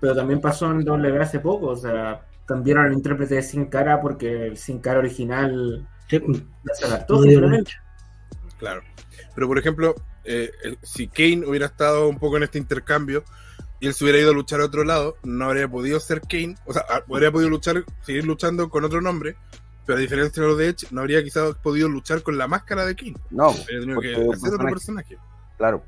Pero 0.00 0.14
también 0.14 0.40
pasó 0.40 0.70
en 0.70 0.84
W 0.84 1.20
hace 1.20 1.40
poco, 1.40 1.68
o 1.68 1.76
sea, 1.76 2.24
cambiaron 2.46 2.86
el 2.86 2.92
intérprete 2.94 3.36
de 3.36 3.42
Sin 3.42 3.66
Cara 3.66 4.00
porque 4.00 4.46
el 4.46 4.56
Sin 4.56 4.78
Cara 4.78 5.00
original 5.00 5.88
sí. 6.08 6.20
se 6.74 6.86
adaptó 6.86 7.22
simplemente. 7.22 7.72
Claro. 8.58 8.82
Pero 9.34 9.48
por 9.48 9.58
ejemplo, 9.58 9.94
eh, 10.28 10.76
si 10.82 11.08
Kane 11.08 11.46
hubiera 11.46 11.66
estado 11.66 12.08
un 12.08 12.18
poco 12.18 12.36
en 12.36 12.44
este 12.44 12.58
intercambio 12.58 13.24
y 13.80 13.86
él 13.86 13.94
se 13.94 14.04
hubiera 14.04 14.18
ido 14.18 14.30
a 14.30 14.34
luchar 14.34 14.60
a 14.60 14.66
otro 14.66 14.84
lado, 14.84 15.16
no 15.22 15.46
habría 15.46 15.68
podido 15.68 15.98
ser 16.00 16.20
Kane, 16.20 16.56
o 16.66 16.72
sea, 16.72 16.84
habría 17.08 17.32
podido 17.32 17.50
luchar, 17.50 17.84
seguir 18.02 18.24
luchando 18.26 18.68
con 18.68 18.84
otro 18.84 19.00
nombre, 19.00 19.36
pero 19.86 19.98
a 19.98 20.00
diferencia 20.00 20.42
de 20.42 20.48
lo 20.48 20.56
de 20.56 20.68
Edge, 20.68 20.86
no 20.90 21.00
habría 21.00 21.22
quizás 21.22 21.54
podido 21.56 21.88
luchar 21.88 22.22
con 22.22 22.36
la 22.36 22.46
máscara 22.46 22.84
de 22.84 22.94
Kane. 22.94 23.16
No, 23.30 23.50
habría 23.50 23.80
tenido 23.80 24.00
que 24.00 24.12
hacer 24.12 24.54
otro 24.54 24.68
personaje. 24.68 25.16
Claro. 25.56 25.82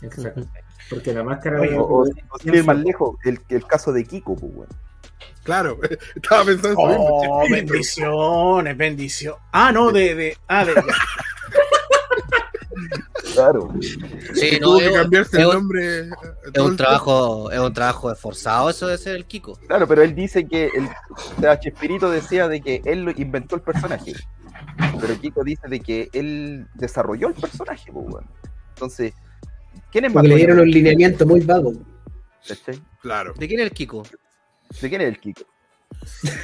Exacto. 0.00 0.48
Porque 0.88 1.12
la 1.12 1.22
máscara 1.22 1.60
de 1.60 1.76
o, 1.76 1.82
o, 1.82 2.02
o 2.02 2.08
ir 2.44 2.64
más 2.64 2.78
lejos, 2.78 3.16
el, 3.24 3.40
el 3.48 3.66
caso 3.66 3.92
de 3.92 4.04
Kiko, 4.04 4.36
pues, 4.36 4.54
bueno. 4.54 4.72
Claro, 5.44 5.78
estaba 6.16 6.44
pensando 6.44 6.80
en 6.80 6.90
eso 6.92 7.02
oh, 7.02 7.40
mismo. 7.42 7.56
bendiciones, 7.56 8.76
bendición. 8.76 9.34
Ah, 9.52 9.72
no, 9.72 9.90
de, 9.90 10.14
de, 10.14 10.36
ah, 10.48 10.64
de, 10.64 10.74
Claro. 13.34 13.72
Sí, 14.34 14.58
no, 14.60 14.66
Tuvo 14.68 14.78
que 14.78 14.86
es, 14.86 14.92
cambiarse 14.92 15.36
es 15.36 15.42
el 15.42 15.46
un- 15.48 15.54
nombre. 15.54 15.98
es 16.00 16.60
un 16.62 16.70
el 16.72 16.76
trabajo, 16.76 17.50
es 17.50 17.58
un 17.58 17.72
trabajo 17.72 18.10
esforzado 18.12 18.70
eso 18.70 18.86
de 18.86 18.98
ser 18.98 19.16
el 19.16 19.24
Kiko. 19.26 19.56
Claro, 19.66 19.86
pero 19.88 20.02
él 20.02 20.14
dice 20.14 20.46
que 20.46 20.66
el 20.74 20.84
o 20.86 21.40
sea, 21.40 21.58
Chespirito 21.60 22.10
decía 22.10 22.48
de 22.48 22.60
que 22.60 22.82
él 22.84 23.12
inventó 23.16 23.56
el 23.56 23.62
personaje. 23.62 24.12
Pero 25.00 25.20
Kiko 25.20 25.44
dice 25.44 25.68
de 25.68 25.80
que 25.80 26.08
él 26.12 26.66
desarrolló 26.74 27.28
el 27.28 27.34
personaje, 27.34 27.90
pues. 27.92 28.24
Entonces, 28.74 29.12
¿quién 29.90 30.04
es 30.06 30.14
más 30.14 30.24
le 30.24 30.36
dieron 30.36 30.60
un 30.60 30.70
lineamiento 30.70 31.26
muy 31.26 31.40
vago. 31.40 31.72
Claro. 33.00 33.34
¿De 33.36 33.46
quién 33.48 33.60
es 33.60 33.66
el 33.66 33.72
Kiko? 33.72 34.02
¿De 34.80 34.88
quién 34.88 35.00
es 35.00 35.08
el 35.08 35.18
Kiko? 35.20 35.42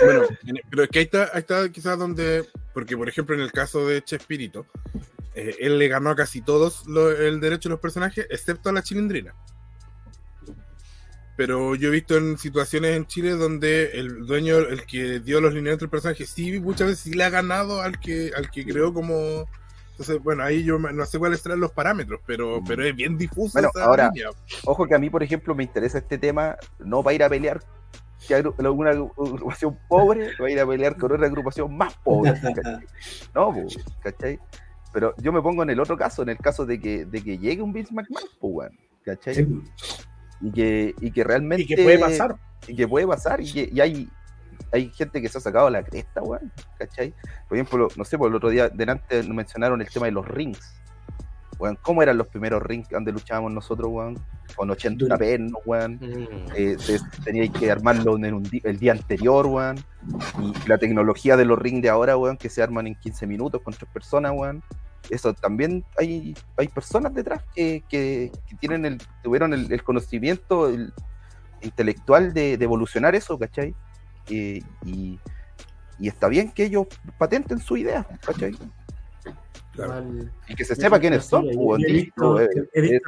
Bueno, 0.04 0.22
en- 0.46 0.60
pero 0.70 0.84
es 0.84 0.88
que 0.90 0.98
ahí 1.00 1.04
está, 1.06 1.24
ahí 1.32 1.40
está 1.40 1.68
quizás 1.70 1.98
donde, 1.98 2.44
porque 2.74 2.96
por 2.96 3.08
ejemplo 3.08 3.34
en 3.34 3.40
el 3.40 3.50
caso 3.50 3.86
de 3.86 4.02
Chespirito, 4.02 4.66
eh, 5.38 5.56
él 5.60 5.78
le 5.78 5.88
ganó 5.88 6.10
a 6.10 6.16
casi 6.16 6.40
todos 6.42 6.86
lo- 6.86 7.10
el 7.10 7.40
derecho 7.40 7.68
de 7.68 7.74
los 7.74 7.80
personajes, 7.80 8.26
excepto 8.30 8.68
a 8.68 8.72
la 8.72 8.82
chilindrina. 8.82 9.34
Pero 11.36 11.76
yo 11.76 11.88
he 11.88 11.92
visto 11.92 12.16
en 12.16 12.36
situaciones 12.36 12.96
en 12.96 13.06
Chile 13.06 13.30
donde 13.30 13.92
el 13.92 14.26
dueño, 14.26 14.56
el 14.58 14.84
que 14.86 15.20
dio 15.20 15.40
los 15.40 15.52
lineamientos 15.54 15.82
del 15.82 15.90
personaje, 15.90 16.26
sí, 16.26 16.58
muchas 16.58 16.88
veces 16.88 17.04
sí 17.04 17.12
le 17.12 17.22
ha 17.22 17.30
ganado 17.30 17.80
al 17.80 18.00
que, 18.00 18.32
al 18.36 18.50
que 18.50 18.64
creó 18.64 18.92
como. 18.92 19.48
Entonces, 19.92 20.20
bueno, 20.22 20.42
ahí 20.44 20.64
yo 20.64 20.78
no 20.78 21.06
sé 21.06 21.18
cuáles 21.18 21.40
serán 21.40 21.60
los 21.60 21.72
parámetros, 21.72 22.20
pero, 22.26 22.60
pero 22.66 22.84
es 22.84 22.94
bien 22.94 23.16
difuso 23.18 23.52
Bueno, 23.52 23.70
esa 23.74 23.84
ahora- 23.84 24.10
línea. 24.12 24.30
Ojo 24.64 24.86
que 24.86 24.94
a 24.94 24.98
mí, 24.98 25.10
por 25.10 25.22
ejemplo, 25.22 25.54
me 25.54 25.62
interesa 25.64 25.98
este 25.98 26.18
tema, 26.18 26.56
no 26.80 27.02
para 27.02 27.14
ir 27.14 27.22
a 27.24 27.28
pelear 27.28 27.60
que 28.26 28.36
agru- 28.36 28.54
una 28.76 28.90
agrupación 28.90 29.78
pobre, 29.88 30.30
va 30.40 30.46
a 30.46 30.50
ir 30.50 30.58
a 30.60 30.66
pelear 30.66 30.96
con 30.96 31.12
una 31.12 31.26
agrupación 31.26 31.76
más 31.76 31.94
pobre. 32.02 32.32
¿cachai? 32.42 32.86
No, 33.34 33.54
¿cachai? 34.02 34.38
Pero 34.92 35.14
yo 35.18 35.32
me 35.32 35.42
pongo 35.42 35.62
en 35.62 35.70
el 35.70 35.80
otro 35.80 35.96
caso, 35.96 36.22
en 36.22 36.30
el 36.30 36.38
caso 36.38 36.64
de 36.64 36.80
que, 36.80 37.04
de 37.04 37.22
que 37.22 37.38
llegue 37.38 37.62
un 37.62 37.72
Vince 37.72 37.92
McMahon, 37.92 38.28
po, 38.40 38.48
weón, 38.48 38.78
¿cachai? 39.04 39.34
Sí. 39.34 39.46
Y, 40.40 40.52
que, 40.52 40.94
y 41.00 41.10
que 41.10 41.24
realmente... 41.24 41.62
Y 41.62 41.66
que 41.66 41.82
puede 41.82 41.98
pasar. 41.98 42.36
y 42.66 42.76
que 42.76 42.88
puede 42.88 43.06
pasar 43.06 43.40
y, 43.40 43.52
que, 43.52 43.68
y 43.72 43.80
hay, 43.80 44.08
hay 44.72 44.90
gente 44.90 45.20
que 45.20 45.28
se 45.28 45.38
ha 45.38 45.40
sacado 45.40 45.68
la 45.70 45.82
cresta, 45.82 46.22
weón, 46.22 46.52
¿cachai? 46.78 47.14
Por 47.48 47.58
ejemplo, 47.58 47.88
no 47.96 48.04
sé, 48.04 48.16
por 48.16 48.28
el 48.28 48.34
otro 48.34 48.50
día 48.50 48.68
delante 48.68 49.22
mencionaron 49.24 49.80
el 49.80 49.88
tema 49.88 50.06
de 50.06 50.12
los 50.12 50.26
rings. 50.26 50.77
Weón, 51.58 51.76
¿cómo 51.82 52.02
eran 52.02 52.16
los 52.16 52.28
primeros 52.28 52.62
rings 52.62 52.88
donde 52.88 53.10
luchábamos 53.12 53.52
nosotros, 53.52 53.88
weón? 53.90 54.18
Con 54.54 54.70
80 54.70 55.04
Duro. 55.04 55.18
pernos, 55.18 55.60
weón. 55.66 55.94
Mm. 55.94 56.52
Eh, 56.54 56.76
te- 56.84 57.00
teníais 57.24 57.50
que 57.50 57.70
armarlo 57.70 58.16
en 58.16 58.32
un 58.34 58.48
el 58.64 58.78
día 58.78 58.92
anterior, 58.92 59.46
weón. 59.46 59.76
Y 60.40 60.68
la 60.68 60.78
tecnología 60.78 61.36
de 61.36 61.44
los 61.44 61.58
rings 61.58 61.82
de 61.82 61.88
ahora, 61.88 62.16
weón, 62.16 62.36
que 62.36 62.48
se 62.48 62.62
arman 62.62 62.86
en 62.86 62.94
15 62.94 63.26
minutos 63.26 63.60
con 63.62 63.74
tres 63.74 63.90
personas, 63.92 64.32
weón. 64.34 64.62
Eso 65.10 65.32
también 65.34 65.84
hay, 65.98 66.34
hay 66.56 66.68
personas 66.68 67.14
detrás 67.14 67.42
que, 67.54 67.82
que- 67.88 68.30
que 68.46 68.56
tienen 68.56 68.84
el, 68.84 68.98
tuvieron 69.22 69.52
el, 69.54 69.72
el 69.72 69.82
conocimiento 69.82 70.68
el- 70.68 70.92
intelectual 71.62 72.32
de, 72.32 72.56
de 72.56 72.64
evolucionar 72.64 73.14
eso, 73.16 73.36
¿cachai? 73.38 73.74
Eh, 74.30 74.62
y, 74.84 75.18
y 75.98 76.08
está 76.08 76.28
bien 76.28 76.52
que 76.52 76.64
ellos 76.64 76.86
patenten 77.18 77.58
su 77.58 77.76
idea, 77.76 78.06
¿cachai? 78.24 78.52
Claro. 79.86 80.04
Y 80.48 80.54
que 80.56 80.64
se 80.64 80.74
sepa 80.74 80.98
quiénes 80.98 81.24
son, 81.24 81.46
weón. 81.54 81.80
Es 81.84 82.10
el 82.74 83.00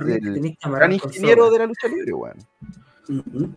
amarrar 0.63 0.89
gran 0.89 0.93
ingeniero 0.93 1.51
de 1.51 1.59
la 1.59 1.67
lucha 1.67 1.89
libre, 1.89 2.13
weón. 2.13 3.57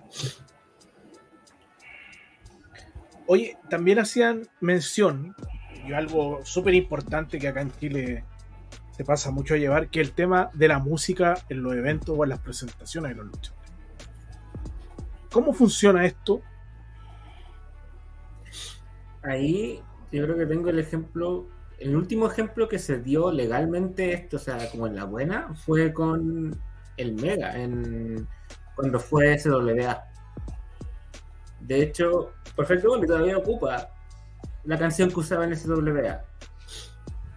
Oye, 3.27 3.55
también 3.69 3.99
hacían 3.99 4.47
mención, 4.61 5.35
y 5.87 5.93
algo 5.93 6.43
súper 6.43 6.73
importante 6.73 7.37
que 7.37 7.47
acá 7.47 7.61
en 7.61 7.71
Chile 7.77 8.25
se 8.97 9.05
pasa 9.05 9.29
mucho 9.29 9.53
a 9.53 9.57
llevar, 9.57 9.89
que 9.89 10.01
el 10.01 10.13
tema 10.13 10.49
de 10.53 10.67
la 10.67 10.79
música 10.79 11.35
en 11.49 11.61
los 11.61 11.73
eventos 11.73 12.15
o 12.17 12.23
en 12.23 12.31
las 12.31 12.39
presentaciones 12.39 13.11
de 13.11 13.15
los 13.15 13.27
luchadores. 13.27 13.71
¿Cómo 15.31 15.53
funciona 15.53 16.05
esto? 16.05 16.41
Ahí 19.21 19.81
yo 20.11 20.23
creo 20.25 20.37
que 20.37 20.45
tengo 20.45 20.69
el 20.69 20.79
ejemplo, 20.79 21.47
el 21.79 21.95
último 21.95 22.27
ejemplo 22.27 22.67
que 22.67 22.79
se 22.79 22.99
dio 22.99 23.31
legalmente 23.31 24.13
esto, 24.13 24.37
o 24.37 24.39
sea, 24.39 24.69
como 24.71 24.87
en 24.87 24.95
la 24.95 25.05
buena, 25.05 25.53
fue 25.55 25.93
con 25.93 26.57
el 26.97 27.13
Mega, 27.13 27.57
en, 27.57 28.27
cuando 28.75 28.99
fue 28.99 29.37
SWA. 29.37 30.03
De 31.61 31.81
hecho, 31.81 32.33
Perfecto 32.55 32.89
Bully 32.89 33.07
todavía 33.07 33.37
ocupa 33.37 33.89
la 34.65 34.77
canción 34.77 35.09
que 35.09 35.19
usaba 35.19 35.45
en 35.45 35.55
SWA. 35.55 36.23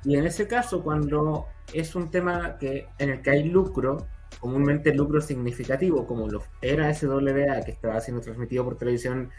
Y 0.04 0.16
en 0.16 0.26
ese 0.26 0.46
caso, 0.46 0.82
cuando 0.82 1.46
es 1.72 1.94
un 1.94 2.10
tema 2.10 2.58
que, 2.58 2.88
en 2.98 3.10
el 3.10 3.22
que 3.22 3.30
hay 3.30 3.44
lucro, 3.44 4.06
comúnmente 4.40 4.94
lucro 4.94 5.20
significativo, 5.20 6.06
como 6.06 6.28
lo 6.28 6.42
era 6.60 6.92
SWA, 6.94 7.62
que 7.64 7.72
estaba 7.72 8.00
siendo 8.00 8.22
transmitido 8.22 8.64
por 8.64 8.76
televisión 8.76 9.30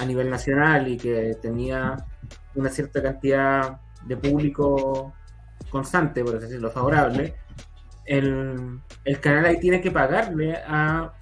a 0.00 0.04
nivel 0.04 0.30
nacional 0.30 0.88
y 0.88 0.96
que 0.96 1.36
tenía 1.40 1.96
una 2.54 2.70
cierta 2.70 3.02
cantidad 3.02 3.80
de 4.06 4.16
público 4.16 5.12
constante, 5.70 6.22
por 6.24 6.36
así 6.36 6.46
decirlo, 6.46 6.70
favorable, 6.70 7.34
el, 8.06 8.80
el 9.04 9.20
canal 9.20 9.46
ahí 9.46 9.58
tiene 9.60 9.80
que 9.80 9.90
pagarle 9.90 10.56
a 10.66 11.12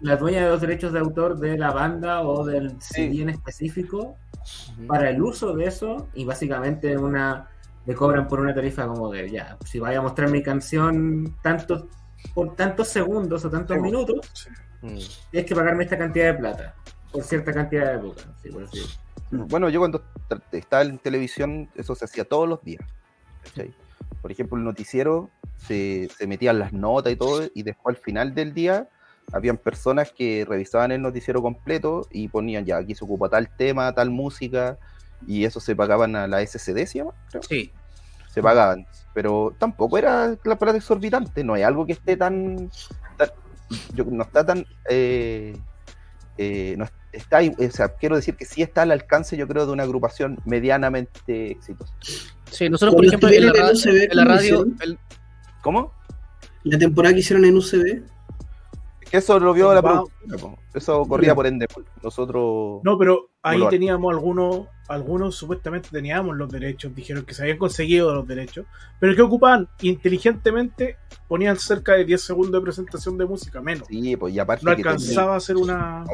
la 0.00 0.16
dueña 0.16 0.42
de 0.44 0.48
los 0.50 0.60
derechos 0.60 0.92
de 0.92 0.98
autor 1.00 1.38
de 1.38 1.56
la 1.58 1.70
banda 1.72 2.22
o 2.22 2.44
del 2.44 2.80
CD 2.80 3.22
en 3.22 3.28
específico 3.30 4.16
para 4.86 5.10
el 5.10 5.22
uso 5.22 5.54
de 5.54 5.66
eso 5.66 6.08
y 6.14 6.24
básicamente 6.24 6.96
una 6.96 7.48
le 7.86 7.94
cobran 7.94 8.28
por 8.28 8.40
una 8.40 8.54
tarifa 8.54 8.86
como 8.86 9.10
de 9.10 9.28
ya, 9.30 9.56
si 9.64 9.78
vaya 9.80 9.98
a 9.98 10.02
mostrar 10.02 10.30
mi 10.30 10.42
canción 10.42 11.36
tantos 11.42 11.84
por 12.34 12.54
tantos 12.54 12.88
segundos 12.88 13.44
o 13.44 13.50
tantos 13.50 13.76
Sí. 13.76 13.82
minutos, 13.82 14.48
Mm. 14.82 14.98
tienes 15.30 15.48
que 15.48 15.54
pagarme 15.54 15.84
esta 15.84 15.96
cantidad 15.96 16.26
de 16.32 16.34
plata 16.34 16.74
por 17.12 17.22
cierta 17.22 17.52
cantidad 17.52 17.86
de 17.86 17.94
época. 17.98 18.22
Sí, 18.42 18.48
por. 18.50 18.66
Bueno, 19.48 19.68
yo 19.68 19.78
cuando 19.78 20.02
estaba 20.52 20.82
en 20.82 20.98
televisión, 20.98 21.68
eso 21.74 21.94
se 21.94 22.04
hacía 22.04 22.24
todos 22.24 22.48
los 22.48 22.62
días. 22.64 22.82
¿cachai? 23.44 23.72
Por 24.20 24.30
ejemplo, 24.30 24.56
el 24.56 24.64
noticiero 24.64 25.30
se, 25.56 26.08
se 26.16 26.26
metían 26.26 26.58
las 26.58 26.72
notas 26.72 27.12
y 27.12 27.16
todo, 27.16 27.42
y 27.54 27.62
después 27.62 27.96
al 27.96 28.02
final 28.02 28.34
del 28.34 28.54
día 28.54 28.88
habían 29.32 29.56
personas 29.56 30.12
que 30.12 30.44
revisaban 30.48 30.92
el 30.92 31.00
noticiero 31.02 31.40
completo 31.42 32.06
y 32.10 32.28
ponían 32.28 32.64
ya, 32.64 32.76
aquí 32.76 32.94
se 32.94 33.04
ocupa 33.04 33.28
tal 33.28 33.48
tema, 33.56 33.92
tal 33.94 34.10
música, 34.10 34.78
y 35.26 35.44
eso 35.44 35.60
se 35.60 35.74
pagaban 35.76 36.14
a 36.16 36.26
la 36.26 36.40
SCD, 36.44 36.86
¿se 36.86 36.98
llama? 36.98 37.12
Creo. 37.30 37.42
Sí. 37.42 37.72
Se 38.28 38.42
pagaban, 38.42 38.86
pero 39.12 39.54
tampoco 39.58 39.98
era 39.98 40.36
la 40.44 40.56
plata 40.58 40.76
exorbitante, 40.78 41.44
no 41.44 41.54
es 41.56 41.64
algo 41.64 41.84
que 41.86 41.92
esté 41.92 42.16
tan, 42.16 42.70
tan- 43.16 43.30
yo- 43.94 44.04
no 44.06 44.22
está 44.24 44.44
tan, 44.44 44.64
eh, 44.88 45.56
eh, 46.42 46.76
no 46.76 46.86
está, 47.12 47.38
ahí, 47.38 47.52
o 47.58 47.70
sea, 47.70 47.88
quiero 47.88 48.16
decir 48.16 48.34
que 48.36 48.44
sí 48.44 48.62
está 48.62 48.82
al 48.82 48.90
alcance, 48.90 49.36
yo 49.36 49.46
creo, 49.46 49.66
de 49.66 49.72
una 49.72 49.82
agrupación 49.82 50.38
medianamente 50.44 51.52
exitosa. 51.52 51.92
Sí, 52.50 52.68
nosotros, 52.68 52.94
por 52.96 53.04
ejemplo, 53.04 53.28
en 53.28 53.46
la, 53.46 53.52
estuvieron 53.52 53.70
en 53.70 53.72
ra- 53.72 53.72
UCB, 53.72 54.10
en 54.10 54.16
la 54.16 54.22
¿cómo 54.24 54.34
radio, 54.36 54.66
el- 54.80 54.98
¿Cómo? 55.62 55.92
La 56.64 56.78
temporada 56.78 57.14
que 57.14 57.20
hicieron 57.20 57.44
en 57.44 57.56
UCB, 57.56 58.02
eso 59.18 59.38
lo 59.38 59.52
vio 59.52 59.72
la 59.74 59.82
po. 59.82 60.08
eso 60.74 61.04
corría 61.06 61.34
por 61.34 61.46
Endemol. 61.46 61.84
Nosotros, 62.02 62.80
No, 62.82 62.96
pero 62.98 63.28
ahí 63.42 63.60
teníamos 63.68 64.12
algunos, 64.12 64.66
algunos 64.88 65.34
supuestamente 65.36 65.88
teníamos 65.90 66.36
los 66.36 66.50
derechos, 66.50 66.94
dijeron 66.94 67.24
que 67.24 67.34
se 67.34 67.42
habían 67.42 67.58
conseguido 67.58 68.14
los 68.14 68.26
derechos, 68.26 68.66
pero 68.98 69.14
que 69.14 69.22
ocupaban 69.22 69.68
inteligentemente, 69.80 70.96
ponían 71.28 71.56
cerca 71.56 71.94
de 71.94 72.04
10 72.04 72.20
segundos 72.22 72.60
de 72.60 72.64
presentación 72.64 73.16
de 73.18 73.26
música, 73.26 73.60
menos. 73.60 73.86
sí, 73.88 74.16
pues 74.16 74.34
y 74.34 74.38
aparte 74.38 74.64
No 74.64 74.70
alcanzaba 74.70 75.34
a 75.34 75.36
hacer 75.36 75.56
una... 75.56 76.04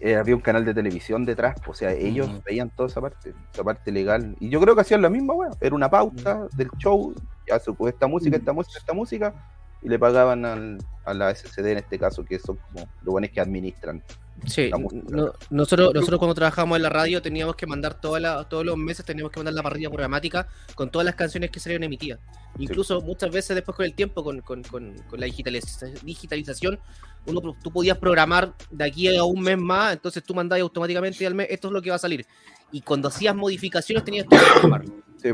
eh, 0.00 0.16
había 0.16 0.34
un 0.36 0.40
canal 0.42 0.64
de 0.64 0.74
televisión 0.74 1.24
detrás, 1.24 1.56
o 1.66 1.74
sea, 1.74 1.92
ellos 1.92 2.28
Mm. 2.28 2.38
veían 2.44 2.70
toda 2.70 2.88
esa 2.88 3.00
parte, 3.00 3.34
esa 3.52 3.64
parte 3.64 3.90
legal. 3.92 4.36
Y 4.40 4.48
yo 4.48 4.60
creo 4.60 4.74
que 4.74 4.82
hacían 4.82 5.02
la 5.02 5.10
misma, 5.10 5.34
weón. 5.34 5.54
Era 5.60 5.74
una 5.74 5.90
pauta 5.90 6.46
del 6.56 6.70
show, 6.78 7.14
ya 7.48 7.58
se 7.58 7.70
ocupó 7.70 7.88
esta 7.88 8.06
música, 8.06 8.36
esta 8.36 8.52
música, 8.52 8.78
esta 8.78 8.92
música, 8.92 9.34
y 9.82 9.88
le 9.88 9.98
pagaban 9.98 10.44
al, 10.44 10.78
a 11.04 11.14
la 11.14 11.34
SCD 11.34 11.66
en 11.72 11.78
este 11.78 11.98
caso, 11.98 12.24
que 12.24 12.38
son 12.38 12.56
como 12.56 12.86
los 13.02 13.12
buenos 13.12 13.30
que 13.30 13.40
administran. 13.40 14.02
Sí, 14.46 14.70
no- 14.70 15.32
nosotros, 15.50 15.92
nosotros 15.94 16.18
cuando 16.18 16.34
trabajábamos 16.34 16.76
en 16.76 16.82
la 16.82 16.88
radio 16.88 17.22
teníamos 17.22 17.54
que 17.54 17.66
mandar 17.66 18.00
toda 18.00 18.18
la- 18.18 18.44
todos 18.48 18.64
los 18.64 18.76
meses 18.76 19.04
teníamos 19.04 19.30
que 19.30 19.38
mandar 19.38 19.54
la 19.54 19.62
parrilla 19.62 19.88
programática 19.88 20.48
con 20.74 20.90
todas 20.90 21.04
las 21.04 21.14
canciones 21.14 21.50
que 21.50 21.60
salieron 21.60 21.84
emitidas. 21.84 22.18
Incluso 22.58 23.00
muchas 23.02 23.30
veces 23.30 23.54
después 23.54 23.76
con 23.76 23.84
el 23.86 23.94
tiempo, 23.94 24.24
con, 24.24 24.40
con- 24.40 24.62
con- 24.64 24.94
con 25.08 25.20
la 25.20 25.26
digitaliz- 25.26 26.00
digitalización, 26.02 26.78
uno, 27.26 27.40
pro- 27.40 27.56
tú 27.62 27.70
podías 27.70 27.98
programar 27.98 28.54
de 28.70 28.84
aquí 28.84 29.14
a 29.14 29.22
un 29.22 29.40
mes 29.42 29.58
más, 29.58 29.92
entonces 29.92 30.22
tú 30.24 30.34
mandabas 30.34 30.62
automáticamente 30.62 31.24
al 31.26 31.34
mes, 31.34 31.46
esto 31.50 31.68
es 31.68 31.74
lo 31.74 31.82
que 31.82 31.90
va 31.90 31.96
a 31.96 32.00
salir. 32.00 32.26
Y 32.72 32.80
cuando 32.80 33.08
hacías 33.08 33.36
modificaciones 33.36 34.02
tenías 34.04 34.26
que 34.28 34.36
programar. 34.36 34.84
Sí, 35.20 35.28
y 35.28 35.30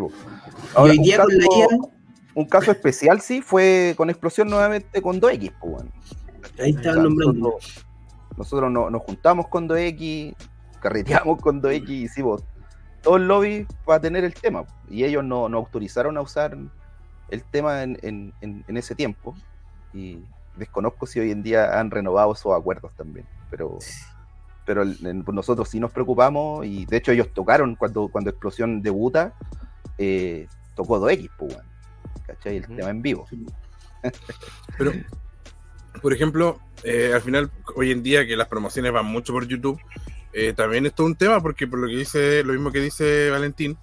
Ahora, 0.74 0.92
hoy 0.92 0.98
día 0.98 1.18
con 1.22 1.28
la 1.38 1.44
IA, 1.44 1.66
un 2.38 2.46
caso 2.46 2.70
especial 2.70 3.20
sí 3.20 3.42
fue 3.42 3.94
con 3.96 4.10
explosión 4.10 4.48
nuevamente 4.48 5.02
con 5.02 5.20
2X, 5.20 5.52
pues, 5.60 5.72
weón. 5.74 5.92
ahí 6.60 6.72
O 6.72 6.76
estaban 6.78 6.94
sea, 6.94 7.02
nombrando. 7.02 7.32
nosotros, 7.32 7.86
nosotros 8.36 8.70
no- 8.70 8.90
nos 8.90 9.02
juntamos 9.02 9.48
con 9.48 9.68
2X, 9.68 10.34
carreteamos 10.80 11.40
con 11.40 11.60
2X 11.60 11.88
y 11.88 12.02
hicimos 12.04 12.44
todo 13.02 13.16
el 13.16 13.26
lobby 13.26 13.66
para 13.84 14.00
tener 14.00 14.24
el 14.24 14.34
tema. 14.34 14.64
Y 14.88 15.04
ellos 15.04 15.24
no, 15.24 15.48
no 15.48 15.58
autorizaron 15.58 16.16
a 16.16 16.20
usar 16.20 16.56
el 17.30 17.42
tema 17.44 17.82
en, 17.82 17.98
en- 18.02 18.32
en- 18.40 18.64
en 18.68 18.76
ese 18.76 18.94
tiempo 18.94 19.34
y 19.92 20.22
desconozco 20.56 21.06
si 21.06 21.20
hoy 21.20 21.30
en 21.30 21.42
día 21.42 21.78
han 21.78 21.90
renovado 21.90 22.32
esos 22.32 22.52
acuerdos 22.56 22.92
también, 22.96 23.26
pero, 23.50 23.78
pero 24.64 24.82
en- 24.82 25.24
nosotros 25.32 25.68
sí 25.68 25.80
nos 25.80 25.90
preocupamos 25.90 26.64
y 26.66 26.84
de 26.86 26.96
hecho 26.98 27.10
ellos 27.12 27.32
tocaron 27.34 27.74
cuando, 27.74 28.08
cuando 28.08 28.30
Explosión 28.30 28.80
debuta, 28.82 29.34
eh, 29.98 30.46
tocó 30.76 30.98
2X, 31.00 31.30
pues, 31.36 31.54
weón, 31.54 31.66
¿cachai? 32.38 32.56
El 32.56 32.66
tema 32.66 32.90
en 32.90 33.02
vivo. 33.02 33.26
Pero, 34.78 34.92
por 36.00 36.12
ejemplo, 36.12 36.60
eh, 36.84 37.12
al 37.14 37.20
final, 37.20 37.50
hoy 37.74 37.90
en 37.90 38.02
día 38.02 38.26
que 38.26 38.36
las 38.36 38.48
promociones 38.48 38.92
van 38.92 39.06
mucho 39.06 39.32
por 39.32 39.46
YouTube, 39.46 39.80
eh, 40.32 40.52
también 40.52 40.86
es 40.86 40.94
todo 40.94 41.06
un 41.06 41.16
tema, 41.16 41.42
porque 41.42 41.66
por 41.66 41.78
lo 41.78 41.88
que 41.88 41.96
dice, 41.96 42.44
lo 42.44 42.52
mismo 42.52 42.70
que 42.70 42.80
dice 42.80 43.30
Valentín, 43.30 43.76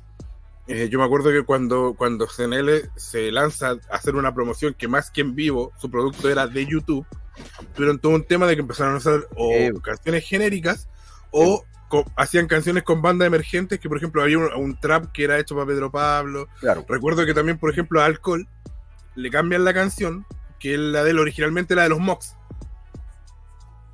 eh, 0.68 0.90
yo 0.90 0.98
me 0.98 1.06
acuerdo 1.06 1.32
que 1.32 1.44
cuando, 1.44 1.94
cuando 1.95 2.27
CNL 2.27 2.90
se 2.95 3.32
lanza 3.32 3.72
a 3.72 3.95
hacer 3.95 4.15
una 4.15 4.34
promoción 4.34 4.73
que 4.73 4.88
más 4.88 5.11
que 5.11 5.22
en 5.22 5.36
vivo, 5.36 5.72
su 5.77 5.91
producto 5.91 6.30
era 6.30 6.48
de 6.48 6.65
YouTube, 6.65 7.06
tuvieron 7.76 7.99
todo 7.99 8.14
un 8.14 8.23
tema 8.23 8.48
de 8.48 8.56
que 8.56 8.61
empezaron 8.61 8.95
a 8.95 8.98
hacer 8.98 9.27
o 9.36 9.80
canciones 9.82 10.23
genéricas 10.27 10.88
o 11.32 11.65
co- 12.04 12.12
hacían 12.16 12.48
canciones 12.48 12.84
con 12.84 13.02
bandas 13.02 13.28
emergentes, 13.28 13.80
que 13.80 13.88
por 13.90 13.98
ejemplo 13.98 14.22
había 14.22 14.38
un, 14.38 14.50
un 14.56 14.80
trap 14.80 15.12
que 15.12 15.24
era 15.24 15.40
hecho 15.40 15.56
para 15.56 15.68
Pedro 15.68 15.92
Pablo, 15.92 16.48
Claro, 16.60 16.86
Recuerdo 16.88 17.26
que 17.26 17.34
también, 17.34 17.58
por 17.58 17.70
ejemplo, 17.72 18.02
a 18.02 18.06
Alcohol 18.06 18.48
le 19.16 19.30
cambian 19.30 19.64
la 19.64 19.74
canción, 19.74 20.26
que 20.60 20.74
es 20.74 20.80
la 20.80 21.04
de 21.04 21.12
él 21.12 21.20
originalmente 21.20 21.76
la 21.76 21.84
de 21.84 21.90
los 21.90 22.00
Mox. 22.00 22.36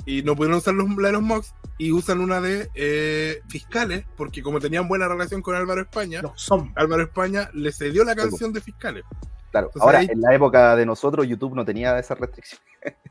Y 0.06 0.24
no 0.24 0.36
pudieron 0.36 0.58
usar 0.58 0.74
los- 0.74 0.90
la 0.98 1.08
de 1.08 1.14
los 1.14 1.22
Mox 1.22 1.54
y 1.78 1.92
usan 1.92 2.20
una 2.22 2.42
de 2.42 2.70
eh, 2.76 3.42
Fiscales, 3.50 4.06
porque 4.18 4.42
como 4.42 4.60
tenían 4.60 4.88
buena 4.88 5.08
relación 5.08 5.42
con 5.42 5.56
Álvaro 5.56 5.82
España, 5.82 6.22
son. 6.36 6.72
Álvaro 6.76 7.04
España 7.04 7.50
le 7.54 7.72
cedió 7.72 8.04
la 8.04 8.16
canción 8.16 8.52
de 8.54 8.62
Fiscales. 8.62 9.04
Claro. 9.52 9.68
Entonces 9.68 9.82
Ahora, 9.86 10.00
ahí- 10.00 10.08
en 10.12 10.22
la 10.22 10.34
época 10.34 10.76
de 10.76 10.86
nosotros, 10.86 11.28
YouTube 11.28 11.56
no 11.56 11.64
tenía 11.66 11.98
esa 12.00 12.16
restricción. 12.16 12.62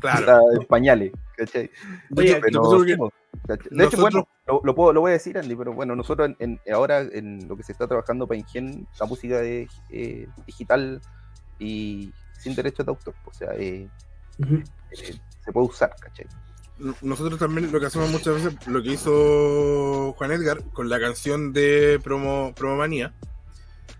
Claro. 0.00 0.40
De 0.58 0.64
pañales, 0.64 1.12
¿cachai? 1.36 1.70
Oye, 2.16 2.40
Pero, 2.40 2.62
nosotros 2.62 2.86
que- 2.86 2.96
¿cachai? 3.46 3.68
de 3.70 3.84
hecho, 3.84 4.00
bueno, 4.00 4.26
lo, 4.46 4.60
lo 4.64 4.74
puedo, 4.74 4.92
lo 4.94 5.00
voy 5.02 5.10
a 5.10 5.12
decir, 5.12 5.36
Andy, 5.36 5.54
pero 5.54 5.74
bueno, 5.74 5.94
nosotros 5.94 6.30
en, 6.38 6.58
en- 6.64 6.72
ahora 6.74 7.00
en 7.02 7.46
lo 7.48 7.54
que 7.56 7.62
se 7.62 7.72
está 7.72 7.86
trabajando 7.86 8.26
para 8.26 8.38
Ingen, 8.38 8.86
la 8.98 9.04
música 9.06 9.42
es 9.42 9.68
eh, 9.90 10.26
digital 10.46 11.02
y 11.58 12.12
sin 12.38 12.54
derechos 12.54 12.86
de 12.86 12.90
autor, 12.92 13.14
o 13.26 13.32
sea, 13.34 13.50
eh, 13.56 13.88
eh, 14.48 14.64
se 15.44 15.52
puede 15.52 15.66
usar, 15.66 15.94
¿cachai? 16.00 16.26
nosotros 17.02 17.38
también 17.38 17.70
lo 17.70 17.78
que 17.78 17.86
hacemos 17.86 18.10
muchas 18.10 18.34
veces, 18.42 18.66
lo 18.66 18.82
que 18.82 18.92
hizo 18.92 20.14
Juan 20.14 20.32
Edgar 20.32 20.64
con 20.72 20.88
la 20.88 20.98
canción 20.98 21.52
de 21.52 22.00
Promo, 22.02 22.52
Promomanía, 22.56 23.12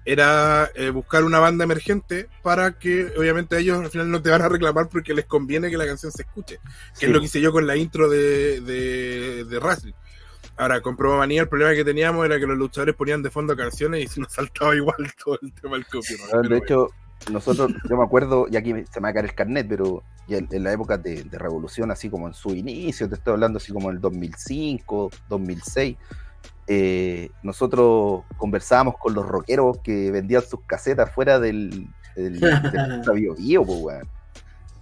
era 0.05 0.71
eh, 0.75 0.91
buscar 0.91 1.25
una 1.25 1.39
banda 1.39 1.65
emergente 1.65 2.29
para 2.43 2.73
que 2.79 3.13
obviamente 3.17 3.59
ellos 3.59 3.81
al 3.81 3.91
final 3.91 4.11
no 4.11 4.21
te 4.21 4.31
van 4.31 4.43
a 4.43 4.49
reclamar 4.49 4.89
porque 4.89 5.15
les 5.15 5.27
conviene 5.27 5.71
que 5.71 5.77
la 5.77 5.87
canción 5.87 6.11
se 6.11 6.23
escuche, 6.23 6.59
que 6.59 6.71
Sí. 6.95 7.07
es 7.07 7.13
lo 7.13 7.21
que 7.21 7.27
hice 7.27 7.41
yo 7.41 7.53
con 7.53 7.67
la 7.67 7.77
intro 7.77 8.09
de, 8.09 8.61
de, 8.61 9.45
de 9.45 9.59
Wrestling. 9.59 9.93
Ahora, 10.57 10.81
con 10.81 10.97
Promomanía 10.97 11.43
el 11.43 11.49
problema 11.49 11.73
que 11.75 11.85
teníamos 11.85 12.25
era 12.27 12.39
que 12.39 12.47
los 12.47 12.59
luchadores 12.59 12.95
ponían 12.95 13.23
de 13.23 13.31
fondo 13.31 13.57
canciones 13.57 14.05
y 14.05 14.07
se 14.07 14.21
nos 14.21 14.33
saltaba 14.33 14.75
igual 14.77 14.97
todo 15.25 15.39
el 15.41 15.53
tema 15.53 15.75
del 15.77 15.87
copyright. 15.87 16.31
Bueno, 16.31 16.49
de 16.49 16.59
hecho, 16.59 16.89
nosotros, 17.31 17.73
yo 17.89 17.97
me 17.97 18.05
acuerdo, 18.05 18.47
y 18.51 18.57
aquí 18.57 18.75
se 18.91 19.01
me 19.01 19.05
va 19.05 19.09
a 19.11 19.13
caer 19.15 19.27
el 19.27 19.35
carnet, 19.35 19.67
pero 19.69 20.03
en 20.29 20.63
la 20.65 20.73
época 20.73 20.99
de, 20.99 21.25
de 21.25 21.39
revolución, 21.39 21.91
así 21.91 22.11
como 22.11 22.27
en 22.27 22.35
su 22.35 22.51
inicio, 22.55 23.09
te 23.09 23.15
estoy 23.15 23.33
hablando 23.35 23.59
así 23.59 23.73
como 23.73 23.91
en 23.91 23.97
el 23.97 24.01
2005, 24.03 25.11
2006, 25.29 25.97
eh, 26.67 27.31
nosotros 27.43 28.23
conversábamos 28.37 28.97
con 28.99 29.15
los 29.15 29.27
rockeros 29.27 29.79
que 29.79 30.11
vendían 30.11 30.43
sus 30.43 30.61
casetas 30.67 31.11
fuera 31.11 31.39
del, 31.41 31.89
del, 32.15 32.41
del 32.41 33.03
Bio 33.15 33.35
Bio, 33.35 33.65
po, 33.65 33.75
weón. 33.75 34.09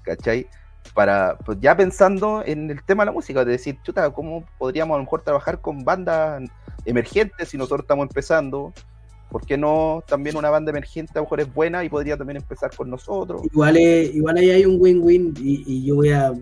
¿cachai? 0.03 0.47
Para, 0.95 1.39
pues 1.39 1.59
ya 1.61 1.77
pensando 1.77 2.43
en 2.45 2.71
el 2.71 2.83
tema 2.83 3.05
de 3.05 3.07
la 3.07 3.13
música, 3.13 3.45
de 3.45 3.53
decir, 3.53 3.79
chuta, 3.83 4.11
¿cómo 4.11 4.45
podríamos 4.59 4.95
a 4.95 4.99
lo 4.99 5.05
mejor 5.05 5.23
trabajar 5.23 5.61
con 5.61 5.85
bandas 5.85 6.43
emergentes 6.85 7.49
si 7.49 7.57
nosotros 7.57 7.83
estamos 7.83 8.05
empezando? 8.05 8.73
¿Por 9.31 9.47
qué 9.47 9.57
no 9.57 10.03
también 10.09 10.37
una 10.37 10.51
banda 10.51 10.71
emergente 10.71 11.13
a 11.15 11.19
lo 11.19 11.23
mejor 11.23 11.41
es 11.41 11.55
buena 11.55 11.85
y 11.85 11.89
podría 11.89 12.17
también 12.17 12.39
empezar 12.39 12.75
con 12.75 12.91
nosotros? 12.91 13.43
Igual, 13.45 13.79
igual 13.79 14.37
ahí 14.39 14.51
hay 14.51 14.65
un 14.65 14.77
win-win 14.81 15.35
y, 15.39 15.63
y 15.67 15.87
yo 15.87 15.97
voy 15.97 16.11
a 16.11 16.33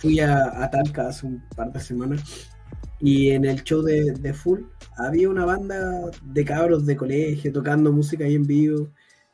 fui 0.00 0.20
a, 0.20 0.62
a 0.62 0.70
Talca 0.70 1.08
hace 1.08 1.26
un 1.26 1.42
par 1.54 1.72
de 1.72 1.80
semanas 1.80 2.55
y 3.00 3.30
en 3.30 3.44
el 3.44 3.62
show 3.62 3.82
de, 3.82 4.12
de 4.12 4.32
Full 4.32 4.60
había 4.96 5.28
una 5.28 5.44
banda 5.44 6.10
de 6.22 6.44
cabros 6.44 6.86
de 6.86 6.96
colegio 6.96 7.52
tocando 7.52 7.92
música 7.92 8.24
ahí 8.24 8.34
en 8.34 8.46
vivo. 8.46 8.90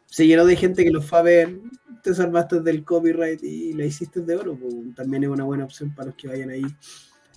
Se 0.07 0.27
llenó 0.27 0.45
de 0.45 0.57
gente 0.57 0.85
que 0.85 0.91
los 0.91 1.07
fue 1.07 1.19
a 1.19 1.23
ver. 1.23 1.61
Te 2.03 2.15
salvaste 2.15 2.61
del 2.61 2.85
copyright 2.85 3.43
y 3.43 3.73
la 3.75 3.85
hiciste 3.85 4.21
de 4.21 4.37
oro. 4.37 4.59
pues, 4.59 4.75
también 4.97 5.25
es 5.25 5.31
una 5.31 5.45
buena 5.45 5.65
opción 5.65 5.95
para 5.95 6.07
los 6.07 6.17
que 6.17 6.29
vayan 6.29 6.51
ahí 6.51 6.65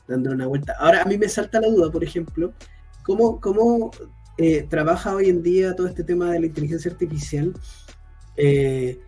dando 0.07 0.31
una 0.31 0.47
vuelta. 0.47 0.73
Ahora, 0.79 1.03
a 1.03 1.05
mí 1.05 1.17
me 1.17 1.29
salta 1.29 1.61
la 1.61 1.67
duda, 1.67 1.91
por 1.91 2.03
ejemplo, 2.03 2.53
¿cómo, 3.03 3.39
cómo 3.39 3.91
eh, 4.37 4.65
trabaja 4.69 5.15
hoy 5.15 5.29
en 5.29 5.41
día 5.43 5.75
todo 5.75 5.87
este 5.87 6.03
tema 6.03 6.31
de 6.31 6.39
la 6.39 6.45
inteligencia 6.47 6.91
artificial? 6.91 7.53
Eh, 8.37 8.99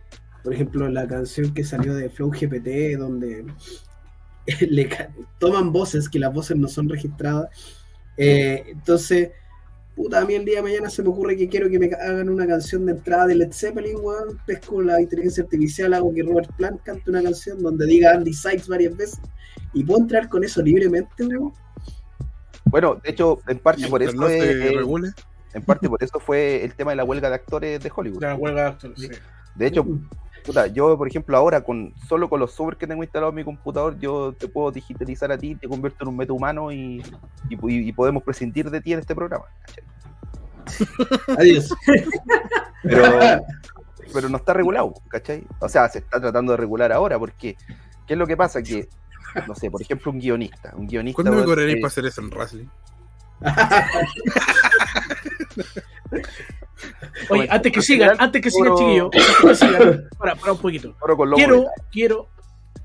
por 0.44 0.54
ejemplo, 0.54 0.88
la 0.90 1.08
canción 1.08 1.54
que 1.54 1.64
salió 1.64 1.94
de 1.96 2.10
Flow 2.10 2.30
GPT, 2.30 2.98
donde 2.98 3.46
le 4.70 4.90
toman 5.40 5.72
voces 5.72 6.10
que 6.10 6.20
las 6.20 6.34
voces 6.34 6.58
no 6.58 6.68
son 6.68 6.90
registradas. 6.90 7.50
Eh, 8.18 8.64
entonces, 8.68 9.32
puta, 9.96 10.22
a 10.22 10.26
mí 10.26 10.34
el 10.36 10.46
día 10.46 10.58
de 10.58 10.62
mañana 10.64 10.90
se 10.90 11.04
me 11.04 11.10
ocurre 11.10 11.36
que 11.38 11.48
quiero 11.50 11.70
que 11.70 11.78
me 11.80 11.88
hagan 11.94 12.30
una 12.30 12.48
canción 12.48 12.86
de 12.86 12.94
entrada 12.94 13.28
de 13.28 13.36
Led 13.36 13.52
Zeppelin, 13.52 13.98
weón. 14.02 14.40
Pesco 14.46 14.82
la 14.82 15.00
inteligencia 15.02 15.44
artificial, 15.44 15.94
hago 15.94 16.14
que 16.14 16.24
Robert 16.24 16.52
Plant 16.56 16.82
cante 16.84 17.10
una 17.10 17.22
canción 17.22 17.62
donde 17.62 17.86
diga 17.86 18.12
Andy 18.14 18.34
Sykes 18.34 18.68
varias 18.68 18.96
veces 18.98 19.20
y 19.74 19.84
puedo 19.84 20.00
entrar 20.02 20.30
con 20.30 20.44
eso 20.44 20.62
libremente, 20.62 21.26
weón. 21.26 21.54
Bueno, 22.66 23.00
de 23.04 23.12
hecho, 23.12 23.40
en 23.48 23.60
parte 23.60 23.88
por 23.88 24.04
eso 24.04 24.14
no 24.14 24.28
se 24.28 24.52
es- 24.52 24.76
regule, 24.76 25.12
en 25.54 25.64
parte 25.64 25.88
por 25.88 26.04
eso 26.04 26.20
fue 26.20 26.64
el 26.66 26.74
tema 26.74 26.92
de 26.92 26.98
la 26.98 27.04
huelga 27.06 27.30
de 27.30 27.36
actores 27.36 27.82
de 27.82 27.92
Hollywood. 27.96 28.22
La 28.22 28.36
huelga 28.36 28.62
de 28.64 28.68
actores, 28.68 29.00
sí. 29.00 29.08
De 29.56 29.68
hecho, 29.68 29.86
puta, 30.48 30.68
yo 30.68 30.98
por 30.98 31.08
ejemplo 31.08 31.38
ahora 31.38 31.62
con 31.62 31.94
solo 32.08 32.28
con 32.30 32.40
los 32.40 32.52
software 32.52 32.78
que 32.78 32.88
tengo 32.88 33.04
instalado 33.04 33.30
en 33.30 33.36
mi 33.36 33.44
computador, 33.44 34.00
yo 34.00 34.34
te 34.34 34.48
puedo 34.48 34.72
digitalizar 34.72 35.32
a 35.32 35.38
ti, 35.38 35.54
te 35.56 35.68
convierto 35.68 36.04
en 36.04 36.08
un 36.10 36.18
meta 36.18 36.34
humano 36.34 36.72
y, 36.72 37.04
y- 37.50 37.90
y 37.90 37.94
podemos 37.94 38.24
prescindir 38.24 38.70
de 38.72 38.82
ti 38.82 38.94
en 38.94 39.00
este 39.00 39.14
programa. 39.14 39.46
Adiós. 41.38 41.74
Pero, 42.84 43.04
pero 44.14 44.30
no 44.30 44.38
está 44.38 44.54
regulado, 44.54 44.94
¿cachai? 45.10 45.44
O 45.60 45.70
sea, 45.70 45.88
se 45.90 46.00
está 46.00 46.20
tratando 46.20 46.54
de 46.54 46.58
regular 46.58 46.92
ahora, 46.92 47.20
porque 47.20 47.56
¿qué 48.08 48.14
es 48.14 48.18
lo 48.18 48.26
que 48.26 48.38
pasa? 48.38 48.62
Que, 48.64 48.88
no 49.48 49.54
sé, 49.56 49.70
por 49.70 49.82
ejemplo, 49.82 50.12
un 50.12 50.20
guionista, 50.20 50.74
un 50.76 50.88
guionista. 50.88 51.16
¿cuándo 51.18 51.32
me 51.32 51.38
weón, 51.38 51.50
correréis 51.50 51.78
eh, 51.78 51.82
para 51.82 51.88
hacer 51.90 52.06
eso 52.06 52.22
en 52.22 52.30
Wrestling? 52.30 52.68
Oye, 57.30 57.48
antes 57.50 57.72
que 57.72 57.82
sigan, 57.82 58.12
final, 58.12 58.26
antes 58.26 58.42
que 58.42 58.52
sigan, 58.52 58.76
chiquillos, 58.76 59.06
antes 59.06 59.38
que 59.42 59.56
sigan, 59.56 60.10
para, 60.18 60.36
para 60.36 60.54
un 60.54 60.60
poquito. 60.60 60.96
Quiero, 61.36 61.66
quiero, 61.92 62.30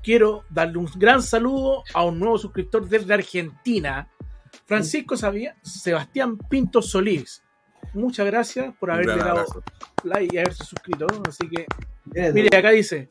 quiero 0.01 0.43
darle 0.49 0.77
un 0.77 0.89
gran 0.95 1.21
saludo 1.21 1.83
a 1.93 2.03
un 2.03 2.19
nuevo 2.19 2.37
suscriptor 2.37 2.87
desde 2.87 3.13
Argentina, 3.13 4.09
Francisco 4.65 5.15
Sabía, 5.15 5.55
Sebastián 5.61 6.37
Pinto 6.37 6.81
Solís. 6.81 7.43
Muchas 7.93 8.25
gracias 8.25 8.73
por 8.79 8.91
haberle 8.91 9.17
dado 9.17 9.45
like 10.03 10.35
y 10.35 10.39
haberse 10.39 10.63
suscrito. 10.63 11.05
Así 11.27 11.47
que, 11.47 11.67
mire, 12.33 12.55
acá 12.57 12.71
dice: 12.71 13.07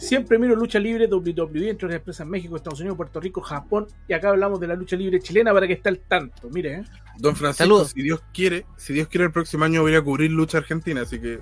Siempre 0.00 0.38
miro 0.38 0.56
lucha 0.56 0.78
libre 0.78 1.06
WWE 1.06 1.68
entre 1.68 1.88
las 1.88 1.98
empresas 1.98 2.24
en 2.24 2.30
México, 2.30 2.56
Estados 2.56 2.80
Unidos, 2.80 2.96
Puerto 2.96 3.20
Rico, 3.20 3.42
Japón. 3.42 3.86
Y 4.08 4.14
acá 4.14 4.30
hablamos 4.30 4.58
de 4.58 4.66
la 4.66 4.74
lucha 4.74 4.96
libre 4.96 5.20
chilena 5.20 5.52
para 5.52 5.66
que 5.66 5.74
esté 5.74 5.90
al 5.90 5.98
tanto. 5.98 6.48
Mire, 6.50 6.76
¿eh? 6.76 6.84
Don 7.20 7.36
Francisco, 7.36 7.64
Saludos. 7.64 7.90
si 7.90 8.02
Dios 8.02 8.22
quiere, 8.32 8.66
si 8.76 8.92
Dios 8.94 9.08
quiere 9.08 9.26
el 9.26 9.32
próximo 9.32 9.64
año 9.64 9.82
voy 9.82 9.94
a 9.94 10.02
cubrir 10.02 10.30
lucha 10.30 10.58
argentina, 10.58 11.02
así 11.02 11.20
que 11.20 11.38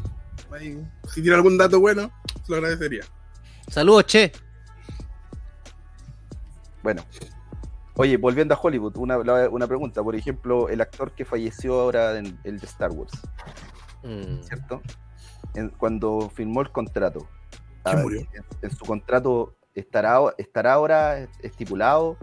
ahí, 0.52 0.78
si 1.08 1.22
tiene 1.22 1.36
algún 1.36 1.56
dato 1.58 1.78
bueno, 1.80 2.10
se 2.44 2.50
lo 2.52 2.56
agradecería. 2.56 3.02
Saludos, 3.68 4.06
che. 4.06 4.32
Bueno. 6.82 7.04
Oye, 7.94 8.16
volviendo 8.16 8.54
a 8.54 8.58
Hollywood, 8.60 8.96
una, 8.96 9.18
una 9.48 9.66
pregunta. 9.66 10.02
Por 10.02 10.14
ejemplo, 10.14 10.68
el 10.68 10.80
actor 10.80 11.12
que 11.12 11.24
falleció 11.24 11.80
ahora 11.80 12.16
en 12.18 12.38
el 12.44 12.58
de 12.60 12.66
Star 12.66 12.90
Wars, 12.92 13.12
Mm. 14.04 14.42
¿cierto? 14.44 14.80
En- 15.54 15.70
cuando 15.70 16.30
firmó 16.32 16.60
el 16.60 16.70
contrato. 16.70 17.28
¿Quién 17.82 17.98
ah, 17.98 18.00
murió? 18.02 18.20
En, 18.20 18.44
en 18.62 18.70
su 18.70 18.84
contrato 18.84 19.56
estará, 19.74 20.18
estará 20.38 20.74
ahora 20.74 21.28
estipulado 21.42 22.16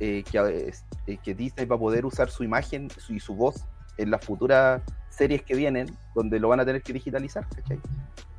eh, 0.00 0.22
que, 0.30 0.38
eh, 0.38 0.72
eh, 1.06 1.16
que 1.22 1.34
Disney 1.34 1.66
va 1.66 1.76
a 1.76 1.78
poder 1.78 2.04
usar 2.04 2.28
su 2.30 2.44
imagen 2.44 2.88
su- 2.90 3.14
y 3.14 3.20
su 3.20 3.34
voz 3.34 3.64
en 3.96 4.10
las 4.10 4.24
futuras 4.24 4.82
series 5.08 5.42
que 5.42 5.54
vienen, 5.54 5.86
donde 6.14 6.38
lo 6.38 6.48
van 6.48 6.60
a 6.60 6.64
tener 6.66 6.82
que 6.82 6.92
digitalizar, 6.92 7.46
¿cachai? 7.48 7.78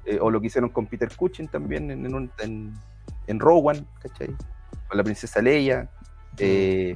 Eh, 0.05 0.19
o 0.21 0.29
lo 0.29 0.39
que 0.39 0.47
hicieron 0.47 0.69
con 0.69 0.85
Peter 0.85 1.09
Cushing 1.15 1.47
también 1.47 1.89
en, 1.91 2.05
en, 2.05 2.13
un- 2.13 2.31
en, 2.39 2.73
en 3.27 3.39
Rowan, 3.39 3.85
¿cachai? 4.01 4.27
Con 4.87 4.97
la 4.97 5.03
princesa 5.03 5.41
Leia. 5.41 5.89
Eh, 6.37 6.95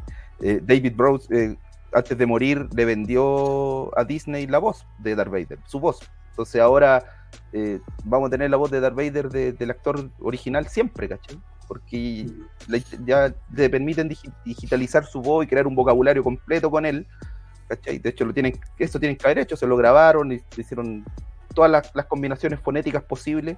David 0.64 0.94
Brose, 0.96 1.58
antes 1.94 2.18
de 2.18 2.26
morir, 2.26 2.68
le 2.74 2.86
vendió 2.86 3.96
a 3.98 4.04
Disney 4.04 4.48
la 4.48 4.58
voz 4.60 4.86
de 5.00 5.16
Darth 5.16 5.32
Vader, 5.32 5.60
su 5.66 5.80
voz. 5.80 6.00
Entonces 6.32 6.62
ahora 6.62 7.04
vamos 8.06 8.28
a 8.28 8.32
tener 8.32 8.50
la 8.50 8.58
voz 8.58 8.72
de 8.72 8.80
Darth 8.80 8.96
Vader 8.96 9.30
de- 9.30 9.54
del 9.54 9.70
actor 9.72 10.10
original 10.20 10.68
siempre, 10.68 11.08
¿cachai? 11.10 11.40
Porque 11.72 12.28
le- 12.68 12.84
ya 13.06 13.34
le 13.56 13.70
permiten 13.70 14.10
digi- 14.10 14.30
digitalizar 14.44 15.06
su 15.06 15.22
voz 15.22 15.46
y 15.46 15.48
crear 15.48 15.66
un 15.68 15.74
vocabulario 15.74 16.22
completo 16.22 16.70
con 16.70 16.86
él, 16.86 17.08
¿cachai? 17.70 17.98
De 17.98 18.10
hecho, 18.10 18.26
lo 18.26 18.34
tienen, 18.34 18.60
eso 18.78 19.00
tienen 19.00 19.16
que 19.18 19.26
haber 19.26 19.40
hecho, 19.40 19.56
se 19.56 19.66
lo 19.66 19.78
grabaron 19.78 20.34
y 20.34 20.42
hicieron 20.58 21.06
todas 21.56 21.72
las, 21.72 21.90
las 21.96 22.08
combinaciones 22.08 22.60
fonéticas 22.60 23.04
posibles 23.04 23.56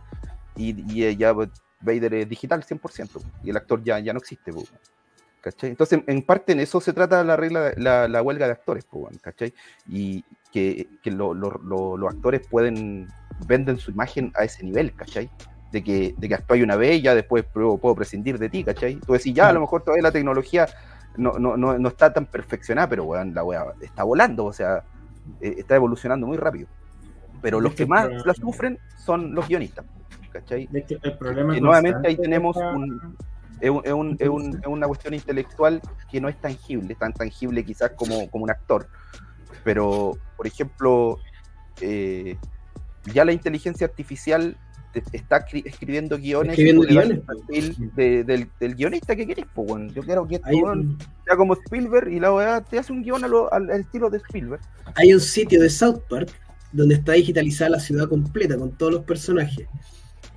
y, 0.56 0.94
y, 0.94 1.06
eh, 1.06 1.16
ya 1.16 1.34
pues, 1.34 1.50
Vader 1.82 2.14
es 2.14 2.30
digital 2.30 2.64
100% 2.64 3.20
y 3.44 3.50
el 3.50 3.58
actor 3.58 3.84
ya, 3.84 3.98
ya 3.98 4.14
no 4.14 4.20
existe, 4.20 4.54
po, 4.54 4.64
¿cachai? 5.42 5.72
Entonces, 5.72 6.02
en 6.06 6.22
parte 6.22 6.52
en 6.52 6.60
eso 6.60 6.80
se 6.80 6.94
trata 6.94 7.24
la 7.24 7.36
regla, 7.36 7.74
la, 7.78 8.08
la 8.08 8.22
huelga 8.22 8.46
de 8.46 8.52
actores, 8.52 8.86
weón, 8.92 9.18
¿cachai? 9.24 9.56
Y 9.90 10.24
que, 10.52 10.88
que 11.02 11.10
lo- 11.10 11.34
lo- 11.34 11.60
lo- 11.64 11.98
los 11.98 12.14
actores 12.14 12.46
pueden, 12.48 13.08
venden 13.48 13.80
su 13.80 13.90
imagen 13.90 14.32
a 14.36 14.44
ese 14.44 14.64
nivel, 14.64 14.94
¿cachai? 14.94 15.32
De 15.74 15.84
que, 15.84 16.14
de 16.18 16.28
que 16.30 16.36
actúe 16.36 16.62
una 16.64 16.76
vez 16.76 17.00
y 17.00 17.02
ya 17.02 17.16
después 17.16 17.44
puedo, 17.52 17.78
puedo 17.78 17.96
prescindir 17.96 18.38
de 18.38 18.48
ti, 18.48 18.64
¿cachai? 18.64 18.96
Tú 18.98 19.14
decís, 19.14 19.34
ya, 19.34 19.50
a 19.50 19.54
lo 19.54 19.60
mejor 19.62 19.82
todavía 19.82 20.04
la 20.04 20.12
tecnología 20.12 20.68
no, 21.18 21.34
no, 21.40 21.58
no, 21.58 21.78
no 21.80 21.90
está 21.90 22.14
tan 22.14 22.28
perfeccionada, 22.28 22.88
pero 22.88 23.06
weón, 23.06 23.34
la 23.34 23.44
weá 23.44 23.66
está 23.82 24.04
volando, 24.04 24.46
o 24.46 24.54
sea, 24.54 24.84
eh, 25.42 25.56
está 25.58 25.76
evolucionando 25.76 26.28
muy 26.28 26.38
rápido. 26.38 26.68
Pero 27.42 27.60
los 27.60 27.74
que 27.74 27.88
más 27.88 28.08
la 28.26 28.34
sufren 28.36 28.78
son 28.98 29.34
los 29.34 29.48
guionistas, 29.48 29.84
¿cachai? 30.32 30.70
El 31.02 31.18
problema 31.18 31.58
Y 31.58 31.62
nuevamente 31.62 32.08
ahí 32.08 32.16
tenemos 32.18 32.56
un, 32.76 33.18
es, 33.60 33.70
un- 33.72 33.82
es 33.84 33.94
un- 33.94 34.18
es 34.20 34.30
un- 34.30 34.56
es 34.62 34.68
una 34.68 34.88
cuestión 34.88 35.14
intelectual 35.16 35.82
que 36.12 36.22
no 36.22 36.30
es 36.30 36.40
tangible, 36.40 36.94
tan 36.96 37.14
tangible 37.14 37.66
quizás 37.66 37.92
como, 37.96 38.30
como 38.30 38.44
un 38.44 38.52
actor. 38.52 38.88
Pero, 39.64 40.18
por 40.38 40.46
ejemplo, 40.46 41.18
eh, 41.82 42.38
ya 43.12 43.26
la 43.26 43.32
inteligencia 43.34 43.88
artificial 43.88 44.56
está 45.12 45.46
escri- 45.46 45.64
escribiendo 45.66 46.18
guiones 46.18 46.52
Escribiendo 46.52 46.84
guiones. 46.84 47.22
el 47.50 47.96
de- 47.96 48.24
del, 48.24 48.50
del 48.60 48.76
guionista 48.76 49.16
que 49.16 49.26
querés, 49.26 49.46
pues, 49.54 49.70
weón. 49.70 49.90
Yo 49.94 50.04
quiero 50.04 50.28
que 50.28 50.36
este 50.36 50.54
un, 50.56 50.98
sea 51.26 51.36
como 51.38 51.54
Spielberg 51.56 52.10
y 52.12 52.20
la 52.20 52.34
weá 52.34 52.62
te 52.62 52.78
hace 52.80 52.92
un 52.94 53.02
guion 53.04 53.22
lo- 53.30 53.52
al, 53.54 53.70
al 53.72 53.82
estilo 53.82 54.10
de 54.10 54.18
Spielberg. 54.18 54.62
hay 54.96 55.14
un 55.14 55.20
sitio 55.22 55.62
de 55.62 55.70
South 55.70 56.02
Park 56.10 56.30
donde 56.72 56.96
está 56.96 57.14
digitalizada 57.14 57.70
la 57.72 57.80
ciudad 57.80 58.08
completa 58.10 58.58
con 58.58 58.72
todos 58.72 58.92
los 58.94 59.04
personajes. 59.04 59.68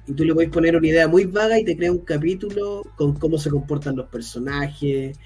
Y 0.06 0.12
tú 0.12 0.24
le 0.24 0.34
puedes 0.34 0.50
poner 0.50 0.76
una 0.76 0.86
idea 0.86 1.08
muy 1.08 1.24
vaga 1.24 1.58
y 1.58 1.64
te 1.64 1.76
crea 1.76 1.90
un 1.90 1.98
capítulo 1.98 2.82
con 2.96 3.14
cómo 3.18 3.38
se 3.38 3.50
comportan 3.50 3.96
los 3.96 4.06
personajes, 4.08 5.18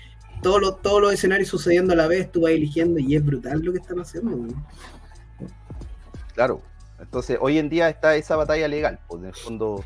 todos 0.42 0.60
los, 0.60 0.80
todos 0.80 1.02
los 1.02 1.12
escenarios 1.12 1.48
sucediendo 1.48 1.92
a 1.92 1.96
la 1.96 2.06
vez, 2.06 2.32
tú 2.32 2.42
vas 2.42 2.52
eligiendo 2.52 2.98
y 2.98 3.14
es 3.14 3.22
brutal 3.24 3.60
lo 3.60 3.72
que 3.72 3.78
están 3.78 4.00
haciendo. 4.00 4.30
weón. 4.36 4.54
Claro. 6.34 6.62
Entonces, 7.00 7.38
hoy 7.40 7.58
en 7.58 7.68
día 7.68 7.88
está 7.88 8.16
esa 8.16 8.36
batalla 8.36 8.68
legal, 8.68 8.98
pues, 9.08 9.22
en 9.22 9.28
el 9.28 9.34
fondo, 9.34 9.84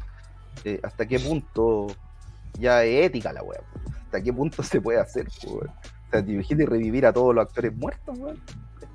eh, 0.65 0.81
hasta 0.83 1.07
qué 1.07 1.19
punto 1.19 1.87
ya 2.59 2.85
es 2.85 3.07
ética 3.07 3.33
la 3.33 3.43
weá, 3.43 3.61
pues, 3.73 3.97
hasta 3.97 4.23
qué 4.23 4.33
punto 4.33 4.63
se 4.63 4.81
puede 4.81 5.01
hacer, 5.01 5.27
pues. 5.43 5.71
O 5.71 6.11
sea, 6.11 6.25
te 6.25 6.33
imaginas 6.33 6.69
revivir 6.69 7.07
a 7.07 7.13
todos 7.13 7.35
los 7.35 7.47
actores 7.47 7.75
muertos, 7.75 8.19
weón. 8.19 8.41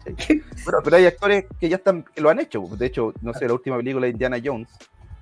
Bueno, 0.05 0.79
pero 0.83 0.95
hay 0.95 1.05
actores 1.05 1.45
que 1.59 1.69
ya 1.69 1.75
están, 1.77 2.03
que 2.03 2.21
lo 2.21 2.29
han 2.29 2.39
hecho. 2.39 2.63
De 2.77 2.85
hecho, 2.85 3.13
no 3.21 3.33
sé, 3.33 3.47
la 3.47 3.53
última 3.53 3.77
película 3.77 4.05
de 4.05 4.11
Indiana 4.11 4.37
Jones, 4.43 4.69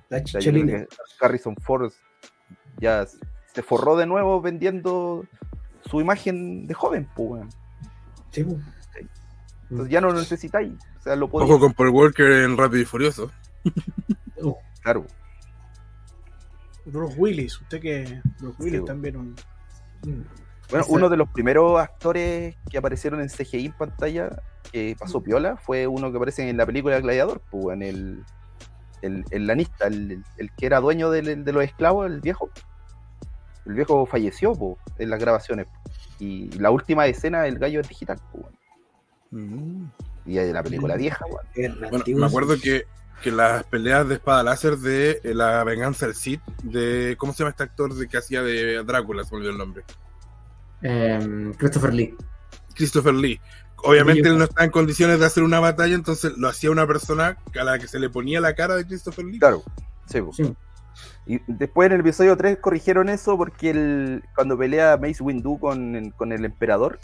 La 0.08 0.22
que 0.22 0.86
Harrison 1.20 1.56
Ford 1.56 1.92
ya 2.78 3.06
se 3.52 3.62
forró 3.62 3.96
de 3.96 4.06
nuevo 4.06 4.40
vendiendo 4.40 5.24
su 5.84 6.00
imagen 6.00 6.66
de 6.66 6.74
joven, 6.74 7.08
pues, 7.16 7.30
weón. 7.30 7.48
Sí. 8.30 8.46
Entonces 9.70 9.92
ya 9.92 10.00
no 10.00 10.08
lo 10.08 10.18
necesitáis. 10.18 10.72
O 10.98 11.02
sea, 11.02 11.16
lo 11.16 11.28
podéis. 11.28 11.50
Ojo 11.50 11.60
con 11.60 11.72
Paul 11.74 11.90
Walker 11.90 12.30
en 12.30 12.56
Rápido 12.56 12.82
y 12.82 12.84
Furioso. 12.86 13.30
Claro. 14.82 15.04
Bruce 16.86 17.14
Willis, 17.18 17.60
usted 17.60 17.80
que 17.80 18.22
Bruce 18.40 18.62
Willis 18.62 18.80
Sí, 18.80 18.86
también 18.86 19.16
un 19.16 19.34
Bueno, 20.02 20.24
Ese- 20.84 20.92
uno 20.92 21.08
de 21.08 21.16
los 21.16 21.28
primeros 21.30 21.78
actores 21.78 22.56
que 22.70 22.78
aparecieron 22.78 23.20
en 23.20 23.28
CGI 23.28 23.66
en 23.66 23.72
pantalla 23.72 24.40
que 24.70 24.96
pasó 24.98 25.20
piola 25.22 25.56
fue 25.56 25.86
uno 25.86 26.10
que 26.10 26.16
aparece 26.16 26.48
en 26.48 26.56
la 26.56 26.64
película 26.64 27.00
Gladiador, 27.00 27.42
pues, 27.50 27.74
en 27.74 27.82
el, 27.82 28.24
el, 29.02 29.24
el 29.30 29.46
lanista, 29.46 29.88
el, 29.88 30.22
el 30.36 30.52
que 30.52 30.66
era 30.66 30.80
dueño 30.80 31.10
del- 31.10 31.44
de 31.44 31.52
los 31.52 31.64
esclavos, 31.64 32.06
el 32.06 32.20
viejo. 32.20 32.48
El 33.66 33.74
viejo 33.74 34.06
falleció 34.06 34.52
pues, 34.54 34.76
en 34.98 35.10
las 35.10 35.20
grabaciones. 35.20 35.66
Y 36.20 36.48
la 36.58 36.70
última 36.70 37.06
escena, 37.06 37.46
el 37.46 37.58
gallo 37.58 37.80
es 37.80 37.88
digital. 37.88 38.18
pues, 38.32 38.46
y 40.28 40.38
es 40.38 40.52
la 40.52 40.62
película 40.62 40.96
vieja, 40.96 41.24
weón. 41.26 41.78
Bueno, 41.90 42.04
me 42.06 42.26
acuerdo 42.26 42.60
que, 42.60 42.84
que 43.22 43.30
las 43.30 43.64
peleas 43.64 44.06
de 44.08 44.16
espada 44.16 44.42
láser 44.42 44.76
de 44.76 45.20
eh, 45.24 45.34
La 45.34 45.64
Venganza 45.64 46.06
del 46.06 46.14
Sith, 46.14 46.42
de. 46.62 47.16
¿Cómo 47.18 47.32
se 47.32 47.38
llama 47.38 47.50
este 47.50 47.62
actor 47.62 47.94
de 47.94 48.06
que 48.06 48.18
hacía 48.18 48.42
de 48.42 48.84
Drácula? 48.84 49.24
Se 49.24 49.30
me 49.32 49.38
olvidó 49.38 49.52
el 49.52 49.58
nombre. 49.58 49.84
Em, 50.82 51.54
Christopher 51.54 51.94
Lee. 51.94 52.14
Christopher 52.74 53.14
Lee. 53.14 53.40
Obviamente 53.82 54.28
él 54.28 54.36
no 54.36 54.44
está 54.44 54.64
en 54.64 54.70
condiciones 54.70 55.18
de 55.18 55.26
hacer 55.26 55.42
una 55.42 55.60
batalla, 55.60 55.94
entonces 55.94 56.36
lo 56.36 56.48
hacía 56.48 56.70
una 56.70 56.86
persona 56.86 57.38
a 57.58 57.64
la 57.64 57.78
que 57.78 57.88
se 57.88 57.98
le 57.98 58.10
ponía 58.10 58.40
la 58.40 58.54
cara 58.54 58.76
de 58.76 58.86
Christopher 58.86 59.24
Lee. 59.24 59.38
Claro, 59.38 59.62
sí, 60.06 60.20
pues. 60.20 60.36
Sí. 60.36 60.54
Y 61.26 61.40
después 61.46 61.86
en 61.86 61.92
el 61.92 62.00
episodio 62.00 62.36
3 62.36 62.58
corrigieron 62.58 63.08
eso 63.08 63.36
porque 63.36 63.70
el, 63.70 64.24
cuando 64.34 64.58
pelea 64.58 64.96
Mace 64.96 65.22
Windu 65.22 65.58
con, 65.58 66.10
con 66.16 66.32
el 66.32 66.44
emperador, 66.44 66.98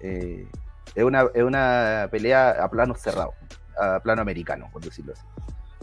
eh, 0.00 0.46
es, 0.94 1.04
una, 1.04 1.26
es 1.34 1.42
una 1.42 2.08
pelea 2.10 2.50
a 2.62 2.70
plano 2.70 2.94
cerrado, 2.94 3.34
a 3.80 4.00
plano 4.00 4.22
americano, 4.22 4.68
por 4.72 4.82
decirlo 4.82 5.12
así. 5.12 5.22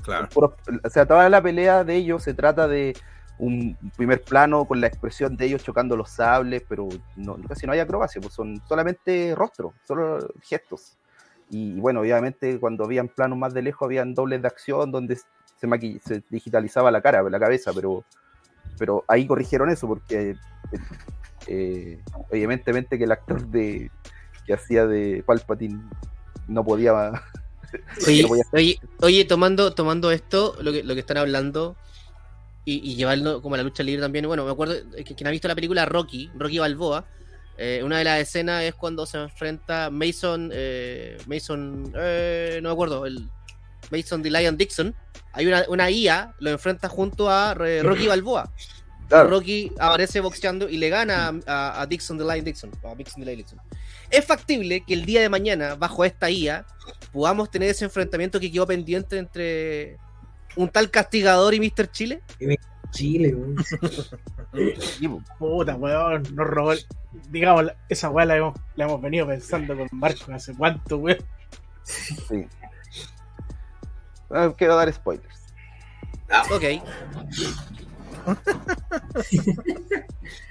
Claro. 0.03 0.29
O 0.35 0.89
sea, 0.89 1.05
toda 1.05 1.27
la 1.29 1.41
pelea 1.41 1.84
de 1.84 1.95
ellos 1.95 2.23
se 2.23 2.34
trata 2.34 2.67
de 2.67 2.95
un 3.39 3.77
primer 3.95 4.21
plano 4.21 4.65
con 4.65 4.81
la 4.81 4.88
expresión 4.88 5.38
de 5.38 5.45
ellos 5.45 5.63
chocando 5.63 5.95
los 5.95 6.09
sables, 6.09 6.63
pero 6.67 6.88
no, 7.15 7.38
casi 7.47 7.67
no 7.67 7.73
hay 7.73 7.79
acrobacia, 7.79 8.21
pues 8.21 8.34
son 8.34 8.61
solamente 8.67 9.35
rostros, 9.35 9.73
solo 9.85 10.19
gestos. 10.41 10.97
Y 11.49 11.79
bueno, 11.79 12.01
obviamente 12.01 12.59
cuando 12.59 12.85
habían 12.85 13.07
planos 13.07 13.38
más 13.38 13.53
de 13.53 13.61
lejos, 13.61 13.85
habían 13.85 14.13
dobles 14.13 14.41
de 14.41 14.47
acción 14.47 14.91
donde 14.91 15.15
se, 15.15 15.99
se 16.03 16.23
digitalizaba 16.29 16.91
la 16.91 17.01
cara, 17.01 17.21
la 17.23 17.39
cabeza, 17.39 17.71
pero, 17.73 18.03
pero 18.77 19.03
ahí 19.07 19.27
corrigieron 19.27 19.69
eso 19.69 19.88
porque 19.88 20.31
eh, 20.31 20.38
eh, 21.47 22.03
evidentemente 22.31 22.97
que 22.97 23.03
el 23.05 23.11
actor 23.11 23.45
de 23.47 23.91
que 24.47 24.53
hacía 24.53 24.87
de 24.87 25.23
Palpatine 25.25 25.79
no 26.47 26.63
podía 26.63 26.93
Oye, 28.07 28.21
no 28.23 28.27
podía 28.29 28.43
oye, 28.53 28.79
oye, 29.01 29.25
tomando, 29.25 29.73
tomando 29.73 30.09
esto, 30.09 30.55
lo 30.61 30.71
que, 30.71 30.83
lo 30.83 30.93
que 30.93 31.01
están 31.01 31.17
hablando, 31.17 31.75
y, 32.63 32.91
y 32.91 32.95
llevarlo 32.95 33.41
como 33.41 33.55
a 33.55 33.57
la 33.57 33.63
lucha 33.63 33.83
libre 33.83 34.01
también, 34.01 34.25
bueno, 34.25 34.45
me 34.45 34.51
acuerdo 34.51 34.75
que 34.95 35.15
quien 35.15 35.27
ha 35.27 35.31
visto 35.31 35.47
la 35.47 35.55
película 35.55 35.85
Rocky, 35.85 36.31
Rocky 36.35 36.59
Balboa, 36.59 37.05
eh, 37.57 37.81
una 37.83 37.97
de 37.97 38.03
las 38.05 38.21
escenas 38.21 38.63
es 38.63 38.75
cuando 38.75 39.05
se 39.05 39.17
enfrenta 39.17 39.89
Mason, 39.89 40.49
eh, 40.53 41.17
Mason, 41.25 41.91
eh, 41.97 42.59
no 42.61 42.69
me 42.69 42.73
acuerdo, 42.73 43.05
el 43.05 43.29
Mason 43.91 44.21
de 44.21 44.31
Lion 44.31 44.57
Dixon, 44.57 44.95
hay 45.33 45.47
una, 45.47 45.65
una 45.67 45.89
IA, 45.89 46.35
lo 46.39 46.51
enfrenta 46.51 46.87
junto 46.87 47.29
a 47.29 47.55
eh, 47.65 47.83
Rocky 47.83 48.07
Balboa. 48.07 48.51
Claro. 49.07 49.29
Rocky 49.29 49.71
aparece 49.79 50.19
boxeando 50.19 50.67
y 50.67 50.77
le 50.77 50.89
gana 50.89 51.33
a, 51.47 51.81
a 51.81 51.85
Dixon 51.85 52.17
de 52.17 52.25
Lion 52.25 52.43
Dixon, 52.43 52.71
a 52.83 52.93
Dixon 52.93 53.21
de 53.21 53.25
Lion 53.25 53.37
Dixon. 53.37 53.59
Es 54.09 54.25
factible 54.25 54.81
que 54.81 54.93
el 54.93 55.05
día 55.05 55.21
de 55.21 55.29
mañana, 55.29 55.75
bajo 55.75 56.05
esta 56.05 56.29
IA, 56.29 56.65
podamos 57.11 57.49
tener 57.51 57.69
ese 57.69 57.85
enfrentamiento 57.85 58.39
que 58.39 58.51
quedó 58.51 58.65
pendiente 58.67 59.17
entre 59.17 59.97
un 60.55 60.69
tal 60.69 60.89
castigador 60.89 61.53
y 61.53 61.59
Mr. 61.59 61.91
Chile. 61.91 62.21
Chile, 62.91 63.35
weón. 63.35 63.55
Puta, 65.38 65.75
weón, 65.75 66.23
nos 66.35 66.47
robó. 66.47 66.71
el- 66.73 66.85
Digamos, 67.29 67.65
esa 67.89 68.09
weá 68.09 68.25
la 68.25 68.38
hemos, 68.38 68.53
la 68.75 68.85
hemos 68.85 69.01
venido 69.01 69.27
pensando 69.27 69.75
con 69.75 69.88
Marco 69.91 70.31
hace 70.34 70.53
cuánto, 70.55 70.97
weón. 70.97 71.17
Sí. 71.84 72.47
No 74.29 74.55
quiero 74.55 74.75
dar 74.75 74.91
spoilers. 74.93 75.53
Ok. 76.51 76.63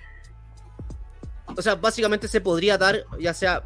o 1.56 1.62
sea, 1.62 1.74
básicamente 1.76 2.28
se 2.28 2.40
podría 2.40 2.76
dar, 2.78 3.04
ya 3.18 3.32
sea 3.34 3.62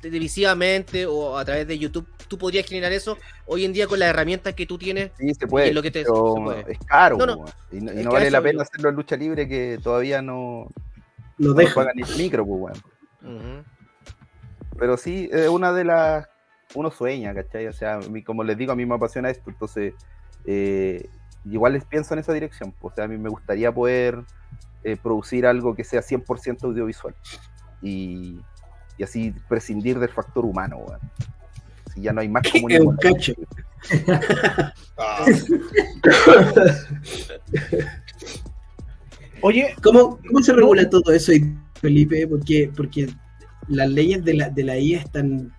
televisivamente 0.00 1.06
o 1.06 1.36
a 1.38 1.44
través 1.44 1.66
de 1.66 1.78
YouTube. 1.78 2.06
Tú 2.28 2.38
podrías 2.38 2.66
generar 2.66 2.92
eso 2.92 3.18
hoy 3.46 3.64
en 3.64 3.72
día 3.72 3.86
con 3.86 3.98
las 3.98 4.08
herramientas 4.08 4.54
que 4.54 4.66
tú 4.66 4.78
tienes. 4.78 5.12
Sí, 5.18 5.32
se 5.34 5.46
puede. 5.46 5.68
Y 5.68 5.72
lo 5.72 5.82
que 5.82 5.90
te- 5.90 6.02
pero 6.04 6.34
se 6.36 6.40
puede. 6.42 6.72
Es 6.72 6.78
caro. 6.86 7.16
No, 7.18 7.44
Y 7.70 7.76
no, 7.80 7.92
y 8.00 8.04
vale 8.04 8.30
la 8.30 8.42
pena 8.42 8.62
hacerlo 8.62 8.88
en 8.88 8.96
lucha 8.96 9.16
libre 9.16 9.46
que 9.48 9.78
todavía 9.82 10.20
no, 10.22 10.68
Lo 11.38 11.48
no 11.50 11.54
dejan. 11.54 11.74
pagan 11.74 11.96
ni 11.96 12.02
el 12.02 12.16
micro, 12.16 12.44
pues. 12.46 12.78
Ujú. 13.22 13.64
Pero 14.78 14.96
sí, 14.96 15.28
es 15.32 15.48
una 15.48 15.72
de 15.72 15.84
las. 15.84 16.28
Uno 16.74 16.90
sueña, 16.90 17.34
¿cachai? 17.34 17.66
O 17.66 17.72
sea, 17.74 17.96
a 17.96 17.98
mí, 18.00 18.22
como 18.24 18.42
les 18.44 18.56
digo, 18.56 18.72
a 18.72 18.76
mí 18.76 18.86
me 18.86 18.94
apasiona 18.94 19.30
esto, 19.30 19.50
entonces. 19.50 19.94
eh, 20.46 21.08
igual 21.44 21.74
les 21.74 21.84
pienso 21.84 22.14
en 22.14 22.20
esa 22.20 22.32
dirección. 22.32 22.72
pues, 22.80 22.92
O 22.92 22.94
sea, 22.96 23.04
a 23.04 23.08
mí 23.08 23.18
me 23.18 23.28
gustaría 23.28 23.70
poder 23.72 24.18
eh, 24.84 24.96
producir 24.96 25.46
algo 25.46 25.74
que 25.74 25.84
sea 25.84 26.00
100% 26.02 26.64
audiovisual. 26.64 27.14
Y, 27.80 28.38
y 28.98 29.02
así 29.02 29.34
prescindir 29.48 29.98
del 29.98 30.10
factor 30.10 30.44
humano. 30.44 30.84
Si 31.94 32.00
ya 32.02 32.12
no 32.12 32.20
hay 32.20 32.28
más 32.28 32.42
Es 32.46 32.52
comunismo. 32.52 32.90
un 32.90 32.96
cacho. 32.96 33.32
Ah, 34.98 35.24
Oye, 39.42 39.74
¿Cómo, 39.82 40.18
¿Cómo 40.26 40.42
se 40.42 40.52
regula 40.52 40.88
todo 40.88 41.12
eso, 41.12 41.32
Felipe? 41.80 42.26
Porque, 42.28 42.70
porque 42.76 43.08
las 43.68 43.88
leyes 43.90 44.24
de 44.24 44.34
la, 44.34 44.50
de 44.50 44.62
la 44.64 44.78
IA 44.78 45.00
están 45.00 45.52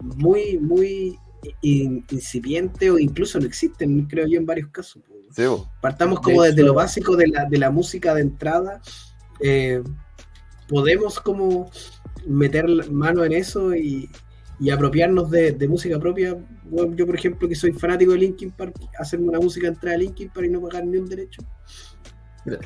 muy, 0.00 0.58
muy 0.58 1.18
in- 1.62 2.04
incipientes 2.10 2.90
o 2.90 2.98
incluso 2.98 3.38
no 3.40 3.46
existen, 3.46 4.02
creo 4.06 4.26
yo, 4.26 4.38
en 4.38 4.44
varios 4.46 4.68
casos. 4.68 5.02
Sí. 5.36 5.44
Partamos 5.82 6.20
De 6.20 6.22
como 6.24 6.42
desde 6.42 6.56
hecho- 6.56 6.66
lo 6.66 6.74
básico 6.74 7.14
de 7.16 7.28
la, 7.28 7.44
de 7.44 7.58
la 7.58 7.70
música 7.70 8.14
de 8.14 8.22
entrada. 8.22 8.80
eh, 9.40 9.82
podemos 10.68 11.20
como 11.20 11.70
meter 12.26 12.90
mano 12.90 13.22
en 13.24 13.32
eso 13.32 13.74
y, 13.74 14.10
y 14.58 14.70
apropiarnos 14.70 15.30
de, 15.30 15.52
de 15.52 15.68
música 15.68 15.98
propia. 16.00 16.34
Bueno, 16.64 16.94
yo, 16.96 17.06
por 17.06 17.14
ejemplo, 17.14 17.48
que 17.48 17.54
soy 17.54 17.72
fanático 17.72 18.12
de 18.12 18.18
Linkin 18.18 18.50
Park, 18.50 18.74
hacerme 18.98 19.28
una 19.28 19.38
música 19.38 19.66
de 19.68 19.74
entrada 19.74 19.96
de 19.96 20.04
Linkin 20.04 20.30
Park 20.30 20.46
y 20.46 20.50
no 20.50 20.60
pagar 20.62 20.84
ni 20.86 20.96
un 20.96 21.08
derecho. 21.08 21.42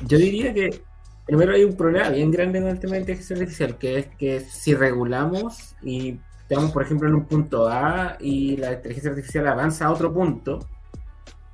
Yo 0.07 0.17
diría 0.17 0.53
que 0.53 0.81
primero 1.25 1.53
hay 1.53 1.63
un 1.63 1.75
problema 1.75 2.09
bien 2.09 2.31
grande 2.31 2.59
con 2.61 2.69
el 2.69 2.79
tema 2.79 2.93
de 2.93 2.99
inteligencia 3.01 3.35
artificial, 3.35 3.77
que 3.77 3.99
es 3.99 4.07
que 4.17 4.39
si 4.39 4.73
regulamos 4.75 5.75
y 5.83 6.19
estamos, 6.41 6.71
por 6.71 6.83
ejemplo, 6.83 7.07
en 7.09 7.15
un 7.15 7.25
punto 7.25 7.67
A 7.67 8.17
y 8.19 8.57
la 8.57 8.73
inteligencia 8.73 9.09
artificial 9.11 9.47
avanza 9.47 9.85
a 9.85 9.91
otro 9.91 10.13
punto 10.13 10.67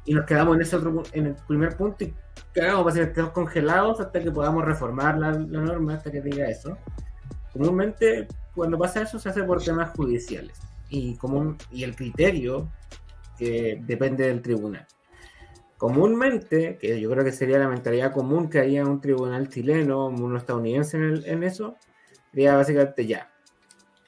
y 0.08 0.14
nos 0.16 0.26
quedamos 0.26 0.56
en 0.56 0.62
ese 0.64 0.76
otro 0.78 1.04
en 1.12 1.28
el 1.28 1.36
primer 1.48 1.78
punto 1.78 2.04
y 2.06 2.14
ser 2.94 3.14
quedamos 3.14 3.32
congelados 3.34 4.00
hasta 4.00 4.20
que 4.22 4.32
podamos 4.32 4.66
reformar 4.66 5.18
la, 5.20 5.32
la 5.32 5.62
norma, 5.62 5.96
hasta 5.96 6.10
que 6.10 6.22
diga 6.22 6.48
eso. 6.50 6.78
Comúnmente, 7.54 8.28
cuando 8.56 8.78
pasa 8.78 9.02
eso, 9.02 9.20
se 9.20 9.30
hace 9.30 9.44
por 9.44 9.62
temas 9.64 9.92
judiciales 9.92 10.58
y, 10.90 11.16
común, 11.18 11.58
y 11.72 11.84
el 11.84 11.96
criterio 11.96 12.72
que 13.38 13.80
depende 13.86 14.28
del 14.28 14.42
tribunal. 14.42 14.88
Comúnmente, 15.78 16.78
que 16.80 17.00
yo 17.00 17.12
creo 17.12 17.24
que 17.24 17.32
sería 17.32 17.60
la 17.60 17.68
mentalidad 17.68 18.12
común 18.14 18.50
que 18.50 18.60
haría 18.60 18.84
un 18.86 19.00
tribunal 19.00 19.50
chileno, 19.50 20.08
uno 20.08 20.38
estadounidense 20.38 20.98
en, 20.98 21.04
el- 21.04 21.26
en 21.26 21.44
eso, 21.44 21.76
sería 22.32 22.56
básicamente 22.56 23.06
ya. 23.06 23.30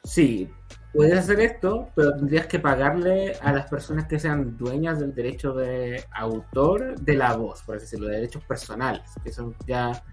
Sí, 0.03 0.49
puedes 0.93 1.17
hacer 1.17 1.39
esto, 1.39 1.89
pero 1.95 2.15
tendrías 2.15 2.47
que 2.47 2.59
pagarle 2.59 3.33
a 3.41 3.51
las 3.51 3.69
personas 3.69 4.07
que 4.07 4.19
sean 4.19 4.57
dueñas 4.57 4.99
del 4.99 5.13
derecho 5.13 5.53
de 5.53 6.03
autor 6.11 6.99
de 6.99 7.13
la 7.15 7.35
voz, 7.35 7.61
por 7.63 7.75
así 7.75 7.85
decirlo, 7.85 8.07
de 8.07 8.15
derechos 8.15 8.43
personales, 8.45 9.09
que 9.23 9.31
son 9.31 9.55
ya 9.67 10.03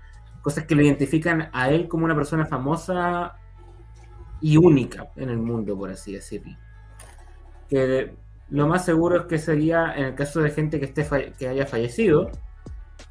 cosas 0.42 0.64
que 0.64 0.74
lo 0.74 0.82
identifican 0.82 1.48
a 1.52 1.70
él 1.70 1.88
como 1.88 2.04
una 2.04 2.14
persona 2.14 2.46
famosa 2.46 3.36
y 4.40 4.56
única 4.56 5.08
en 5.16 5.30
el 5.30 5.38
mundo, 5.38 5.76
por 5.76 5.90
así 5.90 6.12
decirlo. 6.12 6.56
Que 7.68 8.14
lo 8.50 8.68
más 8.68 8.84
seguro 8.84 9.22
es 9.22 9.26
que 9.26 9.38
sería, 9.38 9.94
en 9.96 10.04
el 10.04 10.14
caso 10.14 10.40
de 10.40 10.50
gente 10.50 10.78
que, 10.78 10.86
esté 10.86 11.32
que 11.38 11.48
haya 11.48 11.66
fallecido, 11.66 12.30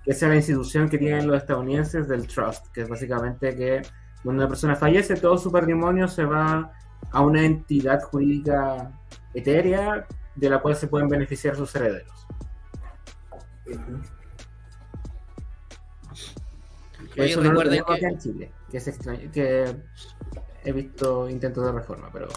que 0.03 0.13
sea 0.13 0.29
la 0.29 0.35
institución 0.35 0.87
que 0.87 0.97
tienen 0.97 1.27
los 1.27 1.37
estadounidenses 1.37 2.07
del 2.07 2.27
trust, 2.27 2.67
que 2.67 2.81
es 2.81 2.89
básicamente 2.89 3.55
que 3.55 3.81
cuando 4.23 4.43
una 4.43 4.47
persona 4.47 4.75
fallece, 4.75 5.15
todo 5.15 5.37
su 5.37 5.51
patrimonio 5.51 6.07
se 6.07 6.25
va 6.25 6.71
a 7.11 7.21
una 7.21 7.43
entidad 7.45 8.01
jurídica 8.03 8.91
etérea 9.33 10.07
de 10.35 10.49
la 10.49 10.59
cual 10.61 10.75
se 10.75 10.87
pueden 10.87 11.07
beneficiar 11.09 11.55
sus 11.55 11.73
herederos. 11.75 12.27
Oye, 17.17 17.31
Eso 17.31 17.41
no 17.41 17.51
lo 17.53 17.69
que- 17.69 17.79
acá 17.79 17.97
en 18.09 18.19
Chile, 18.19 18.51
que 18.69 18.77
es 18.77 18.87
extraño, 18.87 19.31
que 19.31 19.75
he 20.63 20.71
visto 20.71 21.29
intentos 21.29 21.65
de 21.65 21.71
reforma, 21.71 22.09
pero 22.11 22.27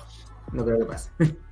no 0.53 0.65
creo 0.65 0.79
que 0.79 0.85
pase. 0.85 1.11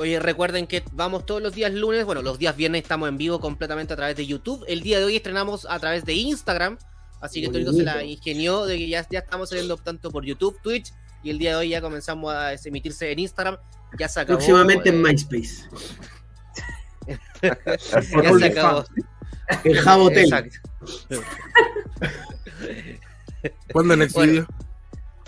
Oye, 0.00 0.18
recuerden 0.18 0.66
que 0.66 0.82
vamos 0.92 1.26
todos 1.26 1.42
los 1.42 1.54
días 1.54 1.72
lunes, 1.72 2.04
bueno, 2.04 2.22
los 2.22 2.38
días 2.38 2.56
viernes 2.56 2.82
estamos 2.82 3.08
en 3.08 3.18
vivo 3.18 3.40
completamente 3.40 3.92
a 3.92 3.96
través 3.96 4.16
de 4.16 4.26
YouTube. 4.26 4.64
El 4.66 4.80
día 4.80 4.98
de 4.98 5.04
hoy 5.04 5.16
estrenamos 5.16 5.66
a 5.68 5.78
través 5.78 6.04
de 6.04 6.14
Instagram, 6.14 6.78
así 7.20 7.42
que 7.42 7.48
Torito 7.50 7.72
se 7.72 7.82
la 7.82 8.02
ingenió 8.02 8.64
de 8.64 8.78
que 8.78 8.88
ya, 8.88 9.06
ya 9.10 9.18
estamos 9.20 9.50
saliendo 9.50 9.76
tanto 9.76 10.10
por 10.10 10.24
YouTube, 10.24 10.58
Twitch, 10.62 10.92
y 11.22 11.30
el 11.30 11.38
día 11.38 11.50
de 11.50 11.56
hoy 11.56 11.68
ya 11.70 11.80
comenzamos 11.80 12.32
a 12.32 12.52
emitirse 12.54 13.10
en 13.12 13.18
Instagram. 13.18 13.56
Ya 13.98 14.08
se 14.08 14.20
acabó. 14.20 14.38
Próximamente 14.38 14.88
en 14.88 14.96
eh, 14.96 14.98
MySpace. 14.98 15.68
Ya 17.42 17.58
se 18.38 18.44
acabó. 18.46 18.84
El 19.64 19.78
Jabotel. 19.80 20.24
Exacto. 20.24 20.56
¿Cuándo 23.72 23.94
en 23.94 24.02
Exvideos? 24.02 24.46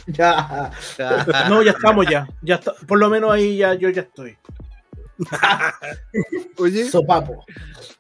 Ya. 0.06 0.70
no, 1.48 1.62
ya 1.62 1.72
estamos 1.72 2.06
ya. 2.08 2.28
ya 2.42 2.56
está, 2.56 2.72
por 2.86 2.98
lo 2.98 3.08
menos 3.08 3.32
ahí 3.32 3.56
ya 3.56 3.74
yo 3.74 3.88
ya 3.90 4.02
estoy. 4.02 4.36
Oye, 6.58 6.90
Sopapo. 6.90 7.44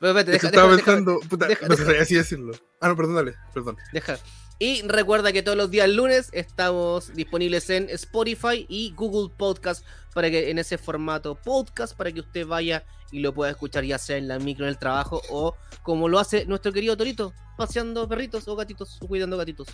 Pero 0.00 0.10
espérate, 0.18 0.30
deja- 0.32 0.46
estaba 0.48 0.66
deja- 0.68 0.76
deja- 0.76 0.84
pensando. 0.96 1.20
puta, 1.28 1.46
deja- 1.46 1.66
no 1.68 1.76
sé 1.76 1.98
así 1.98 2.14
decirlo. 2.14 2.52
Ah, 2.80 2.88
no, 2.88 2.96
perdón, 2.96 3.14
dale, 3.16 3.34
perdón. 3.54 3.76
Deja. 3.92 4.18
Y 4.58 4.82
recuerda 4.82 5.32
que 5.32 5.42
todos 5.42 5.58
los 5.58 5.70
días 5.70 5.88
lunes 5.88 6.30
estamos 6.32 7.14
disponibles 7.14 7.68
en 7.70 7.88
Spotify 7.90 8.64
y 8.68 8.92
Google 8.94 9.34
Podcast 9.36 9.84
para 10.14 10.30
que 10.30 10.50
en 10.50 10.58
ese 10.58 10.78
formato 10.78 11.34
podcast 11.34 11.96
para 11.96 12.12
que 12.12 12.20
usted 12.20 12.46
vaya 12.46 12.84
y 13.10 13.18
lo 13.18 13.34
pueda 13.34 13.50
escuchar 13.50 13.84
ya 13.84 13.98
sea 13.98 14.16
en 14.16 14.28
la 14.28 14.38
micro 14.38 14.64
en 14.64 14.70
el 14.70 14.78
trabajo 14.78 15.20
o 15.28 15.56
como 15.82 16.08
lo 16.08 16.20
hace 16.20 16.46
nuestro 16.46 16.72
querido 16.72 16.96
Torito, 16.96 17.34
paseando 17.56 18.08
perritos 18.08 18.46
o 18.46 18.54
gatitos 18.54 18.98
o 19.00 19.08
cuidando 19.08 19.36
gatitos. 19.36 19.68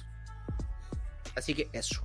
Así 1.36 1.54
que 1.54 1.68
eso. 1.72 2.02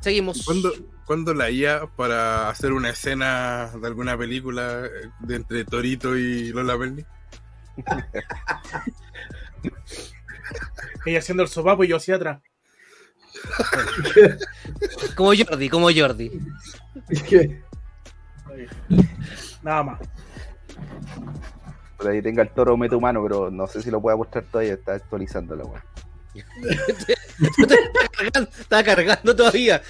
Seguimos. 0.00 0.44
¿Cuándo, 0.44 0.70
cuándo 1.06 1.32
la 1.32 1.50
IA 1.50 1.86
para 1.96 2.50
hacer 2.50 2.72
una 2.72 2.90
escena 2.90 3.72
de 3.80 3.86
alguna 3.86 4.18
película 4.18 4.84
eh, 4.84 5.10
de 5.20 5.36
entre 5.36 5.64
Torito 5.64 6.14
y 6.14 6.52
Lola 6.52 6.76
Belni? 6.76 7.04
Ella 11.06 11.18
haciendo 11.18 11.42
el 11.42 11.48
sopapo 11.48 11.84
y 11.84 11.88
yo 11.88 11.96
hacia 11.96 12.16
atrás. 12.16 12.40
Como 15.16 15.32
Jordi, 15.36 15.68
como 15.68 15.90
Jordi. 15.92 16.30
Nada 19.62 19.82
más. 19.82 20.00
Por 21.96 22.08
ahí 22.08 22.22
tenga 22.22 22.42
el 22.42 22.50
toro 22.50 22.76
meta 22.76 22.96
humano, 22.96 23.22
pero 23.22 23.50
no 23.50 23.66
sé 23.66 23.82
si 23.82 23.90
lo 23.90 24.00
pueda 24.00 24.16
mostrar 24.16 24.44
todavía, 24.44 24.74
está 24.74 24.94
actualizando 24.94 25.56
la 25.56 25.64
weá. 25.64 25.84
Está 28.58 28.82
cargando, 28.84 29.34
todavía. 29.36 29.82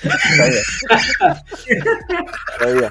Todavía. 2.59 2.91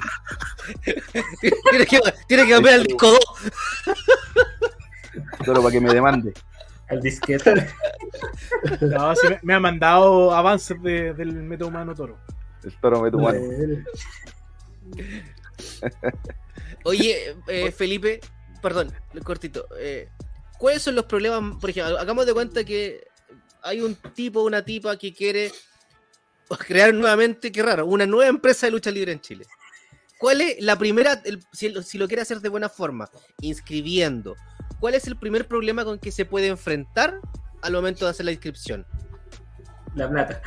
Tiene 2.28 2.46
que, 2.46 2.50
cambiar 2.50 2.74
el 2.74 2.84
disco 2.84 3.12
2. 3.12 3.20
Toro 5.44 5.62
para 5.62 5.72
que 5.72 5.80
me 5.80 5.92
demande. 5.92 6.32
El 6.94 7.00
disquete. 7.00 7.68
No, 8.80 9.14
sí 9.16 9.26
me, 9.28 9.38
me 9.42 9.54
ha 9.54 9.60
mandado 9.60 10.32
avances 10.32 10.80
de- 10.82 11.12
del 11.14 11.32
metahumano 11.32 11.94
toro. 11.94 12.18
El 12.62 12.72
toro 12.80 13.02
meta 13.02 13.16
humano. 13.16 13.40
Oye, 16.84 17.36
eh, 17.48 17.72
Felipe, 17.72 18.20
perdón, 18.62 18.92
cortito. 19.24 19.66
eh, 19.78 20.08
¿Cuáles 20.58 20.82
son 20.82 20.94
los 20.94 21.04
problemas? 21.06 21.56
Por 21.60 21.70
ejemplo, 21.70 21.98
hagamos 21.98 22.26
de 22.26 22.34
cuenta 22.34 22.64
que 22.64 23.06
hay 23.62 23.80
un 23.80 23.94
tipo, 24.14 24.42
una 24.42 24.64
tipa 24.64 24.96
que 24.96 25.12
quiere 25.12 25.50
crear 26.66 26.94
nuevamente, 26.94 27.50
qué 27.50 27.62
raro, 27.62 27.86
una 27.86 28.06
nueva 28.06 28.28
empresa 28.28 28.66
de 28.66 28.72
lucha 28.72 28.90
libre 28.90 29.12
en 29.12 29.20
Chile. 29.20 29.44
¿Cuál 30.18 30.40
es 30.42 30.56
la 30.60 30.78
primera, 30.78 31.20
el- 31.24 31.42
si, 31.52 31.70
lo- 31.70 31.82
si 31.82 31.98
lo 31.98 32.06
quiere 32.06 32.22
hacer 32.22 32.40
de 32.40 32.48
buena 32.48 32.68
forma, 32.68 33.10
inscribiendo, 33.40 34.36
cuál 34.84 34.96
es 34.96 35.06
el 35.06 35.16
primer 35.16 35.48
problema 35.48 35.82
con 35.82 35.98
que 35.98 36.12
se 36.12 36.26
puede 36.26 36.48
enfrentar 36.48 37.18
al 37.62 37.72
momento 37.72 38.04
de 38.04 38.10
hacer 38.10 38.26
la 38.26 38.32
inscripción? 38.32 38.84
La 39.94 40.10
plata. 40.10 40.42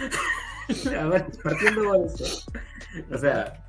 A 0.96 1.06
ver, 1.08 1.26
partiendo 1.44 1.86
por 1.86 2.06
eso. 2.06 2.46
O 3.12 3.18
sea, 3.18 3.66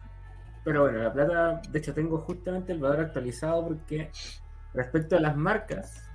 pero 0.65 0.83
bueno, 0.83 0.99
la 1.05 1.11
plata, 1.11 1.63
de 1.71 1.79
hecho 1.79 1.95
tengo 1.95 2.19
justamente 2.19 2.75
el 2.75 2.81
valor 2.81 3.01
actualizado 3.01 3.67
porque 3.67 4.11
respecto 4.75 5.17
a 5.17 5.21
las 5.21 5.39
marcas, 5.39 6.07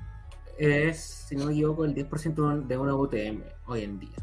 es, 0.59 0.99
si 0.99 1.35
no 1.35 1.47
me 1.47 1.53
equivoco, 1.53 1.84
el 1.84 1.95
10% 1.95 2.67
de 2.67 2.77
una 2.77 2.93
UTM 2.93 3.41
hoy 3.65 3.81
en 3.81 3.97
día, 3.97 4.17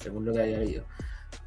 según 0.00 0.24
lo 0.24 0.32
que 0.32 0.42
había 0.42 0.58
leído. 0.58 0.84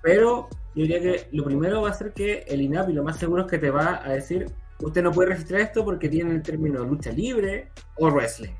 Pero 0.02 0.48
yo 0.76 0.84
diría 0.84 1.02
que 1.02 1.28
lo 1.34 1.44
primero 1.44 1.82
va 1.82 1.90
a 1.90 1.94
ser 1.94 2.14
que 2.14 2.46
el 2.48 2.62
INAPI 2.62 2.94
lo 2.94 3.04
más 3.04 3.20
seguro 3.20 3.42
es 3.42 3.52
que 3.52 3.58
te 3.58 3.70
va 3.70 4.02
a 4.02 4.14
decir, 4.14 4.50
usted 4.80 5.04
no 5.04 5.12
puede 5.12 5.30
registrar 5.30 5.62
esto 5.62 5.84
porque 5.84 6.10
tiene 6.10 6.36
el 6.36 6.42
término 6.42 6.84
lucha 6.84 7.12
libre 7.12 7.72
o 7.98 8.10
wrestling. 8.10 8.54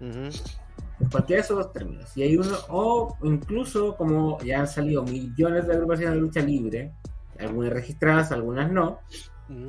Ujú. 0.00 1.08
Cualquiera 1.10 1.40
de 1.40 1.44
esos 1.44 1.56
dos 1.56 1.72
términos. 1.72 2.16
Y 2.16 2.22
hay 2.22 2.36
uno, 2.36 2.56
o 2.68 3.16
incluso 3.22 3.96
como 3.96 4.38
ya 4.40 4.60
han 4.60 4.68
salido 4.68 5.02
millones 5.02 5.66
de 5.66 5.74
agrupaciones 5.74 6.14
de 6.14 6.20
lucha 6.20 6.40
libre, 6.40 6.92
algunas 7.38 7.72
registradas, 7.72 8.32
algunas 8.32 8.70
no, 8.70 9.00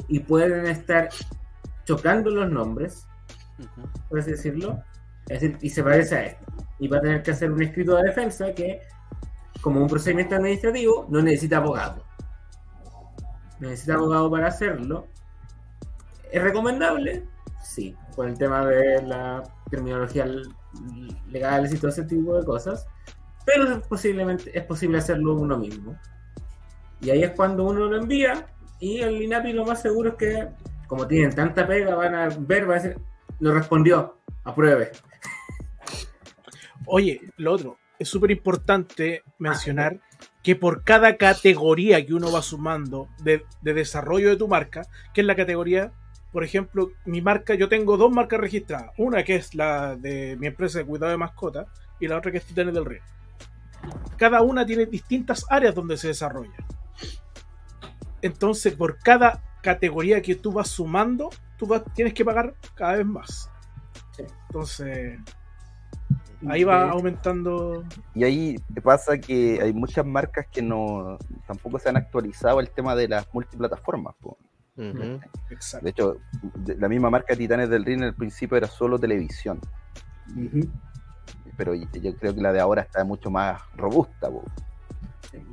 y 0.08 0.20
pueden 0.20 0.68
estar 0.68 1.10
chocando 1.84 2.30
los 2.30 2.50
nombres, 2.50 3.08
por 4.10 4.20
así 4.20 4.32
decirlo, 4.32 4.82
es 5.28 5.42
decir, 5.42 5.58
y 5.62 5.70
se 5.70 5.84
parece 5.84 6.16
a 6.16 6.26
esto. 6.26 6.46
Y 6.80 6.88
va 6.88 6.98
a 6.98 7.02
tener 7.02 7.24
que 7.24 7.32
hacer 7.32 7.52
un 7.52 7.62
escrito 7.62 7.96
de 7.96 8.04
defensa 8.04 8.54
que, 8.54 8.82
como 9.62 9.82
un 9.82 9.88
procedimiento 9.88 10.36
administrativo, 10.36 11.08
no 11.10 11.22
necesita 11.22 11.58
abogado. 11.58 12.04
necesita 13.60 13.96
abogado 13.96 14.30
para 14.30 14.48
hacerlo. 14.48 15.08
¿Es 16.32 16.42
recomendable? 16.42 17.24
Sí, 17.62 17.96
por 18.16 18.28
el 18.28 18.38
tema 18.38 18.66
de 18.66 19.02
la 19.04 19.44
terminología 19.70 20.28
legal 21.30 21.70
y 21.72 21.78
todo 21.78 21.90
ese 21.90 22.04
tipo 22.04 22.38
de 22.38 22.46
cosas. 22.46 22.88
Pero 23.46 23.72
es, 23.72 23.88
posiblemente, 23.88 24.58
es 24.58 24.64
posible 24.66 24.98
hacerlo 24.98 25.36
uno 25.36 25.58
mismo. 25.58 25.98
Y 27.02 27.10
ahí 27.10 27.24
es 27.24 27.32
cuando 27.32 27.66
uno 27.66 27.86
lo 27.86 27.98
envía 27.98 28.48
y 28.80 29.00
el 29.00 29.22
INAPI 29.22 29.54
lo 29.54 29.66
más 29.66 29.82
seguro 29.82 30.10
es 30.10 30.16
que, 30.16 30.48
como 30.88 31.08
tienen 31.08 31.34
tanta 31.34 31.68
pega, 31.68 31.96
van 31.96 32.16
a 32.16 32.30
ver, 32.40 32.66
van 32.66 32.80
a 32.80 32.82
decir, 32.82 33.00
lo 33.40 33.54
respondió, 33.54 34.20
apruebe. 34.44 34.92
Oye, 36.88 37.22
lo 37.38 37.54
otro, 37.54 37.78
es 37.98 38.08
súper 38.10 38.32
importante 38.32 39.24
mencionar 39.40 40.00
que 40.44 40.56
por 40.56 40.84
cada 40.84 41.18
categoría 41.18 42.06
que 42.06 42.14
uno 42.14 42.32
va 42.32 42.42
sumando 42.42 43.10
de, 43.24 43.44
desarrollo 43.62 44.30
de 44.30 44.38
tu 44.38 44.48
marca, 44.48 44.84
que 45.14 45.22
es 45.22 45.28
la 45.28 45.36
categoría, 45.36 45.92
por 46.36 46.44
ejemplo, 46.44 46.92
mi 47.06 47.22
marca, 47.22 47.56
yo 47.56 47.70
tengo 47.70 47.96
dos 47.96 48.12
marcas 48.12 48.42
registradas, 48.42 48.92
una 48.98 49.24
que 49.24 49.36
es 49.36 49.56
la 49.56 49.96
de 49.96 50.36
mi 50.36 50.48
empresa 50.48 50.80
de 50.80 50.86
cuidado 50.86 51.12
de 51.12 51.18
mascotas 51.18 51.66
y 51.98 52.10
la 52.10 52.18
otra 52.18 52.30
que 52.30 52.40
es 52.40 52.46
Titanes 52.46 52.74
del 52.74 52.84
Río. 52.84 53.00
Cada 54.18 54.42
una 54.42 54.66
tiene 54.66 54.86
distintas 54.86 55.46
áreas 55.50 55.74
donde 55.74 55.96
se 55.96 56.10
desarrolla. 56.10 56.58
Entonces, 58.22 58.74
por 58.74 59.00
cada 59.00 59.42
categoría 59.64 60.22
que 60.22 60.36
tú 60.36 60.52
vas 60.52 60.68
sumando, 60.68 61.30
tú 61.56 61.70
tienes 61.94 62.14
que 62.14 62.26
pagar 62.26 62.54
cada 62.76 62.98
vez 62.98 63.06
más. 63.06 63.50
Entonces, 64.18 65.18
ahí 66.50 66.66
va 66.66 66.90
aumentando. 66.90 67.86
Y 68.14 68.26
ahí 68.26 68.58
pasa 68.84 69.18
que 69.18 69.62
hay 69.62 69.72
muchas 69.72 70.06
marcas 70.06 70.48
que 70.52 70.62
no 70.62 71.18
tampoco 71.48 71.80
se 71.80 71.88
han 71.88 71.96
actualizado 71.96 72.60
el 72.60 72.70
tema 72.72 72.94
de 72.94 73.08
las 73.08 73.26
multiplataformas. 73.34 74.16
De 74.76 75.90
hecho, 75.90 76.18
la 76.78 76.90
misma 76.90 77.10
marca 77.10 77.36
Titanes 77.36 77.70
del 77.70 77.86
Ring 77.86 78.00
en 78.00 78.08
el 78.08 78.14
principio 78.14 78.58
era 78.58 78.68
solo 78.68 79.00
televisión. 79.00 79.60
Pero 81.58 81.74
yo 81.74 82.16
creo 82.18 82.36
que 82.36 82.42
la 82.42 82.52
de 82.52 82.60
ahora 82.60 82.82
está 82.82 83.04
mucho 83.06 83.32
más 83.32 83.62
robusta. 83.78 84.30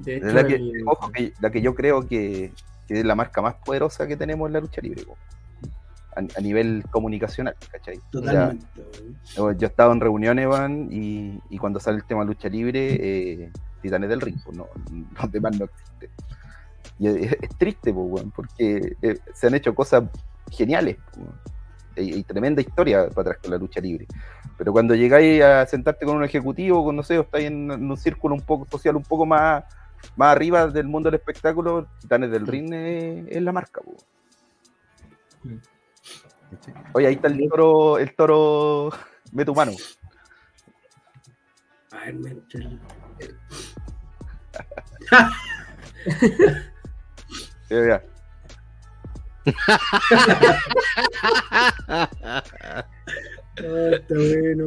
la, 0.06 0.46
que, 0.46 0.60
ojo, 0.84 1.12
que, 1.12 1.32
la 1.40 1.50
que 1.50 1.60
yo 1.60 1.74
creo 1.74 2.06
que, 2.06 2.52
es 2.88 3.04
la 3.04 3.14
marca 3.14 3.40
más 3.40 3.54
poderosa 3.54 4.06
que 4.06 4.16
tenemos 4.16 4.48
en 4.48 4.54
la 4.54 4.60
lucha 4.60 4.80
libre. 4.80 5.04
A, 6.14 6.40
nivel 6.42 6.84
comunicacional, 6.90 7.54
¿cachai? 7.70 7.98
Totalmente. 8.10 8.66
yo 9.34 9.48
he 9.48 9.64
estado 9.64 9.92
en 9.92 10.00
reuniones, 10.00 10.46
Van, 10.46 10.88
y, 10.90 11.58
cuando 11.58 11.78
sale 11.78 11.98
el 11.98 12.04
tema 12.04 12.24
lucha 12.24 12.48
libre, 12.48 12.98
eh, 13.00 13.52
Titanes 13.80 14.10
del 14.10 14.20
Ring, 14.20 14.36
pues 14.44 14.56
no, 14.56 14.66
los 15.22 15.32
demás 15.32 15.58
no 15.58 15.66
existen. 15.66 16.10
Y 17.02 17.08
es, 17.08 17.36
triste, 17.58 17.92
porque 18.32 18.96
eh, 19.02 19.18
se 19.34 19.48
han 19.48 19.54
hecho 19.56 19.74
cosas 19.74 20.04
geniales 20.52 20.98
y, 21.96 22.22
tremenda 22.22 22.62
historia 22.62 23.08
para 23.08 23.30
atrás 23.30 23.38
con 23.42 23.50
la 23.50 23.58
lucha 23.58 23.80
libre. 23.80 24.06
Pero 24.56 24.70
cuando 24.70 24.94
llegáis 24.94 25.42
a 25.42 25.66
sentarte 25.66 26.06
con 26.06 26.16
un 26.16 26.22
ejecutivo, 26.22 26.84
con, 26.84 26.94
no 26.94 27.02
sé, 27.02 27.18
o 27.18 27.22
estáis 27.22 27.46
en, 27.46 27.72
un 27.72 27.96
círculo 27.96 28.36
un 28.36 28.42
poco 28.42 28.68
social, 28.70 28.94
un 28.94 29.02
poco 29.02 29.26
más, 29.26 29.64
más 30.14 30.30
arriba 30.30 30.68
del 30.68 30.86
mundo 30.86 31.10
del 31.10 31.18
espectáculo, 31.18 31.88
Titanes 31.98 32.30
del 32.30 32.46
Ring 32.46 32.72
es, 32.72 33.42
la 33.42 33.50
marca. 33.50 33.80
Oye, 36.92 37.08
ahí 37.08 37.14
está 37.14 37.26
el 37.26 37.48
toro, 37.48 37.98
el 37.98 38.14
toro 38.14 38.90
metumano. 39.32 39.72
Ay, 41.90 42.16
sí, 42.48 42.60
ya. 47.72 48.02
está 53.92 54.14
bueno. 54.14 54.64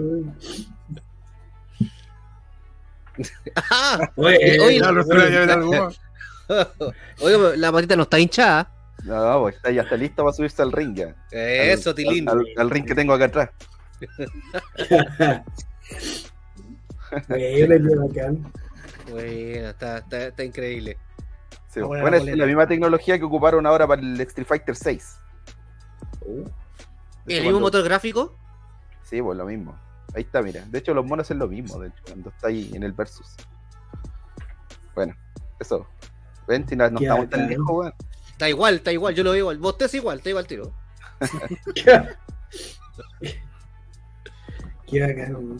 oye, 4.15 4.59
oye, 4.59 4.81
oye, 7.21 7.57
la 7.57 7.71
patita 7.71 7.95
no 7.95 8.03
está 8.03 8.19
hinchada. 8.19 8.69
No, 9.03 9.41
pues 9.41 9.55
está, 9.55 9.71
ya 9.71 9.81
está 9.83 9.95
listo 9.97 10.23
para 10.23 10.33
subirse 10.33 10.61
al 10.61 10.71
ring 10.71 10.95
ya. 10.95 11.15
Eso, 11.31 11.93
Tilín. 11.93 12.27
Al, 12.29 12.69
ring 12.69 12.85
que 12.85 12.95
tengo 12.95 13.13
acá 13.13 13.25
atrás. 13.25 13.49
bueno, 19.09 19.69
está, 19.69 19.99
está, 19.99 20.27
está 20.27 20.43
increíble. 20.43 20.97
Bueno, 21.81 22.17
es 22.17 22.37
la 22.37 22.45
misma 22.45 22.67
tecnología 22.67 23.17
que 23.17 23.25
ocuparon 23.25 23.65
ahora 23.65 23.87
para 23.87 24.01
el 24.01 24.19
Street 24.21 24.47
Fighter 24.47 24.75
6. 24.75 25.17
¿El 27.27 27.43
mismo 27.43 27.59
motor 27.59 27.83
gráfico? 27.83 28.35
Sí, 29.03 29.21
pues 29.21 29.37
lo 29.37 29.45
mismo. 29.45 29.77
Ahí 30.15 30.23
está, 30.23 30.41
mira. 30.41 30.63
De 30.67 30.79
hecho, 30.79 30.93
los 30.93 31.05
monos 31.05 31.29
es 31.29 31.37
lo 31.37 31.47
mismo, 31.47 31.79
de 31.79 31.89
hecho, 31.89 32.01
cuando 32.05 32.29
está 32.29 32.47
ahí 32.47 32.71
en 32.73 32.83
el 32.83 32.93
versus. 32.93 33.35
Bueno, 34.93 35.13
eso. 35.59 35.87
Ven, 36.47 36.67
si 36.67 36.75
no, 36.75 36.85
estamos 36.85 37.29
tan 37.29 37.47
lejos, 37.49 37.69
weón. 37.69 37.93
Está 38.31 38.49
igual, 38.49 38.75
está 38.75 38.91
igual, 38.91 39.15
yo 39.15 39.23
lo 39.23 39.31
veo 39.31 39.39
igual. 39.39 39.57
Vos 39.59 39.75
es 39.79 39.93
igual, 39.93 40.17
está 40.17 40.29
igual 40.29 40.47
tiro. 40.47 40.73
Qué 44.87 45.01
bacano, 45.01 45.57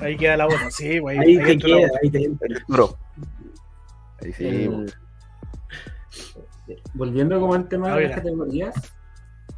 Ahí 0.00 0.16
queda 0.16 0.36
la 0.36 0.46
bola, 0.46 0.70
sí, 0.70 0.98
güey. 0.98 1.18
Ahí, 1.18 1.38
te 1.38 1.58
queda, 1.58 1.88
ahí 2.02 2.10
te 2.10 2.30
Bro. 2.68 2.96
Sí. 4.32 4.70
Volviendo 6.94 7.40
como 7.40 7.54
al 7.54 7.68
tema 7.68 7.94
de 7.96 8.08
las 8.08 8.16
categorías, 8.16 8.74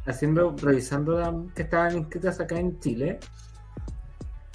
haciendo, 0.05 0.55
revisando 0.57 1.49
que 1.53 1.63
estaban 1.63 1.97
inscritas 1.97 2.39
acá 2.39 2.57
en 2.57 2.79
Chile, 2.79 3.19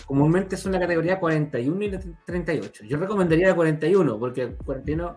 comúnmente 0.07 0.55
es 0.55 0.65
una 0.65 0.79
categoría 0.79 1.21
41 1.21 1.85
y 1.85 2.01
38. 2.25 2.85
Yo 2.85 2.97
recomendaría 2.97 3.49
la 3.49 3.55
41, 3.55 4.19
porque 4.19 4.57
41 4.65 5.17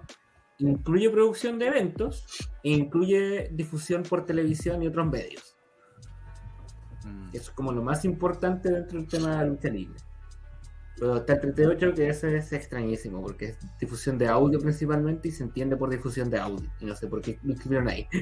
incluye 0.60 1.10
producción 1.10 1.58
de 1.58 1.68
eventos 1.68 2.26
e 2.64 2.72
incluye 2.72 3.50
difusión 3.52 4.04
por 4.04 4.26
televisión 4.26 4.84
y 4.84 4.88
otros 4.88 5.08
medios. 5.08 5.56
Mm. 7.06 7.30
Eso 7.30 7.44
es 7.44 7.50
como 7.52 7.72
lo 7.72 7.82
más 7.82 8.04
importante 8.06 8.70
dentro 8.70 8.98
del 9.00 9.08
tema 9.08 9.32
de 9.32 9.38
la 9.38 9.44
lucha 9.46 9.70
libre. 9.70 9.98
Pero 11.00 11.18
está 11.18 11.34
el 11.34 11.42
38 11.42 11.94
que 11.94 12.10
ese 12.10 12.38
es 12.38 12.52
extrañísimo 12.52 13.22
porque 13.22 13.46
es 13.46 13.58
difusión 13.80 14.18
de 14.18 14.28
audio 14.28 14.60
principalmente 14.60 15.30
y 15.30 15.32
se 15.32 15.44
entiende 15.44 15.78
por 15.78 15.90
difusión 15.90 16.30
de 16.30 16.40
audio. 16.40 16.70
Y 16.80 16.86
no 16.86 16.96
sé 16.96 17.08
por 17.08 17.22
qué 17.22 17.40
lo 17.44 17.54
escribieron 17.54 17.88
ahí. 17.88 18.08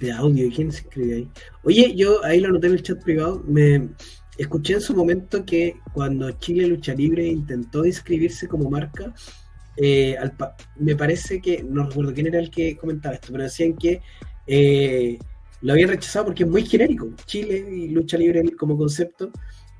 De 0.00 0.12
audio, 0.12 0.50
¿quién 0.54 0.70
se 0.70 0.80
escribe 0.82 1.14
ahí? 1.14 1.30
Oye, 1.62 1.94
yo 1.96 2.22
ahí 2.22 2.38
lo 2.40 2.50
noté 2.50 2.66
en 2.66 2.74
el 2.74 2.82
chat 2.82 3.02
privado. 3.02 3.42
Me 3.46 3.88
escuché 4.36 4.74
en 4.74 4.82
su 4.82 4.94
momento 4.94 5.44
que 5.46 5.80
cuando 5.94 6.30
Chile 6.32 6.66
Lucha 6.66 6.92
Libre 6.92 7.26
intentó 7.26 7.86
inscribirse 7.86 8.46
como 8.46 8.68
marca, 8.68 9.14
eh, 9.76 10.16
me 10.76 10.96
parece 10.96 11.40
que, 11.40 11.62
no 11.62 11.86
recuerdo 11.86 12.14
quién 12.14 12.26
era 12.26 12.38
el 12.38 12.50
que 12.50 12.76
comentaba 12.76 13.14
esto, 13.14 13.28
pero 13.30 13.44
decían 13.44 13.74
que 13.74 14.00
eh, 14.46 15.18
lo 15.62 15.72
habían 15.72 15.90
rechazado 15.90 16.26
porque 16.26 16.44
es 16.44 16.48
muy 16.48 16.64
genérico, 16.64 17.10
Chile 17.26 17.66
y 17.70 17.88
lucha 17.88 18.16
libre 18.16 18.42
como 18.56 18.76
concepto, 18.76 19.30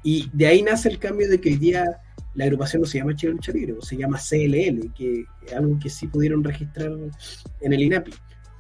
y 0.07 0.31
de 0.33 0.47
ahí 0.47 0.63
nace 0.63 0.89
el 0.89 1.01
cambio 1.01 1.29
de 1.29 1.41
que 1.41 1.49
hoy 1.49 1.57
día 1.57 2.01
la 2.35 2.45
agrupación 2.45 2.81
no 2.81 2.87
se 2.87 2.99
llama 2.99 3.17
Chile 3.17 3.33
Lucha 3.33 3.51
Libre, 3.51 3.75
se 3.81 3.97
llama 3.97 4.21
CLL, 4.21 4.95
que 4.95 5.25
es 5.45 5.53
algo 5.53 5.77
que 5.81 5.91
sí 5.91 6.07
pudieron 6.07 6.45
registrar 6.45 6.93
en 7.61 7.73
el 7.73 7.83
INAPI. 7.83 8.15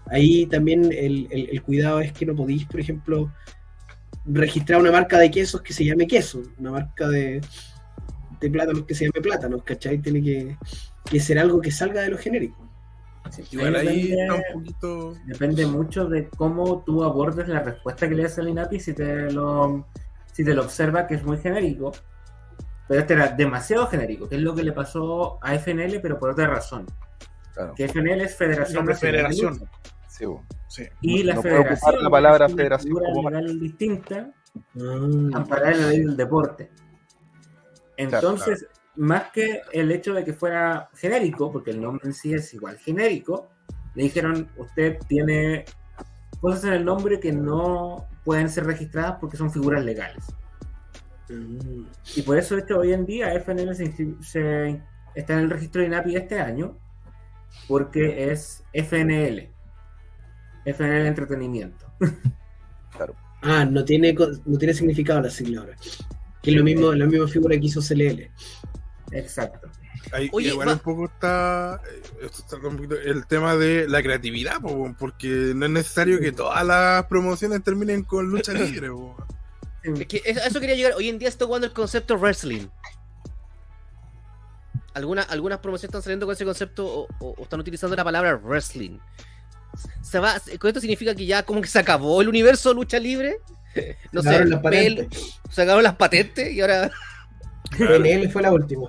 Ahí 0.06 0.47
también 0.47 0.86
el, 0.86 1.28
el, 1.31 1.62
cuidado 1.62 2.01
es 2.01 2.12
que 2.12 2.27
no 2.27 2.35
podéis, 2.35 2.64
por 2.64 2.81
ejemplo, 2.81 3.32
registrar 4.24 4.81
una 4.81 4.90
marca 4.90 5.20
de 5.20 5.31
quesos 5.31 5.62
que 5.62 5.73
se 5.73 5.85
llame 5.85 6.09
queso, 6.09 6.43
una 6.59 6.73
marca 6.73 7.06
de, 7.06 7.40
de 8.40 8.51
plátanos 8.51 8.85
que 8.85 8.97
se 8.97 9.05
llame 9.05 9.23
plátanos, 9.23 9.62
¿cachai? 9.62 9.98
Tiene 9.98 10.20
que, 10.20 10.56
que 11.09 11.20
ser 11.20 11.39
algo 11.39 11.60
que 11.60 11.70
salga 11.70 12.02
de 12.02 12.10
lo 12.10 12.18
genérico. 12.18 12.68
depende, 15.27 15.64
mucho 15.64 16.09
de 16.09 16.28
cómo 16.28 16.82
tú 16.85 17.05
abordes 17.05 17.47
la 17.47 17.60
respuesta 17.60 18.09
que 18.09 18.16
le 18.16 18.24
das 18.24 18.36
al 18.40 18.48
INAPI 18.48 18.81
si 18.81 18.94
te 18.94 19.31
lo 19.31 19.86
si 20.36 20.44
te 20.44 20.52
lo 20.52 20.64
observa 20.64 21.06
que 21.06 21.14
es 21.14 21.24
muy 21.24 21.38
genérico. 21.38 21.92
Pero 22.86 23.00
este 23.00 23.14
era 23.14 23.28
demasiado 23.28 23.86
genérico, 23.86 24.28
que 24.28 24.36
es 24.36 24.42
lo 24.42 24.54
que 24.54 24.62
le 24.62 24.72
pasó 24.72 25.38
a 25.42 25.54
FNL, 25.54 25.98
pero 26.02 26.18
por 26.18 26.30
otra 26.30 26.46
razón. 26.46 26.84
Que 27.74 27.88
FNL 27.88 28.20
es 28.20 28.36
Federación. 28.36 28.86
Federación. 28.94 29.68
Sí, 30.68 30.84
Y 31.00 31.22
la 31.22 31.40
federación. 31.40 32.02
la 32.02 32.10
palabra 32.10 32.48
federación 32.50 32.98
como 33.14 33.30
legal 33.30 33.58
distinta, 33.58 34.30
mm. 34.74 35.34
amparar 35.34 35.72
en 35.72 35.80
la 35.80 35.88
ley 35.88 36.00
del 36.00 36.16
deporte. 36.18 36.70
Entonces, 37.96 38.66
más 38.96 39.30
que 39.32 39.62
el 39.72 39.90
hecho 39.90 40.12
de 40.12 40.22
que 40.22 40.34
fuera 40.34 40.90
genérico, 40.94 41.50
porque 41.50 41.70
el 41.70 41.80
nombre 41.80 42.06
en 42.08 42.12
sí 42.12 42.34
es 42.34 42.52
igual 42.52 42.76
genérico, 42.76 43.48
le 43.94 44.02
dijeron, 44.02 44.50
usted 44.58 44.98
tiene 45.08 45.64
cosas 46.40 46.64
en 46.64 46.72
el 46.74 46.84
nombre 46.84 47.20
que 47.20 47.32
no 47.32 48.06
pueden 48.24 48.48
ser 48.48 48.64
registradas 48.66 49.18
porque 49.20 49.36
son 49.36 49.50
figuras 49.50 49.84
legales. 49.84 50.24
Y 52.14 52.22
por 52.22 52.38
eso, 52.38 52.56
hecho, 52.56 52.78
hoy 52.78 52.92
en 52.92 53.04
día 53.04 53.32
FNL 53.40 53.74
se, 53.74 54.80
está 55.14 55.32
en 55.34 55.38
el 55.40 55.50
registro 55.50 55.80
de 55.80 55.88
INAPI 55.88 56.16
este 56.16 56.38
año, 56.40 56.76
porque 57.66 58.30
es 58.30 58.62
FNL. 58.72 59.50
FNL 60.64 61.06
Entretenimiento. 61.06 61.86
Ah, 63.42 63.64
no 63.64 63.84
tiene, 63.84 64.14
co- 64.14 64.30
no 64.46 64.58
tiene 64.58 64.72
significado 64.72 65.20
la 65.20 65.30
sigla 65.30 65.60
ahora. 65.60 65.76
Que 66.42 66.50
es 66.50 66.56
lo 66.56 66.64
mismo, 66.64 66.92
la 66.92 67.04
misma 67.06 67.28
figura 67.28 67.54
que 67.56 67.66
hizo 67.66 67.80
CLL. 67.80 68.30
Exacto. 69.12 69.68
Ahí 70.12 70.28
Oye, 70.32 70.48
igual 70.48 70.68
va- 70.68 70.72
un 70.74 70.78
poco 70.78 71.06
está, 71.06 71.80
eh, 71.90 72.02
esto 72.22 72.38
está 72.42 72.56
un 72.68 72.76
poquito- 72.76 72.94
el 72.94 73.26
tema 73.26 73.56
de 73.56 73.88
la 73.88 74.02
creatividad, 74.02 74.60
po, 74.60 74.94
porque 74.98 75.52
no 75.54 75.66
es 75.66 75.72
necesario 75.72 76.20
que 76.20 76.30
todas 76.32 76.64
las 76.64 77.06
promociones 77.06 77.62
terminen 77.64 78.02
con 78.04 78.26
lucha 78.30 78.52
libre. 78.84 78.90
po. 78.90 79.16
Es 79.82 80.06
que 80.06 80.22
eso, 80.24 80.40
a 80.40 80.46
eso 80.46 80.60
quería 80.60 80.74
llegar. 80.76 80.92
Hoy 80.94 81.08
en 81.08 81.18
día 81.18 81.28
está 81.28 81.44
jugando 81.46 81.66
el 81.66 81.72
concepto 81.72 82.16
wrestling. 82.16 82.66
Alguna- 84.94 85.22
algunas 85.22 85.58
promociones 85.58 85.90
están 85.90 86.02
saliendo 86.02 86.26
con 86.26 86.32
ese 86.34 86.44
concepto 86.44 86.86
o, 86.86 87.08
o- 87.20 87.34
o 87.36 87.42
están 87.42 87.60
utilizando 87.60 87.94
la 87.96 88.04
palabra 88.04 88.36
wrestling. 88.36 88.98
Se 90.02 90.18
va, 90.18 90.36
¿Con 90.58 90.68
esto 90.68 90.80
significa 90.80 91.14
que 91.14 91.26
ya 91.26 91.42
como 91.42 91.60
que 91.60 91.68
se 91.68 91.78
acabó 91.78 92.22
el 92.22 92.28
universo 92.28 92.72
lucha 92.72 92.98
libre? 92.98 93.38
No 94.12 94.22
sé, 94.22 94.28
Sacaron 94.30 94.50
las 94.50 94.60
patentes. 94.62 95.40
sacaron 95.50 95.82
las 95.82 95.96
patentes 95.96 96.52
y 96.52 96.60
ahora. 96.62 96.90
PNL 97.76 98.30
fue 98.30 98.40
la 98.42 98.52
última. 98.52 98.88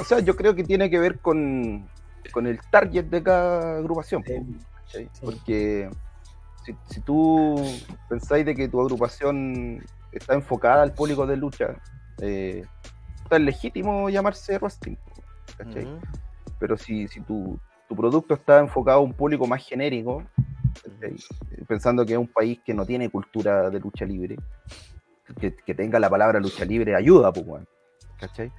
O 0.00 0.04
sea, 0.04 0.20
yo 0.20 0.36
creo 0.36 0.54
que 0.54 0.64
tiene 0.64 0.90
que 0.90 0.98
ver 0.98 1.18
con, 1.18 1.88
con 2.32 2.46
el 2.46 2.60
target 2.70 3.06
de 3.06 3.22
cada 3.22 3.78
agrupación. 3.78 4.22
¿cachai? 4.22 5.10
Porque 5.20 5.90
si, 6.64 6.76
si 6.86 7.00
tú 7.00 7.56
pensáis 8.08 8.44
de 8.46 8.54
que 8.54 8.68
tu 8.68 8.80
agrupación 8.80 9.84
está 10.12 10.34
enfocada 10.34 10.82
al 10.82 10.92
público 10.92 11.26
de 11.26 11.36
lucha, 11.36 11.76
eh, 12.20 12.64
está 13.22 13.38
legítimo 13.38 14.08
llamarse 14.08 14.58
wrestling. 14.58 14.96
¿cachai? 15.56 15.84
Ujú. 15.84 16.00
Pero 16.58 16.76
si, 16.76 17.08
si 17.08 17.20
tu, 17.20 17.58
tu 17.88 17.96
producto 17.96 18.34
está 18.34 18.58
enfocado 18.58 18.98
a 18.98 19.02
un 19.02 19.12
público 19.12 19.46
más 19.46 19.66
genérico, 19.66 20.22
¿cachai? 20.82 21.16
pensando 21.66 22.04
que 22.04 22.12
es 22.12 22.18
un 22.18 22.28
país 22.28 22.60
que 22.64 22.74
no 22.74 22.86
tiene 22.86 23.10
cultura 23.10 23.70
de 23.70 23.80
lucha 23.80 24.04
libre, 24.04 24.36
que, 25.40 25.54
que 25.54 25.74
tenga 25.74 25.98
la 25.98 26.08
palabra 26.08 26.40
lucha 26.40 26.64
libre 26.64 26.96
ayuda, 26.96 27.32
pues, 27.32 27.66
¿cachai? 28.18 28.50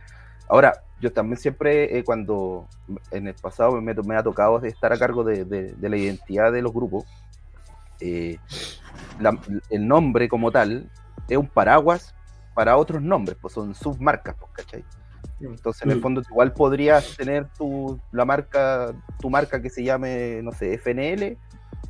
Ahora, 0.47 0.73
yo 0.99 1.11
también 1.11 1.37
siempre, 1.37 1.97
eh, 1.97 2.03
cuando 2.03 2.67
en 3.11 3.27
el 3.27 3.33
pasado 3.35 3.79
me, 3.81 3.93
me 3.93 4.15
ha 4.15 4.23
tocado 4.23 4.61
estar 4.63 4.91
a 4.91 4.97
cargo 4.97 5.23
de, 5.23 5.45
de- 5.45 5.73
de 5.73 5.89
la 5.89 5.97
identidad 5.97 6.51
de 6.51 6.61
los 6.61 6.73
grupos, 6.73 7.05
eh, 7.99 8.37
la- 9.19 9.37
el 9.69 9.87
nombre 9.87 10.27
como 10.29 10.51
tal 10.51 10.89
es 11.27 11.37
un 11.37 11.47
paraguas 11.47 12.13
para 12.53 12.77
otros 12.77 13.01
nombres, 13.01 13.37
pues 13.39 13.53
son 13.53 13.73
submarcas, 13.73 14.35
pues, 14.39 14.51
¿cachai? 14.53 14.85
Entonces, 15.39 15.83
en 15.83 15.91
el 15.91 15.97
Mm. 15.97 16.01
fondo, 16.01 16.21
igual 16.29 16.51
podrías 16.53 17.15
tener 17.15 17.47
tu, 17.57 17.97
la 18.11 18.25
marca, 18.25 18.93
tu 19.21 19.29
marca 19.29 19.61
que 19.61 19.69
se 19.69 19.83
llame, 19.83 20.41
no 20.43 20.51
sé, 20.51 20.73
FNL, 20.73 21.37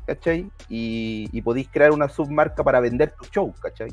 ¿cachai? 0.06 0.52
Y, 0.68 1.27
y 1.31 1.41
podéis 1.41 1.68
crear 1.69 1.91
una 1.91 2.10
submarca 2.10 2.64
para 2.64 2.80
vender 2.80 3.11
tu 3.19 3.26
show, 3.26 3.52
¿cachai? 3.60 3.90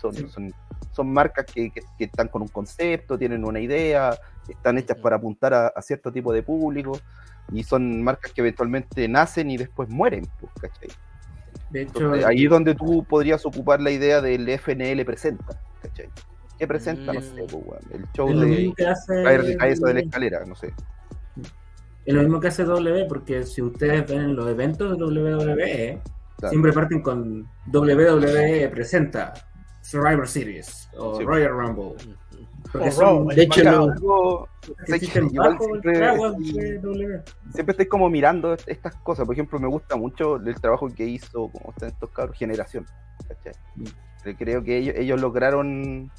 Son, 0.00 0.14
Sí. 0.14 0.26
son, 0.28 0.52
son 0.92 1.12
marcas 1.12 1.44
que, 1.46 1.70
que- 1.70 1.82
que 1.98 2.04
están 2.04 2.28
con 2.28 2.42
un 2.42 2.48
concepto, 2.48 3.18
tienen 3.18 3.44
una 3.44 3.60
idea, 3.60 4.16
están 4.48 4.78
hechas 4.78 4.96
para 4.98 5.16
apuntar 5.16 5.52
a, 5.54 5.66
a 5.68 5.82
cierto 5.82 6.10
tipo 6.10 6.32
de 6.32 6.42
público, 6.42 6.98
y 7.52 7.62
son 7.64 8.02
marcas 8.02 8.32
que 8.32 8.40
eventualmente 8.40 9.06
nacen 9.08 9.50
y 9.50 9.56
después 9.56 9.88
mueren, 9.88 10.26
pues, 10.40 10.52
¿cachai? 10.60 10.88
De 11.70 11.82
hecho, 11.82 11.98
Entonces, 12.00 12.24
ahí 12.24 12.44
es 12.44 12.50
donde 12.50 12.74
tú 12.74 13.04
podrías 13.04 13.44
ocupar 13.46 13.80
la 13.80 13.90
idea 13.90 14.20
del 14.20 14.48
FNL 14.48 15.04
presenta, 15.04 15.60
¿cachai? 15.82 16.08
¿Qué 16.58 16.66
presenta? 16.66 17.12
No 17.12 17.20
sé, 17.20 17.42
Mm. 17.42 17.46
pues, 17.46 17.80
el 17.92 18.06
show 18.12 18.28
de 18.28 18.74
hace. 18.86 19.22
caer 19.24 19.42
de 19.78 19.94
la 19.94 20.00
escalera, 20.00 20.44
no 20.46 20.54
sé. 20.54 20.72
Es 22.06 22.14
lo 22.14 22.22
mismo 22.22 22.40
que 22.40 22.48
hace 22.48 22.64
W, 22.64 23.04
porque 23.08 23.44
si 23.44 23.62
ustedes 23.62 24.06
ven 24.08 24.34
los 24.34 24.48
eventos 24.48 24.90
de 24.98 25.04
WWE, 25.04 26.00
Claro. 26.38 26.50
siempre 26.50 26.72
parten 26.72 27.02
con 27.02 27.46
WWE 27.70 28.68
presenta 28.70 29.34
Survivor 29.82 30.28
Series 30.28 30.88
o 30.96 31.16
Sí. 31.18 31.24
Royal 31.24 31.50
Rumble. 31.52 31.94
Porque 32.72 32.90
son- 32.92 33.26
De 33.28 33.42
hecho, 33.42 33.64
no. 33.64 33.84
Algo- 33.84 34.48
que 34.60 34.86
sé 34.86 34.96
existen 34.96 35.28
que 35.28 35.34
igual 35.34 35.52
bajo 35.58 35.74
el 35.74 35.82
siempre- 37.52 37.72
estoy 37.72 37.86
como 37.86 38.08
mirando 38.10 38.52
est- 38.54 38.68
estas 38.68 38.94
cosas. 38.96 39.26
Por 39.26 39.34
ejemplo, 39.34 39.58
me 39.58 39.66
gusta 39.66 39.96
mucho 39.96 40.36
el 40.36 40.54
trabajo 40.60 40.88
que 40.88 41.04
hizo, 41.06 41.50
como 41.50 41.70
están 41.70 41.88
estos 41.88 42.10
cabros, 42.10 42.36
Generación. 42.38 42.86
¿cachai? 43.26 43.52
Eh, 44.24 44.34
Creo 44.38 44.62
que 44.62 44.76
ellos, 44.76 44.94
ellos 44.96 45.20
lograron 45.20 46.10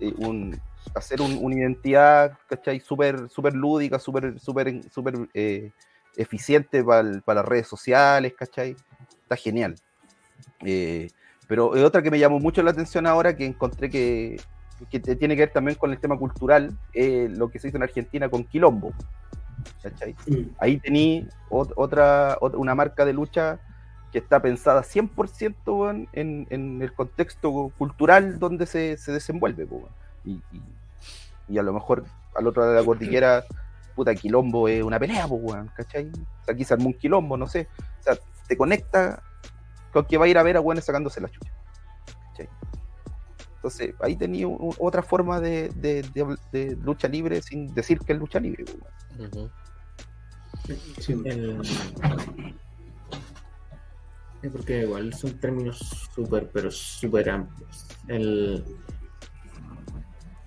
eh, 0.00 0.14
un- 0.18 0.58
hacer 0.94 1.20
un- 1.20 1.38
una 1.42 1.56
identidad, 1.56 2.38
¿cachai? 2.48 2.78
Súper 2.80 3.28
super 3.28 3.54
lúdica, 3.54 3.98
súper 3.98 4.38
super, 4.38 4.82
super, 4.90 5.28
eh, 5.34 5.72
eficiente 6.16 6.82
para 6.84 7.02
las 7.26 7.44
redes 7.44 7.66
sociales, 7.68 8.34
¿cachai? 8.38 8.76
Está 9.22 9.36
genial. 9.36 9.74
Eh, 10.64 11.08
pero 11.48 11.74
eh, 11.76 11.82
otra 11.84 12.02
que 12.02 12.10
me 12.12 12.18
llamó 12.20 12.38
mucho 12.38 12.62
la 12.62 12.70
atención 12.70 13.06
ahora, 13.06 13.34
que 13.36 13.44
encontré 13.46 13.90
que, 13.90 14.40
que 14.90 15.00
tiene 15.00 15.34
que 15.34 15.42
ver 15.42 15.52
también 15.52 15.76
con 15.76 15.90
el 15.90 15.98
tema 15.98 16.16
cultural, 16.16 16.78
eh, 16.92 17.28
lo 17.30 17.48
que 17.48 17.58
se 17.58 17.68
hizo 17.68 17.76
en 17.78 17.82
Argentina 17.82 18.28
con 18.28 18.44
Quilombo. 18.44 18.92
Mm. 20.28 20.50
ahí 20.60 20.78
tení 20.78 21.26
ot- 21.50 21.72
otra, 21.74 22.38
ot- 22.38 22.54
una 22.56 22.74
marca 22.76 23.04
de 23.04 23.12
lucha 23.12 23.58
que 24.12 24.18
está 24.18 24.40
pensada 24.40 24.82
100% 24.82 25.54
weón, 25.66 26.08
en, 26.12 26.46
en 26.50 26.80
el 26.80 26.92
contexto 26.92 27.72
cultural 27.76 28.38
donde 28.38 28.66
se, 28.66 28.96
se 28.96 29.10
desenvuelve. 29.12 29.66
Y, 30.24 30.40
y- 30.52 30.62
y 31.48 31.58
a 31.58 31.62
lo 31.62 31.72
mejor 31.72 32.04
al 32.36 32.46
otro 32.46 32.62
lado 32.62 32.74
de 32.74 32.80
la 32.80 32.86
cordillera, 32.86 33.44
puta, 33.96 34.14
quilombo 34.14 34.68
es 34.68 34.82
una 34.82 34.98
pelea, 34.98 35.26
¿cachai? 35.74 36.08
O 36.08 36.44
sea, 36.44 36.54
aquí 36.54 36.62
se 36.64 36.74
armó 36.74 36.86
un 36.88 36.94
quilombo, 36.94 37.36
no 37.36 37.46
sé. 37.48 37.66
O 38.00 38.02
sea, 38.02 38.14
te 38.46 38.56
conecta 38.56 39.22
con 40.02 40.06
que 40.08 40.16
va 40.18 40.24
a 40.24 40.28
ir 40.28 40.38
a 40.38 40.42
ver 40.42 40.56
a 40.56 40.60
weones 40.60 40.84
sacándose 40.84 41.20
la 41.20 41.28
chucha. 41.28 41.50
¿cachai? 42.30 42.48
Entonces, 43.56 43.94
ahí 44.00 44.16
tenía 44.16 44.46
un- 44.46 44.74
otra 44.78 45.02
forma 45.02 45.40
de, 45.40 45.68
de- 45.70 46.02
de- 46.14 46.36
de 46.52 46.76
lucha 46.76 47.08
libre 47.08 47.42
sin 47.42 47.72
decir 47.74 47.98
que 48.00 48.12
es 48.12 48.18
lucha 48.18 48.38
libre. 48.40 48.64
weón. 49.18 49.28
Ujú. 49.32 49.50
Sí. 51.00 51.20
El- 51.24 51.60
Sí, 54.40 54.48
porque 54.50 54.82
igual 54.82 55.12
son 55.14 55.36
términos 55.40 55.78
súper, 56.14 56.48
pero 56.52 56.70
súper 56.70 57.28
amplios. 57.28 57.86
El... 58.06 58.64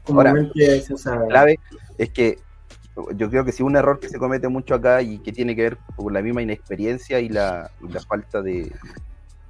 Ahora, 0.08 0.32
Comúnmente 0.32 0.82
se 0.82 0.94
usa- 0.94 1.28
clave 1.28 1.60
es 1.98 2.10
que 2.12 2.40
yo 3.16 3.30
creo 3.30 3.44
que 3.44 3.52
sí 3.52 3.64
un 3.64 3.76
error 3.76 4.00
que 4.00 4.08
se 4.08 4.18
comete 4.18 4.48
mucho 4.48 4.76
acá 4.76 5.02
y 5.02 5.20
que 5.20 5.34
tiene 5.34 5.56
que 5.58 5.64
ver 5.64 5.78
con 5.98 6.14
la 6.14 6.22
misma 6.22 6.42
inexperiencia 6.42 7.20
y 7.20 7.28
la, 7.28 7.70
y 7.82 7.92
la 7.92 8.00
falta 8.00 8.42
de, 8.42 8.72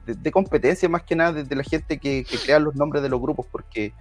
de, 0.06 0.16
de 0.16 0.32
competencia 0.32 0.88
más 0.90 1.04
que 1.04 1.16
nada 1.16 1.34
de, 1.34 1.44
de 1.44 1.56
la 1.56 1.64
gente 1.64 1.98
que, 1.98 2.24
que 2.24 2.38
crea 2.38 2.60
los 2.60 2.76
nombres 2.76 3.04
de 3.04 3.10
los 3.10 3.22
grupos 3.22 3.46
porque 3.52 3.94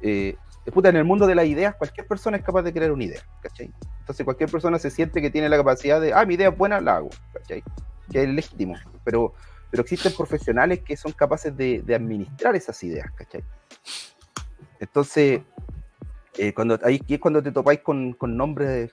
eh, 0.00 0.36
puta, 0.72 0.88
en 0.88 0.96
el 0.96 1.04
mundo 1.04 1.26
de 1.26 1.34
las 1.34 1.46
ideas 1.46 1.74
cualquier 1.76 2.06
persona 2.06 2.36
es 2.36 2.44
capaz 2.44 2.62
de 2.62 2.72
crear 2.72 2.90
una 2.90 3.04
idea, 3.04 3.20
¿cachai? 3.40 3.70
Entonces 4.00 4.24
cualquier 4.24 4.50
persona 4.50 4.78
se 4.78 4.90
siente 4.90 5.22
que 5.22 5.30
tiene 5.30 5.48
la 5.48 5.56
capacidad 5.56 6.00
de, 6.00 6.12
ah, 6.12 6.24
mi 6.24 6.34
idea 6.34 6.48
es 6.48 6.56
buena, 6.56 6.80
la 6.80 6.96
hago, 6.96 7.10
¿cachai? 7.32 7.62
Que 8.10 8.22
es 8.22 8.28
legítimo, 8.28 8.74
pero, 9.04 9.34
pero 9.70 9.82
existen 9.82 10.12
profesionales 10.16 10.80
que 10.80 10.96
son 10.96 11.12
capaces 11.12 11.56
de, 11.56 11.82
de 11.82 11.94
administrar 11.94 12.56
esas 12.56 12.82
ideas, 12.82 13.10
¿cachai? 13.12 13.44
Entonces, 14.80 15.40
eh, 16.36 16.52
cuando, 16.52 16.78
ahí 16.84 17.00
es 17.08 17.18
cuando 17.18 17.42
te 17.42 17.52
topáis 17.52 17.80
con, 17.80 18.12
con 18.12 18.36
nombres, 18.36 18.92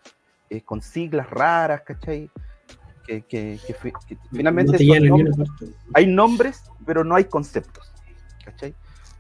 eh, 0.50 0.62
con 0.62 0.82
siglas 0.82 1.30
raras, 1.30 1.82
¿cachai? 1.82 2.30
Que, 3.06 3.22
que- 3.24 3.60
que 3.68 3.74
que 4.08 4.18
finalmente 4.32 4.72
no 4.88 4.94
nombres- 5.18 5.36
hay 5.94 6.08
nombres, 6.08 6.64
pero 6.86 7.04
no 7.04 7.16
hay 7.16 7.26
conceptos, 7.26 7.92
¿cachai? 8.46 8.74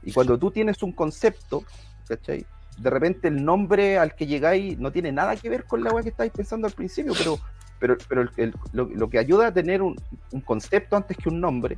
Y 0.04 0.12
cuando 0.14 0.38
tú 0.38 0.52
tienes 0.52 0.82
un 0.84 0.94
concepto, 0.94 1.64
¿cachai? 2.08 2.46
De 2.78 2.90
repente 2.90 3.28
el 3.28 3.44
nombre 3.44 3.98
al 3.98 4.16
que 4.16 4.26
llegáis 4.26 4.80
no 4.80 4.92
tiene 4.92 5.12
nada 5.12 5.36
que 5.36 5.50
ver 5.50 5.66
con 5.66 5.84
la 5.84 5.92
weá 5.92 6.02
que 6.04 6.10
estáis 6.10 6.32
pensando 6.32 6.66
al 6.68 6.74
principio, 6.74 7.14
pero, 7.18 7.38
pero, 7.80 7.98
pero 8.08 8.22
el- 8.22 8.30
el- 8.38 8.56
lo, 8.72 8.86
lo 8.86 9.10
que 9.10 9.20
ayuda 9.20 9.48
a 9.48 9.54
tener 9.54 9.82
un, 9.82 9.96
un 10.32 10.42
concepto 10.42 10.96
antes 10.96 11.18
que 11.18 11.30
un 11.30 11.40
nombre 11.42 11.78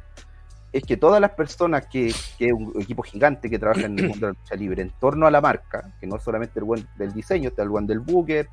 es 0.72 0.84
que 0.84 0.98
todas 0.98 1.20
las 1.22 1.32
personas 1.32 1.88
que, 1.88 2.14
que 2.38 2.52
un 2.54 2.74
equipo 2.82 3.02
gigante 3.02 3.50
que 3.50 3.58
trabaja 3.58 3.86
en 3.86 3.98
el 3.98 4.10
mundo 4.10 4.28
de 4.28 4.34
la 4.34 4.40
lucha 4.40 4.56
libre 4.56 4.82
en 4.84 4.92
torno 5.00 5.26
a 5.26 5.32
la 5.32 5.40
marca, 5.42 5.92
que 6.00 6.06
no 6.08 6.20
solamente 6.20 6.60
el 6.60 6.66
buen 6.66 6.86
del 6.98 7.14
diseño, 7.14 7.50
está 7.50 7.64
el 7.64 7.70
buen 7.70 7.88
del 7.88 8.00
booker, 8.02 8.48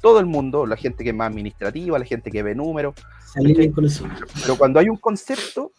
todo 0.00 0.20
el 0.20 0.26
mundo, 0.26 0.66
la 0.66 0.76
gente 0.76 1.02
que 1.04 1.10
es 1.10 1.16
más 1.16 1.28
administrativa, 1.30 1.98
la 1.98 2.04
gente 2.04 2.30
que 2.30 2.42
ve 2.42 2.54
números, 2.54 2.94
pero 4.42 4.56
cuando 4.56 4.78
hay 4.80 4.88
un 4.88 4.96
concepto, 4.96 5.72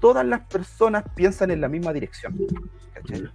todas 0.00 0.24
las 0.26 0.40
personas 0.46 1.04
piensan 1.14 1.50
en 1.50 1.60
la 1.60 1.68
misma 1.68 1.92
dirección. 1.92 2.36
¿cachai? 2.94 3.28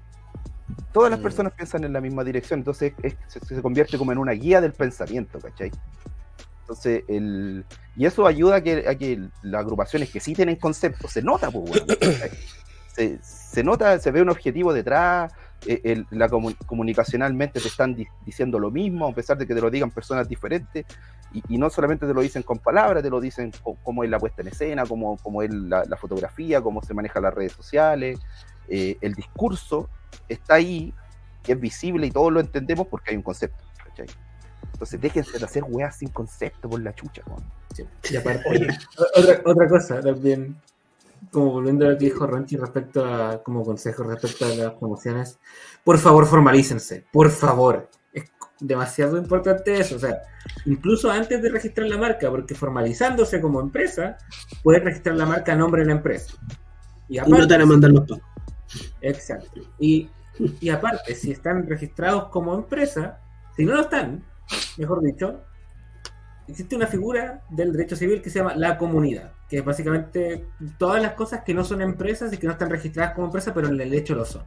Todas 0.92 1.10
las 1.10 1.20
Mm. 1.20 1.24
personas 1.24 1.54
piensan 1.54 1.84
en 1.84 1.94
la 1.94 2.02
misma 2.02 2.24
dirección, 2.24 2.60
entonces 2.60 2.94
es- 3.02 3.16
se, 3.28 3.40
se 3.40 3.62
convierte 3.62 3.98
como 3.98 4.12
en 4.12 4.18
una 4.18 4.32
guía 4.34 4.62
del 4.62 4.74
pensamiento, 4.74 5.40
¿cachai? 5.40 5.72
Entonces, 6.62 7.04
el, 7.08 7.66
y 7.96 8.06
eso 8.06 8.26
ayuda 8.26 8.58
a 8.58 8.62
que, 8.62 8.86
a 8.88 8.96
que 8.96 9.20
las 9.42 9.62
agrupaciones 9.62 10.10
que 10.10 10.20
sí 10.20 10.34
tienen 10.34 10.56
conceptos 10.56 11.12
se 11.12 11.22
nota, 11.22 11.52
pues, 11.52 11.82
¿cachai? 12.00 12.32
se, 12.96 13.20
se 13.22 13.64
nota, 13.64 14.00
se 14.00 14.12
ve 14.12 14.22
un 14.22 14.30
objetivo 14.30 14.72
detrás, 14.74 15.34
eh, 15.66 15.82
el- 15.84 16.08
la 16.12 16.30
comu- 16.30 16.56
comunicacionalmente 16.66 17.60
te 17.60 17.68
están 17.68 17.96
di- 17.96 18.08
diciendo 18.26 18.60
lo 18.60 18.72
mismo, 18.72 19.08
a 19.08 19.14
pesar 19.14 19.38
de 19.38 19.46
que 19.48 19.54
te 19.56 19.62
lo 19.62 19.70
digan 19.70 19.92
personas 19.92 20.28
diferentes, 20.28 20.86
y, 21.34 21.44
y 21.50 21.58
no 21.58 21.70
solamente 21.70 22.06
te 22.06 22.14
lo 22.14 22.22
dicen 22.22 22.44
con 22.44 22.60
palabras, 22.60 23.02
te 23.04 23.10
lo 23.10 23.20
dicen 23.20 23.52
cómo 23.84 24.04
es 24.04 24.10
la 24.10 24.20
puesta 24.20 24.42
en 24.42 24.50
escena, 24.50 24.86
cómo, 24.86 25.18
cómo 25.24 25.42
es 25.42 25.52
la, 25.54 25.84
la 25.86 25.98
fotografía, 25.98 26.62
cómo 26.62 26.82
se 26.84 26.94
manejan 26.94 27.24
las 27.24 27.34
redes 27.34 27.54
sociales, 27.54 28.20
eh, 28.68 28.98
el 29.02 29.14
discurso 29.14 29.90
está 30.30 30.56
ahí, 30.56 30.94
es 31.48 31.60
visible 31.60 32.08
y 32.08 32.12
todos 32.12 32.32
lo 32.32 32.40
entendemos 32.40 32.88
porque 32.88 33.12
hay 33.12 33.18
un 33.18 33.24
concepto. 33.24 33.64
¿cachai? 33.86 34.06
Entonces 34.72 35.02
déjense 35.02 35.38
de 35.38 35.46
hacer 35.46 35.64
weas 35.68 35.98
sin 35.98 36.10
concepto 36.10 36.70
por 36.70 36.82
la 36.82 36.94
chucha. 36.94 37.22
Sí. 37.74 37.84
Y 38.12 38.16
aparte, 38.16 38.68
otra, 39.16 39.42
otra 39.46 39.68
cosa 39.68 40.02
también, 40.02 40.56
como 41.34 41.52
volviendo 41.52 41.86
a 41.86 41.90
lo 41.90 41.98
que 41.98 42.06
dijo 42.06 42.26
Ronchi 42.26 42.56
respecto 42.56 43.04
a, 43.04 43.44
como 43.44 43.66
consejo 43.66 44.04
respecto 44.04 44.46
a 44.46 44.50
las 44.50 44.74
promociones, 44.74 45.40
por 45.84 45.98
favor 45.98 46.26
formalícense, 46.26 47.06
por 47.12 47.30
favor. 47.30 47.90
Es 48.14 48.32
demasiado 48.60 49.18
importante 49.18 49.78
eso, 49.78 49.98
o 49.98 50.00
sea, 50.00 50.22
incluso 50.66 51.12
antes 51.12 51.42
de 51.42 51.50
registrar 51.50 51.88
la 51.88 51.98
marca, 51.98 52.30
porque 52.30 52.56
formalizándose 52.56 53.42
como 53.42 53.60
empresa, 53.60 54.18
puedes 54.64 54.84
registrar 54.84 55.16
la 55.18 55.26
marca 55.26 55.54
a 55.54 55.56
nombre 55.56 55.82
de 55.82 55.88
la 55.88 55.94
empresa. 55.94 56.34
Y 57.10 57.18
Y 57.20 57.22
no 57.30 57.48
te 57.48 57.54
van 57.54 57.62
a 57.64 57.66
mandar 57.66 57.92
los 57.92 58.08
pagos. 58.08 58.24
Exacto. 59.02 59.62
Y, 59.80 60.10
y 60.62 60.70
aparte, 60.70 61.16
si 61.16 61.32
están 61.32 61.68
registrados 61.68 62.30
como 62.30 62.54
empresa, 62.56 63.20
si 63.56 63.66
no 63.66 63.74
lo 63.74 63.82
están, 63.82 64.24
mejor 64.78 65.02
dicho, 65.02 65.42
existe 66.48 66.76
una 66.76 66.88
figura 66.88 67.44
del 67.50 67.72
derecho 67.72 67.96
civil 67.96 68.22
que 68.22 68.30
se 68.30 68.40
llama 68.40 68.56
la 68.56 68.78
comunidad, 68.78 69.34
que 69.54 69.60
es 69.60 69.66
básicamente 69.66 70.48
todas 70.80 71.00
las 71.00 71.14
cosas 71.14 71.44
que 71.44 71.54
no 71.54 71.64
son 71.64 71.84
empresas 71.84 72.34
y 72.34 72.40
que 72.40 72.48
no 72.48 72.54
están 72.54 72.72
registradas 72.72 73.14
como 73.14 73.28
empresas, 73.28 73.54
pero 73.54 73.68
en 73.68 73.80
el 73.80 73.94
hecho 73.94 74.16
lo 74.16 74.26
son. 74.26 74.44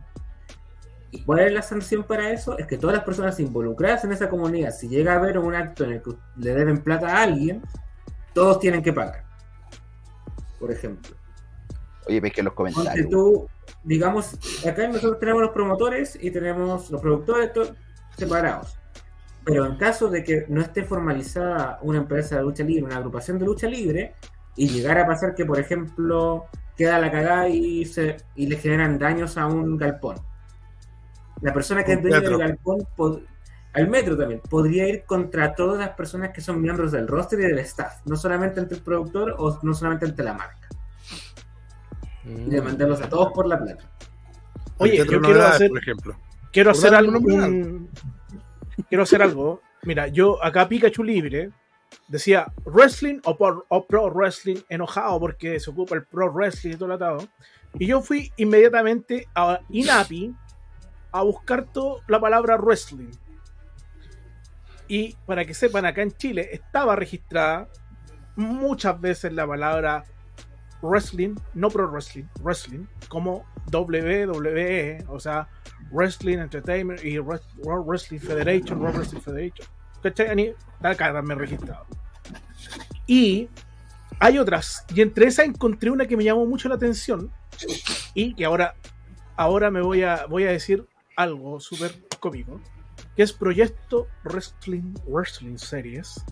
¿Y 1.13 1.23
cuál 1.23 1.47
es 1.47 1.53
la 1.53 1.63
sanción 1.63 2.03
para 2.03 2.33
eso? 2.33 2.59
Es 2.59 2.67
que 2.67 2.77
todas 2.77 2.97
las 2.97 3.05
personas 3.05 3.39
involucradas 3.39 4.03
en 4.03 4.11
esa 4.11 4.29
comunidad, 4.29 4.73
si 4.73 4.89
llega 4.89 5.13
a 5.13 5.19
haber 5.19 5.39
un 5.39 5.55
acto 5.55 5.85
en 5.85 5.93
el 5.93 6.03
que 6.03 6.11
le 6.39 6.55
deben 6.55 6.83
plata 6.83 7.07
a 7.07 7.23
alguien, 7.23 7.63
todos 8.35 8.59
tienen 8.59 8.83
que 8.83 8.93
pagar. 8.93 9.23
Por 10.59 10.73
ejemplo. 10.73 11.15
Oye, 12.09 12.19
ves 12.19 12.33
que 12.33 12.43
los 12.43 12.55
comentarios. 12.55 13.09
tú, 13.09 13.47
digamos, 13.85 14.37
acá 14.67 14.89
nosotros 14.89 15.21
tenemos 15.21 15.41
los 15.41 15.53
promotores 15.53 16.19
y 16.21 16.33
tenemos 16.33 16.91
los 16.91 17.01
productores 17.01 17.53
todos 17.53 17.75
separados. 18.17 18.77
Pero 19.45 19.67
en 19.67 19.77
caso 19.77 20.09
de 20.09 20.25
que 20.25 20.47
no 20.49 20.63
esté 20.63 20.83
formalizada 20.83 21.79
una 21.83 21.99
empresa 21.99 22.39
de 22.39 22.43
lucha 22.43 22.65
libre, 22.65 22.83
una 22.83 22.97
agrupación 22.97 23.39
de 23.39 23.45
lucha 23.45 23.69
libre, 23.69 24.17
y 24.57 24.69
llegara 24.69 25.03
a 25.03 25.07
pasar 25.07 25.35
que, 25.35 25.45
por 25.45 25.59
ejemplo, 25.61 26.47
queda 26.77 26.99
la 26.99 27.11
cagada 27.11 27.49
y, 27.49 27.85
se, 27.85 28.17
y 28.35 28.47
le 28.47 28.57
generan 28.57 28.99
daños 28.99 29.37
a 29.39 29.47
un 29.47 29.77
galpón. 29.77 30.17
La 31.43 31.53
persona 31.53 31.85
que 31.85 31.93
Un 31.93 31.99
es 31.99 32.03
dueño 32.03 32.21
del 32.31 32.39
galpón, 32.39 32.79
pod- 32.97 33.23
al 33.75 33.89
metro 33.89 34.17
también, 34.17 34.41
podría 34.49 34.89
ir 34.89 35.05
contra 35.05 35.55
todas 35.55 35.79
las 35.79 35.91
personas 35.91 36.31
que 36.31 36.41
son 36.41 36.63
miembros 36.63 36.93
del 36.93 37.07
roster 37.07 37.39
y 37.41 37.43
del 37.43 37.59
staff, 37.59 38.01
no 38.07 38.17
solamente 38.17 38.59
ante 38.61 38.75
el 38.75 38.81
productor 38.83 39.35
o 39.39 39.59
no 39.63 39.75
solamente 39.75 40.07
ante 40.07 40.23
la 40.23 40.33
marca, 40.33 40.69
y 42.25 42.49
demandarlos 42.49 43.03
a 43.03 43.09
todos 43.09 43.33
por 43.33 43.47
la 43.47 43.59
plata. 43.59 43.85
Oye, 44.79 44.97
yo 44.97 45.07
quiero 45.07 45.43
hacer, 45.45 45.69
por 45.69 45.79
ejemplo. 45.79 46.17
quiero 46.53 46.71
hacer 46.71 46.95
algo. 46.95 47.19
un- 47.19 47.89
Quiero 48.89 49.03
hacer 49.05 49.23
algo. 49.23 49.63
Mira, 49.85 50.07
yo 50.09 50.43
acá 50.45 50.69
Pikachu 50.69 51.03
Libre 51.03 51.51
decía 52.09 52.53
wrestling 52.65 53.21
o, 53.25 53.87
pro 53.87 54.11
wrestling 54.11 54.59
enojado 54.69 55.19
porque 55.21 55.59
se 55.61 55.71
ocupa 55.71 55.95
el 55.95 56.05
pro 56.05 56.33
wrestling 56.33 56.73
y 56.73 56.77
todo 56.77 56.87
el 56.87 56.93
atado. 56.93 57.29
Y 57.79 57.87
yo 57.87 58.01
fui 58.01 58.33
inmediatamente 58.37 59.29
a 59.35 59.61
INAPI 59.69 60.35
a 61.13 61.23
buscar 61.23 61.65
todo 61.65 62.01
la 62.09 62.21
palabra 62.21 62.57
wrestling. 62.57 63.11
Y 64.89 65.17
para 65.27 65.45
que 65.45 65.55
sepan, 65.55 65.85
acá 65.85 66.03
en 66.03 66.13
Chile 66.13 66.49
estaba 66.53 66.95
registrada 66.97 67.69
muchas 68.37 69.01
veces 69.01 69.33
la 69.33 69.47
palabra 69.47 70.05
wrestling, 70.83 71.35
no 71.55 71.71
pro 71.71 71.89
wrestling, 71.91 72.27
wrestling, 72.43 72.87
como 73.09 73.45
WWE, 73.73 75.05
o 75.09 75.19
sea, 75.19 75.49
Wrestling 75.91 76.39
Entertainment 76.39 77.05
y 77.05 77.19
World 77.19 77.87
Wrestling 77.87 78.21
Federation, 78.21 78.81
World 78.81 78.99
Wrestling 78.99 79.21
Federation. 79.21 79.67
¿Cachai? 80.15 80.55
Acá 80.83 81.09
he 81.09 81.35
registrado. 81.35 81.87
Y 83.07 83.49
hay 84.19 84.39
otras, 84.39 84.85
y 84.95 85.03
entre 85.03 85.27
esas 85.27 85.47
encontré 85.47 85.91
una 85.91 86.07
que 86.07 86.17
me 86.17 86.25
llamó 86.25 86.47
mucho 86.47 86.69
la 86.69 86.77
atención 86.77 87.31
y 88.15 88.35
que 88.35 88.45
ahora, 88.45 88.75
ahora 89.37 89.71
me 89.71 89.81
voy 89.81 90.03
a, 90.03 90.27
voy 90.27 90.45
a 90.45 90.51
decir 90.51 90.87
algo 91.17 91.61
súper 91.61 91.93
cómico, 92.19 92.61
que 93.15 93.23
es 93.23 93.33
Proyecto 93.33 94.09
Wrestling, 94.25 94.95
Wrestling 95.07 95.59
Series, 95.59 96.25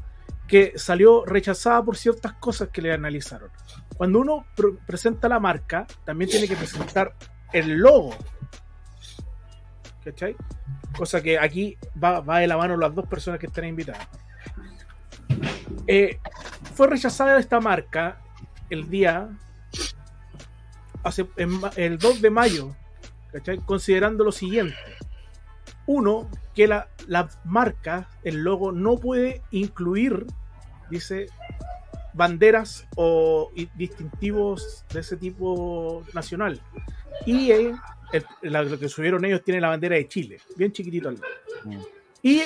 que 0.46 0.72
salió 0.76 1.24
rechazada 1.24 1.82
por 1.82 1.96
ciertas 1.96 2.34
cosas 2.34 2.68
que 2.68 2.82
le 2.82 2.92
analizaron. 2.92 3.50
Cuando 3.96 4.20
uno 4.20 4.46
presenta 4.86 5.28
la 5.28 5.40
marca, 5.40 5.86
también 6.04 6.30
tiene 6.30 6.48
que 6.48 6.56
presentar 6.56 7.14
el 7.52 7.76
logo. 7.76 8.14
¿Cachai? 10.04 10.36
Cosa 10.96 11.22
que 11.22 11.38
aquí 11.38 11.76
va, 12.02 12.20
va 12.20 12.40
de 12.40 12.46
la 12.46 12.56
mano 12.56 12.76
las 12.76 12.94
dos 12.94 13.06
personas 13.06 13.40
que 13.40 13.46
están 13.46 13.64
invitadas. 13.64 14.06
Eh, 15.86 16.18
fue 16.74 16.88
rechazada 16.88 17.38
esta 17.38 17.60
marca 17.60 18.20
el 18.70 18.88
día 18.88 19.28
hace, 21.02 21.26
el 21.36 21.98
2 21.98 22.22
de 22.22 22.30
mayo, 22.30 22.74
¿cachai? 23.32 23.58
considerando 23.58 24.24
lo 24.24 24.32
siguiente. 24.32 24.76
Uno, 25.86 26.30
que 26.54 26.66
la, 26.66 26.88
la 27.06 27.28
marca, 27.44 28.08
el 28.22 28.42
logo, 28.42 28.72
no 28.72 28.96
puede 28.96 29.42
incluir, 29.50 30.26
dice, 30.90 31.26
banderas 32.14 32.86
o 32.96 33.50
distintivos 33.74 34.84
de 34.92 35.00
ese 35.00 35.16
tipo 35.16 36.02
nacional. 36.14 36.60
Y 37.26 37.50
eh, 37.50 37.74
el- 38.12 38.24
la- 38.42 38.62
lo 38.62 38.78
que 38.78 38.88
subieron 38.88 39.24
ellos 39.24 39.42
tiene 39.44 39.60
la 39.60 39.68
bandera 39.68 39.96
de 39.96 40.06
Chile, 40.08 40.40
bien 40.56 40.72
chiquitito 40.72 41.08
al 41.08 41.14
lado. 41.14 41.26
Mm. 41.64 41.78
Y 42.22 42.42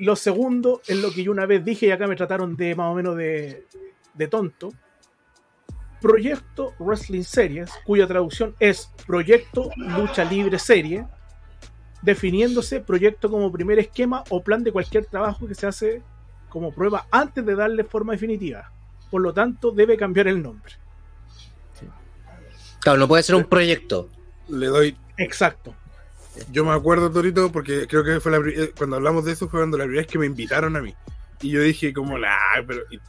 lo 0.00 0.16
segundo 0.16 0.80
es 0.86 0.96
lo 0.98 1.10
que 1.10 1.22
yo 1.24 1.32
una 1.32 1.46
vez 1.46 1.64
dije 1.64 1.86
y 1.86 1.90
acá 1.90 2.06
me 2.06 2.16
trataron 2.16 2.56
de 2.56 2.74
más 2.74 2.92
o 2.92 2.94
menos 2.94 3.16
de, 3.16 3.66
de 4.14 4.28
tonto. 4.28 4.72
Proyecto 6.00 6.74
Wrestling 6.78 7.22
Series, 7.24 7.70
cuya 7.84 8.06
traducción 8.06 8.54
es 8.60 8.88
Proyecto 9.06 9.70
Lucha 9.76 10.24
Libre 10.24 10.58
Serie, 10.58 11.06
definiéndose 12.02 12.78
proyecto 12.80 13.28
como 13.28 13.50
primer 13.50 13.80
esquema 13.80 14.22
o 14.30 14.40
plan 14.40 14.62
de 14.62 14.70
cualquier 14.70 15.06
trabajo 15.06 15.48
que 15.48 15.56
se 15.56 15.66
hace 15.66 16.02
como 16.48 16.72
prueba 16.72 17.06
antes 17.10 17.44
de 17.44 17.56
darle 17.56 17.82
forma 17.82 18.12
definitiva. 18.12 18.70
Por 19.10 19.22
lo 19.22 19.34
tanto, 19.34 19.72
debe 19.72 19.96
cambiar 19.96 20.28
el 20.28 20.40
nombre. 20.40 20.74
Claro, 22.80 22.98
no 23.00 23.08
puede 23.08 23.24
ser 23.24 23.34
un 23.34 23.44
proyecto. 23.44 24.08
Le 24.48 24.66
doy. 24.66 24.96
Exacto. 25.16 25.74
Yo 26.52 26.64
me 26.64 26.72
acuerdo, 26.72 27.10
Torito, 27.10 27.50
porque 27.50 27.86
creo 27.86 28.04
que 28.04 28.20
fue 28.20 28.32
la, 28.32 28.38
eh, 28.48 28.72
cuando 28.76 28.96
hablamos 28.96 29.24
de 29.24 29.32
eso 29.32 29.48
fue 29.48 29.60
cuando 29.60 29.76
la 29.76 29.84
primera 29.84 30.02
vez 30.02 30.10
que 30.10 30.18
me 30.18 30.26
invitaron 30.26 30.76
a 30.76 30.80
mí. 30.80 30.94
Y 31.40 31.50
yo 31.50 31.60
dije, 31.60 31.92
como, 31.92 32.18
la. 32.18 32.38
Pero. 32.66 32.82
y 32.90 33.00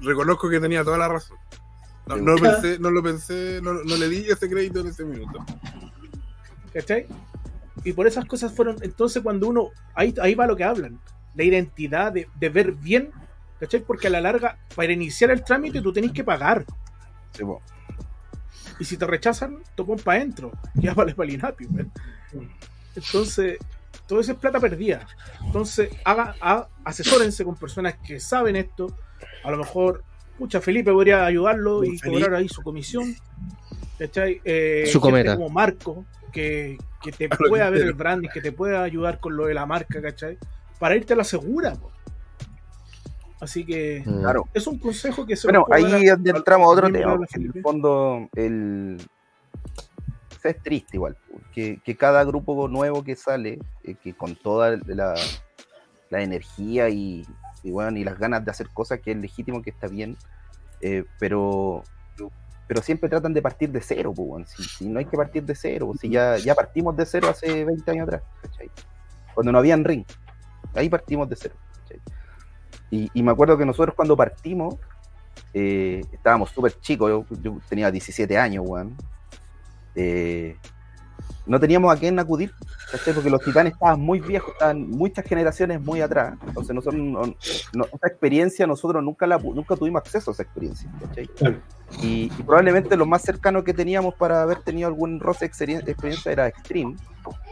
reconozco 0.00 0.48
que 0.48 0.60
tenía 0.60 0.84
toda 0.84 0.98
la 0.98 1.08
razón. 1.08 1.36
No, 2.06 2.16
no, 2.16 2.36
pensé, 2.36 2.78
no 2.78 2.90
lo 2.90 3.02
pensé, 3.02 3.60
no, 3.62 3.72
no 3.72 3.96
le 3.96 4.08
di 4.08 4.28
ese 4.28 4.48
crédito 4.48 4.80
en 4.80 4.88
ese 4.88 5.04
minuto. 5.04 5.44
¿Cachai? 6.72 7.06
Y 7.82 7.92
por 7.92 8.06
esas 8.06 8.24
cosas 8.26 8.52
fueron. 8.52 8.76
Entonces, 8.82 9.22
cuando 9.22 9.48
uno. 9.48 9.70
Ahí, 9.94 10.14
ahí 10.20 10.34
va 10.34 10.46
lo 10.46 10.56
que 10.56 10.64
hablan. 10.64 11.00
La 11.34 11.44
identidad 11.44 12.12
de, 12.12 12.28
de 12.34 12.48
ver 12.48 12.72
bien. 12.72 13.10
¿Cachai? 13.58 13.80
Porque 13.80 14.08
a 14.08 14.10
la 14.10 14.20
larga, 14.20 14.58
para 14.74 14.92
iniciar 14.92 15.30
el 15.30 15.42
trámite, 15.42 15.80
tú 15.80 15.92
tenés 15.92 16.12
que 16.12 16.24
pagar. 16.24 16.64
Sí. 17.32 17.44
Y 18.84 18.86
si 18.86 18.98
te 18.98 19.06
rechazan, 19.06 19.60
topón 19.74 19.98
para 19.98 20.18
adentro. 20.18 20.52
Ya 20.74 20.92
vale 20.92 21.14
para 21.14 21.26
el 21.26 21.36
INAPI. 21.36 21.66
Entonces, 22.94 23.56
todo 24.06 24.20
eso 24.20 24.32
es 24.32 24.38
plata 24.38 24.60
perdida. 24.60 25.06
Entonces, 25.42 25.88
haga, 26.04 26.34
ha- 26.38 26.68
asesórense 26.84 27.46
con 27.46 27.56
personas 27.56 27.94
que 28.06 28.20
saben 28.20 28.56
esto. 28.56 28.94
A 29.42 29.50
lo 29.50 29.56
mejor, 29.56 30.04
pucha, 30.38 30.60
Felipe 30.60 30.92
podría 30.92 31.24
ayudarlo 31.24 31.82
y 31.82 31.98
cobrar 31.98 32.34
ahí 32.34 32.48
su 32.50 32.60
comisión. 32.60 33.14
¿Cachai? 33.98 34.42
Eh, 34.44 34.84
Su 34.92 35.00
cometa. 35.00 35.34
como 35.34 35.48
Marco, 35.48 36.04
que, 36.30 36.76
que 37.02 37.10
te 37.10 37.28
pueda 37.48 37.70
ver 37.70 37.80
el 37.82 37.94
branding, 37.94 38.28
que 38.28 38.42
te 38.42 38.52
pueda 38.52 38.82
ayudar 38.82 39.18
con 39.18 39.34
lo 39.34 39.46
de 39.46 39.54
la 39.54 39.64
marca, 39.64 40.02
¿cachai? 40.02 40.36
Para 40.78 40.94
irte 40.94 41.14
a 41.14 41.16
la 41.16 41.24
segura. 41.24 41.72
po. 41.72 41.90
Así 43.44 43.64
que. 43.64 44.02
Claro. 44.04 44.48
es 44.52 44.66
un 44.66 44.78
consejo 44.78 45.24
que 45.26 45.36
se 45.36 45.46
Bueno, 45.46 45.66
ahí 45.70 46.08
a- 46.08 46.14
entramos 46.14 46.66
a 46.66 46.70
otro 46.70 46.90
tema. 46.90 47.18
En 47.34 47.42
el 47.54 47.62
fondo, 47.62 48.28
el... 48.34 49.00
es 50.42 50.62
triste 50.62 50.96
igual, 50.96 51.16
que, 51.52 51.80
que 51.84 51.96
cada 51.96 52.24
grupo 52.24 52.68
nuevo 52.68 53.02
que 53.04 53.16
sale, 53.16 53.58
eh, 53.82 53.94
que 54.02 54.14
con 54.14 54.34
toda 54.36 54.78
la, 54.86 55.14
la 56.10 56.22
energía 56.22 56.88
y, 56.90 57.26
y, 57.62 57.70
bueno, 57.70 57.96
y 57.96 58.04
las 58.04 58.18
ganas 58.18 58.44
de 58.44 58.50
hacer 58.50 58.68
cosas, 58.70 59.00
que 59.00 59.12
es 59.12 59.16
legítimo, 59.16 59.62
que 59.62 59.70
está 59.70 59.86
bien, 59.86 60.16
eh, 60.80 61.04
pero 61.18 61.82
pero 62.66 62.80
siempre 62.80 63.10
tratan 63.10 63.34
de 63.34 63.42
partir 63.42 63.70
de 63.70 63.82
cero, 63.82 64.14
pues, 64.16 64.48
si, 64.48 64.62
si 64.64 64.88
no 64.88 64.98
hay 64.98 65.04
que 65.04 65.18
partir 65.18 65.42
de 65.44 65.54
cero, 65.54 65.92
si 66.00 66.08
ya, 66.08 66.38
ya 66.38 66.54
partimos 66.54 66.96
de 66.96 67.04
cero 67.04 67.28
hace 67.30 67.62
20 67.62 67.90
años 67.90 68.08
atrás, 68.08 68.22
¿cachai? 68.40 68.70
Cuando 69.34 69.52
no 69.52 69.58
habían 69.58 69.84
ring, 69.84 70.04
ahí 70.74 70.88
partimos 70.88 71.28
de 71.28 71.36
cero. 71.36 71.54
Y, 72.94 73.10
y 73.12 73.22
me 73.24 73.32
acuerdo 73.32 73.58
que 73.58 73.66
nosotros 73.66 73.94
cuando 73.96 74.16
partimos, 74.16 74.76
eh, 75.52 76.00
estábamos 76.12 76.50
súper 76.50 76.78
chicos, 76.80 77.10
yo, 77.10 77.26
yo 77.42 77.58
tenía 77.68 77.90
17 77.90 78.38
años, 78.38 78.64
weón. 78.66 78.94
Eh, 79.96 80.56
no 81.46 81.58
teníamos 81.60 81.92
a 81.94 81.98
quién 81.98 82.18
acudir, 82.18 82.52
¿cachai? 82.90 83.12
porque 83.12 83.28
los 83.30 83.42
titanes 83.42 83.72
estaban 83.72 84.00
muy 84.00 84.20
viejos, 84.20 84.52
estaban 84.52 84.88
muchas 84.90 85.24
generaciones 85.26 85.80
muy 85.80 86.00
atrás. 86.00 86.34
Entonces, 86.46 86.74
nosotros, 86.74 87.02
no- 87.02 87.34
no- 87.74 87.84
esa 87.84 88.06
experiencia, 88.06 88.66
nosotros 88.66 89.02
nunca, 89.02 89.26
la, 89.26 89.38
nunca 89.38 89.74
tuvimos 89.76 90.00
acceso 90.00 90.30
a 90.30 90.34
esa 90.34 90.44
experiencia. 90.44 90.88
Y, 92.00 92.30
y 92.38 92.42
probablemente 92.44 92.96
lo 92.96 93.06
más 93.06 93.22
cercano 93.22 93.62
que 93.64 93.74
teníamos 93.74 94.14
para 94.14 94.40
haber 94.42 94.62
tenido 94.62 94.86
algún 94.88 95.18
roce 95.20 95.44
experiencia 95.46 96.32
era 96.32 96.46
Extreme, 96.46 96.96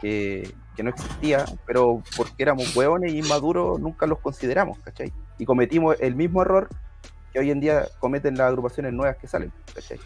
que, 0.01 0.51
que 0.77 0.83
no 0.83 0.91
existía, 0.91 1.45
pero 1.67 2.03
porque 2.17 2.43
éramos 2.43 2.75
hueones 2.75 3.13
y 3.13 3.19
inmaduros 3.19 3.81
nunca 3.81 4.07
los 4.07 4.19
consideramos, 4.21 4.79
¿cachai? 4.79 5.13
Y 5.39 5.45
cometimos 5.45 5.97
el 6.01 6.15
mismo 6.15 6.43
error 6.43 6.69
que 7.33 7.39
hoy 7.39 7.51
en 7.51 7.61
día 7.61 7.87
cometen 7.99 8.37
las 8.37 8.49
agrupaciones 8.49 8.93
nuevas 8.93 9.17
que 9.17 9.27
salen, 9.27 9.53
¿cachai? 9.75 9.99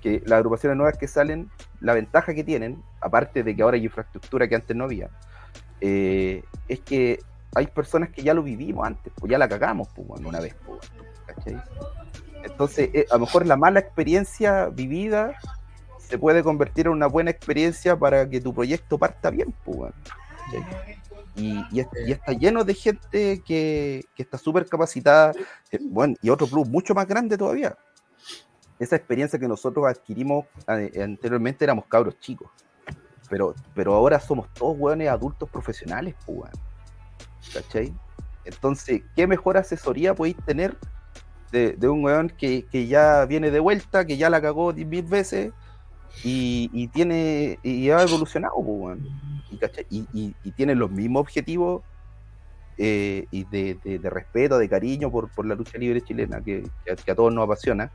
Que 0.00 0.22
las 0.24 0.38
agrupaciones 0.38 0.76
nuevas 0.76 0.96
que 0.96 1.08
salen, 1.08 1.50
la 1.80 1.94
ventaja 1.94 2.34
que 2.34 2.44
tienen, 2.44 2.82
aparte 3.00 3.42
de 3.42 3.54
que 3.54 3.62
ahora 3.62 3.76
hay 3.76 3.84
infraestructura 3.84 4.48
que 4.48 4.54
antes 4.54 4.76
no 4.76 4.84
había, 4.84 5.10
eh, 5.80 6.42
es 6.68 6.80
que 6.80 7.20
hay 7.54 7.66
personas 7.66 8.10
que 8.10 8.22
ya 8.22 8.34
lo 8.34 8.42
vivimos 8.42 8.86
antes, 8.86 9.12
pues 9.16 9.30
ya 9.30 9.38
la 9.38 9.48
cagamos 9.48 9.88
pues, 9.94 10.20
una 10.20 10.40
vez, 10.40 10.54
pues, 10.66 10.80
¿cachai? 11.26 11.60
Entonces, 12.42 12.90
eh, 12.94 13.06
a 13.10 13.14
lo 13.14 13.20
mejor 13.20 13.46
la 13.46 13.56
mala 13.56 13.80
experiencia 13.80 14.66
vivida 14.66 15.34
se 16.10 16.18
puede 16.18 16.42
convertir 16.42 16.86
en 16.86 16.92
una 16.92 17.06
buena 17.06 17.30
experiencia 17.30 17.96
para 17.96 18.28
que 18.28 18.40
tu 18.40 18.52
proyecto 18.52 18.98
parta 18.98 19.30
bien, 19.30 19.54
pues. 19.64 19.92
Y, 21.36 21.64
y 21.70 21.80
es- 21.80 21.86
y 22.06 22.10
está 22.10 22.32
lleno 22.32 22.64
de 22.64 22.74
gente 22.74 23.42
que, 23.46 24.04
que 24.16 24.22
está 24.22 24.36
súper 24.36 24.66
capacitada, 24.66 25.32
eh, 25.70 25.78
bueno, 25.80 26.16
y 26.20 26.28
otro 26.28 26.48
plus 26.48 26.68
mucho 26.68 26.92
más 26.94 27.06
grande 27.06 27.38
todavía. 27.38 27.76
Esa 28.80 28.96
experiencia 28.96 29.38
que 29.38 29.46
nosotros 29.46 29.86
adquirimos 29.86 30.46
eh, 30.66 31.00
anteriormente 31.02 31.64
éramos 31.64 31.86
cabros 31.86 32.18
chicos, 32.18 32.50
pero, 33.28 33.54
pero 33.74 33.94
ahora 33.94 34.18
somos 34.18 34.52
todos 34.52 34.76
hueones 34.76 35.08
adultos 35.08 35.48
profesionales, 35.48 36.16
pues. 36.26 36.50
¿cachai? 37.54 37.94
Entonces, 38.44 39.02
¿qué 39.14 39.28
mejor 39.28 39.56
asesoría 39.56 40.14
podéis 40.14 40.36
tener 40.44 40.76
de, 41.52 41.76
un 41.88 42.04
weón 42.04 42.28
que, 42.30 42.64
que 42.66 42.86
ya 42.86 43.24
viene 43.26 43.50
de 43.50 43.60
vuelta, 43.60 44.04
que 44.04 44.16
ya 44.16 44.30
la 44.30 44.40
cagó 44.40 44.72
mil 44.72 45.02
veces 45.04 45.52
y, 46.24 46.70
y 46.72 46.88
tiene 46.88 47.58
y 47.62 47.90
ha 47.90 48.02
evolucionado, 48.02 48.54
pues, 48.64 48.98
y, 49.90 49.96
y, 49.98 50.06
y- 50.12 50.34
y 50.44 50.52
tiene 50.52 50.74
los 50.74 50.90
mismos 50.90 51.20
objetivos 51.22 51.82
eh, 52.78 53.26
y 53.30 53.44
de, 53.44 53.78
de- 53.84 53.98
de 53.98 54.10
respeto, 54.10 54.58
de 54.58 54.68
cariño 54.68 55.10
por, 55.10 55.28
por 55.30 55.44
la 55.46 55.54
lucha 55.54 55.76
libre 55.78 56.00
chilena 56.02 56.40
que, 56.40 56.62
que 56.84 56.92
a, 56.92 56.96
que 56.96 57.10
a 57.10 57.14
todos 57.14 57.32
nos 57.32 57.44
apasiona. 57.44 57.90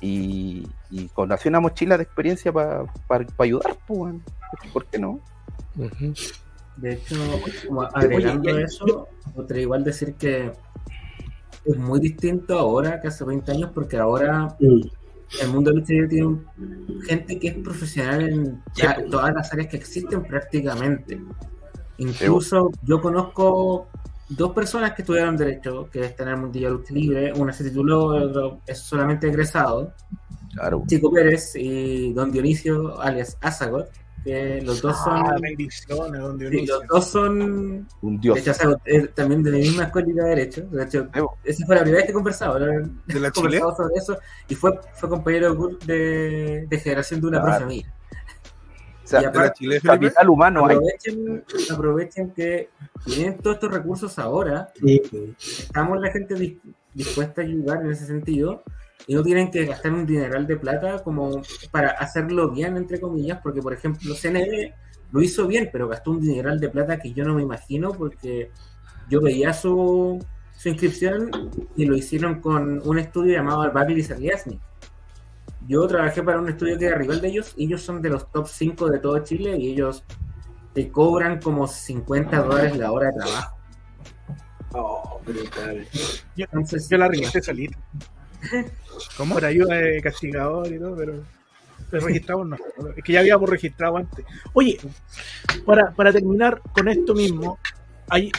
Y, 0.00 0.66
y 0.90 1.08
con 1.08 1.30
una 1.46 1.60
mochila 1.60 1.96
de 1.96 2.02
experiencia 2.04 2.52
para 2.52 2.84
ayudar, 3.38 3.76
pues, 3.86 4.00
weón. 4.00 4.22
¿por 4.72 4.84
qué 4.86 4.98
no? 4.98 5.20
De 6.76 6.92
hecho, 6.92 7.16
como 7.66 7.82
agregando 7.82 8.50
Oye, 8.50 8.64
eso, 8.64 9.08
podría 9.34 9.62
igual 9.62 9.84
decir 9.84 10.14
que 10.14 10.52
es 11.64 11.76
muy 11.78 11.98
distinto 12.00 12.58
ahora 12.58 13.00
que 13.00 13.08
hace 13.08 13.24
20 13.24 13.50
años, 13.52 13.70
porque 13.74 13.96
ahora 13.96 14.54
Mm. 14.60 14.80
El 15.40 15.48
mundo 15.48 15.70
de 15.70 15.76
lucha 15.76 15.92
libre 15.92 16.08
tiene 16.08 16.36
gente 17.06 17.38
que 17.38 17.48
es 17.48 17.54
profesional 17.54 18.22
en 18.22 18.62
ya 18.74 18.96
todas 19.10 19.34
las 19.34 19.52
áreas 19.52 19.68
que 19.68 19.76
existen 19.76 20.22
prácticamente. 20.22 21.20
Incluso 21.98 22.70
yo 22.82 23.00
conozco 23.00 23.88
dos 24.28 24.52
personas 24.52 24.92
que 24.92 25.02
estudiaron 25.02 25.36
Derecho, 25.36 25.88
que 25.90 26.04
están 26.04 26.28
en 26.28 26.34
el 26.34 26.40
mundillo 26.40 26.68
de 26.68 26.74
lucha 26.74 26.94
libre. 26.94 27.32
Una 27.32 27.52
se 27.52 27.64
tituló, 27.64 28.14
el 28.16 28.24
otro 28.24 28.60
es 28.66 28.78
solamente 28.78 29.28
egresado. 29.28 29.92
Claro. 30.54 30.84
Chico 30.86 31.10
Pérez 31.10 31.54
y 31.54 32.12
Don 32.12 32.32
Dionisio, 32.32 33.00
alias 33.00 33.36
Azagot, 33.40 33.88
que 34.26 34.60
los 34.62 34.82
dos 34.82 34.96
son... 35.04 35.26
Ah, 35.26 35.36
bendiciones, 35.40 36.20
don 36.20 36.38
sí, 36.38 36.44
Dionisio. 36.46 36.74
los 36.80 36.86
dos 36.88 37.06
son 37.06 37.88
Un 38.02 38.16
de 38.16 38.20
dios. 38.20 38.38
es 38.84 39.14
también 39.14 39.42
de 39.42 39.52
la 39.52 39.58
misma 39.58 39.84
escuela 39.84 40.08
de 40.24 40.28
Derecho. 40.30 40.62
De 40.70 40.82
hecho, 40.84 41.08
Evo. 41.14 41.38
esa 41.44 41.64
fue 41.64 41.74
la 41.76 41.82
primera 41.82 41.98
vez 42.02 42.06
que 42.08 42.12
conversaba. 42.12 42.58
¿no? 42.58 42.66
¿De 43.06 43.20
la 43.20 43.30
Chile? 43.30 43.60
conversado 43.60 43.76
sobre 43.76 43.94
eso 43.96 44.18
y 44.48 44.54
fue, 44.54 44.78
fue 44.94 45.08
compañero 45.08 45.54
de 45.86 46.80
generación 46.82 47.20
de 47.20 47.26
una 47.28 47.40
Claro. 47.40 47.58
profe 47.58 47.74
mía. 47.74 47.92
O 49.04 49.08
sea, 49.08 49.20
y 49.20 49.22
¿De 49.22 49.26
la 49.26 49.30
aparte, 49.38 49.58
Chile, 49.58 49.80
capital 49.80 50.28
humano 50.28 50.66
hay. 50.66 50.74
aprovechen, 50.76 51.44
aprovechen 51.72 52.30
que 52.32 52.70
tienen 53.04 53.38
todos 53.38 53.56
estos 53.56 53.72
recursos 53.72 54.18
ahora, 54.18 54.72
Sí. 54.74 55.00
estamos 55.38 56.00
la 56.00 56.10
gente 56.10 56.34
dis- 56.34 56.58
dispuesta 56.92 57.40
a 57.40 57.44
ayudar 57.44 57.82
en 57.82 57.92
ese 57.92 58.04
sentido 58.06 58.64
y 59.06 59.14
no 59.14 59.22
tienen 59.22 59.50
que 59.50 59.64
gastar 59.64 59.92
un 59.92 60.06
dineral 60.06 60.46
de 60.46 60.56
plata 60.56 61.02
como 61.02 61.42
para 61.70 61.90
hacerlo 61.90 62.50
bien, 62.50 62.76
entre 62.76 63.00
comillas, 63.00 63.40
porque 63.42 63.62
por 63.62 63.72
ejemplo 63.72 64.14
CNB 64.14 64.72
lo 65.12 65.22
hizo 65.22 65.46
bien, 65.46 65.68
pero 65.72 65.88
gastó 65.88 66.10
un 66.10 66.20
dineral 66.20 66.58
de 66.58 66.68
plata 66.68 66.98
que 66.98 67.12
yo 67.12 67.24
no 67.24 67.34
me 67.34 67.42
imagino 67.42 67.92
porque 67.92 68.50
yo 69.08 69.20
veía 69.20 69.52
su, 69.52 70.24
su 70.56 70.68
inscripción 70.68 71.30
y 71.76 71.84
lo 71.84 71.96
hicieron 71.96 72.40
con 72.40 72.82
un 72.86 72.98
estudio 72.98 73.34
llamado 73.34 73.70
Babil 73.72 73.98
y 73.98 74.02
Saliasny. 74.02 74.58
Yo 75.68 75.86
trabajé 75.86 76.22
para 76.22 76.40
un 76.40 76.48
estudio 76.48 76.78
que 76.78 76.86
era 76.86 76.96
rival 76.96 77.20
de 77.20 77.28
ellos, 77.28 77.52
y 77.56 77.66
ellos 77.66 77.82
son 77.82 78.00
de 78.00 78.10
los 78.10 78.30
top 78.30 78.46
5 78.46 78.88
de 78.88 78.98
todo 78.98 79.18
Chile 79.20 79.56
y 79.56 79.72
ellos 79.72 80.04
te 80.74 80.90
cobran 80.90 81.40
como 81.40 81.66
50 81.66 82.42
dólares 82.42 82.76
la 82.76 82.92
hora 82.92 83.10
de 83.10 83.18
trabajo. 83.18 83.56
Oh, 84.72 85.20
brutal. 85.24 85.86
Yo, 86.36 86.44
Entonces, 86.44 86.88
yo 86.88 86.98
la 86.98 87.08
registré 87.08 87.42
solito. 87.42 87.78
¿Cómo? 89.16 89.34
Por 89.34 89.44
ayuda 89.44 89.76
de 89.76 90.00
castigador 90.00 90.72
y 90.72 90.78
todo, 90.78 90.96
pero, 90.96 91.24
pero 91.90 92.06
registramos 92.06 92.48
no. 92.48 92.56
Es 92.96 93.04
que 93.04 93.12
ya 93.12 93.20
habíamos 93.20 93.48
registrado 93.48 93.96
antes. 93.96 94.24
Oye, 94.52 94.78
para, 95.64 95.90
para 95.92 96.12
terminar 96.12 96.60
con 96.72 96.88
esto 96.88 97.14
mismo, 97.14 97.58
hay, 98.08 98.30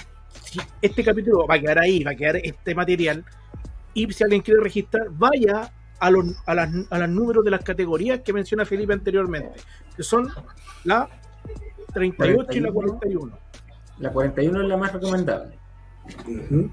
si 0.44 0.60
este 0.82 1.04
capítulo 1.04 1.46
va 1.48 1.56
a 1.56 1.60
quedar 1.60 1.80
ahí, 1.80 2.04
va 2.04 2.12
a 2.12 2.16
quedar 2.16 2.38
este 2.38 2.76
material, 2.76 3.24
y 3.94 4.12
si 4.12 4.24
alguien 4.24 4.42
quiere 4.42 4.62
registrar, 4.62 5.08
vaya 5.10 5.72
a 6.00 6.12
los, 6.12 6.26
a 6.46 6.54
las, 6.54 6.70
a 6.90 7.00
los 7.00 7.10
números 7.10 7.44
de 7.44 7.52
las 7.52 7.64
categorías 7.64 8.22
que 8.22 8.34
menciona 8.34 8.66
Felipe 8.66 8.94
anteriormente, 8.94 9.60
que 9.96 10.04
son 10.04 10.30
la 10.84 11.10
38 11.94 12.54
y 12.54 12.60
la 12.60 12.72
41. 12.72 13.40
La 14.00 14.12
41 14.12 14.62
es 14.62 14.68
la 14.68 14.78
más 14.78 14.94
recomendable. 14.94 15.58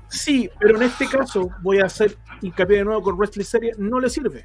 Sí, 0.09 0.49
pero 0.61 0.77
en 0.77 0.83
este 0.85 1.07
caso 1.09 1.49
voy 1.63 1.79
a 1.81 1.85
hacer 1.87 2.17
hincapié 2.43 2.79
de 2.79 2.85
nuevo 2.85 3.03
con 3.03 3.17
Wrestling 3.17 3.45
Series, 3.45 3.79
no 3.79 4.01
le 4.01 4.09
sirve. 4.09 4.45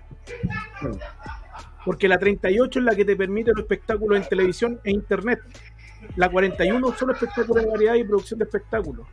Porque 1.86 2.08
la 2.08 2.18
38 2.20 2.80
es 2.80 2.86
la 2.86 2.96
que 2.96 3.06
te 3.06 3.16
permite 3.16 3.52
los 3.52 3.62
espectáculos 3.62 4.20
en 4.22 4.28
televisión 4.28 4.80
e 4.84 4.92
internet. 4.92 5.40
La 6.16 6.30
41 6.30 6.94
son 6.96 7.12
espectáculos 7.12 7.64
de 7.64 7.70
variedad 7.70 7.96
y 7.96 8.04
producción 8.04 8.40
de 8.40 8.46
espectáculos. 8.46 9.08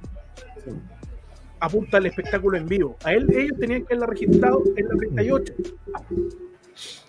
Apunta 1.60 1.96
al 1.96 2.06
espectáculo 2.06 2.58
en 2.58 2.66
vivo. 2.66 2.96
A 3.04 3.12
él, 3.14 3.26
ellos 3.34 3.58
tenían 3.58 3.80
que 3.84 3.94
haberla 3.94 4.06
registrado 4.06 4.62
en 4.76 4.88
la 4.88 4.94
38, 4.96 5.54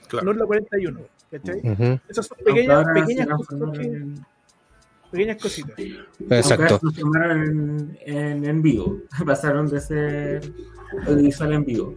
Claro. 0.08 0.26
no 0.26 0.32
en 0.32 0.40
la 0.40 0.46
41. 0.46 1.00
¿cachai? 1.30 1.60
Ujú. 1.64 2.00
Esas 2.08 2.28
son 2.28 2.38
pequeñas, 2.46 2.86
pequeñas, 2.94 3.28
cosas 3.28 3.78
que- 3.78 3.84
en- 3.84 4.26
pequeñas 5.12 5.38
cositas. 5.42 5.78
Exacto. 6.30 6.80
en, 7.32 7.98
en, 8.06 8.46
en 8.46 8.62
vivo. 8.62 8.98
Pasaron 9.26 9.68
de 9.70 9.80
ser 9.82 10.52
audiovisual 11.06 11.54
en 11.54 11.66
vivo. 11.66 11.96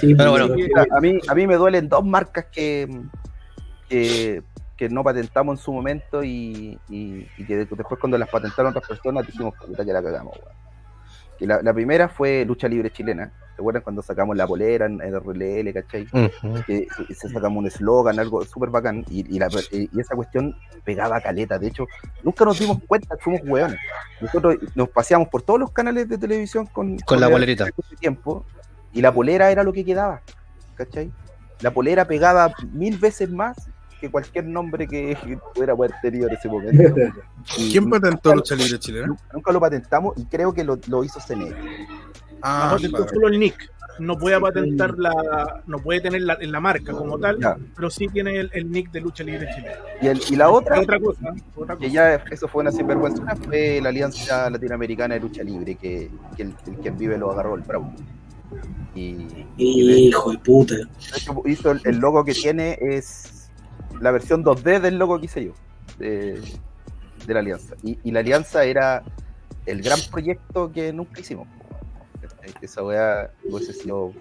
Sí, 0.00 0.14
Pero 0.14 0.30
bueno, 0.30 0.46
a, 0.90 1.00
mí, 1.00 1.18
a 1.28 1.34
mí 1.34 1.46
me 1.46 1.56
duelen 1.56 1.88
dos 1.88 2.04
marcas 2.04 2.46
que, 2.46 2.88
que, 3.88 4.42
que 4.76 4.88
no 4.88 5.02
patentamos 5.04 5.58
en 5.58 5.64
su 5.64 5.72
momento 5.72 6.22
y, 6.24 6.78
y- 6.88 7.26
y 7.38 7.44
que 7.46 7.56
después 7.56 7.98
cuando 8.00 8.18
las 8.18 8.28
patentaron 8.28 8.70
otras 8.70 8.88
personas 8.88 9.26
dijimos, 9.26 9.54
puta 9.64 9.84
que 9.84 9.92
la 9.92 10.02
cagamos, 10.02 10.34
weón. 10.38 10.54
Que 11.38 11.46
la, 11.46 11.60
la 11.62 11.74
primera 11.74 12.08
fue 12.08 12.44
Lucha 12.46 12.66
Libre 12.68 12.90
Chilena. 12.90 13.30
¿Se 13.54 13.62
acuerdan 13.62 13.82
cuando 13.82 14.02
sacamos 14.02 14.36
la 14.36 14.46
polera 14.46 14.84
en, 14.86 14.98
RLL, 15.00 15.72
cachai? 15.72 16.06
Ujú. 16.12 16.62
que 16.66 16.86
que 17.08 17.14
se 17.14 17.28
sacamos 17.28 17.58
un 17.58 17.66
eslogan, 17.66 18.18
algo 18.18 18.44
súper 18.44 18.68
bacán, 18.70 19.04
y, 19.08 19.34
y, 19.34 19.38
la- 19.38 19.48
y 19.70 19.88
esa 20.00 20.14
cuestión 20.14 20.54
pegaba 20.84 21.20
caleta. 21.20 21.58
De 21.58 21.68
hecho, 21.68 21.86
nunca 22.22 22.44
nos 22.44 22.58
dimos 22.58 22.78
cuenta 22.86 23.16
que 23.16 23.22
fuimos 23.22 23.40
hueones. 23.44 23.78
Nosotros 24.20 24.56
nos 24.74 24.88
paseamos 24.90 25.28
por 25.28 25.42
todos 25.42 25.58
los 25.60 25.72
canales 25.72 26.08
de 26.08 26.18
televisión 26.18 26.66
con, 26.66 26.98
Con 26.98 27.20
la 27.20 27.30
polerita. 27.30 27.66
tiempo, 27.98 28.44
y 28.92 29.00
la 29.00 29.12
polera 29.12 29.50
era 29.50 29.62
lo 29.62 29.72
que 29.72 29.84
quedaba, 29.84 30.20
¿cachai? 30.74 31.10
La 31.60 31.70
polera 31.70 32.04
pegaba 32.06 32.52
mil 32.72 32.98
veces 32.98 33.30
más 33.30 33.56
que 34.06 34.10
cualquier 34.12 34.44
nombre 34.46 34.86
que 34.86 35.16
pudiera 35.54 35.72
haber 35.72 35.92
tenido 36.02 36.28
en 36.28 36.34
ese 36.34 36.48
momento. 36.48 36.94
Y 37.58 37.70
¿Quién 37.70 37.84
nunca- 37.84 38.00
patentó 38.00 38.34
lucha 38.34 38.54
libre 38.56 38.78
chilena? 38.78 39.16
Nunca 39.32 39.52
lo 39.52 39.60
patentamos 39.60 40.14
y 40.16 40.24
creo 40.24 40.52
que 40.52 40.64
lo, 40.64 40.78
lo 40.88 41.04
hizo 41.04 41.20
CNE. 41.20 41.52
Ah, 42.42 42.76
claro. 42.78 43.08
solo 43.08 43.28
el 43.28 43.38
Nick. 43.38 43.70
no 43.98 44.18
puede 44.18 44.38
patentar 44.40 44.94
la, 44.98 45.62
no 45.66 45.78
puede 45.78 46.00
tener 46.02 46.20
la, 46.22 46.36
en 46.40 46.52
la 46.52 46.60
marca 46.60 46.92
como 46.92 47.18
tal, 47.18 47.38
Ya. 47.40 47.56
pero 47.74 47.88
sí 47.88 48.08
tiene 48.08 48.36
el, 48.40 48.50
el 48.52 48.70
nick 48.70 48.90
de 48.90 49.00
lucha 49.00 49.24
libre 49.24 49.48
chilena. 49.54 49.76
Y, 50.02 50.06
el- 50.08 50.20
y 50.28 50.36
la 50.36 50.50
otra, 50.50 50.80
Otra 50.80 51.00
cosa, 51.00 51.34
otra 51.54 51.76
que 51.76 51.84
cosa. 51.86 51.94
ya 51.94 52.14
eso 52.30 52.46
fue 52.48 52.60
una 52.62 52.72
sinvergüenza, 52.72 53.34
fue 53.36 53.80
la 53.82 53.88
Alianza 53.88 54.50
Latinoamericana 54.50 55.14
de 55.14 55.20
Lucha 55.20 55.42
Libre, 55.42 55.76
que, 55.76 56.10
que 56.36 56.42
el, 56.42 56.54
el 56.66 56.74
quien 56.76 56.98
vive 56.98 57.16
lo 57.16 57.30
agarró 57.32 57.54
el 57.54 57.62
Bravo. 57.62 57.90
Y, 58.94 59.26
y 59.56 60.08
Hijo 60.08 60.30
de 60.32 60.38
puta. 60.38 60.74
hizo 61.46 61.70
el, 61.70 61.80
el 61.84 61.96
logo 61.96 62.24
que 62.24 62.34
tiene 62.34 62.78
es 62.80 63.35
la 64.00 64.10
versión 64.10 64.44
2D 64.44 64.80
del 64.80 64.98
logo 64.98 65.18
que 65.18 65.26
hice 65.26 65.44
yo, 65.44 65.52
de, 65.98 66.40
de 67.26 67.34
la 67.34 67.40
Alianza. 67.40 67.74
Y, 67.82 67.98
y 68.04 68.10
la 68.12 68.20
Alianza 68.20 68.64
era 68.64 69.02
el 69.66 69.82
gran 69.82 69.98
proyecto 70.10 70.70
que 70.72 70.92
nunca 70.92 71.20
hicimos. 71.20 71.48
Esa 72.60 72.82
weá 72.82 73.30
hubiese 73.44 73.72
sido 73.72 74.12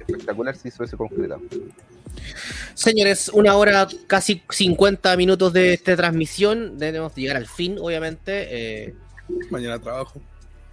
espectacular 0.00 0.56
si 0.56 0.70
se 0.70 0.82
hubiese 0.82 0.96
concretado. 0.96 1.40
Señores, 2.74 3.28
una 3.28 3.54
hora, 3.56 3.86
casi 4.06 4.42
50 4.48 5.16
minutos 5.16 5.52
de 5.52 5.74
esta 5.74 5.96
transmisión. 5.96 6.78
Debemos 6.78 7.14
llegar 7.14 7.36
al 7.36 7.46
fin, 7.46 7.76
obviamente. 7.80 8.86
Eh, 8.86 8.94
Mañana 9.50 9.78
trabajo. 9.78 10.20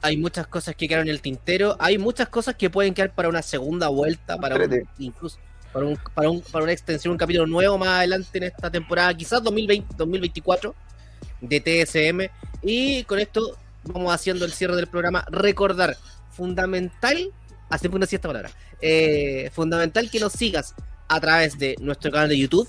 hay 0.01 0.17
muchas 0.17 0.47
cosas 0.47 0.75
que 0.75 0.87
quedaron 0.87 1.07
en 1.07 1.13
el 1.13 1.21
tintero. 1.21 1.75
Hay 1.79 1.97
muchas 1.97 2.29
cosas 2.29 2.55
que 2.55 2.69
pueden 2.69 2.93
quedar 2.93 3.13
para 3.13 3.29
una 3.29 3.41
segunda 3.41 3.87
vuelta, 3.89 4.37
para 4.37 4.55
un- 4.55 4.87
incluso 4.99 5.37
para, 5.73 5.85
un, 5.85 5.97
para, 6.13 6.29
un- 6.29 6.41
para 6.41 6.63
una 6.63 6.73
extensión, 6.73 7.11
un 7.13 7.17
capítulo 7.17 7.47
nuevo 7.47 7.77
más 7.77 7.89
adelante 7.89 8.37
en 8.37 8.43
esta 8.43 8.69
temporada, 8.71 9.13
quizás 9.15 9.41
2020, 9.43 9.95
2024 9.97 10.75
de 11.41 11.59
TSM. 11.59 12.29
Y 12.61 13.03
con 13.05 13.19
esto 13.19 13.57
vamos 13.83 14.13
haciendo 14.13 14.45
el 14.45 14.51
cierre 14.53 14.75
del 14.75 14.87
programa. 14.87 15.25
Recordar, 15.29 15.95
fundamental, 16.31 17.31
hacemos 17.69 17.95
una 17.95 18.05
siesta 18.05 18.27
palabra, 18.27 18.51
eh, 18.81 19.49
fundamental 19.53 20.09
que 20.09 20.19
nos 20.19 20.33
sigas 20.33 20.75
a 21.07 21.19
través 21.19 21.57
de 21.57 21.75
nuestro 21.79 22.11
canal 22.11 22.29
de 22.29 22.37
YouTube. 22.37 22.67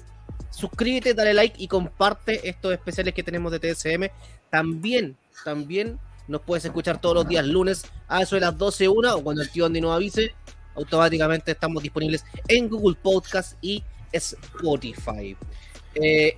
Suscríbete, 0.51 1.15
dale 1.15 1.33
like 1.35 1.57
y 1.63 1.67
comparte 1.69 2.49
estos 2.49 2.73
especiales 2.73 3.15
que 3.15 3.23
tenemos 3.23 3.51
de 3.53 3.59
TSM. 3.61 4.11
También, 4.51 5.17
también 5.45 5.99
nos 6.29 6.43
puedes 6.43 6.65
escuchar 6.65 7.01
todos 7.01 7.15
los 7.15 7.29
días 7.29 7.47
lunes 7.47 7.85
a 8.09 8.23
eso 8.23 8.37
de 8.37 8.43
las 8.43 8.57
12 8.57 8.89
una 8.89 9.15
o 9.17 9.23
cuando 9.23 9.43
el 9.43 9.51
tío 9.51 9.65
Andy 9.67 9.81
nos 9.81 9.95
avise. 9.97 10.35
Automáticamente 10.75 11.53
estamos 11.53 11.83
disponibles 11.83 12.25
en 12.49 12.69
Google 12.69 12.97
Podcast 13.01 13.57
y 13.61 13.83
Spotify. 14.13 15.37
Eh, 15.95 16.37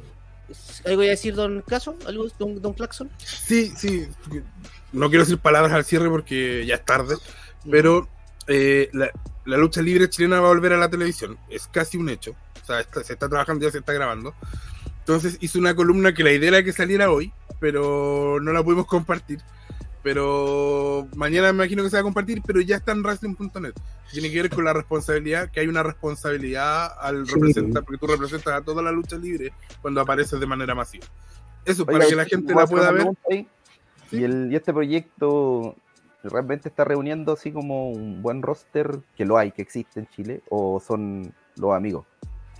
¿Algo 0.84 0.96
voy 0.98 1.06
a 1.06 1.10
decir, 1.10 1.34
don 1.34 1.62
Caso? 1.62 1.96
¿Algo, 2.06 2.26
don, 2.38 2.60
don 2.60 2.74
Claxon? 2.74 3.10
Sí, 3.18 3.72
sí. 3.76 4.06
No 4.92 5.08
quiero 5.08 5.24
decir 5.24 5.38
palabras 5.38 5.72
al 5.72 5.84
cierre 5.84 6.08
porque 6.08 6.64
ya 6.66 6.76
es 6.76 6.84
tarde, 6.84 7.16
pero 7.70 8.08
eh, 8.46 8.90
la, 8.92 9.10
la 9.46 9.56
lucha 9.56 9.80
libre 9.82 10.08
chilena 10.10 10.40
va 10.40 10.48
a 10.48 10.52
volver 10.52 10.72
a 10.74 10.76
la 10.78 10.88
televisión. 10.90 11.38
Es 11.48 11.66
casi 11.68 11.96
un 11.96 12.08
hecho. 12.10 12.34
O 12.62 12.66
sea, 12.66 12.80
está- 12.80 13.02
se 13.02 13.14
está 13.14 13.28
trabajando, 13.28 13.64
ya 13.66 13.72
se 13.72 13.78
está 13.78 13.92
grabando. 13.92 14.34
Entonces 15.00 15.36
hice 15.40 15.58
una 15.58 15.74
columna 15.74 16.14
que 16.14 16.24
la 16.24 16.32
idea 16.32 16.48
era 16.48 16.62
que 16.62 16.72
saliera 16.72 17.10
hoy, 17.10 17.32
pero 17.60 18.38
no 18.40 18.52
la 18.52 18.62
pudimos 18.62 18.86
compartir. 18.86 19.40
Pero 20.04 21.08
mañana 21.16 21.50
me 21.52 21.64
imagino 21.64 21.82
que 21.82 21.88
se 21.90 21.96
va 21.96 22.00
a 22.00 22.04
compartir, 22.04 22.42
pero 22.46 22.60
ya 22.60 22.76
está 22.76 22.92
en 22.92 23.02
wrestling.net. 23.02 23.72
Tiene 24.12 24.30
que 24.30 24.42
ver 24.42 24.50
con 24.50 24.62
la 24.64 24.74
responsabilidad, 24.74 25.50
que 25.50 25.60
hay 25.60 25.66
una 25.66 25.82
responsabilidad 25.82 26.92
al 27.00 27.26
Sí. 27.26 27.32
representar, 27.34 27.82
porque 27.84 27.98
tú 27.98 28.06
representas 28.06 28.52
a 28.52 28.60
toda 28.62 28.82
la 28.82 28.92
lucha 28.92 29.16
libre 29.16 29.52
cuando 29.80 30.02
apareces 30.02 30.38
de 30.38 30.46
manera 30.46 30.74
masiva. 30.74 31.06
Eso, 31.64 31.86
para 31.86 32.06
que 32.06 32.14
la 32.14 32.26
gente 32.26 32.52
¿puedo 32.52 32.66
la 32.66 32.70
pueda 32.70 32.92
ver. 32.92 33.06
ahí? 33.30 33.48
Sí. 34.10 34.18
Y, 34.18 34.24
el, 34.24 34.52
y 34.52 34.56
este 34.56 34.74
proyecto 34.74 35.74
realmente 36.22 36.68
está 36.68 36.84
reuniendo 36.84 37.32
así 37.32 37.50
como 37.50 37.90
un 37.90 38.20
buen 38.22 38.42
roster 38.42 38.98
que 39.16 39.24
lo 39.24 39.38
hay, 39.38 39.52
que 39.52 39.62
existe 39.62 40.00
en 40.00 40.06
Chile, 40.08 40.42
o 40.50 40.80
son 40.86 41.32
los 41.56 41.72
amigos. 41.74 42.06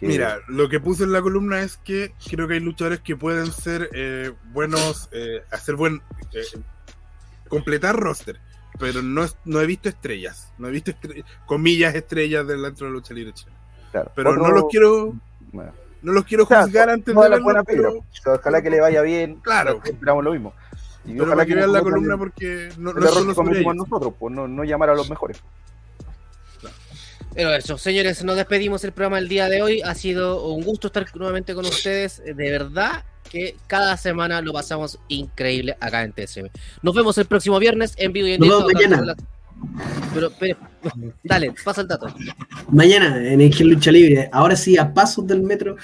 Que- 0.01 0.07
Mira, 0.07 0.39
lo 0.49 0.69
que 0.71 0.81
puse 0.81 1.05
en 1.05 1.13
la 1.13 1.21
columna 1.21 1.61
es 1.61 1.77
que 1.77 2.15
creo 2.31 2.49
que 2.49 2.55
hay 2.55 2.61
luchadores 2.61 3.01
que 3.01 3.17
pueden 3.17 3.53
ser 3.53 3.91
eh, 3.93 4.33
buenos, 4.53 5.11
eh, 5.13 5.43
hacer 5.53 5.77
buen. 5.77 6.01
eh, 6.33 6.43
completar 7.55 7.97
roster, 7.97 8.39
pero 8.79 9.03
no, 9.03 9.25
no 9.45 9.61
he 9.61 9.67
visto 9.67 9.89
estrellas, 9.89 10.53
no 10.59 10.69
he 10.69 10.71
visto 10.71 10.91
estre- 10.93 11.25
comillas 11.47 11.95
estrellas 11.95 12.47
del- 12.47 12.63
dentro 12.63 12.87
de 12.87 12.93
la 12.93 12.95
lucha 12.99 13.15
libre 13.15 13.33
chilena. 13.33 13.59
claro, 13.93 14.11
Pero 14.15 14.31
otro- 14.31 14.43
no 14.43 14.53
los 14.53 14.65
quiero, 14.71 15.15
bueno, 15.53 15.73
no 16.03 16.13
los 16.13 16.25
quiero 16.25 16.45
juzgar 16.47 16.91
antes 16.91 17.07
de 17.07 17.15
la 17.15 17.21
verlos, 17.29 17.43
buena 17.45 17.63
pero. 17.65 17.93
O 17.99 18.05
sea, 18.11 18.35
ojalá 18.35 18.61
que 18.63 18.71
le 18.71 18.81
vaya 18.81 19.01
bien. 19.03 19.37
Claro. 19.37 19.81
Esperamos 19.85 20.23
lo 20.25 20.33
mismo. 20.33 20.53
Y 21.07 21.13
pero 21.13 21.25
ojalá 21.25 21.45
que 21.47 21.55
vean 21.55 21.73
la 21.73 21.83
columna 21.83 22.17
porque 22.17 22.71
no, 22.79 22.93
no 22.93 23.35
cometimos 23.35 23.75
ellos. 23.75 23.77
nosotros, 23.77 24.15
pues 24.19 24.35
no, 24.35 24.49
no 24.49 24.65
llamar 24.65 24.91
a 24.91 24.95
los 24.95 25.09
mejores. 25.09 25.43
Pero 27.35 27.53
eso, 27.53 27.77
señores, 27.79 28.23
nos 28.25 28.37
despedimos 28.37 28.85
el 28.85 28.93
programa 28.93 29.19
el 29.19 29.29
día 29.29 29.49
de 29.49 29.63
hoy. 29.63 29.83
Ha 29.83 29.95
sido 29.95 30.47
un 30.47 30.63
gusto 30.63 30.87
estar 30.87 31.05
nuevamente 31.17 31.55
con 31.55 31.65
ustedes. 31.65 32.23
De 32.25 32.51
verdad 32.51 33.05
que 33.31 33.57
cada 33.67 33.97
semana 33.97 34.41
lo 34.41 34.53
pasamos 34.53 34.99
increíble 35.09 35.77
acá 35.81 36.05
en 36.05 36.13
TSM. 36.13 36.47
Nos 36.83 36.95
vemos 36.95 37.19
el 37.19 37.27
próximo 37.27 37.59
viernes 37.59 37.95
en 37.97 38.13
vivo 38.13 38.29
y 38.29 38.33
en 38.35 38.41
directo. 38.41 38.69
mañana. 38.73 39.17
Pero, 40.13 40.31
pero, 40.39 40.57
dale, 41.25 41.53
pasa 41.65 41.81
el 41.81 41.89
dato. 41.89 42.15
Mañana 42.69 43.17
en 43.17 43.41
Engel 43.41 43.69
Lucha 43.69 43.91
Libre, 43.91 44.29
ahora 44.33 44.55
sí, 44.55 44.77
a 44.77 44.93
pasos 44.93 45.27
del 45.27 45.43
metro, 45.43 45.77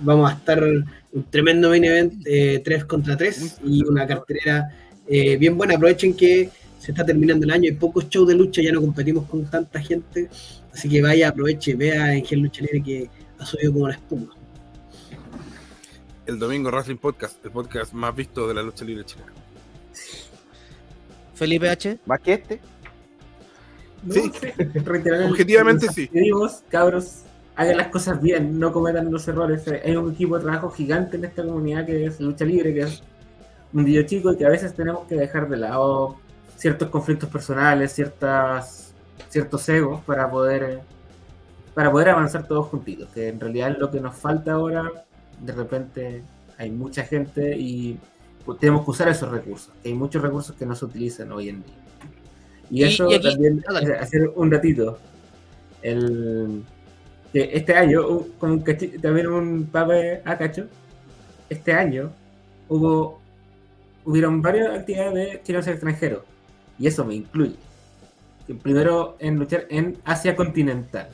vamos 0.00 0.30
a 0.30 0.34
estar 0.34 0.62
un 0.62 1.24
tremendo 1.30 1.68
main 1.68 1.84
event, 1.84 2.14
3 2.24 2.84
contra 2.86 3.16
3 3.16 3.58
y 3.64 3.84
una 3.84 4.06
cartelera 4.06 4.68
eh, 5.06 5.36
bien 5.36 5.56
buena. 5.56 5.74
Aprovechen 5.74 6.14
que 6.14 6.50
se 6.78 6.92
está 6.92 7.04
terminando 7.04 7.44
el 7.44 7.50
año, 7.50 7.70
hay 7.70 7.76
pocos 7.76 8.08
shows 8.08 8.28
de 8.28 8.34
lucha, 8.34 8.62
ya 8.62 8.72
no 8.72 8.80
competimos 8.80 9.26
con 9.26 9.44
tanta 9.46 9.80
gente, 9.80 10.28
así 10.74 10.88
que 10.88 11.00
vaya, 11.00 11.28
aproveche, 11.28 11.74
vea 11.74 12.14
Engel 12.14 12.40
Lucha 12.40 12.62
Libre 12.62 12.82
que 12.82 13.10
ha 13.38 13.46
subido 13.46 13.72
como 13.72 13.88
la 13.88 13.94
espuma. 13.94 14.34
El 16.26 16.38
domingo 16.38 16.70
Wrestling 16.70 16.96
Podcast, 16.96 17.44
el 17.44 17.52
podcast 17.52 17.92
más 17.92 18.14
visto 18.14 18.48
de 18.48 18.54
la 18.54 18.62
lucha 18.62 18.84
libre 18.84 19.04
chilena. 19.04 19.32
Felipe 21.34 21.68
H. 21.68 21.98
Más 22.06 22.20
que 22.20 22.32
este, 22.34 22.60
No, 24.02 24.14
Sí. 24.14 24.30
Objetivamente 25.28 25.88
sí. 25.92 26.10
cabros, 26.68 27.22
hagan 27.56 27.76
las 27.76 27.88
cosas 27.88 28.20
bien, 28.22 28.58
no 28.58 28.72
cometan 28.72 29.10
los 29.10 29.26
errores. 29.28 29.64
Hay 29.84 29.96
un 29.96 30.12
equipo 30.12 30.38
de 30.38 30.44
trabajo 30.44 30.70
gigante 30.70 31.16
en 31.16 31.24
esta 31.24 31.44
comunidad 31.44 31.84
que 31.86 32.06
es 32.06 32.20
lucha 32.20 32.44
libre, 32.44 32.72
que 32.72 32.80
es 32.80 33.02
un 33.72 33.84
video 33.84 34.04
chico 34.04 34.32
y 34.32 34.36
que 34.36 34.46
a 34.46 34.50
veces 34.50 34.74
tenemos 34.74 35.06
que 35.06 35.16
dejar 35.16 35.48
de 35.48 35.58
lado 35.58 36.16
ciertos 36.56 36.88
conflictos 36.88 37.28
personales, 37.28 37.92
ciertas 37.92 38.83
ciertos 39.28 39.68
egos 39.68 40.02
para 40.04 40.30
poder 40.30 40.80
para 41.74 41.90
poder 41.90 42.10
avanzar 42.10 42.46
todos 42.46 42.66
juntitos, 42.68 43.08
que 43.10 43.28
en 43.28 43.40
realidad 43.40 43.72
es 43.72 43.78
lo 43.78 43.90
que 43.90 44.00
nos 44.00 44.14
falta 44.14 44.52
ahora. 44.52 44.90
De 45.40 45.52
repente 45.52 46.22
hay 46.56 46.70
mucha 46.70 47.02
gente 47.02 47.56
y 47.58 47.98
tenemos 48.60 48.84
que 48.84 48.90
usar 48.92 49.08
esos 49.08 49.28
recursos, 49.30 49.72
que 49.82 49.88
hay 49.88 49.94
muchos 49.94 50.22
recursos 50.22 50.54
que 50.54 50.64
no 50.66 50.76
se 50.76 50.84
utilizan 50.84 51.32
hoy 51.32 51.48
en 51.48 51.64
día. 51.64 51.74
Y, 52.70 52.80
Y- 52.80 52.84
eso 52.84 53.10
y 53.10 53.14
aquí- 53.14 53.28
también, 53.30 53.64
ah, 53.68 53.72
dale. 53.72 53.94
hacer 53.98 54.30
un 54.36 54.50
ratito. 54.52 54.98
El, 55.82 56.62
que 57.32 57.50
este 57.52 57.74
año, 57.74 58.02
con 58.38 58.62
también 59.02 59.26
un 59.26 59.66
pape 59.66 60.22
a 60.24 60.38
cacho, 60.38 60.66
este 61.50 61.72
año 61.72 62.10
hubo 62.68 63.20
hubieron 64.04 64.40
varias 64.42 64.78
actividades 64.78 65.14
de 65.14 65.42
chilenos 65.42 65.66
extranjeros, 65.66 66.22
y 66.78 66.86
eso 66.86 67.04
me 67.04 67.14
incluye. 67.16 67.56
Primero 68.62 69.16
en 69.20 69.38
luchar 69.38 69.66
en 69.70 69.96
Asia 70.04 70.36
continental, 70.36 71.08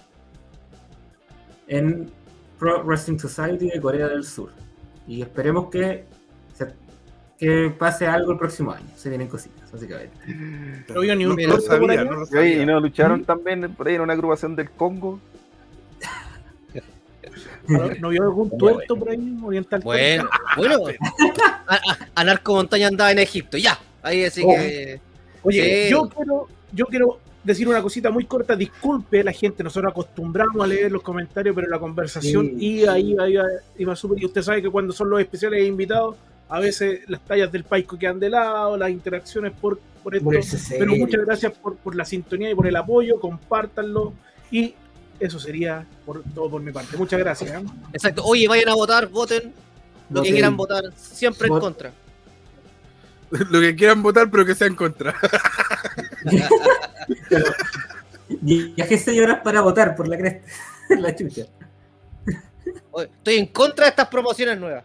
en 1.68 2.10
Pro 2.58 2.82
Wrestling 2.84 3.18
Society 3.18 3.68
de 3.70 3.80
Corea 3.80 4.08
del 4.08 4.24
Sur, 4.24 4.50
y 5.06 5.22
esperemos 5.22 5.70
que, 5.70 6.04
se- 6.52 6.74
que 7.38 7.70
pase 7.78 8.06
algo 8.06 8.32
el 8.32 8.38
próximo 8.38 8.72
año. 8.72 8.86
Se 8.96 9.08
vienen 9.08 9.28
cositas, 9.28 9.70
básicamente. 9.70 10.12
No 10.92 11.00
vio 11.00 11.14
ni 11.14 11.24
un 11.24 11.36
No, 11.36 11.46
lo 11.54 11.60
sabía, 11.60 12.04
no 12.04 12.12
lo 12.12 12.22
y, 12.24 12.26
sabía. 12.26 12.62
y 12.62 12.66
no 12.66 12.80
lucharon 12.80 13.24
también 13.24 13.72
por 13.74 13.86
ahí 13.86 13.94
en 13.94 14.00
una 14.00 14.12
agrupación 14.14 14.56
del 14.56 14.70
Congo. 14.70 15.20
¿No, 17.68 18.08
vio 18.08 18.22
algún 18.24 18.50
tuerto 18.58 18.96
por 18.96 19.10
ahí 19.10 19.38
oriental? 19.44 19.80
Bueno, 19.84 20.28
bueno. 20.56 20.76
A, 21.68 21.74
a- 21.76 21.80
a 22.16 22.24
Narco 22.24 22.54
Montaña 22.54 22.88
andaba 22.88 23.12
en 23.12 23.20
Egipto, 23.20 23.56
ya. 23.56 23.78
Ahí 24.02 24.24
así 24.24 24.42
Oh. 24.44 24.48
que. 24.56 25.00
Oye, 25.42 25.84
Sí. 25.84 25.90
yo 25.92 26.08
quiero, 26.08 26.48
yo 26.72 26.86
quiero 26.86 27.18
decir 27.42 27.68
una 27.68 27.82
cosita 27.82 28.10
muy 28.10 28.24
corta. 28.26 28.54
Disculpe 28.56 29.24
la 29.24 29.32
gente, 29.32 29.62
nosotros 29.62 29.90
acostumbramos 29.90 30.62
a 30.62 30.66
leer 30.66 30.92
los 30.92 31.02
comentarios, 31.02 31.54
pero 31.54 31.68
la 31.68 31.78
conversación 31.78 32.46
Sí. 32.58 32.80
iba, 32.80 32.98
iba, 32.98 33.28
iba, 33.28 33.44
iba 33.78 33.96
súper. 33.96 34.20
Y 34.22 34.26
usted 34.26 34.42
sabe 34.42 34.62
que 34.62 34.70
cuando 34.70 34.92
son 34.92 35.10
los 35.10 35.20
especiales 35.20 35.62
e 35.62 35.66
invitados, 35.66 36.16
a 36.48 36.58
veces 36.60 37.00
las 37.08 37.20
tallas 37.24 37.50
del 37.52 37.64
país 37.64 37.86
quedan 37.98 38.18
de 38.18 38.28
lado, 38.30 38.76
las 38.76 38.90
interacciones 38.90 39.52
por, 39.52 39.78
por 40.02 40.14
esto. 40.14 40.28
Pero 40.78 40.96
muchas 40.96 41.24
gracias 41.24 41.52
por, 41.52 41.76
por 41.76 41.94
la 41.94 42.04
sintonía 42.04 42.50
y 42.50 42.54
por 42.54 42.66
el 42.66 42.76
apoyo, 42.76 43.20
compártanlo. 43.20 44.12
Y 44.50 44.74
eso 45.20 45.38
sería 45.38 45.86
por 46.04 46.22
todo 46.34 46.50
por 46.50 46.62
mi 46.62 46.72
parte. 46.72 46.96
Muchas 46.96 47.20
gracias. 47.20 47.50
¿eh? 47.52 47.64
Exacto. 47.92 48.24
Oye, 48.24 48.48
vayan 48.48 48.68
a 48.70 48.74
votar, 48.74 49.06
voten 49.06 49.52
lo 50.10 50.22
que 50.22 50.30
quieran 50.32 50.56
votar, 50.56 50.82
siempre 50.96 51.46
en 51.46 51.58
contra. 51.58 51.92
Lo 53.30 53.60
que 53.60 53.76
quieran 53.76 54.02
votar, 54.02 54.30
pero 54.30 54.44
que 54.44 54.54
sea 54.54 54.66
en 54.66 54.74
contra. 54.74 55.14
Viajé 58.28 58.98
seis 58.98 59.20
horas 59.20 59.40
para 59.42 59.60
votar 59.60 59.94
por 59.96 60.08
la 60.08 60.16
cresta. 60.16 60.46
la 60.98 61.14
chucha. 61.14 61.42
Oye, 62.92 63.06
Estoy 63.16 63.36
en 63.36 63.46
contra 63.46 63.84
de 63.86 63.90
estas 63.90 64.08
promociones 64.08 64.58
nuevas. 64.58 64.84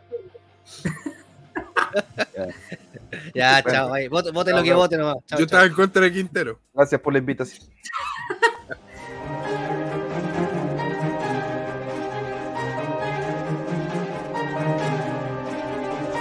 ya, 3.33 3.63
chao, 3.63 3.93
ahí. 3.93 4.07
Voten, 4.07 4.33
voten 4.33 4.55
lo 4.55 4.63
que 4.63 4.73
voten 4.73 4.99
nomás. 4.99 5.17
Chao, 5.25 5.37
Yo 5.39 5.45
chao. 5.45 5.45
estaba 5.45 5.65
en 5.65 5.73
contra 5.73 6.01
de 6.03 6.11
Quintero. 6.11 6.59
Gracias 6.73 7.01
por 7.01 7.13
la 7.13 7.19
invitación. 7.19 7.67